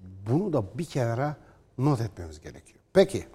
Bunu 0.00 0.52
da 0.52 0.78
bir 0.78 0.84
kenara 0.84 1.36
not 1.78 2.00
etmemiz 2.00 2.40
gerekiyor. 2.40 2.78
Peki 2.92 3.26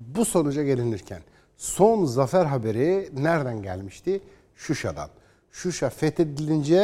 bu 0.00 0.24
sonuca 0.24 0.62
gelinirken 0.62 1.22
son 1.56 2.04
zafer 2.04 2.44
haberi 2.44 3.10
nereden 3.12 3.62
gelmişti? 3.62 4.20
Şuşa'dan. 4.56 5.10
Şuşa 5.50 5.90
fethedilince 5.90 6.82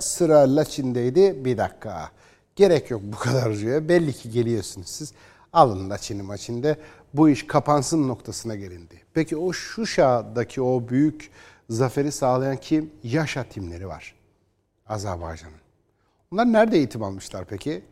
sıra 0.00 0.56
Laçin'deydi. 0.56 1.44
Bir 1.44 1.58
dakika. 1.58 2.10
Gerek 2.56 2.90
yok 2.90 3.02
bu 3.04 3.16
kadar 3.16 3.52
rüya. 3.52 3.88
Belli 3.88 4.12
ki 4.12 4.30
geliyorsunuz 4.30 4.88
siz. 4.88 5.12
Alın 5.52 5.90
Laçin'i 5.90 6.22
maçinde 6.22 6.78
bu 7.14 7.28
iş 7.28 7.46
kapansın 7.46 8.08
noktasına 8.08 8.56
gelindi. 8.56 9.02
Peki 9.14 9.36
o 9.36 9.52
Şuşa'daki 9.52 10.62
o 10.62 10.88
büyük 10.88 11.30
zaferi 11.70 12.12
sağlayan 12.12 12.56
kim? 12.56 12.92
Yaşa 13.02 13.44
timleri 13.44 13.88
var. 13.88 14.14
Azerbaycan'ın. 14.86 15.63
Onlar 16.34 16.52
nerede 16.52 16.76
eğitim 16.76 17.02
almışlar 17.02 17.44
peki? 17.44 17.84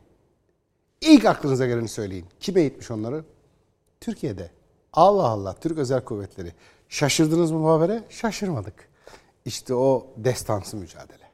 İlk 1.00 1.24
aklınıza 1.24 1.66
geleni 1.66 1.88
söyleyin. 1.88 2.26
Kime 2.40 2.60
eğitmiş 2.60 2.90
onları? 2.90 3.24
Türkiye'de. 4.00 4.50
Allah 4.92 5.26
Allah 5.26 5.60
Türk 5.60 5.78
Özel 5.78 6.04
Kuvvetleri. 6.04 6.52
Şaşırdınız 6.88 7.50
mı 7.50 7.62
bu 7.62 7.70
habere? 7.70 8.04
Şaşırmadık. 8.10 8.88
İşte 9.44 9.74
o 9.74 10.14
destansı 10.16 10.76
mücadele. 10.76 11.32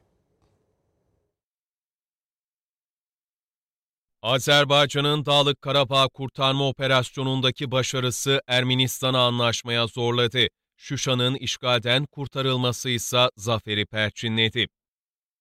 Azerbaycan'ın 4.23 5.27
Dağlık 5.27 5.63
Karabağ 5.63 6.09
kurtarma 6.09 6.69
operasyonundaki 6.69 7.71
başarısı 7.71 8.43
Ermenistan'ı 8.47 9.19
anlaşmaya 9.19 9.87
zorladı. 9.87 10.47
Şuşa'nın 10.77 11.35
işgalden 11.35 12.07
kurtarılması 12.07 12.89
ise 12.89 13.29
zaferi 13.37 13.87
perçinledi. 13.87 14.69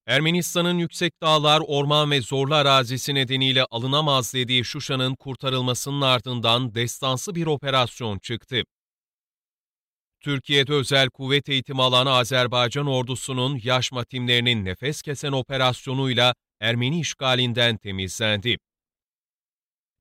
Ermenistan'ın 0.08 0.78
yüksek 0.78 1.22
dağlar, 1.22 1.62
orman 1.68 2.12
ve 2.12 2.22
zorlu 2.22 2.56
arazisi 2.56 3.16
nedeniyle 3.16 3.66
alınamaz 3.72 4.34
dediği 4.34 4.66
Şuşa'nın 4.66 5.16
kurtarılmasının 5.16 6.02
ardından 6.02 6.76
destansı 6.76 7.36
bir 7.36 7.46
operasyon 7.46 8.20
çıktı. 8.20 8.64
Türkiye'de 10.22 10.74
özel 10.74 11.10
kuvvet 11.10 11.50
eğitimi 11.50 11.82
alan 11.82 12.06
Azerbaycan 12.06 12.88
ordusunun 12.88 13.60
Yaşma 13.64 14.04
timlerinin 14.04 14.66
nefes 14.66 15.02
kesen 15.02 15.32
operasyonuyla 15.32 16.36
Ermeni 16.60 17.00
işgalinden 17.00 17.78
temizlendi. 17.78 18.58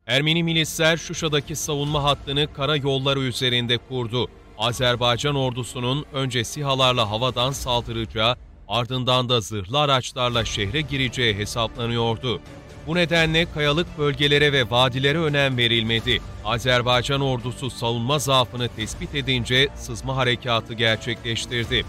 Ermeni 0.06 0.44
milisler 0.44 0.96
Şuşa'daki 0.96 1.56
savunma 1.56 2.02
hattını 2.04 2.52
kara 2.52 2.76
yolları 2.76 3.20
üzerinde 3.20 3.78
kurdu. 3.78 4.30
Azerbaycan 4.58 5.34
ordusunun 5.34 6.06
önce 6.12 6.44
SİHA'larla 6.44 7.10
havadan 7.10 7.52
saldıracağı, 7.52 8.36
ardından 8.68 9.28
da 9.28 9.40
zırhlı 9.40 9.80
araçlarla 9.80 10.44
şehre 10.44 10.80
gireceği 10.80 11.34
hesaplanıyordu. 11.34 12.40
Bu 12.86 12.94
nedenle 12.94 13.52
kayalık 13.52 13.98
bölgelere 13.98 14.52
ve 14.52 14.70
vadilere 14.70 15.18
önem 15.18 15.56
verilmedi. 15.56 16.20
Azerbaycan 16.44 17.20
ordusu 17.20 17.70
savunma 17.70 18.18
zaafını 18.18 18.68
tespit 18.68 19.14
edince 19.14 19.68
sızma 19.76 20.16
harekatı 20.16 20.74
gerçekleştirdi. 20.74 21.84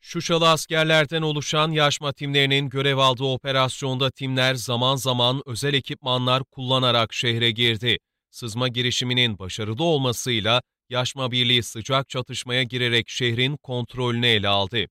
Şuşalı 0.00 0.50
askerlerden 0.50 1.22
oluşan 1.22 1.70
yaşma 1.70 2.12
timlerinin 2.12 2.68
görev 2.68 2.96
aldığı 2.96 3.24
operasyonda 3.24 4.10
timler 4.10 4.54
zaman 4.54 4.96
zaman 4.96 5.42
özel 5.46 5.74
ekipmanlar 5.74 6.44
kullanarak 6.44 7.12
şehre 7.12 7.50
girdi. 7.50 7.98
Sızma 8.30 8.68
girişiminin 8.68 9.38
başarılı 9.38 9.84
olmasıyla 9.84 10.62
Yaşma 10.94 11.30
Birliği 11.30 11.62
sıcak 11.62 12.08
çatışmaya 12.08 12.62
girerek 12.62 13.08
şehrin 13.08 13.56
kontrolünü 13.56 14.26
ele 14.26 14.48
aldı. 14.48 14.86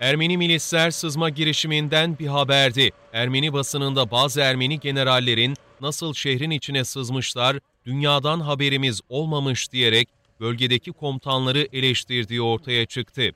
Ermeni 0.00 0.38
milisler 0.38 0.90
sızma 0.90 1.30
girişiminden 1.30 2.18
bir 2.18 2.26
haberdi. 2.26 2.90
Ermeni 3.12 3.52
basınında 3.52 4.10
bazı 4.10 4.40
Ermeni 4.40 4.80
generallerin 4.80 5.54
nasıl 5.80 6.14
şehrin 6.14 6.50
içine 6.50 6.84
sızmışlar, 6.84 7.58
dünyadan 7.86 8.40
haberimiz 8.40 9.00
olmamış 9.08 9.72
diyerek 9.72 10.08
bölgedeki 10.40 10.92
komutanları 10.92 11.68
eleştirdiği 11.72 12.42
ortaya 12.42 12.86
çıktı. 12.86 13.30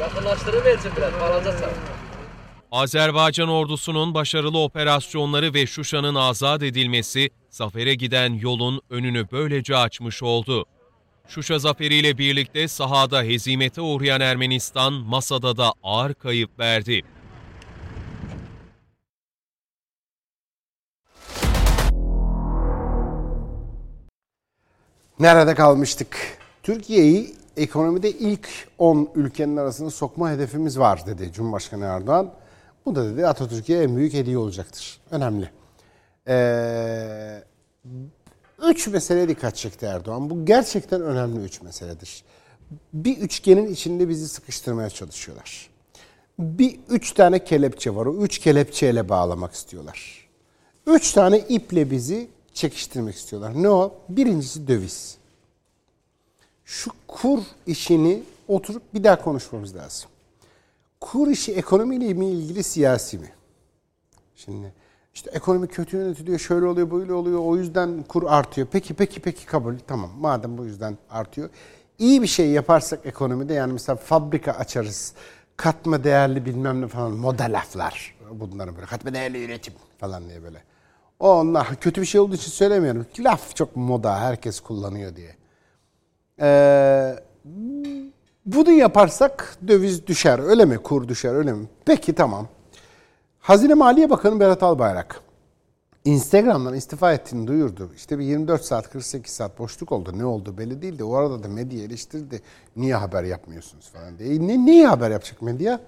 Yakınlaştırıversin 0.00 0.92
biraz, 0.96 1.14
alacaksan. 1.14 1.70
Azerbaycan 2.72 3.48
ordusunun 3.48 4.14
başarılı 4.14 4.58
operasyonları 4.58 5.54
ve 5.54 5.66
Şuşa'nın 5.66 6.14
azat 6.14 6.62
edilmesi, 6.62 7.30
zafere 7.50 7.94
giden 7.94 8.32
yolun 8.32 8.80
önünü 8.90 9.26
böylece 9.32 9.76
açmış 9.76 10.22
oldu. 10.22 10.66
Şuşa 11.28 11.58
zaferiyle 11.58 12.18
birlikte 12.18 12.68
sahada 12.68 13.22
hezimete 13.22 13.80
uğrayan 13.80 14.20
Ermenistan 14.20 14.92
masada 14.92 15.56
da 15.56 15.72
ağır 15.82 16.14
kayıp 16.14 16.58
verdi. 16.58 17.02
Nerede 25.20 25.54
kalmıştık? 25.54 26.38
Türkiye'yi 26.62 27.34
ekonomide 27.56 28.10
ilk 28.10 28.48
10 28.78 29.10
ülkenin 29.14 29.56
arasına 29.56 29.90
sokma 29.90 30.30
hedefimiz 30.30 30.78
var 30.78 31.06
dedi 31.06 31.32
Cumhurbaşkanı 31.32 31.84
Erdoğan. 31.84 32.30
Bu 32.86 32.94
da 32.94 33.12
dedi 33.12 33.26
Atatürk'e 33.26 33.74
en 33.82 33.96
büyük 33.96 34.14
hediye 34.14 34.38
olacaktır. 34.38 35.00
Önemli. 35.10 35.59
Ee, 36.30 37.42
üç 38.62 38.88
meseleye 38.88 39.28
dikkat 39.28 39.56
çekti 39.56 39.86
Erdoğan. 39.86 40.30
Bu 40.30 40.46
gerçekten 40.46 41.02
önemli 41.02 41.44
üç 41.44 41.62
meseledir. 41.62 42.24
Bir 42.92 43.18
üçgenin 43.18 43.72
içinde 43.72 44.08
bizi 44.08 44.28
sıkıştırmaya 44.28 44.90
çalışıyorlar. 44.90 45.70
Bir 46.38 46.80
üç 46.88 47.12
tane 47.12 47.44
kelepçe 47.44 47.94
var. 47.94 48.06
O 48.06 48.24
üç 48.24 48.38
kelepçeyle 48.38 49.08
bağlamak 49.08 49.52
istiyorlar. 49.52 50.28
Üç 50.86 51.12
tane 51.12 51.38
iple 51.38 51.90
bizi 51.90 52.28
çekiştirmek 52.54 53.14
istiyorlar. 53.14 53.62
Ne 53.62 53.68
o? 53.68 53.94
Birincisi 54.08 54.68
döviz. 54.68 55.16
Şu 56.64 56.90
kur 57.08 57.40
işini 57.66 58.22
oturup 58.48 58.94
bir 58.94 59.04
daha 59.04 59.22
konuşmamız 59.22 59.76
lazım. 59.76 60.10
Kur 61.00 61.28
işi 61.28 61.52
ekonomiyle 61.52 62.14
mi 62.14 62.26
ilgili 62.26 62.62
siyasi 62.62 63.18
mi? 63.18 63.32
Şimdi 64.36 64.72
işte 65.20 65.30
ekonomi 65.30 65.68
kötü 65.68 65.96
yönetiliyor, 65.96 66.38
şöyle 66.38 66.66
oluyor, 66.66 66.90
böyle 66.90 67.12
oluyor. 67.12 67.40
O 67.44 67.56
yüzden 67.56 68.02
kur 68.02 68.22
artıyor. 68.26 68.66
Peki, 68.72 68.94
peki, 68.94 69.20
peki 69.20 69.46
kabul. 69.46 69.74
Tamam. 69.86 70.10
Madem 70.18 70.58
bu 70.58 70.64
yüzden 70.64 70.98
artıyor. 71.10 71.50
İyi 71.98 72.22
bir 72.22 72.26
şey 72.26 72.50
yaparsak 72.50 73.00
ekonomide 73.04 73.54
yani 73.54 73.72
mesela 73.72 73.96
fabrika 73.96 74.52
açarız. 74.52 75.14
Katma 75.56 76.04
değerli 76.04 76.46
bilmem 76.46 76.80
ne 76.80 76.88
falan 76.88 77.12
moda 77.12 77.44
laflar. 77.44 78.14
Bunların 78.32 78.76
böyle 78.76 78.86
katma 78.86 79.14
değerli 79.14 79.44
üretim 79.44 79.74
falan 79.98 80.28
diye 80.28 80.42
böyle. 80.42 80.62
Onlar 81.18 81.76
kötü 81.76 82.00
bir 82.00 82.06
şey 82.06 82.20
olduğu 82.20 82.34
için 82.34 82.50
söylemiyorum. 82.50 83.06
Laf 83.18 83.56
çok 83.56 83.76
moda, 83.76 84.20
herkes 84.20 84.60
kullanıyor 84.60 85.16
diye. 85.16 85.36
Ee, 86.40 87.16
bunu 88.46 88.70
yaparsak 88.70 89.56
döviz 89.68 90.06
düşer 90.06 90.38
öyle 90.38 90.64
mi? 90.64 90.78
Kur 90.78 91.08
düşer 91.08 91.34
öyle 91.34 91.52
mi? 91.52 91.66
Peki 91.84 92.14
tamam. 92.14 92.48
Hazine 93.40 93.74
Maliye 93.74 94.10
Bakanı 94.10 94.40
Berat 94.40 94.62
Albayrak 94.62 95.20
Instagram'dan 96.04 96.74
istifa 96.74 97.12
ettiğini 97.12 97.46
duyurdu. 97.46 97.90
İşte 97.96 98.18
bir 98.18 98.24
24 98.24 98.64
saat 98.64 98.90
48 98.90 99.32
saat 99.32 99.58
boşluk 99.58 99.92
oldu. 99.92 100.12
Ne 100.16 100.24
oldu 100.24 100.58
belli 100.58 100.82
değil 100.82 100.98
de 100.98 101.04
o 101.04 101.14
arada 101.14 101.42
da 101.42 101.48
medya 101.48 101.84
eleştirdi. 101.84 102.42
Niye 102.76 102.94
haber 102.94 103.24
yapmıyorsunuz 103.24 103.88
falan 103.88 104.18
diye. 104.18 104.46
Ne, 104.46 104.66
niye 104.66 104.86
haber 104.86 105.10
yapacak 105.10 105.42
medya? 105.42 105.80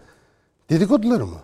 Dedikoduları 0.70 1.27
mı? 1.27 1.41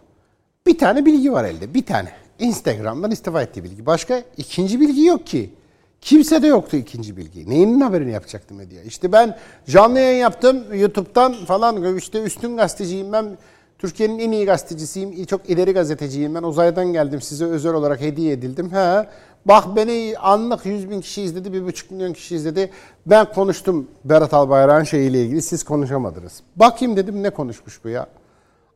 Bir 0.66 0.78
tane 0.78 1.04
bilgi 1.06 1.32
var 1.32 1.44
elde. 1.44 1.74
Bir 1.74 1.86
tane. 1.86 2.12
Instagram'dan 2.38 3.10
istifa 3.10 3.42
ettiği 3.42 3.64
bilgi. 3.64 3.86
Başka 3.86 4.22
ikinci 4.36 4.80
bilgi 4.80 5.04
yok 5.04 5.26
ki. 5.26 5.54
Kimse 6.00 6.42
de 6.42 6.46
yoktu 6.46 6.76
ikinci 6.76 7.16
bilgi. 7.16 7.50
Neyinin 7.50 7.80
haberini 7.80 8.12
yapacaktı 8.12 8.54
medya? 8.54 8.82
İşte 8.82 9.12
ben 9.12 9.38
canlı 9.66 9.98
yayın 9.98 10.20
yaptım 10.20 10.74
YouTube'dan 10.74 11.32
falan. 11.32 11.96
İşte 11.96 12.22
üstün 12.22 12.56
gazeteciyim 12.56 13.12
ben. 13.12 13.38
Türkiye'nin 13.78 14.18
en 14.18 14.32
iyi 14.32 14.46
gazetecisiyim. 14.46 15.24
Çok 15.24 15.50
ileri 15.50 15.72
gazeteciyim 15.72 16.34
ben. 16.34 16.42
Uzaydan 16.42 16.92
geldim 16.92 17.20
size 17.20 17.44
özel 17.44 17.74
olarak 17.74 18.00
hediye 18.00 18.32
edildim. 18.32 18.70
Ha. 18.70 19.10
Bak 19.44 19.76
beni 19.76 20.14
anlık 20.18 20.66
100 20.66 20.90
bin 20.90 21.00
kişi 21.00 21.22
izledi, 21.22 21.52
bir 21.52 21.64
buçuk 21.64 21.90
milyon 21.90 22.12
kişi 22.12 22.36
izledi. 22.36 22.70
Ben 23.06 23.32
konuştum 23.32 23.88
Berat 24.04 24.34
Albayrak'ın 24.34 24.84
şeyiyle 24.84 25.22
ilgili. 25.22 25.42
Siz 25.42 25.64
konuşamadınız. 25.64 26.42
Bakayım 26.56 26.96
dedim 26.96 27.22
ne 27.22 27.30
konuşmuş 27.30 27.84
bu 27.84 27.88
ya. 27.88 28.06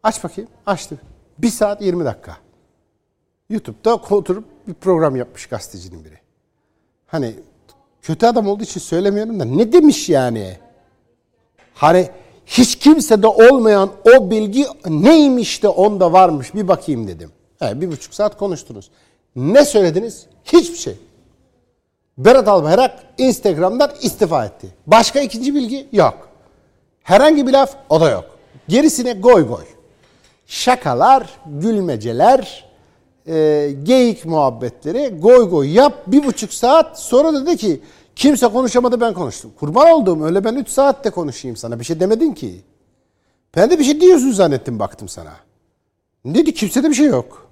Aç 0.03 0.25
bakayım. 0.25 0.51
Açtı. 0.67 1.01
Bir 1.39 1.49
saat 1.49 1.83
20 1.83 2.05
dakika. 2.05 2.37
YouTube'da 3.51 3.95
oturup 3.95 4.45
bir 4.69 4.75
program 4.75 5.17
yapmış 5.17 5.47
gazetecinin 5.47 6.05
biri. 6.05 6.19
Hani 7.07 7.35
kötü 8.03 8.27
adam 8.27 8.47
olduğu 8.47 8.63
için 8.63 8.81
söylemiyorum 8.81 9.41
da 9.41 9.45
ne 9.45 9.73
demiş 9.73 10.09
yani? 10.09 10.57
Hani 11.75 12.11
hiç 12.47 12.79
kimsede 12.79 13.27
olmayan 13.27 13.91
o 14.17 14.31
bilgi 14.31 14.67
neymiş 14.87 15.63
de 15.63 15.69
onda 15.69 16.13
varmış 16.13 16.55
bir 16.55 16.69
bakayım 16.69 17.09
dedim. 17.09 17.31
He, 17.59 17.81
bir 17.81 17.91
buçuk 17.91 18.15
saat 18.15 18.39
konuştunuz. 18.39 18.91
Ne 19.37 19.65
söylediniz? 19.65 20.27
Hiçbir 20.45 20.77
şey. 20.77 20.97
Berat 22.19 22.49
Albayrak 22.49 23.05
Instagram'dan 23.19 23.91
istifa 24.03 24.45
etti. 24.45 24.69
Başka 24.87 25.21
ikinci 25.21 25.55
bilgi 25.55 25.89
yok. 25.93 26.29
Herhangi 27.03 27.47
bir 27.47 27.53
laf 27.53 27.77
o 27.89 28.01
da 28.01 28.11
yok. 28.11 28.25
Gerisine 28.69 29.13
goy 29.13 29.47
goy. 29.47 29.65
Şakalar, 30.47 31.29
gülmeceler, 31.47 32.73
e, 33.27 33.71
geyik 33.83 34.25
muhabbetleri, 34.25 35.09
goy 35.21 35.51
goy 35.51 35.73
yap 35.73 35.95
bir 36.07 36.25
buçuk 36.25 36.53
saat 36.53 37.01
sonra 37.01 37.47
dedi 37.47 37.57
ki 37.57 37.81
kimse 38.17 38.49
konuşamadı 38.49 39.01
ben 39.01 39.15
konuştum. 39.15 39.51
Kurban 39.59 39.91
olduğum 39.91 40.25
öyle 40.25 40.45
ben 40.45 40.55
üç 40.55 40.69
saatte 40.69 41.11
konuşayım 41.11 41.57
sana 41.57 41.81
bir 41.81 41.85
şey 41.85 42.01
demedin 42.01 42.33
ki. 42.33 42.63
Ben 43.57 43.71
de 43.71 43.79
bir 43.79 43.85
şey 43.85 44.01
diyorsun 44.01 44.33
zannettim 44.33 44.79
baktım 44.79 45.09
sana. 45.09 45.33
Dedi 46.25 46.55
kimsede 46.55 46.91
bir 46.91 46.95
şey 46.95 47.07
yok. 47.07 47.47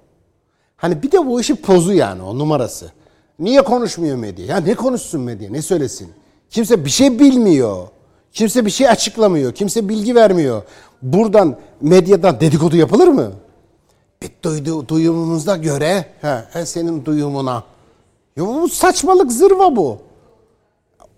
Hani 0.77 1.03
bir 1.03 1.11
de 1.11 1.27
bu 1.27 1.41
işin 1.41 1.55
pozu 1.55 1.93
yani 1.93 2.21
o 2.21 2.39
numarası. 2.39 2.91
Niye 3.39 3.61
konuşmuyor 3.61 4.17
medya? 4.17 4.45
Ya 4.45 4.57
ne 4.57 4.73
konuşsun 4.73 5.21
medya? 5.21 5.49
Ne 5.49 5.61
söylesin? 5.61 6.09
Kimse 6.49 6.85
bir 6.85 6.89
şey 6.89 7.19
bilmiyor. 7.19 7.87
Kimse 8.31 8.65
bir 8.65 8.71
şey 8.71 8.89
açıklamıyor. 8.89 9.53
Kimse 9.53 9.89
bilgi 9.89 10.15
vermiyor. 10.15 10.63
Buradan 11.01 11.57
medyadan 11.81 12.39
dedikodu 12.39 12.75
yapılır 12.75 13.07
mı? 13.07 13.31
Bir 14.21 14.29
duydu, 14.43 14.87
duyumumuza 14.87 15.57
göre, 15.57 16.05
he, 16.21 16.43
he 16.49 16.65
senin 16.65 17.05
duyumuna. 17.05 17.63
Ya 18.35 18.45
bu 18.47 18.69
saçmalık 18.69 19.31
zırva 19.31 19.75
bu. 19.75 19.97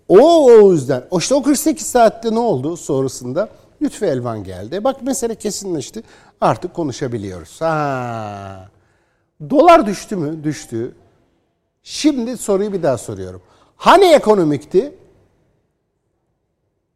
O 0.08 0.44
o 0.46 0.72
yüzden. 0.72 1.04
O 1.10 1.18
işte 1.18 1.34
o 1.34 1.42
48 1.42 1.86
saatte 1.86 2.34
ne 2.34 2.38
oldu 2.38 2.76
sonrasında? 2.76 3.48
Lütfü 3.82 4.06
Elvan 4.06 4.44
geldi. 4.44 4.84
Bak 4.84 5.02
mesele 5.02 5.34
kesinleşti. 5.34 6.02
Artık 6.40 6.74
konuşabiliyoruz. 6.74 7.60
Ha. 7.60 8.68
Dolar 9.50 9.86
düştü 9.86 10.16
mü? 10.16 10.44
Düştü. 10.44 10.94
Şimdi 11.82 12.36
soruyu 12.36 12.72
bir 12.72 12.82
daha 12.82 12.98
soruyorum. 12.98 13.42
Hani 13.76 14.04
ekonomikti? 14.04 14.94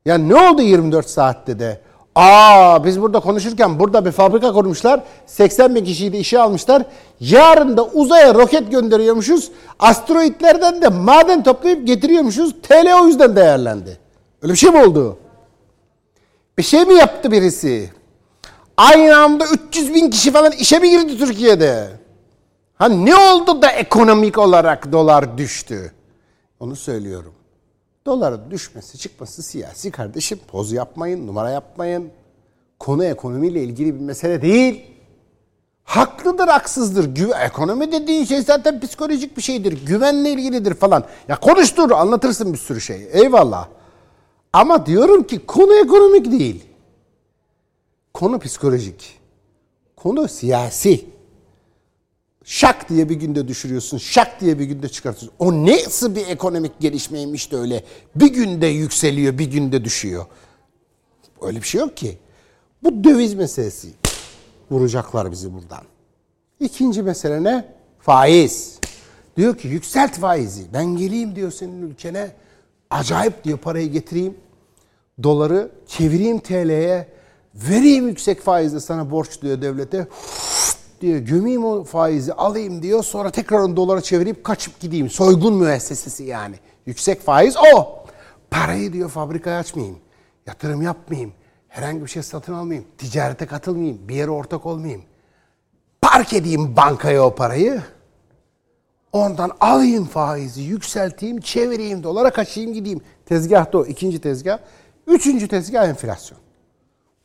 Ya 0.04 0.18
ne 0.18 0.34
oldu 0.50 0.62
24 0.62 1.08
saatte 1.08 1.58
de? 1.58 1.80
Aa 2.18 2.84
biz 2.84 3.00
burada 3.00 3.20
konuşurken 3.20 3.78
burada 3.78 4.04
bir 4.04 4.12
fabrika 4.12 4.52
kurmuşlar. 4.52 5.00
80 5.26 5.74
bin 5.74 5.84
kişiyi 5.84 6.12
de 6.12 6.18
işe 6.18 6.38
almışlar. 6.38 6.82
Yarın 7.20 7.76
da 7.76 7.84
uzaya 7.84 8.34
roket 8.34 8.70
gönderiyormuşuz. 8.70 9.50
Asteroidlerden 9.78 10.82
de 10.82 10.88
maden 10.88 11.42
toplayıp 11.42 11.86
getiriyormuşuz. 11.86 12.54
TL 12.62 13.00
o 13.02 13.06
yüzden 13.06 13.36
değerlendi. 13.36 13.98
Öyle 14.42 14.52
bir 14.52 14.58
şey 14.58 14.70
mi 14.70 14.82
oldu? 14.82 15.18
Bir 16.58 16.62
şey 16.62 16.84
mi 16.84 16.94
yaptı 16.94 17.30
birisi? 17.30 17.90
Aynı 18.76 19.16
anda 19.16 19.44
300 19.68 19.94
bin 19.94 20.10
kişi 20.10 20.30
falan 20.30 20.52
işe 20.52 20.78
mi 20.78 20.90
girdi 20.90 21.18
Türkiye'de? 21.18 21.88
Ha 22.74 22.88
ne 22.88 23.16
oldu 23.16 23.62
da 23.62 23.70
ekonomik 23.70 24.38
olarak 24.38 24.92
dolar 24.92 25.38
düştü? 25.38 25.92
Onu 26.60 26.76
söylüyorum. 26.76 27.32
Doların 28.08 28.50
düşmesi 28.50 28.98
çıkması 28.98 29.42
siyasi 29.42 29.90
kardeşim. 29.90 30.40
Poz 30.48 30.72
yapmayın, 30.72 31.26
numara 31.26 31.50
yapmayın. 31.50 32.10
Konu 32.78 33.04
ekonomiyle 33.04 33.62
ilgili 33.62 33.94
bir 33.94 34.00
mesele 34.00 34.42
değil. 34.42 34.84
Haklıdır, 35.84 36.48
haksızdır. 36.48 37.04
Gü- 37.14 37.44
ekonomi 37.46 37.92
dediğin 37.92 38.24
şey 38.24 38.42
zaten 38.42 38.80
psikolojik 38.80 39.36
bir 39.36 39.42
şeydir. 39.42 39.86
Güvenle 39.86 40.30
ilgilidir 40.30 40.74
falan. 40.74 41.04
Ya 41.28 41.40
konuştur, 41.40 41.90
anlatırsın 41.90 42.52
bir 42.52 42.58
sürü 42.58 42.80
şey. 42.80 43.08
Eyvallah. 43.12 43.68
Ama 44.52 44.86
diyorum 44.86 45.22
ki 45.22 45.46
konu 45.46 45.74
ekonomik 45.74 46.32
değil. 46.32 46.64
Konu 48.14 48.38
psikolojik. 48.38 49.18
Konu 49.96 50.28
siyasi. 50.28 51.06
Şak 52.48 52.88
diye 52.88 53.08
bir 53.08 53.14
günde 53.14 53.48
düşürüyorsun. 53.48 53.98
Şak 53.98 54.40
diye 54.40 54.58
bir 54.58 54.64
günde 54.64 54.88
çıkartıyorsun. 54.88 55.36
O 55.38 55.66
nasıl 55.66 56.16
bir 56.16 56.26
ekonomik 56.26 56.80
gelişmeymiş 56.80 57.52
de 57.52 57.56
öyle. 57.56 57.84
Bir 58.14 58.26
günde 58.26 58.66
yükseliyor, 58.66 59.38
bir 59.38 59.50
günde 59.50 59.84
düşüyor. 59.84 60.26
Öyle 61.42 61.62
bir 61.62 61.66
şey 61.66 61.80
yok 61.80 61.96
ki. 61.96 62.18
Bu 62.82 63.04
döviz 63.04 63.34
meselesi. 63.34 63.88
Vuracaklar 64.70 65.32
bizi 65.32 65.54
buradan. 65.54 65.82
İkinci 66.60 67.02
mesele 67.02 67.44
ne? 67.44 67.74
Faiz. 68.00 68.78
Diyor 69.36 69.58
ki 69.58 69.68
yükselt 69.68 70.18
faizi. 70.18 70.62
Ben 70.72 70.96
geleyim 70.96 71.36
diyor 71.36 71.50
senin 71.50 71.90
ülkene. 71.90 72.30
Acayip 72.90 73.44
diyor 73.44 73.58
parayı 73.58 73.92
getireyim. 73.92 74.34
Doları 75.22 75.70
çevireyim 75.86 76.38
TL'ye. 76.38 77.08
Vereyim 77.54 78.08
yüksek 78.08 78.40
faizle 78.40 78.80
sana 78.80 79.10
borç 79.10 79.42
diyor 79.42 79.62
devlete. 79.62 80.08
Diyor 81.00 81.18
gömeyim 81.18 81.64
o 81.64 81.84
faizi 81.84 82.32
alayım 82.32 82.82
diyor. 82.82 83.02
Sonra 83.02 83.30
tekrar 83.30 83.58
onu 83.58 83.76
dolara 83.76 84.00
çevirip 84.00 84.44
kaçıp 84.44 84.80
gideyim. 84.80 85.10
Soygun 85.10 85.54
müessesesi 85.54 86.24
yani. 86.24 86.56
Yüksek 86.86 87.20
faiz 87.20 87.56
o. 87.74 88.04
Parayı 88.50 88.92
diyor 88.92 89.08
fabrikaya 89.08 89.58
açmayayım. 89.58 89.98
Yatırım 90.46 90.82
yapmayayım. 90.82 91.32
Herhangi 91.68 92.02
bir 92.02 92.10
şey 92.10 92.22
satın 92.22 92.52
almayayım. 92.52 92.88
Ticarete 92.98 93.46
katılmayayım. 93.46 94.08
Bir 94.08 94.14
yere 94.14 94.30
ortak 94.30 94.66
olmayayım. 94.66 95.02
Park 96.02 96.32
edeyim 96.32 96.76
bankaya 96.76 97.24
o 97.24 97.34
parayı. 97.34 97.82
Ondan 99.12 99.50
alayım 99.60 100.04
faizi, 100.04 100.62
yükselteyim, 100.62 101.40
çevireyim, 101.40 102.02
dolara 102.02 102.30
kaçayım 102.30 102.72
gideyim. 102.72 103.00
Tezgahta 103.26 103.78
o 103.78 103.86
ikinci 103.86 104.20
tezgah. 104.20 104.58
Üçüncü 105.06 105.48
tezgah 105.48 105.88
enflasyon. 105.88 106.38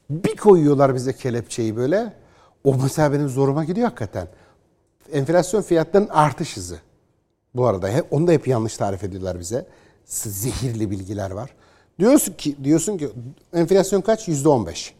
Bir 0.09 0.35
koyuyorlar 0.35 0.95
bize 0.95 1.13
kelepçeyi 1.13 1.75
böyle. 1.75 2.13
O 2.63 2.75
mesela 2.83 3.13
benim 3.13 3.29
zoruma 3.29 3.63
gidiyor 3.63 3.87
hakikaten. 3.87 4.27
Enflasyon 5.13 5.61
fiyatların 5.61 6.07
artış 6.07 6.57
hızı. 6.57 6.79
Bu 7.55 7.65
arada 7.65 7.89
hep, 7.89 8.13
onu 8.13 8.27
da 8.27 8.31
hep 8.31 8.47
yanlış 8.47 8.77
tarif 8.77 9.03
ediyorlar 9.03 9.39
bize. 9.39 9.65
Zehirli 10.05 10.91
bilgiler 10.91 11.31
var. 11.31 11.49
Diyorsun 11.99 12.33
ki 12.33 12.55
diyorsun 12.63 12.97
ki 12.97 13.09
enflasyon 13.53 14.01
kaç? 14.01 14.27
Yüzde 14.27 14.49
on 14.49 14.65
beş. 14.65 14.93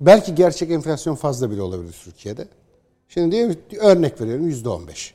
Belki 0.00 0.34
gerçek 0.34 0.70
enflasyon 0.70 1.14
fazla 1.14 1.50
bile 1.50 1.62
olabilir 1.62 1.96
Türkiye'de. 2.04 2.48
Şimdi 3.08 3.36
diyor 3.36 3.54
örnek 3.80 4.20
veriyorum 4.20 4.46
yüzde 4.46 4.68
on 4.68 4.88
beş. 4.88 5.14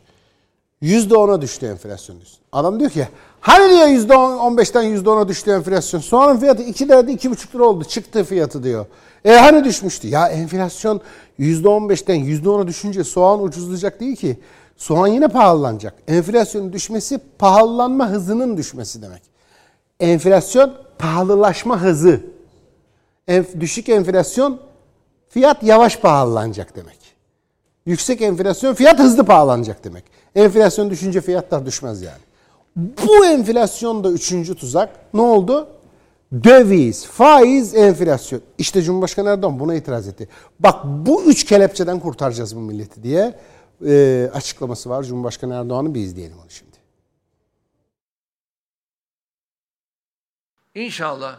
Yüzde 0.82 1.16
ona 1.16 1.42
düştü 1.42 1.66
enflasyon 1.66 2.18
diyorsun. 2.18 2.40
Adam 2.52 2.80
diyor 2.80 2.90
ki 2.92 3.08
hani 3.42 3.70
diyor 3.70 3.88
yüzde 3.88 4.18
on 4.18 4.58
beşten 4.58 4.84
yüzde 4.84 5.10
ona 5.10 5.28
düştü 5.28 5.52
enflasyon. 5.52 6.00
Soğanın 6.02 6.40
fiyatı 6.40 6.64
iki 6.64 6.88
lirada 6.88 7.12
iki 7.12 7.32
buçuk 7.32 7.56
lira 7.56 7.64
oldu. 7.64 7.84
Çıktı 7.84 8.24
fiyatı 8.24 8.64
diyor. 8.64 8.86
E 9.26 9.32
hani 9.32 9.64
düşmüştü? 9.64 10.08
Ya 10.08 10.28
enflasyon 10.28 11.02
yüzde 11.38 11.70
on 11.70 11.90
beşten 11.90 12.16
yüzde 12.16 12.50
ona 12.50 12.68
düşünce 12.68 13.04
soğan 13.04 13.44
ucuzlayacak 13.44 14.00
değil 14.00 14.16
ki. 14.16 14.40
Soğan 14.78 15.08
yine 15.08 15.28
pahalanacak. 15.28 15.94
Enflasyonun 16.08 16.74
düşmesi 16.74 17.20
pahalanma 17.38 18.10
hızının 18.10 18.58
düşmesi 18.58 19.02
demek. 19.02 19.22
Enflasyon 20.00 20.74
pahalılaşma 20.98 21.82
hızı. 21.82 22.22
Enf 23.28 23.60
düşük 23.60 23.90
enflasyon 23.90 24.60
fiyat 25.30 25.64
yavaş 25.64 25.98
pahalanacak 25.98 26.76
demek. 26.76 27.00
Yüksek 27.86 28.22
enflasyon 28.22 28.74
fiyat 28.74 29.00
hızlı 29.00 29.26
pahalanacak 29.26 29.84
demek. 29.84 30.04
Enflasyon 30.36 30.90
düşünce 30.90 31.22
fiyatlar 31.22 31.66
düşmez 31.66 32.02
yani. 32.02 32.22
Bu 32.76 33.26
enflasyon 33.26 34.04
da 34.04 34.12
üçüncü 34.12 34.56
tuzak. 34.56 34.90
Ne 35.14 35.22
oldu? 35.22 35.68
Döviz, 36.34 37.06
faiz, 37.08 37.76
enflasyon. 37.76 38.42
İşte 38.58 38.82
Cumhurbaşkanı 38.82 39.30
Erdoğan 39.30 39.60
buna 39.60 39.76
itiraz 39.76 40.08
etti. 40.08 40.30
Bak 40.60 40.86
bu 40.86 41.24
üç 41.24 41.46
kelepçeden 41.46 42.00
kurtaracağız 42.00 42.56
bu 42.56 42.60
milleti 42.60 43.04
diye 43.04 43.40
e, 43.86 44.30
açıklaması 44.34 44.90
var 44.90 45.04
Cumhurbaşkanı 45.04 45.56
Erdoğan'ın 45.56 45.96
bir 45.96 46.02
izleyelim 46.02 46.38
onu 46.38 46.50
şimdi. 46.50 46.78
İnşallah 50.76 51.38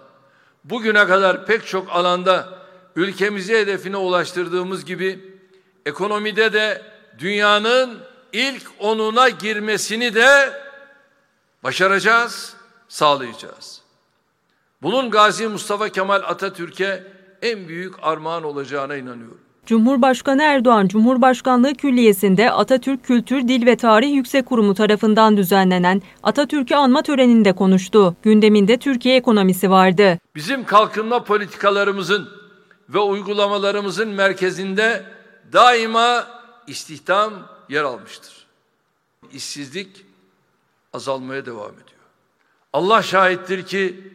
bugüne 0.64 1.06
kadar 1.06 1.46
pek 1.46 1.66
çok 1.66 1.90
alanda 1.90 2.48
ülkemizi 2.96 3.54
hedefine 3.54 3.96
ulaştırdığımız 3.96 4.84
gibi 4.84 5.38
ekonomide 5.86 6.52
de 6.52 6.82
dünyanın 7.18 7.98
ilk 8.32 8.62
onuna 8.80 9.28
girmesini 9.28 10.14
de 10.14 10.52
başaracağız, 11.62 12.54
sağlayacağız. 12.88 13.79
Bunun 14.82 15.10
Gazi 15.10 15.48
Mustafa 15.48 15.88
Kemal 15.88 16.22
Atatürk'e 16.26 17.04
en 17.42 17.68
büyük 17.68 17.94
armağan 18.02 18.44
olacağına 18.44 18.96
inanıyorum. 18.96 19.40
Cumhurbaşkanı 19.66 20.42
Erdoğan, 20.42 20.88
Cumhurbaşkanlığı 20.88 21.74
Külliyesi'nde 21.74 22.50
Atatürk 22.50 23.04
Kültür, 23.04 23.48
Dil 23.48 23.66
ve 23.66 23.76
Tarih 23.76 24.14
Yüksek 24.14 24.46
Kurumu 24.46 24.74
tarafından 24.74 25.36
düzenlenen 25.36 26.02
Atatürk'ü 26.22 26.74
anma 26.74 27.02
töreninde 27.02 27.52
konuştu. 27.52 28.16
Gündeminde 28.22 28.76
Türkiye 28.76 29.16
ekonomisi 29.16 29.70
vardı. 29.70 30.18
Bizim 30.34 30.64
kalkınma 30.64 31.24
politikalarımızın 31.24 32.28
ve 32.88 32.98
uygulamalarımızın 32.98 34.08
merkezinde 34.08 35.04
daima 35.52 36.26
istihdam 36.66 37.32
yer 37.68 37.84
almıştır. 37.84 38.46
İşsizlik 39.32 40.04
azalmaya 40.92 41.46
devam 41.46 41.72
ediyor. 41.72 42.00
Allah 42.72 43.02
şahittir 43.02 43.66
ki 43.66 44.12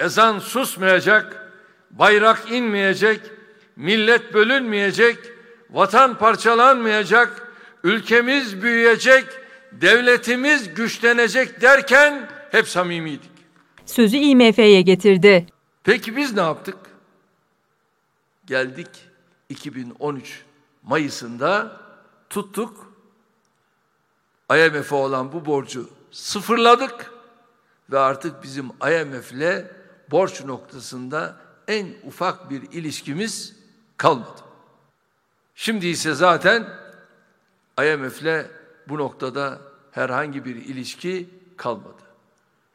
ezan 0.00 0.38
susmayacak, 0.38 1.52
bayrak 1.90 2.52
inmeyecek, 2.52 3.20
millet 3.76 4.34
bölünmeyecek, 4.34 5.18
vatan 5.70 6.18
parçalanmayacak, 6.18 7.52
ülkemiz 7.84 8.62
büyüyecek, 8.62 9.24
devletimiz 9.72 10.74
güçlenecek 10.74 11.60
derken 11.60 12.28
hep 12.50 12.68
samimiydik. 12.68 13.30
Sözü 13.86 14.16
IMF'ye 14.16 14.82
getirdi. 14.82 15.46
Peki 15.84 16.16
biz 16.16 16.34
ne 16.34 16.40
yaptık? 16.40 16.76
Geldik 18.46 18.88
2013 19.48 20.42
Mayıs'ında 20.82 21.80
tuttuk. 22.30 22.92
IMF'e 24.50 24.94
olan 24.94 25.32
bu 25.32 25.46
borcu 25.46 25.90
sıfırladık 26.10 27.12
ve 27.90 27.98
artık 27.98 28.42
bizim 28.42 28.66
IMF'le 28.66 29.75
borç 30.10 30.44
noktasında 30.44 31.36
en 31.68 31.86
ufak 32.06 32.50
bir 32.50 32.62
ilişkimiz 32.72 33.56
kalmadı. 33.96 34.40
Şimdi 35.54 35.86
ise 35.86 36.14
zaten 36.14 36.68
IMF'le 37.80 38.46
bu 38.88 38.98
noktada 38.98 39.58
herhangi 39.92 40.44
bir 40.44 40.56
ilişki 40.56 41.28
kalmadı. 41.56 42.02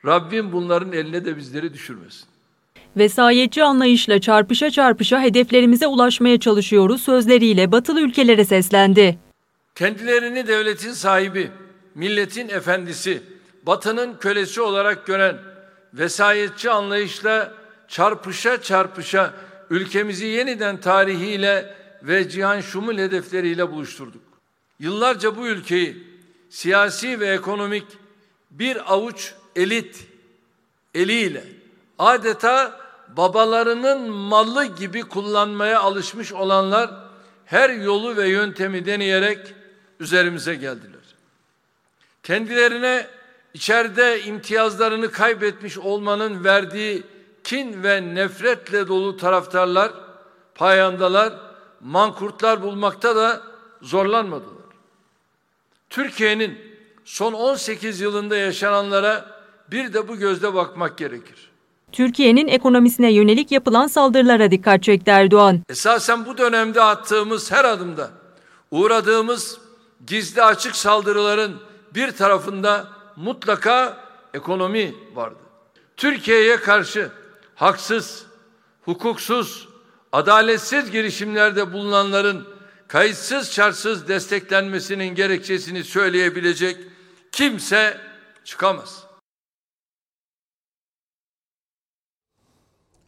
Rabbim 0.05 0.51
bunların 0.51 0.91
eline 0.91 1.25
de 1.25 1.37
bizleri 1.37 1.73
düşürmesin. 1.73 2.25
Vesayetçi 2.97 3.63
anlayışla 3.63 4.21
çarpışa 4.21 4.69
çarpışa 4.69 5.21
hedeflerimize 5.21 5.87
ulaşmaya 5.87 6.39
çalışıyoruz 6.39 7.01
sözleriyle 7.01 7.71
batılı 7.71 8.01
ülkelere 8.01 8.45
seslendi. 8.45 9.19
Kendilerini 9.75 10.47
devletin 10.47 10.91
sahibi, 10.91 11.51
milletin 11.95 12.49
efendisi, 12.49 13.23
batının 13.65 14.17
kölesi 14.17 14.61
olarak 14.61 15.05
gören 15.05 15.37
vesayetçi 15.93 16.71
anlayışla 16.71 17.53
çarpışa 17.87 18.61
çarpışa 18.61 19.33
ülkemizi 19.69 20.25
yeniden 20.25 20.81
tarihiyle 20.81 21.75
ve 22.03 22.29
cihan 22.29 22.61
şumul 22.61 22.97
hedefleriyle 22.97 23.71
buluşturduk. 23.71 24.21
Yıllarca 24.79 25.37
bu 25.37 25.47
ülkeyi 25.47 26.07
siyasi 26.49 27.19
ve 27.19 27.27
ekonomik 27.27 27.85
bir 28.51 28.93
avuç 28.93 29.33
elit 29.55 30.07
eliyle 30.95 31.43
adeta 31.99 32.81
babalarının 33.17 34.09
malı 34.09 34.65
gibi 34.65 35.01
kullanmaya 35.01 35.79
alışmış 35.79 36.33
olanlar 36.33 36.91
her 37.45 37.69
yolu 37.69 38.17
ve 38.17 38.29
yöntemi 38.29 38.85
deneyerek 38.85 39.53
üzerimize 39.99 40.55
geldiler. 40.55 41.01
Kendilerine 42.23 43.07
içeride 43.53 44.23
imtiyazlarını 44.23 45.11
kaybetmiş 45.11 45.77
olmanın 45.77 46.43
verdiği 46.43 47.03
kin 47.43 47.83
ve 47.83 48.15
nefretle 48.15 48.87
dolu 48.87 49.17
taraftarlar, 49.17 49.91
payandalar, 50.55 51.33
mankurtlar 51.81 52.61
bulmakta 52.61 53.15
da 53.15 53.41
zorlanmadılar. 53.81 54.61
Türkiye'nin 55.89 56.57
son 57.05 57.33
18 57.33 58.01
yılında 58.01 58.37
yaşananlara 58.37 59.25
bir 59.71 59.93
de 59.93 60.07
bu 60.07 60.15
gözle 60.15 60.53
bakmak 60.53 60.97
gerekir. 60.97 61.51
Türkiye'nin 61.91 62.47
ekonomisine 62.47 63.13
yönelik 63.13 63.51
yapılan 63.51 63.87
saldırılara 63.87 64.51
dikkat 64.51 64.83
çekti 64.83 65.11
Erdoğan. 65.11 65.59
Esasen 65.69 66.25
bu 66.25 66.37
dönemde 66.37 66.81
attığımız 66.81 67.51
her 67.51 67.65
adımda 67.65 68.09
uğradığımız 68.71 69.57
gizli 70.07 70.43
açık 70.43 70.75
saldırıların 70.75 71.55
bir 71.95 72.11
tarafında 72.11 72.87
mutlaka 73.15 73.97
ekonomi 74.33 74.95
vardı. 75.13 75.39
Türkiye'ye 75.97 76.57
karşı 76.57 77.11
haksız, 77.55 78.25
hukuksuz, 78.81 79.69
adaletsiz 80.11 80.91
girişimlerde 80.91 81.73
bulunanların 81.73 82.47
kayıtsız 82.87 83.51
şartsız 83.51 84.07
desteklenmesinin 84.07 85.15
gerekçesini 85.15 85.83
söyleyebilecek 85.83 86.77
kimse 87.31 87.97
çıkamaz. 88.43 89.03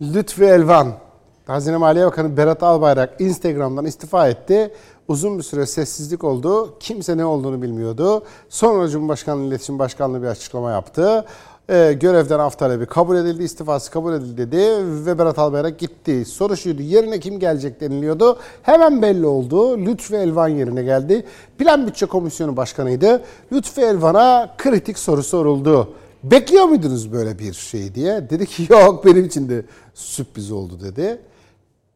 Lütfi 0.02 0.44
Elvan, 0.44 1.00
Hazine 1.48 1.78
Maliye 1.78 2.06
Bakanı 2.06 2.38
Berat 2.38 2.64
Albayrak 2.64 3.22
Instagram'dan 3.22 3.86
istifa 3.86 4.28
etti. 4.28 4.74
Uzun 5.08 5.38
bir 5.38 5.44
süre 5.44 5.66
sessizlik 5.66 6.24
oldu. 6.24 6.74
Kimse 6.80 7.18
ne 7.18 7.26
olduğunu 7.26 7.62
bilmiyordu. 7.62 8.24
Sonra 8.50 8.88
Cumhurbaşkanlığı 8.88 9.48
İletişim 9.48 9.80
Başkanlığı 9.80 10.22
bir 10.22 10.28
açıklama 10.28 10.72
yaptı. 10.72 11.26
Ee, 11.70 11.94
görevden 12.00 12.40
af 12.40 12.60
talebi 12.60 12.86
kabul 12.86 13.18
edildi, 13.18 13.44
istifası 13.44 13.92
kabul 13.92 14.14
edildi 14.14 14.38
dedi 14.38 14.68
ve 15.06 15.20
Berat 15.20 15.40
Albayrak 15.40 15.80
gitti. 15.80 16.26
Soru 16.26 16.58
şuydu, 16.58 16.82
yerine 16.82 17.20
kim 17.20 17.40
gelecek 17.40 17.82
deniliyordu. 17.82 18.40
Hemen 18.64 19.02
belli 19.02 19.26
oldu. 19.26 19.78
Lütfi 19.78 20.16
Elvan 20.16 20.48
yerine 20.48 20.84
geldi. 20.84 21.26
Plan 21.58 21.88
Bütçe 21.88 22.06
Komisyonu 22.06 22.58
Başkanıydı. 22.58 23.22
Lütfi 23.52 23.82
Elvan'a 23.82 24.56
kritik 24.58 25.00
soru 25.00 25.24
soruldu. 25.24 25.94
Bekliyor 26.24 26.66
muydunuz 26.66 27.14
böyle 27.14 27.40
bir 27.40 27.54
şey 27.54 27.96
diye? 27.96 28.30
Dedi 28.30 28.46
ki 28.46 28.68
yok 28.70 29.06
benim 29.06 29.26
için 29.26 29.50
de 29.50 29.66
sürpriz 29.94 30.52
oldu 30.52 30.80
dedi. 30.84 31.20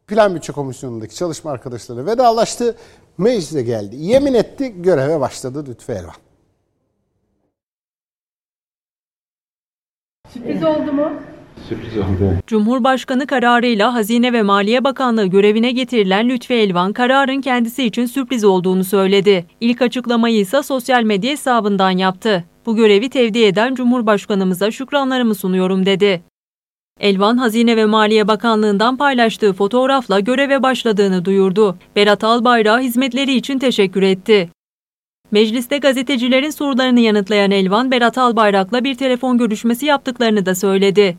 Plan 0.08 0.34
Bütçe 0.34 0.52
Komisyonu'ndaki 0.52 1.14
çalışma 1.14 1.50
arkadaşlarıyla 1.50 2.12
vedalaştı. 2.12 2.76
Meclise 3.18 3.62
geldi. 3.62 3.96
Yemin 3.96 4.34
etti, 4.34 4.82
göreve 4.82 5.20
başladı 5.20 5.64
Lütfü 5.68 5.92
Elvan. 5.92 6.14
Sürpriz 10.32 10.64
oldu 10.64 10.92
mu? 10.92 11.12
Sürpriz 11.68 11.96
oldu. 11.98 12.32
Cumhurbaşkanı 12.46 13.26
kararıyla 13.26 13.94
Hazine 13.94 14.32
ve 14.32 14.42
Maliye 14.42 14.84
Bakanlığı 14.84 15.26
görevine 15.26 15.72
getirilen 15.72 16.28
Lütfi 16.28 16.54
Elvan 16.54 16.92
kararın 16.92 17.40
kendisi 17.40 17.84
için 17.84 18.06
sürpriz 18.06 18.44
olduğunu 18.44 18.84
söyledi. 18.84 19.46
İlk 19.60 19.82
açıklamayı 19.82 20.38
ise 20.40 20.62
sosyal 20.62 21.02
medya 21.02 21.30
hesabından 21.30 21.90
yaptı. 21.90 22.44
Bu 22.66 22.76
görevi 22.76 23.10
tevdi 23.10 23.38
eden 23.44 23.74
Cumhurbaşkanımıza 23.74 24.70
şükranlarımı 24.70 25.34
sunuyorum 25.34 25.86
dedi. 25.86 26.22
Elvan 27.00 27.36
Hazine 27.36 27.76
ve 27.76 27.84
Maliye 27.84 28.28
Bakanlığı'ndan 28.28 28.96
paylaştığı 28.96 29.52
fotoğrafla 29.52 30.20
göreve 30.20 30.62
başladığını 30.62 31.24
duyurdu. 31.24 31.76
Berat 31.96 32.24
Albayrak'a 32.24 32.80
hizmetleri 32.80 33.34
için 33.34 33.58
teşekkür 33.58 34.02
etti. 34.02 34.50
Mecliste 35.30 35.78
gazetecilerin 35.78 36.50
sorularını 36.50 37.00
yanıtlayan 37.00 37.50
Elvan, 37.50 37.90
Berat 37.90 38.18
Albayrak'la 38.18 38.84
bir 38.84 38.94
telefon 38.94 39.38
görüşmesi 39.38 39.86
yaptıklarını 39.86 40.46
da 40.46 40.54
söyledi. 40.54 41.18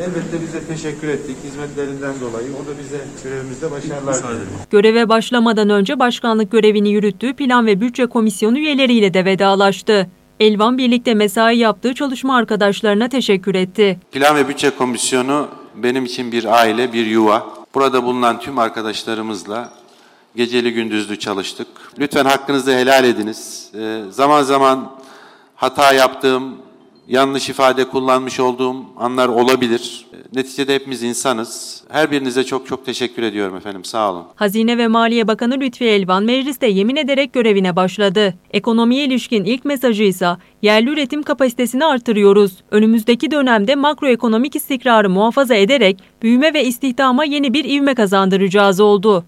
Elbette 0.00 0.42
biz 0.42 0.54
de 0.54 0.74
teşekkür 0.74 1.08
ettik 1.08 1.36
hizmetlerinden 1.44 2.14
dolayı. 2.20 2.48
O 2.62 2.66
da 2.66 2.78
bize 2.78 3.00
görevimizde 3.24 3.70
başarılar 3.70 4.14
diledi. 4.14 4.68
Göreve 4.70 5.08
başlamadan 5.08 5.70
önce 5.70 5.98
başkanlık 5.98 6.52
görevini 6.52 6.90
yürüttüğü 6.90 7.34
Plan 7.34 7.66
ve 7.66 7.80
Bütçe 7.80 8.06
Komisyonu 8.06 8.58
üyeleriyle 8.58 9.14
de 9.14 9.24
vedalaştı. 9.24 10.08
Elvan 10.40 10.78
birlikte 10.78 11.14
mesai 11.14 11.58
yaptığı 11.58 11.94
çalışma 11.94 12.36
arkadaşlarına 12.36 13.08
teşekkür 13.08 13.54
etti. 13.54 13.98
Plan 14.12 14.36
ve 14.36 14.48
Bütçe 14.48 14.70
Komisyonu 14.70 15.48
benim 15.74 16.04
için 16.04 16.32
bir 16.32 16.44
aile, 16.44 16.92
bir 16.92 17.06
yuva. 17.06 17.46
Burada 17.74 18.04
bulunan 18.04 18.40
tüm 18.40 18.58
arkadaşlarımızla 18.58 19.70
geceli 20.36 20.72
gündüzlü 20.72 21.18
çalıştık. 21.18 21.66
Lütfen 21.98 22.24
hakkınızı 22.24 22.72
helal 22.72 23.04
ediniz. 23.04 23.70
Ee, 23.74 24.02
zaman 24.10 24.42
zaman 24.42 24.90
hata 25.54 25.92
yaptığım, 25.92 26.56
yanlış 27.08 27.48
ifade 27.48 27.84
kullanmış 27.88 28.40
olduğum 28.40 28.76
anlar 28.98 29.28
olabilir. 29.28 30.06
Neticede 30.34 30.74
hepimiz 30.74 31.02
insanız. 31.02 31.82
Her 31.88 32.10
birinize 32.10 32.44
çok 32.44 32.66
çok 32.66 32.86
teşekkür 32.86 33.22
ediyorum 33.22 33.56
efendim. 33.56 33.84
Sağ 33.84 34.12
olun. 34.12 34.24
Hazine 34.34 34.78
ve 34.78 34.88
Maliye 34.88 35.28
Bakanı 35.28 35.60
Lütfi 35.60 35.84
Elvan 35.84 36.24
mecliste 36.24 36.66
yemin 36.66 36.96
ederek 36.96 37.32
görevine 37.32 37.76
başladı. 37.76 38.34
Ekonomiye 38.50 39.04
ilişkin 39.04 39.44
ilk 39.44 39.64
mesajı 39.64 40.02
ise 40.02 40.28
yerli 40.62 40.90
üretim 40.90 41.22
kapasitesini 41.22 41.84
artırıyoruz. 41.84 42.52
Önümüzdeki 42.70 43.30
dönemde 43.30 43.74
makroekonomik 43.74 44.56
istikrarı 44.56 45.10
muhafaza 45.10 45.54
ederek 45.54 45.98
büyüme 46.22 46.54
ve 46.54 46.64
istihdama 46.64 47.24
yeni 47.24 47.54
bir 47.54 47.64
ivme 47.64 47.94
kazandıracağız 47.94 48.80
oldu. 48.80 49.24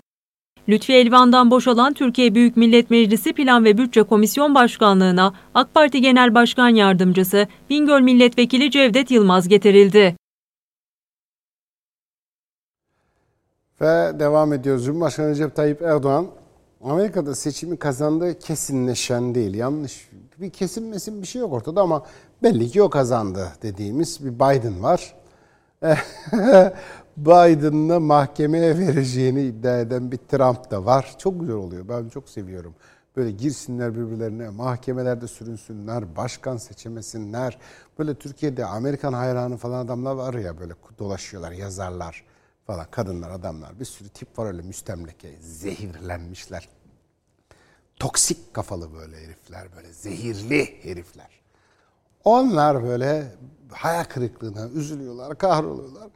Lütfi 0.68 0.92
Elvan'dan 0.92 1.50
boşalan 1.50 1.94
Türkiye 1.94 2.34
Büyük 2.34 2.56
Millet 2.56 2.90
Meclisi 2.90 3.32
Plan 3.32 3.64
ve 3.64 3.78
Bütçe 3.78 4.02
Komisyon 4.02 4.54
Başkanlığı'na 4.54 5.34
AK 5.54 5.74
Parti 5.74 6.00
Genel 6.00 6.34
Başkan 6.34 6.68
Yardımcısı 6.68 7.46
Bingöl 7.70 8.00
Milletvekili 8.00 8.70
Cevdet 8.70 9.10
Yılmaz 9.10 9.48
getirildi. 9.48 10.16
Ve 13.80 14.12
devam 14.18 14.52
ediyoruz. 14.52 14.84
Cumhurbaşkanı 14.84 15.28
Recep 15.28 15.56
Tayyip 15.56 15.82
Erdoğan 15.82 16.26
Amerika'da 16.84 17.34
seçimi 17.34 17.76
kazandığı 17.76 18.38
kesinleşen 18.38 19.34
değil. 19.34 19.54
Yanlış 19.54 20.08
bir 20.40 20.50
kesinmesin 20.50 21.22
bir 21.22 21.26
şey 21.26 21.40
yok 21.40 21.52
ortada 21.52 21.80
ama 21.80 22.02
belli 22.42 22.70
ki 22.70 22.82
o 22.82 22.90
kazandı 22.90 23.48
dediğimiz 23.62 24.24
bir 24.24 24.34
Biden 24.34 24.82
var. 24.82 25.14
Biden'la 27.16 28.00
mahkemeye 28.00 28.78
vereceğini 28.78 29.42
iddia 29.42 29.78
eden 29.78 30.12
bir 30.12 30.16
Trump 30.16 30.70
da 30.70 30.84
var. 30.84 31.14
Çok 31.18 31.40
güzel 31.40 31.56
oluyor. 31.56 31.88
Ben 31.88 32.08
çok 32.08 32.28
seviyorum. 32.28 32.74
Böyle 33.16 33.30
girsinler 33.30 33.94
birbirlerine, 33.94 34.48
mahkemelerde 34.48 35.28
sürünsünler, 35.28 36.16
başkan 36.16 36.56
seçemesinler. 36.56 37.58
Böyle 37.98 38.14
Türkiye'de 38.14 38.64
Amerikan 38.64 39.12
hayranı 39.12 39.56
falan 39.56 39.84
adamlar 39.84 40.14
var 40.14 40.34
ya 40.34 40.60
böyle 40.60 40.72
dolaşıyorlar, 40.98 41.52
yazarlar 41.52 42.24
falan. 42.66 42.86
Kadınlar, 42.90 43.30
adamlar. 43.30 43.80
Bir 43.80 43.84
sürü 43.84 44.08
tip 44.08 44.38
var 44.38 44.46
öyle 44.46 44.62
müstemleke, 44.62 45.36
zehirlenmişler. 45.40 46.68
Toksik 47.96 48.54
kafalı 48.54 48.92
böyle 48.92 49.16
herifler, 49.16 49.68
böyle 49.76 49.92
zehirli 49.92 50.84
herifler. 50.84 51.28
Onlar 52.24 52.84
böyle 52.84 53.34
hayal 53.70 54.04
kırıklığına 54.04 54.68
üzülüyorlar, 54.68 55.38
kahroluyorlar 55.38 56.08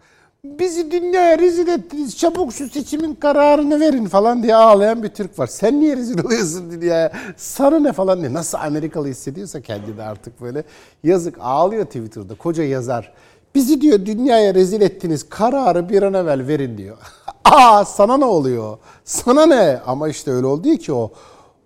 bizi 0.45 0.91
dünyaya 0.91 1.39
rezil 1.39 1.69
ettiniz 1.69 2.17
çabuk 2.19 2.53
şu 2.53 2.69
seçimin 2.69 3.15
kararını 3.15 3.81
verin 3.81 4.07
falan 4.07 4.43
diye 4.43 4.55
ağlayan 4.55 5.03
bir 5.03 5.09
Türk 5.09 5.39
var. 5.39 5.47
Sen 5.47 5.81
niye 5.81 5.97
rezil 5.97 6.25
oluyorsun 6.25 6.71
dünyaya? 6.71 7.13
Sana 7.37 7.79
ne 7.79 7.93
falan 7.93 8.21
diye. 8.21 8.33
Nasıl 8.33 8.59
Amerikalı 8.59 9.09
hissediyorsa 9.09 9.61
kendini 9.61 10.03
artık 10.03 10.41
böyle. 10.41 10.65
Yazık 11.05 11.39
ağlıyor 11.41 11.85
Twitter'da 11.85 12.35
koca 12.35 12.65
yazar. 12.65 13.13
Bizi 13.55 13.81
diyor 13.81 14.07
dünyaya 14.07 14.55
rezil 14.55 14.81
ettiniz 14.81 15.29
kararı 15.29 15.89
bir 15.89 16.03
an 16.03 16.15
evvel 16.15 16.47
verin 16.47 16.79
diyor. 16.79 16.97
Aa 17.45 17.85
sana 17.85 18.17
ne 18.17 18.25
oluyor? 18.25 18.79
Sana 19.05 19.47
ne? 19.47 19.81
Ama 19.87 20.09
işte 20.09 20.31
öyle 20.31 20.47
oldu 20.47 20.77
ki 20.77 20.93
o. 20.93 21.13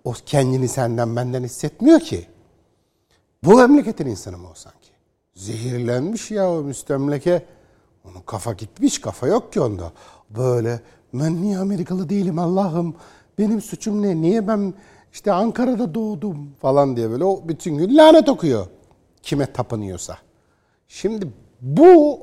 O 0.03 0.13
kendini 0.25 0.67
senden 0.67 1.15
benden 1.15 1.43
hissetmiyor 1.43 1.99
ki. 1.99 2.27
Bu 3.43 3.57
memleketin 3.57 4.05
insanı 4.05 4.37
mı 4.37 4.47
o 4.51 4.55
sanki? 4.55 4.89
Zehirlenmiş 5.35 6.31
ya 6.31 6.51
o 6.51 6.61
müstemleke. 6.61 7.45
Onun 8.03 8.21
kafa 8.25 8.53
gitmiş, 8.53 9.01
kafa 9.01 9.27
yok 9.27 9.53
ki 9.53 9.61
onda. 9.61 9.91
Böyle 10.29 10.81
ben 11.13 11.41
niye 11.41 11.57
Amerikalı 11.57 12.09
değilim 12.09 12.39
Allah'ım? 12.39 12.95
Benim 13.37 13.61
suçum 13.61 14.01
ne? 14.01 14.21
Niye 14.21 14.47
ben 14.47 14.73
işte 15.13 15.31
Ankara'da 15.31 15.93
doğdum 15.93 16.49
falan 16.61 16.95
diye 16.95 17.09
böyle 17.09 17.23
o 17.23 17.47
bütün 17.47 17.77
gün 17.77 17.97
lanet 17.97 18.29
okuyor. 18.29 18.67
Kime 19.23 19.53
tapınıyorsa. 19.53 20.17
Şimdi 20.87 21.27
bu 21.61 22.19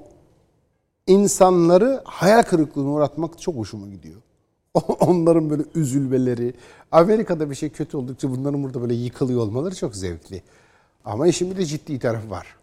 insanları 1.07 2.03
hayal 2.05 2.43
kırıklığına 2.43 2.91
uğratmak 2.91 3.39
çok 3.39 3.57
hoşuma 3.57 3.89
gidiyor. 3.89 4.21
Onların 5.01 5.51
böyle 5.51 5.63
üzülmeleri, 5.75 6.55
Amerika'da 6.93 7.51
bir 7.51 7.55
şey 7.55 7.71
kötü 7.71 7.97
oldukça 7.97 8.31
bunların 8.31 8.63
burada 8.63 8.83
böyle 8.83 8.95
yıkılıyor 8.95 9.41
olmaları 9.41 9.75
çok 9.75 9.97
zevkli. 9.97 10.43
Ama 11.05 11.27
işin 11.27 11.51
bir 11.51 11.57
de 11.57 11.67
ciddi 11.67 11.99
tarafı 11.99 12.31
var. 12.31 12.60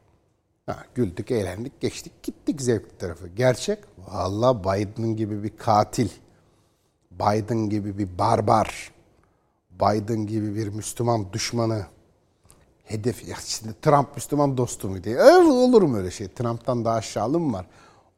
Ha, 0.67 0.77
güldük, 0.95 1.31
eğlendik, 1.31 1.81
geçtik, 1.81 2.23
gittik 2.23 2.61
zevkli 2.61 2.97
tarafı. 2.97 3.27
Gerçek, 3.27 3.79
valla 4.07 4.63
Biden 4.63 5.15
gibi 5.15 5.43
bir 5.43 5.57
katil, 5.57 6.09
Biden 7.11 7.69
gibi 7.69 7.97
bir 7.97 8.17
barbar, 8.17 8.91
Biden 9.71 10.27
gibi 10.27 10.55
bir 10.55 10.67
Müslüman 10.67 11.33
düşmanı, 11.33 11.85
hedef, 12.83 13.27
ya 13.27 13.35
şimdi 13.45 13.73
Trump 13.81 14.15
Müslüman 14.15 14.57
dostu 14.57 14.87
mu 14.87 15.03
diye. 15.03 15.15
Evet, 15.15 15.47
olur 15.47 15.81
mu 15.81 15.97
öyle 15.97 16.11
şey? 16.11 16.27
Trump'tan 16.27 16.85
daha 16.85 16.95
aşağılığı 16.95 17.39
mı 17.39 17.53
var? 17.53 17.65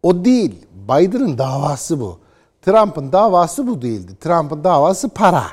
O 0.03 0.25
değil. 0.25 0.65
Biden'ın 0.73 1.37
davası 1.37 1.99
bu. 1.99 2.19
Trump'ın 2.61 3.11
davası 3.11 3.67
bu 3.67 3.81
değildi. 3.81 4.11
Trump'ın 4.19 4.63
davası 4.63 5.09
para. 5.09 5.45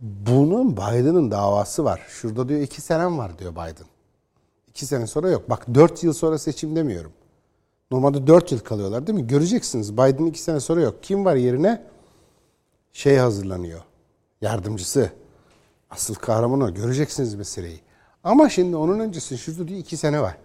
Bunun 0.00 0.76
Biden'ın 0.76 1.30
davası 1.30 1.84
var. 1.84 2.06
Şurada 2.08 2.48
diyor 2.48 2.60
iki 2.60 2.80
senem 2.80 3.18
var 3.18 3.38
diyor 3.38 3.52
Biden. 3.52 3.93
İki 4.74 4.86
sene 4.86 5.06
sonra 5.06 5.30
yok. 5.30 5.50
Bak 5.50 5.74
dört 5.74 6.04
yıl 6.04 6.12
sonra 6.12 6.38
seçim 6.38 6.76
demiyorum. 6.76 7.12
Normalde 7.90 8.26
dört 8.26 8.52
yıl 8.52 8.58
kalıyorlar 8.58 9.06
değil 9.06 9.18
mi? 9.18 9.26
Göreceksiniz 9.26 9.92
Biden 9.92 10.26
iki 10.26 10.40
sene 10.40 10.60
sonra 10.60 10.80
yok. 10.80 11.02
Kim 11.02 11.24
var 11.24 11.36
yerine? 11.36 11.82
Şey 12.92 13.16
hazırlanıyor. 13.16 13.80
Yardımcısı. 14.40 15.10
Asıl 15.90 16.14
kahraman 16.14 16.60
o. 16.60 16.74
Göreceksiniz 16.74 17.34
meseleyi. 17.34 17.80
Ama 18.24 18.48
şimdi 18.48 18.76
onun 18.76 18.98
öncesi 18.98 19.38
şurada 19.38 19.68
diyor 19.68 19.80
iki 19.80 19.96
sene 19.96 20.20
var. 20.20 20.36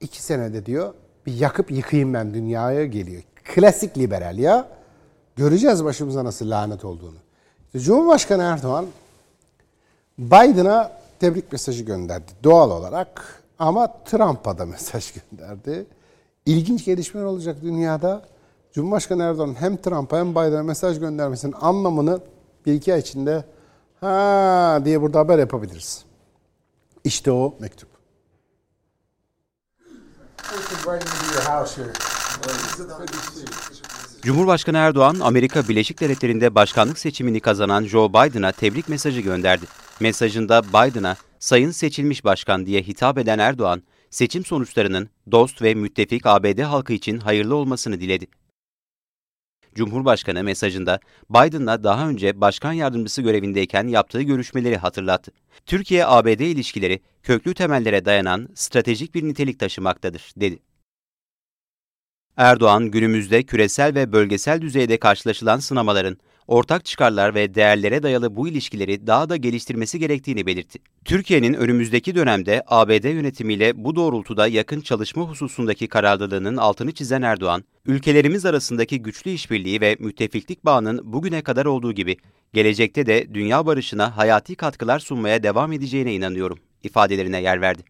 İki 0.00 0.22
senede 0.22 0.66
diyor 0.66 0.94
bir 1.26 1.32
yakıp 1.32 1.70
yıkayım 1.70 2.14
ben 2.14 2.34
dünyaya 2.34 2.86
geliyor. 2.86 3.22
Klasik 3.44 3.98
liberal 3.98 4.38
ya. 4.38 4.68
Göreceğiz 5.36 5.84
başımıza 5.84 6.24
nasıl 6.24 6.50
lanet 6.50 6.84
olduğunu. 6.84 7.16
Cumhurbaşkanı 7.76 8.42
Erdoğan 8.42 8.86
Biden'a 10.18 10.92
tebrik 11.20 11.52
mesajı 11.52 11.84
gönderdi 11.84 12.32
doğal 12.44 12.70
olarak 12.70 13.42
ama 13.58 14.04
Trump'a 14.04 14.58
da 14.58 14.66
mesaj 14.66 15.12
gönderdi. 15.30 15.86
İlginç 16.46 16.84
gelişmeler 16.84 17.24
olacak 17.24 17.56
dünyada. 17.62 18.22
Cumhurbaşkanı 18.72 19.22
Erdoğan 19.22 19.54
hem 19.58 19.76
Trump'a 19.76 20.18
hem 20.18 20.30
Biden'a 20.30 20.62
mesaj 20.62 21.00
göndermesinin 21.00 21.54
anlamını 21.60 22.20
bir 22.66 22.72
iki 22.72 22.94
ay 22.94 23.00
içinde 23.00 23.44
ha 24.00 24.80
diye 24.84 25.02
burada 25.02 25.18
haber 25.18 25.38
yapabiliriz. 25.38 26.04
İşte 27.04 27.32
o 27.32 27.54
mektup. 27.60 27.88
Cumhurbaşkanı 34.22 34.76
Erdoğan, 34.76 35.20
Amerika 35.20 35.68
Birleşik 35.68 36.00
Devletleri'nde 36.00 36.54
başkanlık 36.54 36.98
seçimini 36.98 37.40
kazanan 37.40 37.84
Joe 37.84 38.08
Biden'a 38.08 38.52
tebrik 38.52 38.88
mesajı 38.88 39.20
gönderdi. 39.20 39.66
Mesajında 40.00 40.62
Biden'a 40.64 41.16
sayın 41.38 41.70
seçilmiş 41.70 42.24
başkan 42.24 42.66
diye 42.66 42.82
hitap 42.82 43.18
eden 43.18 43.38
Erdoğan, 43.38 43.82
seçim 44.10 44.44
sonuçlarının 44.44 45.10
dost 45.32 45.62
ve 45.62 45.74
müttefik 45.74 46.26
ABD 46.26 46.58
halkı 46.58 46.92
için 46.92 47.18
hayırlı 47.18 47.54
olmasını 47.54 48.00
diledi. 48.00 48.26
Cumhurbaşkanı 49.74 50.44
mesajında 50.44 51.00
Biden'la 51.30 51.84
daha 51.84 52.08
önce 52.08 52.40
başkan 52.40 52.72
yardımcısı 52.72 53.22
görevindeyken 53.22 53.88
yaptığı 53.88 54.22
görüşmeleri 54.22 54.76
hatırlattı. 54.76 55.32
Türkiye-ABD 55.66 56.40
ilişkileri 56.40 57.00
köklü 57.22 57.54
temellere 57.54 58.04
dayanan 58.04 58.48
stratejik 58.54 59.14
bir 59.14 59.24
nitelik 59.24 59.58
taşımaktadır, 59.58 60.32
dedi. 60.36 60.58
Erdoğan, 62.36 62.90
günümüzde 62.90 63.42
küresel 63.42 63.94
ve 63.94 64.12
bölgesel 64.12 64.60
düzeyde 64.60 64.98
karşılaşılan 64.98 65.58
sınamaların, 65.58 66.18
ortak 66.48 66.84
çıkarlar 66.84 67.34
ve 67.34 67.54
değerlere 67.54 68.02
dayalı 68.02 68.36
bu 68.36 68.48
ilişkileri 68.48 69.06
daha 69.06 69.28
da 69.28 69.36
geliştirmesi 69.36 69.98
gerektiğini 69.98 70.46
belirtti. 70.46 70.78
Türkiye'nin 71.04 71.54
önümüzdeki 71.54 72.14
dönemde 72.14 72.62
ABD 72.66 73.04
yönetimiyle 73.04 73.84
bu 73.84 73.96
doğrultuda 73.96 74.46
yakın 74.46 74.80
çalışma 74.80 75.22
hususundaki 75.22 75.88
kararlılığının 75.88 76.56
altını 76.56 76.92
çizen 76.92 77.22
Erdoğan, 77.22 77.64
ülkelerimiz 77.86 78.46
arasındaki 78.46 79.02
güçlü 79.02 79.30
işbirliği 79.30 79.80
ve 79.80 79.96
müttefiklik 79.98 80.64
bağının 80.64 81.12
bugüne 81.12 81.42
kadar 81.42 81.66
olduğu 81.66 81.92
gibi 81.92 82.16
gelecekte 82.52 83.06
de 83.06 83.34
dünya 83.34 83.66
barışına 83.66 84.16
hayati 84.16 84.54
katkılar 84.54 84.98
sunmaya 84.98 85.42
devam 85.42 85.72
edeceğine 85.72 86.14
inanıyorum 86.14 86.58
ifadelerine 86.82 87.42
yer 87.42 87.60
verdi. 87.60 87.82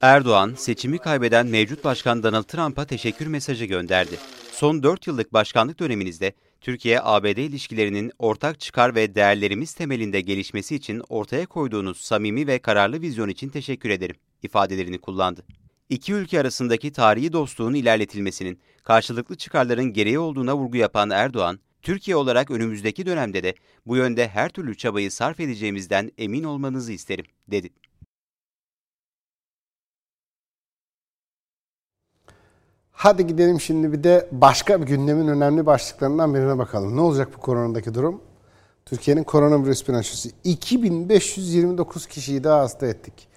Erdoğan, 0.00 0.54
seçimi 0.56 0.98
kaybeden 0.98 1.46
mevcut 1.46 1.84
başkan 1.84 2.22
Donald 2.22 2.42
Trump'a 2.42 2.84
teşekkür 2.84 3.26
mesajı 3.26 3.64
gönderdi. 3.64 4.16
Son 4.52 4.82
4 4.82 5.06
yıllık 5.06 5.32
başkanlık 5.32 5.80
döneminizde 5.80 6.32
Türkiye-ABD 6.60 7.36
ilişkilerinin 7.36 8.12
ortak 8.18 8.60
çıkar 8.60 8.94
ve 8.94 9.14
değerlerimiz 9.14 9.74
temelinde 9.74 10.20
gelişmesi 10.20 10.74
için 10.76 11.02
ortaya 11.08 11.46
koyduğunuz 11.46 12.00
samimi 12.00 12.46
ve 12.46 12.58
kararlı 12.58 13.00
vizyon 13.00 13.28
için 13.28 13.48
teşekkür 13.48 13.90
ederim 13.90 14.16
ifadelerini 14.42 14.98
kullandı. 14.98 15.44
İki 15.88 16.12
ülke 16.12 16.40
arasındaki 16.40 16.92
tarihi 16.92 17.32
dostluğun 17.32 17.74
ilerletilmesinin 17.74 18.60
karşılıklı 18.82 19.36
çıkarların 19.36 19.92
gereği 19.92 20.18
olduğuna 20.18 20.56
vurgu 20.56 20.76
yapan 20.76 21.10
Erdoğan, 21.10 21.60
Türkiye 21.82 22.16
olarak 22.16 22.50
önümüzdeki 22.50 23.06
dönemde 23.06 23.42
de 23.42 23.54
bu 23.86 23.96
yönde 23.96 24.28
her 24.28 24.48
türlü 24.48 24.76
çabayı 24.76 25.10
sarf 25.10 25.40
edeceğimizden 25.40 26.10
emin 26.18 26.44
olmanızı 26.44 26.92
isterim, 26.92 27.24
dedi. 27.48 27.70
Hadi 33.02 33.26
gidelim 33.26 33.60
şimdi 33.60 33.92
bir 33.92 34.04
de 34.04 34.28
başka 34.32 34.80
bir 34.80 34.86
gündemin 34.86 35.28
önemli 35.28 35.66
başlıklarından 35.66 36.34
birine 36.34 36.58
bakalım. 36.58 36.96
Ne 36.96 37.00
olacak 37.00 37.28
bu 37.36 37.40
koronadaki 37.40 37.94
durum? 37.94 38.20
Türkiye'nin 38.86 39.24
koronavirüs 39.24 39.88
bilançosu. 39.88 40.28
2529 40.44 42.06
kişiyi 42.06 42.44
daha 42.44 42.60
hasta 42.60 42.86
ettik. 42.86 43.28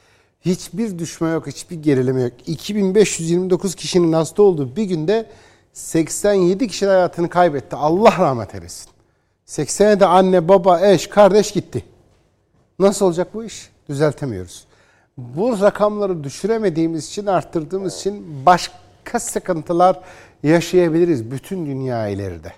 Hiçbir 0.41 0.99
düşme 0.99 1.29
yok, 1.29 1.47
hiçbir 1.47 1.75
gerileme 1.75 2.21
yok. 2.21 2.33
2529 2.45 3.75
kişinin 3.75 4.13
hasta 4.13 4.43
olduğu 4.43 4.75
bir 4.75 4.83
günde 4.83 5.29
87 5.73 6.67
kişi 6.67 6.87
hayatını 6.87 7.29
kaybetti. 7.29 7.75
Allah 7.75 8.15
rahmet 8.19 8.55
eylesin. 8.55 8.89
87 9.45 10.05
anne, 10.05 10.47
baba, 10.47 10.81
eş, 10.81 11.07
kardeş 11.07 11.51
gitti. 11.51 11.85
Nasıl 12.79 13.05
olacak 13.05 13.33
bu 13.33 13.43
iş? 13.43 13.69
Düzeltemiyoruz. 13.89 14.65
Bu 15.17 15.61
rakamları 15.61 16.23
düşüremediğimiz 16.23 17.07
için, 17.07 17.25
arttırdığımız 17.25 17.95
için 17.95 18.45
başka 18.45 18.82
sıkıntılar 19.19 20.01
yaşayabiliriz 20.43 21.31
bütün 21.31 21.65
dünya 21.65 22.07
ileride. 22.07 22.53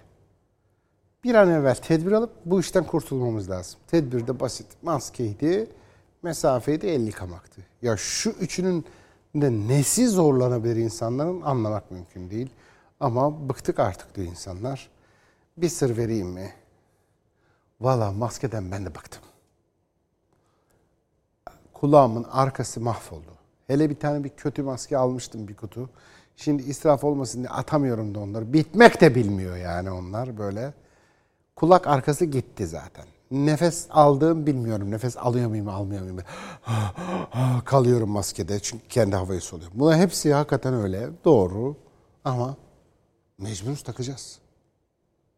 Bir 1.23 1.35
an 1.35 1.49
evvel 1.49 1.75
tedbir 1.75 2.11
alıp 2.11 2.31
bu 2.45 2.59
işten 2.59 2.83
kurtulmamız 2.83 3.49
lazım. 3.49 3.79
Tedbir 3.87 4.27
de 4.27 4.39
basit. 4.39 4.67
Maskeydi, 4.81 5.69
mesafeydi, 6.23 6.87
el 6.87 7.07
yıkamaktı. 7.07 7.61
Ya 7.81 7.97
şu 7.97 8.29
üçünün 8.29 8.85
de 9.35 9.51
nesi 9.51 10.07
zorlanabilir 10.07 10.75
insanların 10.75 11.41
anlamak 11.41 11.91
mümkün 11.91 12.29
değil. 12.29 12.49
Ama 12.99 13.49
bıktık 13.49 13.79
artık 13.79 14.15
diyor 14.15 14.27
insanlar. 14.27 14.89
Bir 15.57 15.69
sır 15.69 15.97
vereyim 15.97 16.27
mi? 16.27 16.53
Valla 17.81 18.11
maskeden 18.11 18.71
ben 18.71 18.85
de 18.85 18.95
bıktım. 18.95 19.21
Kulağımın 21.73 22.23
arkası 22.23 22.81
mahvoldu. 22.81 23.31
Hele 23.67 23.89
bir 23.89 23.99
tane 23.99 24.23
bir 24.23 24.29
kötü 24.29 24.63
maske 24.63 24.97
almıştım 24.97 25.47
bir 25.47 25.55
kutu. 25.55 25.89
Şimdi 26.35 26.63
israf 26.63 27.03
olmasın 27.03 27.39
diye 27.39 27.49
atamıyorum 27.49 28.15
da 28.15 28.19
onları. 28.19 28.53
Bitmek 28.53 29.01
de 29.01 29.15
bilmiyor 29.15 29.57
yani 29.57 29.91
onlar 29.91 30.37
böyle. 30.37 30.73
Kulak 31.55 31.87
arkası 31.87 32.25
gitti 32.25 32.67
zaten. 32.67 33.05
Nefes 33.31 33.87
aldığım 33.89 34.45
bilmiyorum. 34.45 34.91
Nefes 34.91 35.17
alıyor 35.17 35.49
muyum 35.49 35.67
almıyor 35.67 36.01
muyum? 36.01 36.19
Kalıyorum 37.65 38.09
maskede 38.09 38.59
çünkü 38.59 38.87
kendi 38.87 39.15
havayı 39.15 39.41
soluyorum. 39.41 39.79
Bunlar 39.79 39.97
hepsi 39.97 40.33
hakikaten 40.33 40.73
öyle. 40.73 41.09
Doğru 41.25 41.75
ama 42.25 42.57
mecburuz 43.37 43.83
takacağız. 43.83 44.39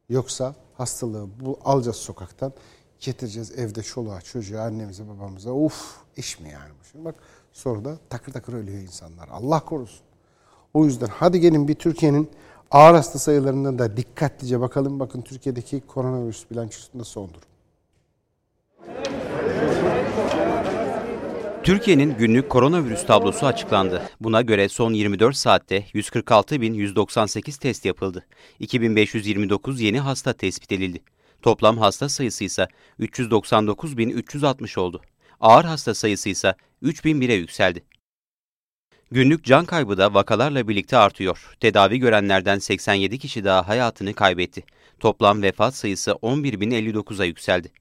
Yoksa 0.10 0.56
hastalığı 0.78 1.28
bu 1.40 1.60
alacağız 1.66 1.98
sokaktan 1.98 2.54
getireceğiz 3.00 3.52
evde 3.60 3.84
çoluğa 3.84 4.22
çocuğa 4.22 4.64
annemize 4.64 5.08
babamıza. 5.10 5.52
Uf 5.52 5.96
iş 6.18 6.40
mi 6.40 6.50
yani 6.50 6.70
bu? 6.80 6.86
Şimdi 6.92 7.06
bak 7.06 7.16
sonra 7.52 7.86
da 7.86 7.98
takır 8.10 8.34
takır 8.34 8.54
ölüyor 8.54 8.82
insanlar. 8.82 9.30
Allah 9.30 9.60
korusun. 9.60 10.07
O 10.78 10.86
yüzden 10.86 11.08
hadi 11.08 11.40
gelin 11.40 11.68
bir 11.68 11.74
Türkiye'nin 11.74 12.30
ağır 12.72 12.94
hasta 12.94 13.20
sayılarından 13.20 13.80
da 13.80 13.98
dikkatlice 13.98 14.60
bakalım. 14.60 15.00
Bakın 15.00 15.22
Türkiye'deki 15.22 15.82
koronavirüs 15.82 16.52
bilançosunda 16.52 17.04
son 17.04 17.30
durum. 17.30 17.50
Türkiye'nin 21.64 22.18
günlük 22.18 22.50
koronavirüs 22.50 23.06
tablosu 23.06 23.46
açıklandı. 23.46 24.02
Buna 24.22 24.42
göre 24.42 24.70
son 24.70 24.94
24 24.94 25.36
saatte 25.36 25.80
146.198 25.94 27.60
test 27.60 27.86
yapıldı. 27.86 28.26
2529 28.60 29.82
yeni 29.82 30.00
hasta 30.00 30.34
tespit 30.34 30.72
edildi. 30.72 31.00
Toplam 31.42 31.78
hasta 31.78 32.10
sayısı 32.10 32.44
ise 32.44 32.68
399.360 33.00 34.80
oldu. 34.80 35.02
Ağır 35.40 35.66
hasta 35.66 35.94
sayısı 35.94 36.30
ise 36.30 36.56
3001'e 36.84 37.34
yükseldi. 37.34 37.84
Günlük 39.12 39.44
can 39.44 39.66
kaybı 39.66 39.98
da 39.98 40.14
vakalarla 40.14 40.68
birlikte 40.68 40.98
artıyor. 40.98 41.58
Tedavi 41.60 42.00
görenlerden 42.00 42.60
87 42.60 43.20
kişi 43.20 43.44
daha 43.44 43.68
hayatını 43.68 44.14
kaybetti. 44.14 44.64
Toplam 45.00 45.42
vefat 45.42 45.76
sayısı 45.76 46.12
11.059'a 46.12 47.26
yükseldi. 47.26 47.72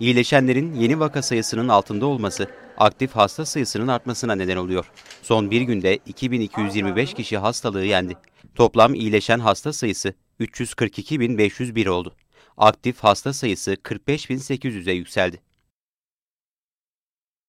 İyileşenlerin 0.00 0.74
yeni 0.74 1.00
vaka 1.00 1.22
sayısının 1.22 1.68
altında 1.68 2.06
olması 2.06 2.50
aktif 2.76 3.12
hasta 3.12 3.46
sayısının 3.46 3.88
artmasına 3.88 4.34
neden 4.34 4.56
oluyor. 4.56 4.90
Son 5.22 5.50
bir 5.50 5.60
günde 5.60 5.98
2225 6.06 7.14
kişi 7.14 7.38
hastalığı 7.38 7.84
yendi. 7.84 8.16
Toplam 8.54 8.94
iyileşen 8.94 9.38
hasta 9.38 9.72
sayısı 9.72 10.14
342.501 10.40 11.88
oldu. 11.88 12.16
Aktif 12.56 12.98
hasta 12.98 13.32
sayısı 13.32 13.74
45.800'e 13.74 14.92
yükseldi. 14.92 15.45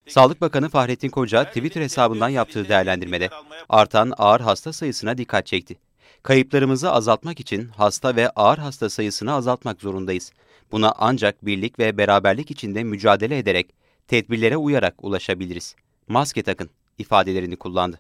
Sağlık 0.08 0.42
Bakanı 0.42 0.70
Fahrettin 0.70 1.10
Koca 1.10 1.44
Twitter 1.44 1.82
hesabından 1.82 2.30
yaptığı 2.30 2.70
değerlendirmede 2.70 3.30
artan 3.70 4.14
ağır 4.18 4.42
hasta 4.42 4.74
sayısına 4.74 5.18
dikkat 5.18 5.46
çekti. 5.46 5.78
Kayıplarımızı 6.24 6.92
azaltmak 6.92 7.40
için 7.40 7.68
hasta 7.68 8.16
ve 8.16 8.30
ağır 8.30 8.58
hasta 8.58 8.90
sayısını 8.90 9.34
azaltmak 9.34 9.82
zorundayız. 9.82 10.32
Buna 10.72 10.94
ancak 10.98 11.46
birlik 11.46 11.80
ve 11.80 11.98
beraberlik 11.98 12.52
içinde 12.52 12.84
mücadele 12.84 13.38
ederek, 13.38 13.74
tedbirlere 14.08 14.58
uyarak 14.58 15.04
ulaşabiliriz. 15.04 15.76
Maske 16.08 16.44
takın 16.44 16.70
ifadelerini 16.98 17.56
kullandı. 17.56 18.00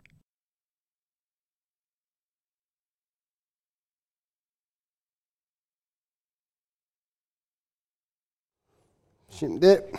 Şimdi 9.30 9.92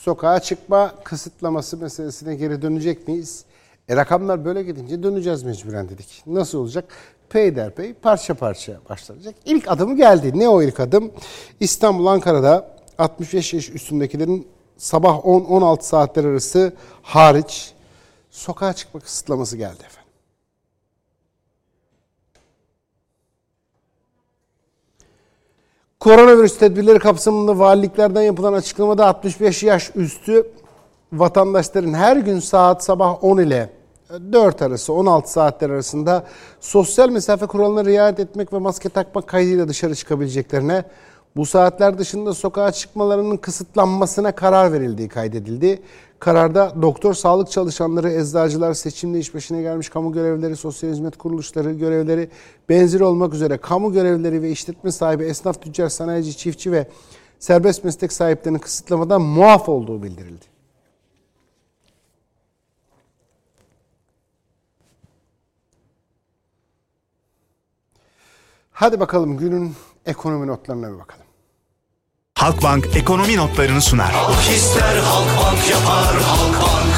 sokağa 0.00 0.40
çıkma 0.40 0.94
kısıtlaması 1.04 1.76
meselesine 1.76 2.34
geri 2.34 2.62
dönecek 2.62 3.08
miyiz? 3.08 3.44
E, 3.88 3.96
rakamlar 3.96 4.44
böyle 4.44 4.62
gidince 4.62 5.02
döneceğiz 5.02 5.42
mecburen 5.42 5.88
dedik. 5.88 6.22
Nasıl 6.26 6.58
olacak? 6.58 6.84
peyderpey 7.30 7.94
parça 7.94 8.34
parça 8.34 8.72
başlanacak. 8.88 9.34
İlk 9.44 9.68
adımı 9.68 9.96
geldi. 9.96 10.38
Ne 10.38 10.48
o 10.48 10.62
ilk 10.62 10.80
adım? 10.80 11.12
İstanbul, 11.60 12.06
Ankara'da 12.06 12.76
65 12.98 13.54
yaş 13.54 13.70
üstündekilerin 13.70 14.48
sabah 14.76 15.18
10-16 15.18 15.82
saatler 15.82 16.24
arası 16.24 16.72
hariç 17.02 17.72
sokağa 18.30 18.72
çıkma 18.72 19.00
kısıtlaması 19.00 19.56
geldi 19.56 19.82
efendim. 19.86 19.99
Koronavirüs 26.00 26.58
tedbirleri 26.58 26.98
kapsamında 26.98 27.58
valiliklerden 27.58 28.22
yapılan 28.22 28.52
açıklamada 28.52 29.06
65 29.06 29.62
yaş 29.62 29.90
üstü 29.94 30.46
vatandaşların 31.12 31.94
her 31.94 32.16
gün 32.16 32.40
saat 32.40 32.84
sabah 32.84 33.24
10 33.24 33.38
ile 33.38 33.70
4 34.32 34.62
arası 34.62 34.92
16 34.92 35.32
saatler 35.32 35.70
arasında 35.70 36.24
sosyal 36.60 37.08
mesafe 37.08 37.46
kurallarına 37.46 37.84
riayet 37.84 38.20
etmek 38.20 38.52
ve 38.52 38.58
maske 38.58 38.88
takmak 38.88 39.26
kaydıyla 39.26 39.68
dışarı 39.68 39.94
çıkabileceklerine 39.94 40.84
bu 41.36 41.46
saatler 41.46 41.98
dışında 41.98 42.34
sokağa 42.34 42.72
çıkmalarının 42.72 43.36
kısıtlanmasına 43.36 44.32
karar 44.34 44.72
verildiği 44.72 45.08
kaydedildi. 45.08 45.82
Kararda 46.18 46.82
doktor, 46.82 47.14
sağlık 47.14 47.50
çalışanları, 47.50 48.12
eczacılar, 48.12 48.74
seçimde 48.74 49.18
iş 49.18 49.34
başına 49.34 49.60
gelmiş 49.60 49.88
kamu 49.88 50.12
görevlileri, 50.12 50.56
sosyal 50.56 50.90
hizmet 50.90 51.16
kuruluşları 51.18 51.72
görevleri 51.72 52.28
benzeri 52.68 53.04
olmak 53.04 53.34
üzere 53.34 53.58
kamu 53.58 53.92
görevlileri 53.92 54.42
ve 54.42 54.50
işletme 54.50 54.92
sahibi, 54.92 55.24
esnaf, 55.24 55.62
tüccar, 55.62 55.88
sanayici, 55.88 56.36
çiftçi 56.36 56.72
ve 56.72 56.86
serbest 57.38 57.84
meslek 57.84 58.12
sahiplerinin 58.12 58.58
kısıtlamadan 58.58 59.22
muaf 59.22 59.68
olduğu 59.68 60.02
bildirildi. 60.02 60.50
Hadi 68.72 69.00
bakalım 69.00 69.36
günün 69.36 69.74
ekonomi 70.06 70.46
notlarına 70.46 70.92
bir 70.92 70.98
bakalım. 70.98 71.19
Halkbank 72.40 72.96
ekonomi 72.96 73.36
notlarını 73.36 73.80
sunar. 73.80 74.12
Halk 74.12 74.56
ister 74.56 74.96
Halkbank 74.96 75.70
yapar 75.70 76.22
Halkbank. 76.22 76.94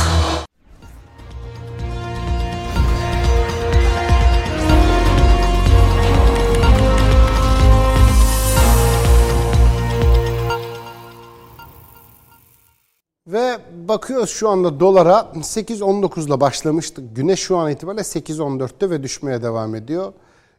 Ve 13.26 13.58
bakıyoruz 13.88 14.30
şu 14.30 14.48
anda 14.48 14.80
dolara 14.80 15.32
8.19 15.34 16.26
ile 16.26 16.40
başlamıştık. 16.40 17.16
Güne 17.16 17.36
şu 17.36 17.56
an 17.56 17.70
itibariyle 17.70 18.02
8.14'te 18.02 18.90
ve 18.90 19.02
düşmeye 19.02 19.42
devam 19.42 19.74
ediyor. 19.74 20.12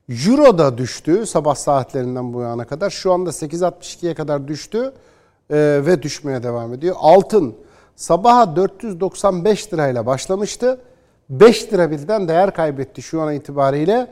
Euro 0.09 0.57
da 0.57 0.77
düştü 0.77 1.25
sabah 1.25 1.55
saatlerinden 1.55 2.33
bu 2.33 2.41
yana 2.41 2.65
kadar. 2.65 2.89
Şu 2.89 3.13
anda 3.13 3.29
8.62'ye 3.29 4.13
kadar 4.13 4.47
düştü 4.47 4.93
e, 5.49 5.81
ve 5.85 6.03
düşmeye 6.03 6.43
devam 6.43 6.73
ediyor. 6.73 6.95
Altın 6.99 7.55
sabaha 7.95 8.55
495 8.55 9.73
lirayla 9.73 10.05
başlamıştı. 10.05 10.81
5 11.29 11.73
lira 11.73 11.91
birden 11.91 12.27
değer 12.27 12.53
kaybetti 12.53 13.01
şu 13.01 13.21
an 13.21 13.33
itibariyle. 13.33 14.07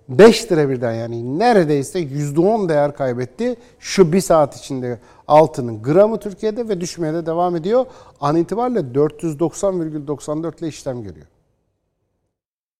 5 0.09 0.51
lira 0.51 0.69
birden 0.69 0.93
yani 0.93 1.39
neredeyse 1.39 1.99
%10 1.99 2.69
değer 2.69 2.95
kaybetti. 2.95 3.55
Şu 3.79 4.13
bir 4.13 4.21
saat 4.21 4.57
içinde 4.57 4.99
altının 5.27 5.83
gramı 5.83 6.19
Türkiye'de 6.19 6.69
ve 6.69 6.81
düşmeye 6.81 7.13
de 7.13 7.25
devam 7.25 7.55
ediyor. 7.55 7.85
An 8.21 8.35
itibariyle 8.35 8.79
490,94 8.79 10.59
ile 10.59 10.67
işlem 10.67 11.03
görüyor. 11.03 11.27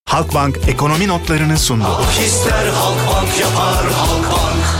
Halkbank 0.04 0.68
ekonomi 0.68 1.08
notlarını 1.08 1.58
sundu. 1.58 1.84
Halk 1.84 2.26
ister 2.26 2.66
Halkbank 2.66 3.40
yapar 3.40 3.92
Halkbank. 3.92 4.77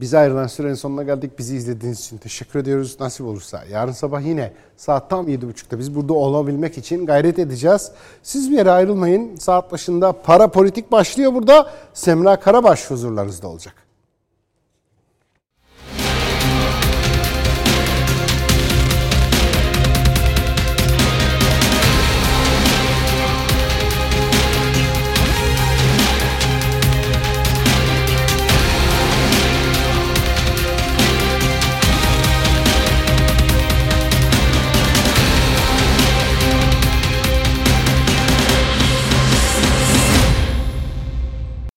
Bize 0.00 0.18
ayrılan 0.18 0.46
sürenin 0.46 0.74
sonuna 0.74 1.02
geldik. 1.02 1.38
Bizi 1.38 1.56
izlediğiniz 1.56 2.00
için 2.00 2.18
teşekkür 2.18 2.58
ediyoruz. 2.58 2.96
Nasip 3.00 3.26
olursa 3.26 3.64
yarın 3.70 3.92
sabah 3.92 4.22
yine 4.22 4.52
saat 4.76 5.10
tam 5.10 5.28
7.30'da 5.28 5.78
biz 5.78 5.94
burada 5.94 6.12
olabilmek 6.12 6.78
için 6.78 7.06
gayret 7.06 7.38
edeceğiz. 7.38 7.90
Siz 8.22 8.50
bir 8.50 8.56
yere 8.56 8.70
ayrılmayın. 8.70 9.36
Saat 9.36 9.72
başında 9.72 10.12
para 10.12 10.48
politik 10.48 10.92
başlıyor 10.92 11.34
burada. 11.34 11.70
Semra 11.94 12.40
Karabaş 12.40 12.90
huzurlarınızda 12.90 13.48
olacak. 13.48 13.85